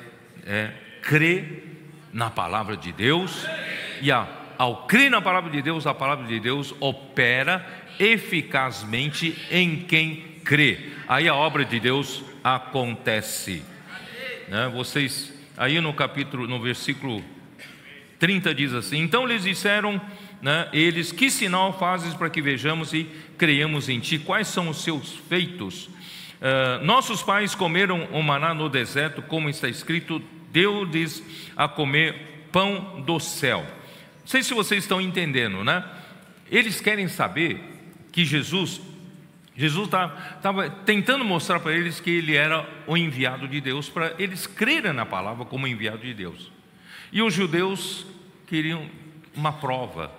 é 0.45 0.71
crer 1.01 1.63
na 2.11 2.29
palavra 2.29 2.75
de 2.75 2.91
Deus 2.91 3.45
e 4.01 4.11
a, 4.11 4.27
ao 4.57 4.87
crer 4.87 5.09
na 5.09 5.21
palavra 5.21 5.49
de 5.51 5.61
Deus, 5.61 5.85
a 5.85 5.93
palavra 5.93 6.25
de 6.27 6.39
Deus 6.39 6.73
opera 6.79 7.65
eficazmente 7.99 9.35
em 9.51 9.77
quem 9.77 10.23
crê. 10.43 10.91
Aí 11.07 11.27
a 11.27 11.35
obra 11.35 11.65
de 11.65 11.79
Deus 11.79 12.23
acontece. 12.43 13.63
Né? 14.47 14.71
Vocês, 14.73 15.33
aí 15.55 15.79
no 15.81 15.93
capítulo, 15.93 16.47
no 16.47 16.59
versículo 16.61 17.23
30 18.19 18.55
diz 18.55 18.73
assim: 18.73 18.99
Então 18.99 19.25
lhes 19.25 19.43
disseram 19.43 20.01
né, 20.41 20.67
eles: 20.73 21.11
Que 21.11 21.29
sinal 21.29 21.77
fazes 21.77 22.13
para 22.13 22.29
que 22.29 22.41
vejamos 22.41 22.93
e 22.93 23.07
creiamos 23.37 23.89
em 23.89 23.99
ti? 23.99 24.19
Quais 24.19 24.47
são 24.47 24.69
os 24.69 24.83
seus 24.83 25.13
feitos? 25.29 25.89
Uh, 26.39 26.85
nossos 26.85 27.23
pais 27.23 27.55
comeram 27.55 28.05
o 28.11 28.21
maná 28.21 28.53
no 28.53 28.69
deserto, 28.69 29.21
como 29.23 29.49
está 29.49 29.67
escrito, 29.67 30.21
deu-lhes 30.51 31.23
a 31.55 31.67
comer 31.67 32.47
pão 32.51 33.01
do 33.01 33.19
céu. 33.19 33.61
Não 33.61 34.27
sei 34.27 34.43
se 34.43 34.53
vocês 34.53 34.83
estão 34.83 35.01
entendendo, 35.01 35.63
né? 35.63 35.83
Eles 36.49 36.79
querem 36.79 37.07
saber 37.07 37.61
que 38.11 38.23
Jesus, 38.23 38.81
Jesus 39.55 39.85
estava 39.87 40.69
tentando 40.85 41.25
mostrar 41.25 41.59
para 41.59 41.73
eles 41.73 41.99
que 41.99 42.09
ele 42.09 42.35
era 42.35 42.67
o 42.85 42.95
enviado 42.95 43.47
de 43.47 43.59
Deus, 43.59 43.89
para 43.89 44.13
eles 44.19 44.45
crerem 44.45 44.93
na 44.93 45.05
palavra 45.05 45.45
como 45.45 45.67
enviado 45.67 45.99
de 45.99 46.13
Deus. 46.13 46.51
E 47.11 47.21
os 47.21 47.33
judeus 47.33 48.05
queriam 48.45 48.89
uma 49.35 49.53
prova, 49.53 50.11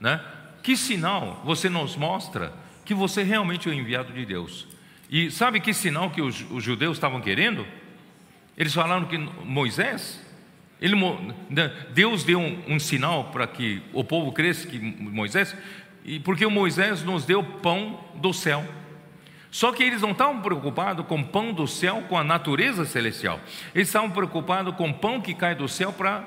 né? 0.00 0.20
Que 0.62 0.76
sinal 0.76 1.40
você 1.44 1.68
nos 1.68 1.96
mostra 1.96 2.52
que 2.84 2.94
você 2.94 3.22
realmente 3.22 3.68
é 3.68 3.72
o 3.72 3.74
enviado 3.74 4.12
de 4.12 4.24
Deus? 4.24 4.66
E 5.12 5.30
sabe 5.30 5.60
que 5.60 5.74
sinal 5.74 6.08
que 6.10 6.22
os, 6.22 6.42
os 6.50 6.64
judeus 6.64 6.96
estavam 6.96 7.20
querendo? 7.20 7.66
Eles 8.56 8.72
falaram 8.72 9.04
que 9.04 9.18
Moisés, 9.18 10.18
Ele, 10.80 10.96
né, 11.50 11.70
Deus 11.90 12.24
deu 12.24 12.40
um, 12.40 12.62
um 12.66 12.80
sinal 12.80 13.24
para 13.24 13.46
que 13.46 13.82
o 13.92 14.02
povo 14.02 14.32
cresça, 14.32 14.66
que 14.66 14.78
Moisés, 14.78 15.54
e 16.02 16.18
porque 16.18 16.46
Moisés 16.46 17.02
nos 17.02 17.26
deu 17.26 17.44
pão 17.44 18.02
do 18.14 18.32
céu. 18.32 18.66
Só 19.50 19.70
que 19.70 19.82
eles 19.82 20.00
não 20.00 20.12
estavam 20.12 20.40
preocupados 20.40 21.04
com 21.04 21.22
pão 21.22 21.52
do 21.52 21.68
céu, 21.68 22.02
com 22.08 22.16
a 22.16 22.24
natureza 22.24 22.86
celestial. 22.86 23.38
Eles 23.74 23.88
estavam 23.88 24.10
preocupados 24.10 24.74
com 24.76 24.90
pão 24.94 25.20
que 25.20 25.34
cai 25.34 25.54
do 25.54 25.68
céu 25.68 25.92
para 25.92 26.24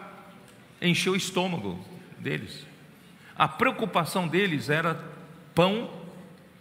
encher 0.80 1.10
o 1.10 1.16
estômago 1.16 1.84
deles. 2.20 2.68
A 3.36 3.48
preocupação 3.48 4.28
deles 4.28 4.70
era 4.70 5.04
pão 5.56 5.90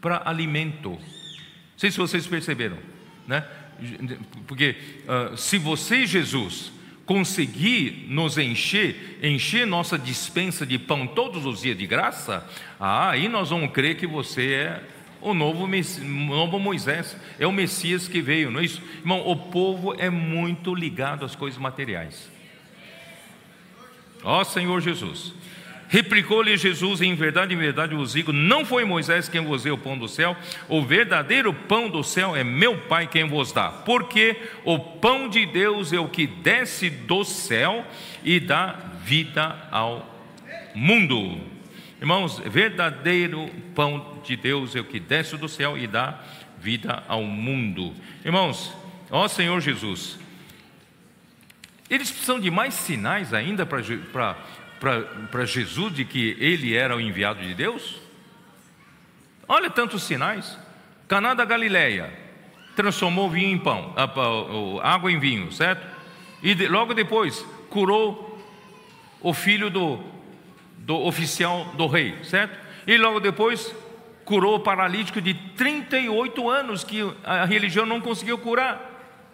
para 0.00 0.22
alimento. 0.24 0.98
Não 1.74 1.78
sei 1.78 1.90
se 1.90 1.98
vocês 1.98 2.26
perceberam, 2.26 2.78
né? 3.26 3.44
Porque 4.46 4.76
uh, 5.06 5.36
se 5.36 5.58
você, 5.58 6.06
Jesus, 6.06 6.72
conseguir 7.04 8.06
nos 8.08 8.38
encher, 8.38 9.18
encher 9.22 9.66
nossa 9.66 9.98
dispensa 9.98 10.64
de 10.64 10.78
pão 10.78 11.06
todos 11.06 11.44
os 11.44 11.62
dias 11.62 11.76
de 11.76 11.86
graça, 11.86 12.48
ah, 12.78 13.10
aí 13.10 13.28
nós 13.28 13.50
vamos 13.50 13.72
crer 13.72 13.96
que 13.96 14.06
você 14.06 14.52
é 14.52 14.82
o 15.20 15.34
novo, 15.34 15.66
novo 15.66 16.58
Moisés, 16.58 17.16
é 17.38 17.46
o 17.46 17.52
Messias 17.52 18.06
que 18.06 18.20
veio, 18.20 18.50
não 18.50 18.60
é 18.60 18.64
isso? 18.64 18.82
Irmão, 18.98 19.26
o 19.26 19.34
povo 19.34 19.94
é 19.98 20.10
muito 20.10 20.74
ligado 20.74 21.24
às 21.24 21.34
coisas 21.34 21.58
materiais. 21.58 22.30
Ó 24.22 24.44
Senhor 24.44 24.80
Jesus, 24.80 25.34
Replicou-lhe 25.88 26.56
Jesus: 26.56 27.00
Em 27.00 27.14
verdade, 27.14 27.54
em 27.54 27.56
verdade 27.56 27.94
vos 27.94 28.12
digo: 28.12 28.32
Não 28.32 28.64
foi 28.64 28.84
Moisés 28.84 29.28
quem 29.28 29.42
vos 29.42 29.62
deu 29.62 29.74
o 29.74 29.78
pão 29.78 29.96
do 29.96 30.08
céu, 30.08 30.36
o 30.68 30.82
verdadeiro 30.82 31.52
pão 31.52 31.88
do 31.88 32.02
céu 32.02 32.34
é 32.34 32.42
meu 32.42 32.78
Pai 32.78 33.06
quem 33.06 33.24
vos 33.24 33.52
dá. 33.52 33.68
Porque 33.70 34.36
o 34.64 34.78
pão 34.78 35.28
de 35.28 35.46
Deus 35.46 35.92
é 35.92 35.98
o 35.98 36.08
que 36.08 36.26
desce 36.26 36.90
do 36.90 37.24
céu 37.24 37.84
e 38.22 38.40
dá 38.40 38.76
vida 39.04 39.68
ao 39.70 40.14
mundo. 40.74 41.40
Irmãos, 42.00 42.38
verdadeiro 42.38 43.48
pão 43.74 44.20
de 44.24 44.36
Deus 44.36 44.74
é 44.74 44.80
o 44.80 44.84
que 44.84 45.00
desce 45.00 45.36
do 45.36 45.48
céu 45.48 45.78
e 45.78 45.86
dá 45.86 46.20
vida 46.58 47.02
ao 47.06 47.22
mundo. 47.22 47.94
Irmãos, 48.24 48.74
ó 49.10 49.28
Senhor 49.28 49.60
Jesus, 49.60 50.18
eles 51.88 52.10
precisam 52.10 52.40
de 52.40 52.50
mais 52.50 52.74
sinais 52.74 53.34
ainda 53.34 53.66
para 53.66 54.36
para 55.30 55.44
Jesus 55.44 55.94
de 55.94 56.04
que 56.04 56.36
ele 56.38 56.76
era 56.76 56.96
o 56.96 57.00
enviado 57.00 57.40
de 57.40 57.54
Deus? 57.54 58.00
Olha 59.48 59.70
tantos 59.70 60.02
sinais. 60.04 60.58
Caná 61.08 61.34
da 61.34 61.44
Galileia 61.44 62.12
transformou 62.76 63.30
vinho 63.30 63.50
em 63.50 63.58
pão, 63.58 63.94
água 64.82 65.10
em 65.10 65.18
vinho, 65.18 65.52
certo? 65.52 65.86
E 66.42 66.54
logo 66.66 66.92
depois 66.94 67.44
curou 67.70 68.38
o 69.20 69.32
filho 69.32 69.70
do, 69.70 70.00
do 70.78 70.96
oficial 70.96 71.64
do 71.76 71.86
rei, 71.86 72.16
certo? 72.24 72.58
E 72.86 72.98
logo 72.98 73.20
depois 73.20 73.74
curou 74.24 74.56
o 74.56 74.60
paralítico 74.60 75.20
de 75.20 75.34
38 75.34 76.50
anos 76.50 76.84
que 76.84 77.00
a 77.24 77.44
religião 77.44 77.86
não 77.86 78.00
conseguiu 78.00 78.38
curar, 78.38 78.80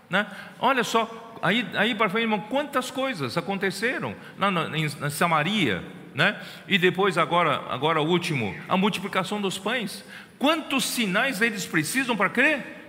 né? 0.09 0.27
Olha 0.59 0.85
só, 0.85 1.30
aí, 1.43 1.67
aí 1.75 1.95
para 1.95 2.09
frente, 2.09 2.25
irmão, 2.25 2.41
quantas 2.41 2.91
coisas 2.91 3.37
aconteceram 3.37 4.15
na, 4.39 4.51
na, 4.51 4.69
na 4.69 5.11
Samaria, 5.11 5.83
né? 6.15 6.41
E 6.67 6.79
depois 6.79 7.17
agora, 7.17 7.63
agora 7.69 8.01
o 8.01 8.07
último, 8.07 8.55
a 8.69 8.77
multiplicação 8.77 9.41
dos 9.41 9.59
pães. 9.59 10.05
Quantos 10.39 10.85
sinais 10.85 11.41
eles 11.41 11.67
precisam 11.67 12.17
para 12.17 12.31
crer? 12.31 12.81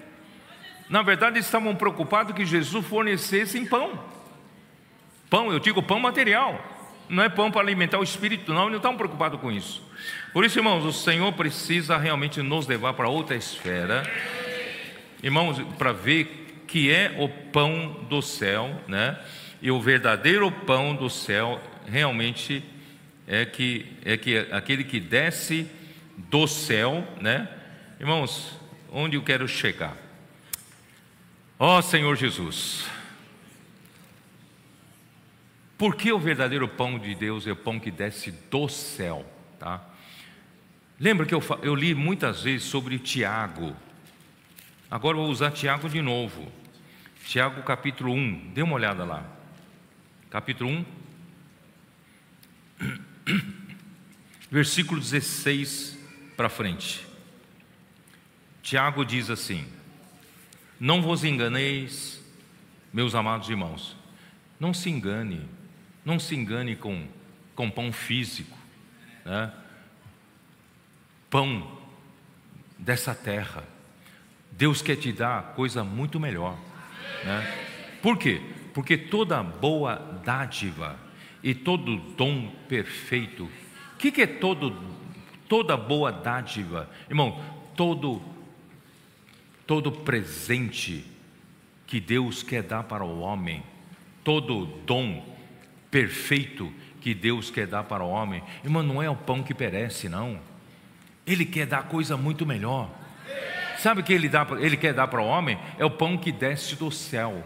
Na 0.90 1.02
verdade, 1.02 1.38
eles 1.38 1.46
estavam 1.46 1.76
preocupados 1.76 2.36
que 2.36 2.46
Jesus 2.46 2.86
fornecesse 2.86 3.60
pão. 3.66 4.00
Pão, 5.30 5.52
eu 5.52 5.60
digo 5.60 5.82
pão 5.82 6.00
material. 6.00 6.64
Não 7.08 7.24
é 7.24 7.30
pão 7.30 7.52
para 7.52 7.62
alimentar 7.62 8.00
o 8.00 8.04
espírito, 8.04 8.54
não, 8.54 8.64
eles 8.64 8.72
não 8.72 8.78
estavam 8.78 8.98
preocupados 8.98 9.40
com 9.40 9.52
isso. 9.52 9.84
Por 10.34 10.46
isso, 10.46 10.60
irmãos, 10.60 10.86
o 10.86 10.94
Senhor 10.94 11.32
precisa 11.34 11.98
realmente 11.98 12.42
nos 12.42 12.68
levar 12.68 12.94
para 12.94 13.10
outra 13.10 13.36
esfera. 13.36 14.04
Irmãos, 15.22 15.60
para 15.78 15.92
ver 15.92 16.41
que 16.72 16.90
é 16.90 17.18
o 17.20 17.28
pão 17.28 18.06
do 18.10 18.22
céu, 18.22 18.82
né? 18.88 19.20
E 19.62 19.70
o 19.70 19.82
verdadeiro 19.82 20.50
pão 20.50 20.96
do 20.96 21.10
céu 21.10 21.62
realmente 21.86 22.64
é 23.28 23.46
que 23.46 23.86
é 24.06 24.16
que 24.16 24.38
aquele 24.52 24.86
que 24.86 24.98
desce 24.98 25.70
do 26.16 26.48
céu, 26.48 27.06
né? 27.20 27.50
Irmãos, 28.00 28.58
onde 28.90 29.18
eu 29.18 29.22
quero 29.22 29.50
chegar? 29.50 29.98
Ó 31.60 31.78
oh, 31.78 31.82
Senhor 31.82 32.16
Jesus, 32.16 32.86
por 35.78 35.98
que 35.98 36.14
o 36.14 36.20
verdadeiro 36.20 36.70
pão 36.70 36.98
de 36.98 37.14
Deus 37.14 37.46
é 37.46 37.52
o 37.52 37.56
pão 37.56 37.82
que 37.82 37.92
desce 37.92 38.32
do 38.50 38.70
céu, 38.70 39.26
tá? 39.60 39.84
Lembra 40.98 41.26
que 41.26 41.36
eu, 41.36 41.44
eu 41.64 41.76
li 41.76 41.94
muitas 41.94 42.44
vezes 42.44 42.64
sobre 42.64 42.98
Tiago. 42.98 43.76
Agora 44.90 45.18
vou 45.18 45.28
usar 45.28 45.52
Tiago 45.52 45.90
de 45.90 46.02
novo. 46.02 46.61
Tiago 47.26 47.64
capítulo 47.64 48.14
1, 48.14 48.52
dê 48.54 48.62
uma 48.62 48.76
olhada 48.76 49.06
lá. 49.06 49.26
Capítulo 50.30 50.70
1, 50.70 50.86
versículo 54.52 55.00
16 55.00 55.98
para 56.36 56.50
frente. 56.50 57.06
Tiago 58.62 59.06
diz 59.06 59.30
assim: 59.30 59.66
Não 60.80 61.02
vos 61.02 61.24
enganeis, 61.24 62.22
meus 62.92 63.16
amados 63.16 63.50
irmãos, 63.50 63.96
não 64.60 64.74
se 64.74 64.90
engane, 64.90 65.48
não 66.04 66.20
se 66.20 66.36
engane 66.36 66.76
com, 66.76 67.08
com 67.56 67.70
pão 67.70 67.92
físico, 67.94 68.58
né? 69.26 69.54
pão 71.30 71.80
dessa 72.78 73.16
terra. 73.16 73.64
Deus 74.52 74.82
quer 74.82 74.98
te 74.98 75.14
dar 75.14 75.54
coisa 75.54 75.84
muito 75.84 76.20
melhor. 76.20 76.58
Né? 77.24 77.70
Por 78.02 78.18
quê? 78.18 78.42
Porque 78.74 78.98
toda 78.98 79.42
boa 79.44 79.96
dádiva 80.24 80.98
e 81.44 81.54
todo 81.54 81.98
dom 81.98 82.50
perfeito, 82.68 83.46
o 83.46 83.98
que, 83.98 84.12
que 84.12 84.22
é 84.22 84.28
todo, 84.28 84.76
toda 85.48 85.76
boa 85.76 86.12
dádiva? 86.12 86.90
Irmão, 87.10 87.40
todo, 87.76 88.22
todo 89.68 89.92
presente 89.92 91.06
que 91.86 92.00
Deus 92.00 92.42
quer 92.44 92.64
dar 92.64 92.84
para 92.84 93.04
o 93.04 93.20
homem, 93.20 93.64
todo 94.24 94.66
dom 94.86 95.36
perfeito 95.90 96.72
que 97.02 97.14
Deus 97.14 97.50
quer 97.50 97.68
dar 97.68 97.84
para 97.84 98.04
o 98.04 98.10
homem, 98.10 98.42
irmão, 98.64 98.84
não 98.84 99.02
é 99.02 99.10
o 99.10 99.16
pão 99.16 99.44
que 99.44 99.54
perece, 99.54 100.08
não. 100.08 100.40
Ele 101.26 101.46
quer 101.46 101.66
dar 101.66 101.84
coisa 101.84 102.16
muito 102.16 102.46
melhor. 102.46 102.90
Sabe 103.82 104.02
o 104.02 104.04
que 104.04 104.14
ele, 104.14 104.30
dá, 104.30 104.46
ele 104.60 104.78
quer 104.78 104.94
dar 104.94 105.08
para 105.08 105.20
o 105.20 105.26
homem? 105.26 105.58
É 105.80 105.84
o 105.84 105.90
pão 105.90 106.16
que 106.16 106.32
desce 106.32 106.76
do 106.76 106.92
céu. 106.92 107.44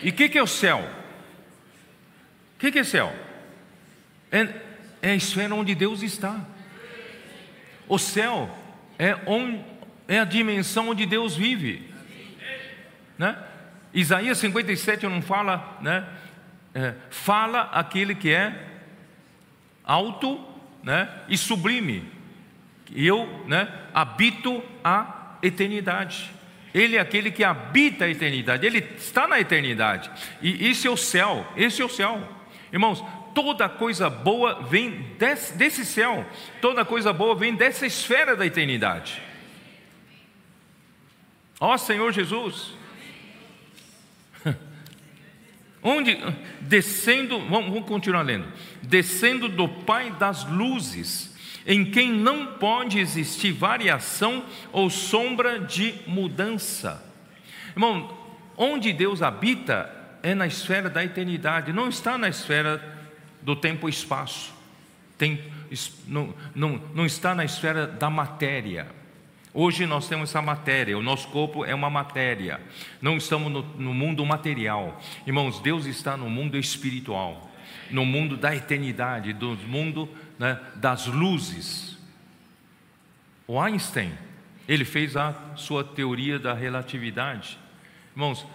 E 0.00 0.10
o 0.10 0.12
que, 0.12 0.28
que, 0.28 0.38
é 0.38 0.42
o 0.42 0.46
céu? 0.46 0.88
O 2.54 2.58
que, 2.60 2.70
que, 2.70 2.78
é 2.78 2.84
céu? 2.84 3.12
É, 4.30 4.48
é 5.02 5.10
a 5.10 5.14
esfera 5.16 5.52
onde 5.52 5.74
Deus 5.74 6.02
está. 6.02 6.40
O 7.88 7.98
céu 7.98 8.48
é, 8.96 9.16
on, 9.26 9.60
é 10.06 10.20
a 10.20 10.24
dimensão 10.24 10.90
onde 10.90 11.04
Deus 11.04 11.34
vive. 11.34 11.92
Né? 13.18 13.36
Isaías 13.92 14.38
57 14.38 15.04
não 15.08 15.20
fala, 15.20 15.78
né? 15.80 16.06
É, 16.72 16.94
fala 17.10 17.62
aquele 17.72 18.14
que 18.14 18.32
é 18.32 18.68
alto 19.82 20.40
né? 20.80 21.08
e 21.28 21.36
sublime. 21.36 22.08
Eu 22.94 23.44
né? 23.48 23.68
habito 23.92 24.62
a 24.84 25.13
eternidade. 25.46 26.30
Ele 26.72 26.96
é 26.96 27.00
aquele 27.00 27.30
que 27.30 27.44
habita 27.44 28.04
a 28.04 28.08
eternidade, 28.08 28.66
ele 28.66 28.78
está 28.96 29.28
na 29.28 29.38
eternidade. 29.38 30.10
E 30.42 30.66
esse 30.68 30.88
é 30.88 30.90
o 30.90 30.96
céu, 30.96 31.46
esse 31.56 31.80
é 31.80 31.84
o 31.84 31.88
céu. 31.88 32.20
Irmãos, 32.72 33.04
toda 33.32 33.68
coisa 33.68 34.10
boa 34.10 34.62
vem 34.62 34.90
desse, 35.18 35.56
desse 35.56 35.84
céu, 35.84 36.26
toda 36.60 36.84
coisa 36.84 37.12
boa 37.12 37.34
vem 37.34 37.54
dessa 37.54 37.86
esfera 37.86 38.34
da 38.34 38.44
eternidade. 38.44 39.22
Ó 41.60 41.76
Senhor 41.76 42.12
Jesus, 42.12 42.72
onde 45.82 46.18
descendo, 46.60 47.38
vamos, 47.38 47.70
vamos 47.70 47.88
continuar 47.88 48.22
lendo, 48.22 48.46
descendo 48.82 49.48
do 49.48 49.68
Pai 49.68 50.10
das 50.10 50.44
luzes, 50.44 51.33
em 51.66 51.84
quem 51.84 52.12
não 52.12 52.46
pode 52.46 52.98
existir 52.98 53.52
variação 53.52 54.44
ou 54.72 54.90
sombra 54.90 55.58
de 55.58 55.94
mudança. 56.06 57.02
Irmão, 57.70 58.16
onde 58.56 58.92
Deus 58.92 59.22
habita 59.22 59.90
é 60.22 60.34
na 60.34 60.46
esfera 60.46 60.88
da 60.88 61.04
eternidade, 61.04 61.72
não 61.72 61.88
está 61.88 62.16
na 62.16 62.28
esfera 62.28 62.82
do 63.42 63.54
tempo 63.54 63.88
e 63.88 63.90
espaço, 63.90 64.54
Tem, 65.18 65.38
não, 66.08 66.34
não, 66.54 66.80
não 66.94 67.04
está 67.04 67.34
na 67.34 67.44
esfera 67.44 67.86
da 67.86 68.08
matéria. 68.08 68.86
Hoje 69.52 69.86
nós 69.86 70.08
temos 70.08 70.30
essa 70.30 70.42
matéria, 70.42 70.98
o 70.98 71.02
nosso 71.02 71.28
corpo 71.28 71.64
é 71.64 71.74
uma 71.74 71.88
matéria, 71.90 72.60
não 73.00 73.16
estamos 73.16 73.52
no, 73.52 73.62
no 73.62 73.94
mundo 73.94 74.24
material. 74.26 75.00
Irmãos, 75.26 75.60
Deus 75.60 75.86
está 75.86 76.16
no 76.16 76.28
mundo 76.28 76.56
espiritual, 76.56 77.50
no 77.90 78.04
mundo 78.04 78.36
da 78.36 78.56
eternidade, 78.56 79.32
do 79.32 79.56
mundo 79.68 80.08
né, 80.38 80.60
das 80.76 81.06
luzes. 81.06 81.98
O 83.46 83.60
Einstein, 83.60 84.12
ele 84.66 84.84
fez 84.84 85.16
a 85.16 85.34
sua 85.56 85.84
teoria 85.84 86.38
da 86.38 86.54
relatividade. 86.54 87.58
Irmãos, 88.12 88.46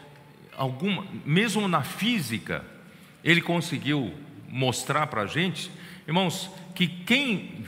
alguma, 0.57 1.05
mesmo 1.25 1.67
na 1.67 1.83
física, 1.83 2.65
ele 3.23 3.41
conseguiu 3.41 4.13
mostrar 4.47 5.07
para 5.07 5.21
a 5.21 5.27
gente, 5.27 5.71
irmãos, 6.07 6.49
que 6.73 6.87
quem. 6.87 7.65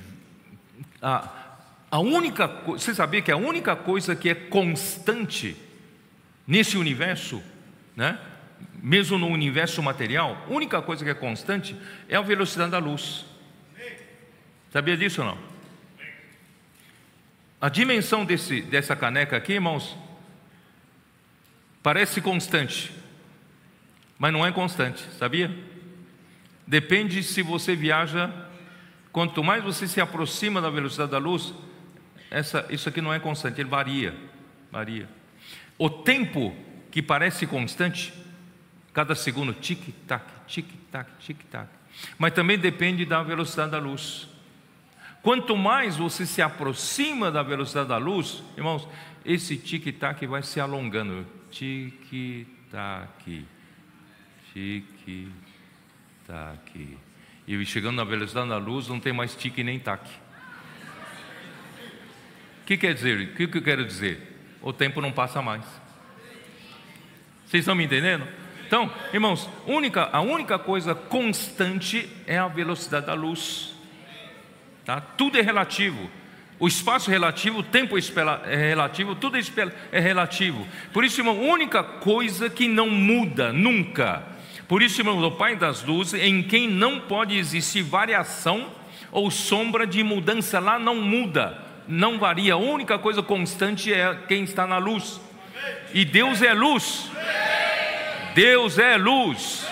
A, 1.01 1.29
a 1.89 1.99
única 1.99 2.47
você 2.47 2.93
sabia 2.93 3.21
que 3.21 3.31
a 3.31 3.38
única 3.38 3.75
coisa 3.75 4.15
que 4.15 4.29
é 4.29 4.35
constante 4.35 5.55
nesse 6.47 6.77
universo, 6.77 7.41
né? 7.95 8.17
mesmo 8.81 9.17
no 9.17 9.27
universo 9.27 9.81
material, 9.83 10.45
a 10.47 10.53
única 10.53 10.81
coisa 10.81 11.03
que 11.03 11.11
é 11.11 11.13
constante 11.13 11.75
é 12.09 12.15
a 12.15 12.21
velocidade 12.21 12.71
da 12.71 12.79
luz. 12.79 13.25
Sabia 14.72 14.95
disso 14.95 15.22
ou 15.22 15.27
não? 15.27 15.38
A 17.60 17.68
dimensão 17.68 18.26
desse, 18.26 18.61
dessa 18.61 18.95
caneca 18.95 19.35
aqui, 19.35 19.53
irmãos, 19.53 19.95
parece 21.84 22.22
constante, 22.22 22.91
mas 24.18 24.31
não 24.31 24.45
é 24.45 24.52
constante, 24.52 25.03
sabia? 25.19 25.53
Depende 26.65 27.22
se 27.22 27.41
você 27.41 27.76
viaja, 27.76 28.34
quanto 29.11 29.43
mais 29.43 29.61
você 29.61 29.88
se 29.88 29.99
aproxima 29.99 30.61
da 30.61 30.69
velocidade 30.69 31.11
da 31.11 31.18
luz, 31.18 31.53
essa, 32.31 32.65
isso 32.69 32.88
aqui 32.88 33.02
não 33.02 33.14
é 33.14 33.19
constante, 33.19 33.60
ele 33.60 33.69
varia, 33.69 34.15
varia. 34.72 35.07
O 35.77 35.89
tempo 35.89 36.56
que 36.89 37.02
parece 37.02 37.45
constante, 37.45 38.14
cada 38.93 39.15
segundo 39.15 39.53
tic-tac, 39.53 40.26
tic-tac, 40.48 41.11
tic-tac. 41.19 41.68
Mas 42.18 42.34
também 42.34 42.57
depende 42.57 43.06
da 43.06 43.22
velocidade 43.22 43.72
da 43.72 43.80
luz. 43.80 44.31
Quanto 45.22 45.56
mais 45.56 45.98
você 45.98 46.26
se 46.26 46.41
aproxima 46.41 47.31
da 47.31 47.43
velocidade 47.43 47.89
da 47.89 47.98
luz, 47.98 48.43
irmãos, 48.57 48.88
esse 49.23 49.56
tic-tac 49.56 50.26
vai 50.26 50.41
se 50.41 50.60
alongando. 50.60 51.27
Tic-tac, 51.52 53.45
tic-tac. 54.52 55.27
E 57.48 57.65
chegando 57.65 57.98
na 57.98 58.03
velocidade 58.03 58.49
da 58.49 58.57
luz, 58.57 58.88
não 58.88 58.99
tem 58.99 59.14
mais 59.14 59.35
tic 59.35 59.57
nem 59.60 59.80
tac. 59.80 60.10
O 62.61 62.65
que 62.65 62.77
quer 62.77 62.93
dizer? 62.93 63.19
O 63.19 63.35
que 63.35 63.57
eu 63.57 63.61
quero 63.61 63.85
dizer? 63.85 64.39
O 64.61 64.73
tempo 64.73 65.02
não 65.02 65.11
passa 65.11 65.41
mais. 65.41 65.65
Vocês 67.45 67.61
estão 67.61 67.76
me 67.76 67.84
entendendo? 67.84 68.26
Então, 68.65 68.89
irmãos, 69.11 69.49
única, 69.68 70.10
a 70.14 70.22
única 70.22 70.57
coisa 70.57 70.95
constante 70.95 72.10
é 72.26 72.38
a 72.38 72.48
velocidade 72.48 73.07
da 73.07 73.14
luz. 73.14 73.70
Tá? 74.91 74.99
Tudo 74.99 75.38
é 75.38 75.41
relativo. 75.41 76.09
O 76.59 76.68
espaço 76.68 77.09
é 77.09 77.13
relativo, 77.13 77.59
o 77.59 77.63
tempo 77.63 77.95
é 77.97 78.55
relativo, 78.55 79.15
tudo 79.15 79.38
é, 79.38 79.41
é 79.91 79.99
relativo. 79.99 80.68
Por 80.91 81.05
isso, 81.05 81.22
irmão, 81.22 81.39
única 81.39 81.81
coisa 81.81 82.49
que 82.49 82.68
não 82.68 82.89
muda 82.89 83.53
nunca. 83.53 84.22
Por 84.68 84.84
isso, 84.84 84.99
irmão, 84.99 85.18
o 85.23 85.31
Pai 85.31 85.55
das 85.55 85.81
luzes, 85.84 86.22
em 86.22 86.43
quem 86.43 86.68
não 86.68 86.99
pode 86.99 87.38
existir 87.38 87.81
variação 87.81 88.69
ou 89.11 89.31
sombra 89.31 89.88
de 89.88 90.03
mudança, 90.03 90.59
lá 90.59 90.77
não 90.77 90.95
muda 90.95 91.72
não 91.88 92.18
varia, 92.18 92.53
a 92.53 92.57
única 92.57 92.97
coisa 92.97 93.22
constante 93.22 93.93
é 93.93 94.18
quem 94.27 94.43
está 94.43 94.65
na 94.65 94.77
luz. 94.77 95.19
E 95.93 96.05
Deus 96.05 96.41
é 96.41 96.53
luz. 96.53 97.11
Deus 98.34 98.80
é 98.80 98.97
luz. 98.97 99.68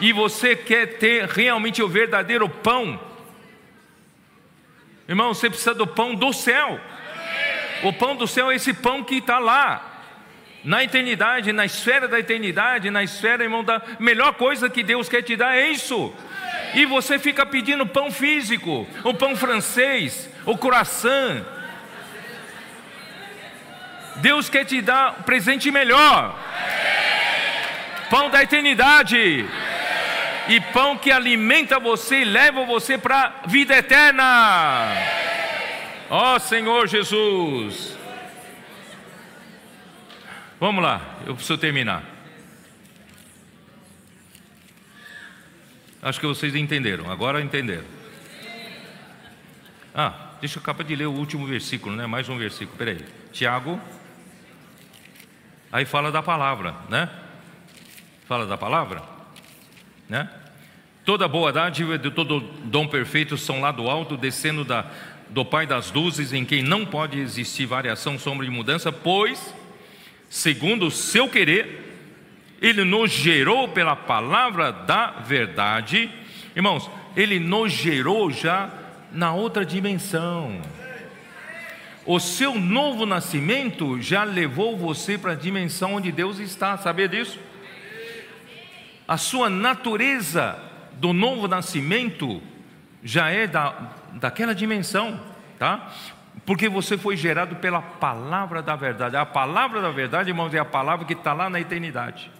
E 0.00 0.12
você 0.12 0.54
quer 0.54 0.98
ter 0.98 1.24
realmente 1.26 1.82
o 1.82 1.88
verdadeiro 1.88 2.48
pão. 2.48 3.00
Irmão, 5.08 5.32
você 5.32 5.48
precisa 5.48 5.74
do 5.74 5.86
pão 5.86 6.14
do 6.14 6.32
céu. 6.32 6.80
O 7.82 7.92
pão 7.92 8.16
do 8.16 8.26
céu 8.26 8.50
é 8.50 8.56
esse 8.56 8.72
pão 8.72 9.04
que 9.04 9.16
está 9.16 9.38
lá, 9.38 9.96
na 10.64 10.82
eternidade, 10.82 11.52
na 11.52 11.64
esfera 11.64 12.08
da 12.08 12.18
eternidade, 12.18 12.90
na 12.90 13.04
esfera, 13.04 13.44
irmão, 13.44 13.62
da 13.62 13.80
melhor 14.00 14.34
coisa 14.34 14.68
que 14.68 14.82
Deus 14.82 15.08
quer 15.08 15.22
te 15.22 15.36
dar 15.36 15.56
é 15.56 15.68
isso. 15.68 16.12
E 16.74 16.84
você 16.84 17.18
fica 17.18 17.46
pedindo 17.46 17.86
pão 17.86 18.10
físico, 18.10 18.86
o 19.04 19.14
pão 19.14 19.36
francês, 19.36 20.28
o 20.44 20.58
coração. 20.58 21.46
Deus 24.16 24.48
quer 24.48 24.64
te 24.64 24.80
dar 24.80 25.16
um 25.20 25.22
presente 25.22 25.70
melhor. 25.70 26.36
Pão 28.10 28.28
da 28.28 28.42
eternidade. 28.42 29.46
E 30.48 30.60
pão 30.60 30.96
que 30.96 31.10
alimenta 31.10 31.78
você 31.80 32.22
e 32.22 32.24
leva 32.24 32.64
você 32.64 32.96
para 32.96 33.40
a 33.44 33.46
vida 33.48 33.76
eterna. 33.76 34.92
Ó 36.08 36.36
oh, 36.36 36.38
Senhor 36.38 36.86
Jesus. 36.86 37.96
Vamos 40.58 40.82
lá, 40.82 41.16
eu 41.26 41.34
preciso 41.34 41.58
terminar. 41.58 42.02
Acho 46.00 46.20
que 46.20 46.26
vocês 46.26 46.54
entenderam, 46.54 47.10
agora 47.10 47.42
entenderam. 47.42 47.84
Ah, 49.94 50.26
Deixa 50.40 50.58
eu 50.58 50.62
acabar 50.62 50.84
de 50.84 50.94
ler 50.94 51.06
o 51.06 51.12
último 51.12 51.46
versículo, 51.46 51.96
né? 51.96 52.06
Mais 52.06 52.28
um 52.28 52.36
versículo, 52.36 52.76
peraí. 52.76 53.02
Tiago. 53.32 53.80
Aí 55.72 55.84
fala 55.84 56.12
da 56.12 56.22
palavra, 56.22 56.74
né? 56.88 57.08
Fala 58.28 58.46
da 58.46 58.56
palavra, 58.58 59.02
né? 60.08 60.28
Toda 61.04 61.28
boa 61.28 61.52
dádiva 61.52 61.96
de 61.96 62.10
todo 62.10 62.40
dom 62.64 62.88
perfeito 62.88 63.38
são 63.38 63.60
lá 63.60 63.70
do 63.70 63.88
alto, 63.88 64.16
descendo 64.16 64.64
da, 64.64 64.86
do 65.30 65.44
Pai 65.44 65.66
das 65.66 65.92
luzes, 65.92 66.32
em 66.32 66.44
quem 66.44 66.62
não 66.62 66.84
pode 66.84 67.18
existir 67.20 67.64
variação, 67.64 68.18
sombra 68.18 68.44
de 68.44 68.50
mudança, 68.50 68.90
pois, 68.90 69.54
segundo 70.28 70.86
o 70.86 70.90
seu 70.90 71.28
querer, 71.28 71.94
Ele 72.60 72.82
nos 72.82 73.12
gerou 73.12 73.68
pela 73.68 73.94
palavra 73.94 74.72
da 74.72 75.12
verdade. 75.20 76.10
Irmãos, 76.56 76.90
Ele 77.16 77.38
nos 77.38 77.72
gerou 77.72 78.30
já 78.30 78.68
na 79.12 79.32
outra 79.32 79.64
dimensão. 79.64 80.60
O 82.04 82.20
seu 82.20 82.54
novo 82.54 83.06
nascimento 83.06 84.00
já 84.00 84.22
levou 84.22 84.76
você 84.76 85.18
para 85.18 85.32
a 85.32 85.36
dimensão 85.36 85.94
onde 85.94 86.12
Deus 86.12 86.38
está, 86.38 86.76
sabia 86.78 87.08
disso? 87.08 87.38
A 89.06 89.16
sua 89.16 89.48
natureza 89.48 90.58
do 90.94 91.12
novo 91.12 91.46
nascimento 91.46 92.42
já 93.02 93.30
é 93.30 93.46
da, 93.46 93.92
daquela 94.14 94.54
dimensão, 94.54 95.20
tá? 95.58 95.92
Porque 96.44 96.68
você 96.68 96.98
foi 96.98 97.16
gerado 97.16 97.56
pela 97.56 97.80
palavra 97.80 98.62
da 98.62 98.74
verdade. 98.74 99.16
A 99.16 99.26
palavra 99.26 99.80
da 99.80 99.90
verdade, 99.90 100.30
irmãos, 100.30 100.52
é 100.54 100.58
a 100.58 100.64
palavra 100.64 101.06
que 101.06 101.12
está 101.12 101.32
lá 101.32 101.48
na 101.48 101.60
eternidade. 101.60 102.30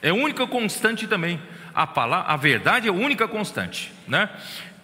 É 0.00 0.10
a 0.10 0.14
única 0.14 0.46
constante 0.46 1.06
também. 1.06 1.40
A, 1.74 1.86
palavra, 1.86 2.32
a 2.32 2.36
verdade 2.36 2.88
é 2.88 2.90
a 2.90 2.94
única 2.94 3.26
constante, 3.26 3.92
né? 4.06 4.28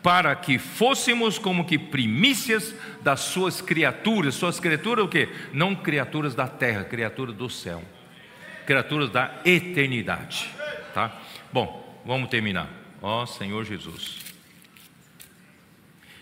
para 0.02 0.34
que 0.36 0.58
fôssemos 0.58 1.38
como 1.38 1.64
que 1.64 1.78
primícias 1.78 2.74
das 3.02 3.20
suas 3.20 3.60
criaturas. 3.60 4.34
Suas 4.34 4.60
criaturas 4.60 5.04
o 5.04 5.08
que? 5.08 5.28
Não 5.52 5.74
criaturas 5.74 6.34
da 6.34 6.46
terra, 6.46 6.84
criaturas 6.84 7.34
do 7.34 7.50
céu. 7.50 7.82
Criaturas 8.68 9.08
da 9.08 9.30
eternidade, 9.46 10.46
tá? 10.92 11.10
Bom, 11.50 11.98
vamos 12.04 12.28
terminar. 12.28 12.68
Ó 13.00 13.24
Senhor 13.24 13.64
Jesus. 13.64 14.18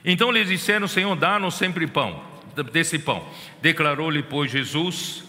Então 0.05 0.31
lhes 0.31 0.47
disseram: 0.47 0.87
Senhor, 0.87 1.17
dá-nos 1.17 1.57
sempre 1.57 1.89
pão, 1.89 2.23
desse 2.73 3.01
pão. 3.01 3.27
Declarou-lhe, 3.61 4.23
pois, 4.23 4.53
Jesus: 4.53 5.25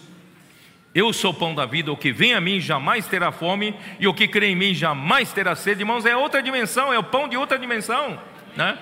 Eu 0.94 1.12
sou 1.12 1.32
o 1.32 1.34
pão 1.34 1.56
da 1.56 1.66
vida, 1.66 1.90
o 1.90 1.96
que 1.96 2.12
vem 2.12 2.34
a 2.34 2.40
mim 2.40 2.60
jamais 2.60 3.08
terá 3.08 3.32
fome, 3.32 3.74
e 3.98 4.06
o 4.06 4.14
que 4.14 4.28
crê 4.28 4.50
em 4.50 4.56
mim 4.56 4.72
jamais 4.72 5.32
terá 5.32 5.56
sede. 5.56 5.80
Irmãos, 5.80 6.06
é 6.06 6.16
outra 6.16 6.40
dimensão, 6.40 6.92
é 6.92 6.98
o 7.00 7.02
pão 7.02 7.28
de 7.28 7.36
outra 7.36 7.58
dimensão 7.58 8.16
né? 8.58 8.76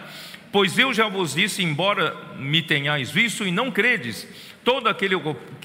Pois 0.50 0.78
eu 0.78 0.92
já 0.94 1.06
vos 1.06 1.34
disse, 1.34 1.62
embora 1.62 2.16
me 2.38 2.62
tenhais 2.62 3.10
visto 3.10 3.46
e 3.46 3.50
não 3.50 3.70
credes, 3.70 4.26
todo 4.64 4.88
aquele, 4.88 5.14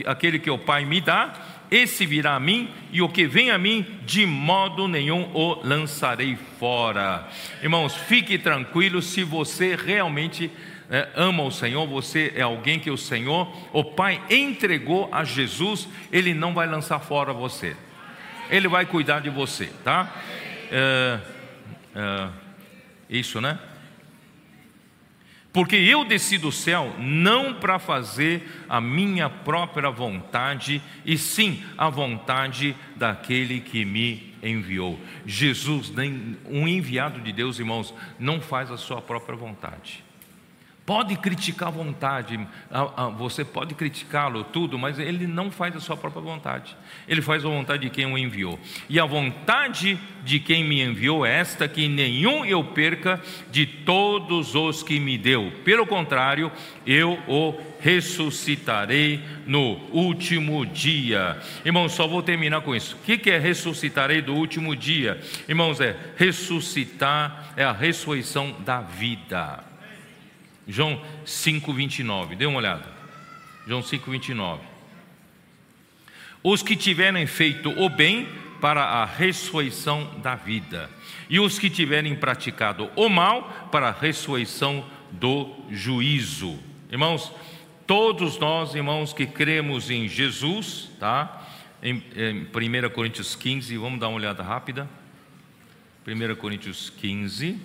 aquele 0.06 0.38
que 0.38 0.50
o 0.50 0.58
Pai 0.58 0.84
me 0.84 1.00
dá, 1.00 1.34
esse 1.72 2.06
virá 2.06 2.36
a 2.36 2.40
mim, 2.40 2.70
e 2.92 3.02
o 3.02 3.08
que 3.08 3.26
vem 3.26 3.50
a 3.50 3.58
mim, 3.58 3.86
de 4.06 4.26
modo 4.26 4.90
nenhum 4.90 5.32
o 5.34 5.66
lançarei 5.66 6.38
fora. 6.60 7.26
Irmãos, 7.64 7.96
fique 7.96 8.38
tranquilo 8.38 9.02
se 9.02 9.24
você 9.24 9.78
realmente 9.78 10.52
é, 10.90 11.08
ama 11.16 11.44
o 11.44 11.52
Senhor, 11.52 11.88
você 11.88 12.34
é 12.36 12.42
alguém 12.42 12.78
que 12.78 12.92
o 12.92 12.98
Senhor, 12.98 13.50
o 13.72 13.82
Pai 13.82 14.22
entregou 14.30 15.08
a 15.14 15.24
Jesus, 15.24 15.88
Ele 16.12 16.34
não 16.34 16.54
vai 16.54 16.68
lançar 16.68 17.00
fora 17.00 17.32
você, 17.32 17.78
Ele 18.50 18.68
vai 18.68 18.86
cuidar 18.86 19.22
de 19.22 19.30
você, 19.30 19.72
tá? 19.86 20.14
É, 20.70 21.20
é, 21.96 22.28
isso, 23.10 23.40
né? 23.40 23.58
Porque 25.54 25.76
eu 25.76 26.06
desci 26.06 26.38
do 26.38 26.52
céu 26.52 26.96
não 26.98 27.54
para 27.56 27.78
fazer 27.78 28.50
a 28.70 28.80
minha 28.80 29.30
própria 29.30 29.90
vontade, 29.90 30.82
e 31.06 31.18
sim 31.18 31.62
a 31.78 31.90
vontade 31.90 32.76
daquele 32.96 33.60
que 33.60 33.84
me 33.84 34.34
enviou. 34.42 34.98
Jesus, 35.26 35.92
um 36.50 36.68
enviado 36.68 37.20
de 37.20 37.34
Deus, 37.34 37.60
irmãos, 37.60 37.94
não 38.18 38.40
faz 38.40 38.72
a 38.72 38.78
sua 38.78 39.02
própria 39.02 39.36
vontade. 39.36 40.04
Pode 40.92 41.16
criticar 41.16 41.70
à 41.70 41.72
vontade, 41.72 42.38
você 43.18 43.46
pode 43.46 43.76
criticá-lo 43.76 44.44
tudo, 44.44 44.78
mas 44.78 45.00
ele 45.00 45.26
não 45.26 45.50
faz 45.50 45.74
a 45.74 45.80
sua 45.80 45.96
própria 45.96 46.22
vontade. 46.22 46.76
Ele 47.08 47.22
faz 47.22 47.46
a 47.46 47.48
vontade 47.48 47.84
de 47.84 47.90
quem 47.90 48.06
o 48.06 48.18
enviou. 48.18 48.60
E 48.90 49.00
a 49.00 49.06
vontade 49.06 49.98
de 50.26 50.38
quem 50.38 50.66
me 50.66 50.82
enviou 50.82 51.26
é 51.26 51.40
esta: 51.40 51.66
que 51.66 51.88
nenhum 51.88 52.44
eu 52.44 52.62
perca 52.62 53.22
de 53.50 53.66
todos 53.66 54.54
os 54.54 54.84
que 54.84 55.00
me 55.00 55.18
deu. 55.18 55.54
Pelo 55.64 55.88
contrário, 55.88 56.52
eu 56.86 57.18
o 57.26 57.58
ressuscitarei 57.80 59.24
no 59.48 59.80
último 59.94 60.66
dia. 60.66 61.40
Irmãos, 61.64 61.94
só 61.94 62.06
vou 62.06 62.22
terminar 62.22 62.60
com 62.64 62.76
isso. 62.76 62.98
O 62.98 63.00
que 63.00 63.30
é 63.30 63.38
ressuscitarei 63.38 64.22
do 64.22 64.34
último 64.34 64.76
dia? 64.76 65.22
Irmãos, 65.48 65.80
é 65.80 65.96
ressuscitar, 66.18 67.54
é 67.56 67.64
a 67.64 67.72
ressurreição 67.72 68.54
da 68.66 68.82
vida. 68.82 69.71
João 70.68 71.02
5,29, 71.26 72.36
dê 72.36 72.46
uma 72.46 72.58
olhada. 72.58 72.86
João 73.68 73.82
5,29. 73.82 74.60
Os 76.44 76.64
que 76.64 76.76
tiverem 76.76 77.28
feito 77.28 77.70
o 77.70 77.90
bem 77.90 78.28
para 78.60 78.84
a 78.84 79.06
ressurreição 79.06 80.20
da 80.22 80.36
vida, 80.36 80.90
e 81.30 81.40
os 81.40 81.58
que 81.58 81.70
tiverem 81.70 82.16
praticado 82.16 82.90
o 82.96 83.10
mal 83.10 83.70
para 83.72 83.90
a 83.90 83.92
ressurreição 83.92 84.86
do 85.12 85.56
juízo. 85.70 86.60
Irmãos, 86.90 87.32
todos 87.88 88.38
nós, 88.38 88.76
irmãos, 88.76 89.14
que 89.14 89.26
cremos 89.26 89.90
em 89.90 90.08
Jesus, 90.08 90.90
tá? 91.00 91.48
Em, 91.82 92.04
em 92.16 92.86
1 92.86 92.90
Coríntios 92.92 93.36
15, 93.36 93.76
vamos 93.78 94.00
dar 94.00 94.08
uma 94.10 94.18
olhada 94.18 94.44
rápida. 94.44 94.88
1 96.08 96.36
Coríntios 96.36 96.92
15, 96.92 97.60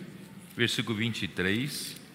versículo 0.57 0.97
23. 0.97 2.06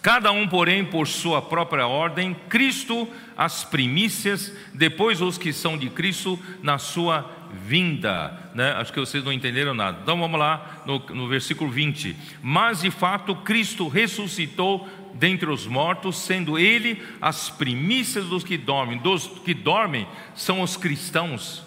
Cada 0.00 0.30
um, 0.30 0.46
porém, 0.46 0.84
por 0.84 1.08
sua 1.08 1.42
própria 1.42 1.86
ordem, 1.86 2.34
Cristo 2.48 3.08
as 3.36 3.64
primícias, 3.64 4.52
depois 4.74 5.20
os 5.20 5.38
que 5.38 5.52
são 5.52 5.76
de 5.76 5.90
Cristo 5.90 6.38
na 6.62 6.78
sua 6.78 7.30
vinda. 7.66 8.50
Né? 8.54 8.72
Acho 8.72 8.92
que 8.92 9.00
vocês 9.00 9.24
não 9.24 9.32
entenderam 9.32 9.74
nada. 9.74 9.98
Então 10.02 10.18
vamos 10.18 10.38
lá 10.38 10.82
no, 10.86 10.98
no 10.98 11.28
versículo 11.28 11.70
20. 11.70 12.16
Mas 12.42 12.80
de 12.80 12.90
fato 12.90 13.34
Cristo 13.36 13.88
ressuscitou 13.88 14.88
dentre 15.14 15.50
os 15.50 15.66
mortos, 15.66 16.18
sendo 16.18 16.58
Ele 16.58 17.02
as 17.20 17.50
primícias 17.50 18.26
dos 18.26 18.44
que 18.44 18.56
dormem. 18.56 18.98
Dos 18.98 19.26
que 19.26 19.54
dormem 19.54 20.06
são 20.34 20.60
os 20.62 20.76
cristãos. 20.76 21.62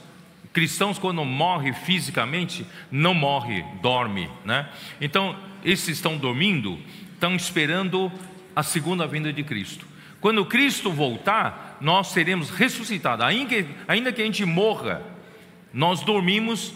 Cristãos, 0.53 0.99
quando 0.99 1.23
morre 1.23 1.71
fisicamente, 1.73 2.65
não 2.91 3.13
morre, 3.13 3.63
dorme. 3.81 4.29
Né? 4.43 4.67
Então, 4.99 5.35
esses 5.63 5.89
estão 5.89 6.17
dormindo 6.17 6.77
estão 7.21 7.35
esperando 7.35 8.11
a 8.55 8.63
segunda 8.63 9.05
vinda 9.05 9.31
de 9.31 9.43
Cristo. 9.43 9.85
Quando 10.19 10.43
Cristo 10.43 10.91
voltar, 10.91 11.77
nós 11.79 12.07
seremos 12.07 12.49
ressuscitados. 12.49 13.23
Ainda 13.87 14.11
que 14.11 14.21
a 14.23 14.25
gente 14.25 14.43
morra, 14.43 15.03
nós 15.71 16.01
dormimos 16.01 16.73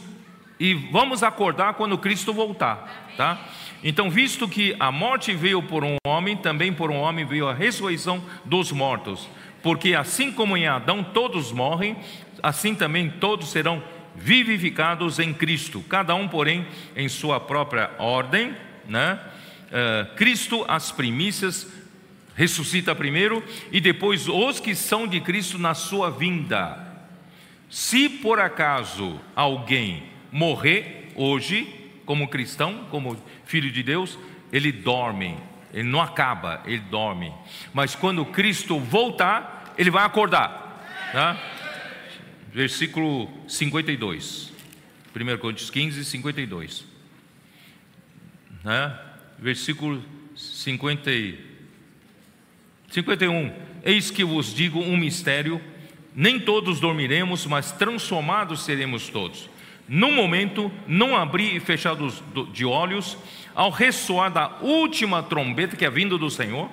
e 0.60 0.76
vamos 0.76 1.24
acordar 1.24 1.74
quando 1.74 1.98
Cristo 1.98 2.32
voltar, 2.32 3.10
tá? 3.18 3.40
Então, 3.84 4.08
visto 4.08 4.48
que 4.48 4.76
a 4.80 4.92
morte 4.92 5.34
veio 5.34 5.64
por 5.64 5.84
um 5.84 5.98
homem, 6.06 6.38
também 6.38 6.72
por 6.72 6.92
um 6.92 6.98
homem 6.98 7.26
veio 7.26 7.48
a 7.50 7.54
ressurreição 7.54 8.24
dos 8.46 8.72
mortos. 8.72 9.28
Porque 9.64 9.96
assim 9.96 10.32
como 10.32 10.56
em 10.56 10.68
Adão 10.68 11.04
todos 11.04 11.52
morrem, 11.52 11.98
assim 12.44 12.76
também 12.76 13.10
todos 13.10 13.50
serão 13.50 13.82
vivificados 14.16 15.18
em 15.18 15.34
Cristo, 15.34 15.84
cada 15.90 16.14
um, 16.14 16.28
porém, 16.28 16.68
em 16.96 17.10
sua 17.10 17.40
própria 17.40 17.90
ordem, 17.98 18.56
né? 18.88 19.20
Uh, 19.68 20.16
Cristo 20.16 20.66
as 20.68 20.92
primícias, 20.92 21.68
ressuscita 22.36 22.96
primeiro, 22.96 23.44
e 23.72 23.80
depois 23.80 24.28
os 24.28 24.60
que 24.60 24.76
são 24.76 25.08
de 25.08 25.22
Cristo 25.22 25.58
na 25.58 25.74
sua 25.74 26.10
vinda. 26.10 26.86
Se 27.70 28.08
por 28.08 28.40
acaso 28.40 29.20
alguém 29.36 30.04
morrer 30.32 31.12
hoje, 31.16 31.92
como 32.06 32.28
cristão, 32.28 32.86
como 32.92 33.18
filho 33.46 33.72
de 33.72 33.82
Deus, 33.82 34.18
ele 34.52 34.72
dorme, 34.72 35.38
ele 35.74 35.88
não 35.88 36.02
acaba, 36.02 36.62
ele 36.66 36.80
dorme. 36.80 37.34
Mas 37.74 37.96
quando 37.96 38.26
Cristo 38.26 38.80
voltar, 38.80 39.74
ele 39.78 39.90
vai 39.90 40.06
acordar. 40.06 40.84
Tá? 41.12 41.38
Versículo 42.54 43.30
52. 43.48 44.54
1 45.16 45.38
Coríntios 45.38 45.70
15, 45.70 46.06
52. 46.06 46.86
Né? 48.64 49.00
Versículo 49.38 50.04
50, 50.36 51.12
51. 52.90 53.54
Eis 53.84 54.10
que 54.10 54.24
vos 54.24 54.54
digo 54.54 54.80
um 54.80 54.98
mistério: 54.98 55.62
nem 56.16 56.40
todos 56.40 56.80
dormiremos, 56.80 57.46
mas 57.46 57.72
transformados 57.72 58.64
seremos 58.64 59.10
todos. 59.10 59.50
Num 59.88 60.16
momento, 60.16 60.72
não 60.88 61.16
abrir 61.16 61.56
e 61.56 61.60
fechar 61.60 61.96
de 62.52 62.66
olhos, 62.66 63.18
ao 63.54 63.70
ressoar 63.70 64.32
da 64.32 64.58
última 64.62 65.22
trombeta 65.22 65.76
que 65.76 65.86
é 65.86 65.90
vindo 65.90 66.18
do 66.18 66.30
Senhor, 66.30 66.72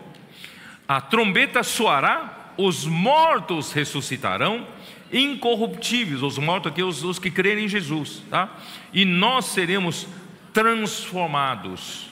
a 0.89 1.01
trombeta 1.01 1.63
soará, 1.63 2.55
os 2.57 2.87
mortos 2.87 3.73
ressuscitarão, 3.73 4.67
incorruptíveis, 5.13 6.23
os 6.23 6.39
mortos 6.39 6.73
aqui, 6.73 6.83
os, 6.83 7.05
os 7.05 7.19
que 7.19 7.31
crerem 7.31 7.67
em 7.67 7.69
Jesus, 7.69 8.23
tá? 8.31 8.59
E 8.95 9.05
nós 9.05 9.47
seremos 9.47 10.07
transformados 10.55 12.12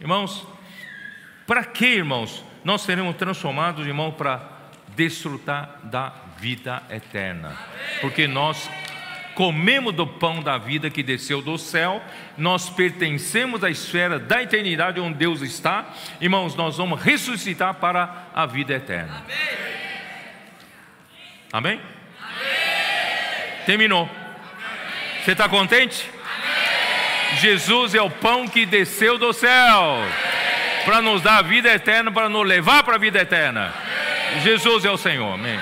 Irmãos, 0.00 0.46
para 1.46 1.64
que, 1.64 1.86
irmãos, 1.86 2.44
nós 2.64 2.82
seremos 2.82 3.16
transformados, 3.16 3.86
irmão, 3.86 4.12
para 4.12 4.40
desfrutar 4.94 5.80
da 5.84 6.12
vida 6.38 6.82
eterna? 6.90 7.56
Porque 8.00 8.26
nós 8.26 8.68
comemos 9.34 9.94
do 9.94 10.06
pão 10.06 10.42
da 10.42 10.58
vida 10.58 10.90
que 10.90 11.02
desceu 11.02 11.40
do 11.40 11.56
céu, 11.56 12.02
nós 12.36 12.68
pertencemos 12.68 13.62
à 13.62 13.70
esfera 13.70 14.18
da 14.18 14.42
eternidade 14.42 15.00
onde 15.00 15.16
Deus 15.16 15.42
está, 15.42 15.86
irmãos, 16.20 16.56
nós 16.56 16.76
vamos 16.76 17.00
ressuscitar 17.00 17.74
para 17.74 18.26
a 18.34 18.46
vida 18.46 18.74
eterna. 18.74 19.22
Amém? 21.52 21.80
Amém? 22.20 23.64
Terminou. 23.64 24.10
Você 25.22 25.32
está 25.32 25.48
contente? 25.48 26.17
Jesus 27.36 27.94
é 27.94 28.02
o 28.02 28.10
pão 28.10 28.48
que 28.48 28.66
desceu 28.66 29.18
do 29.18 29.32
céu 29.32 30.02
para 30.84 31.02
nos 31.02 31.22
dar 31.22 31.38
a 31.38 31.42
vida 31.42 31.68
eterna, 31.68 32.10
para 32.10 32.28
nos 32.28 32.46
levar 32.46 32.82
para 32.82 32.96
a 32.96 32.98
vida 32.98 33.20
eterna. 33.20 33.72
Jesus 34.42 34.84
é 34.84 34.90
o 34.90 34.96
Senhor. 34.96 35.34
Amém. 35.34 35.58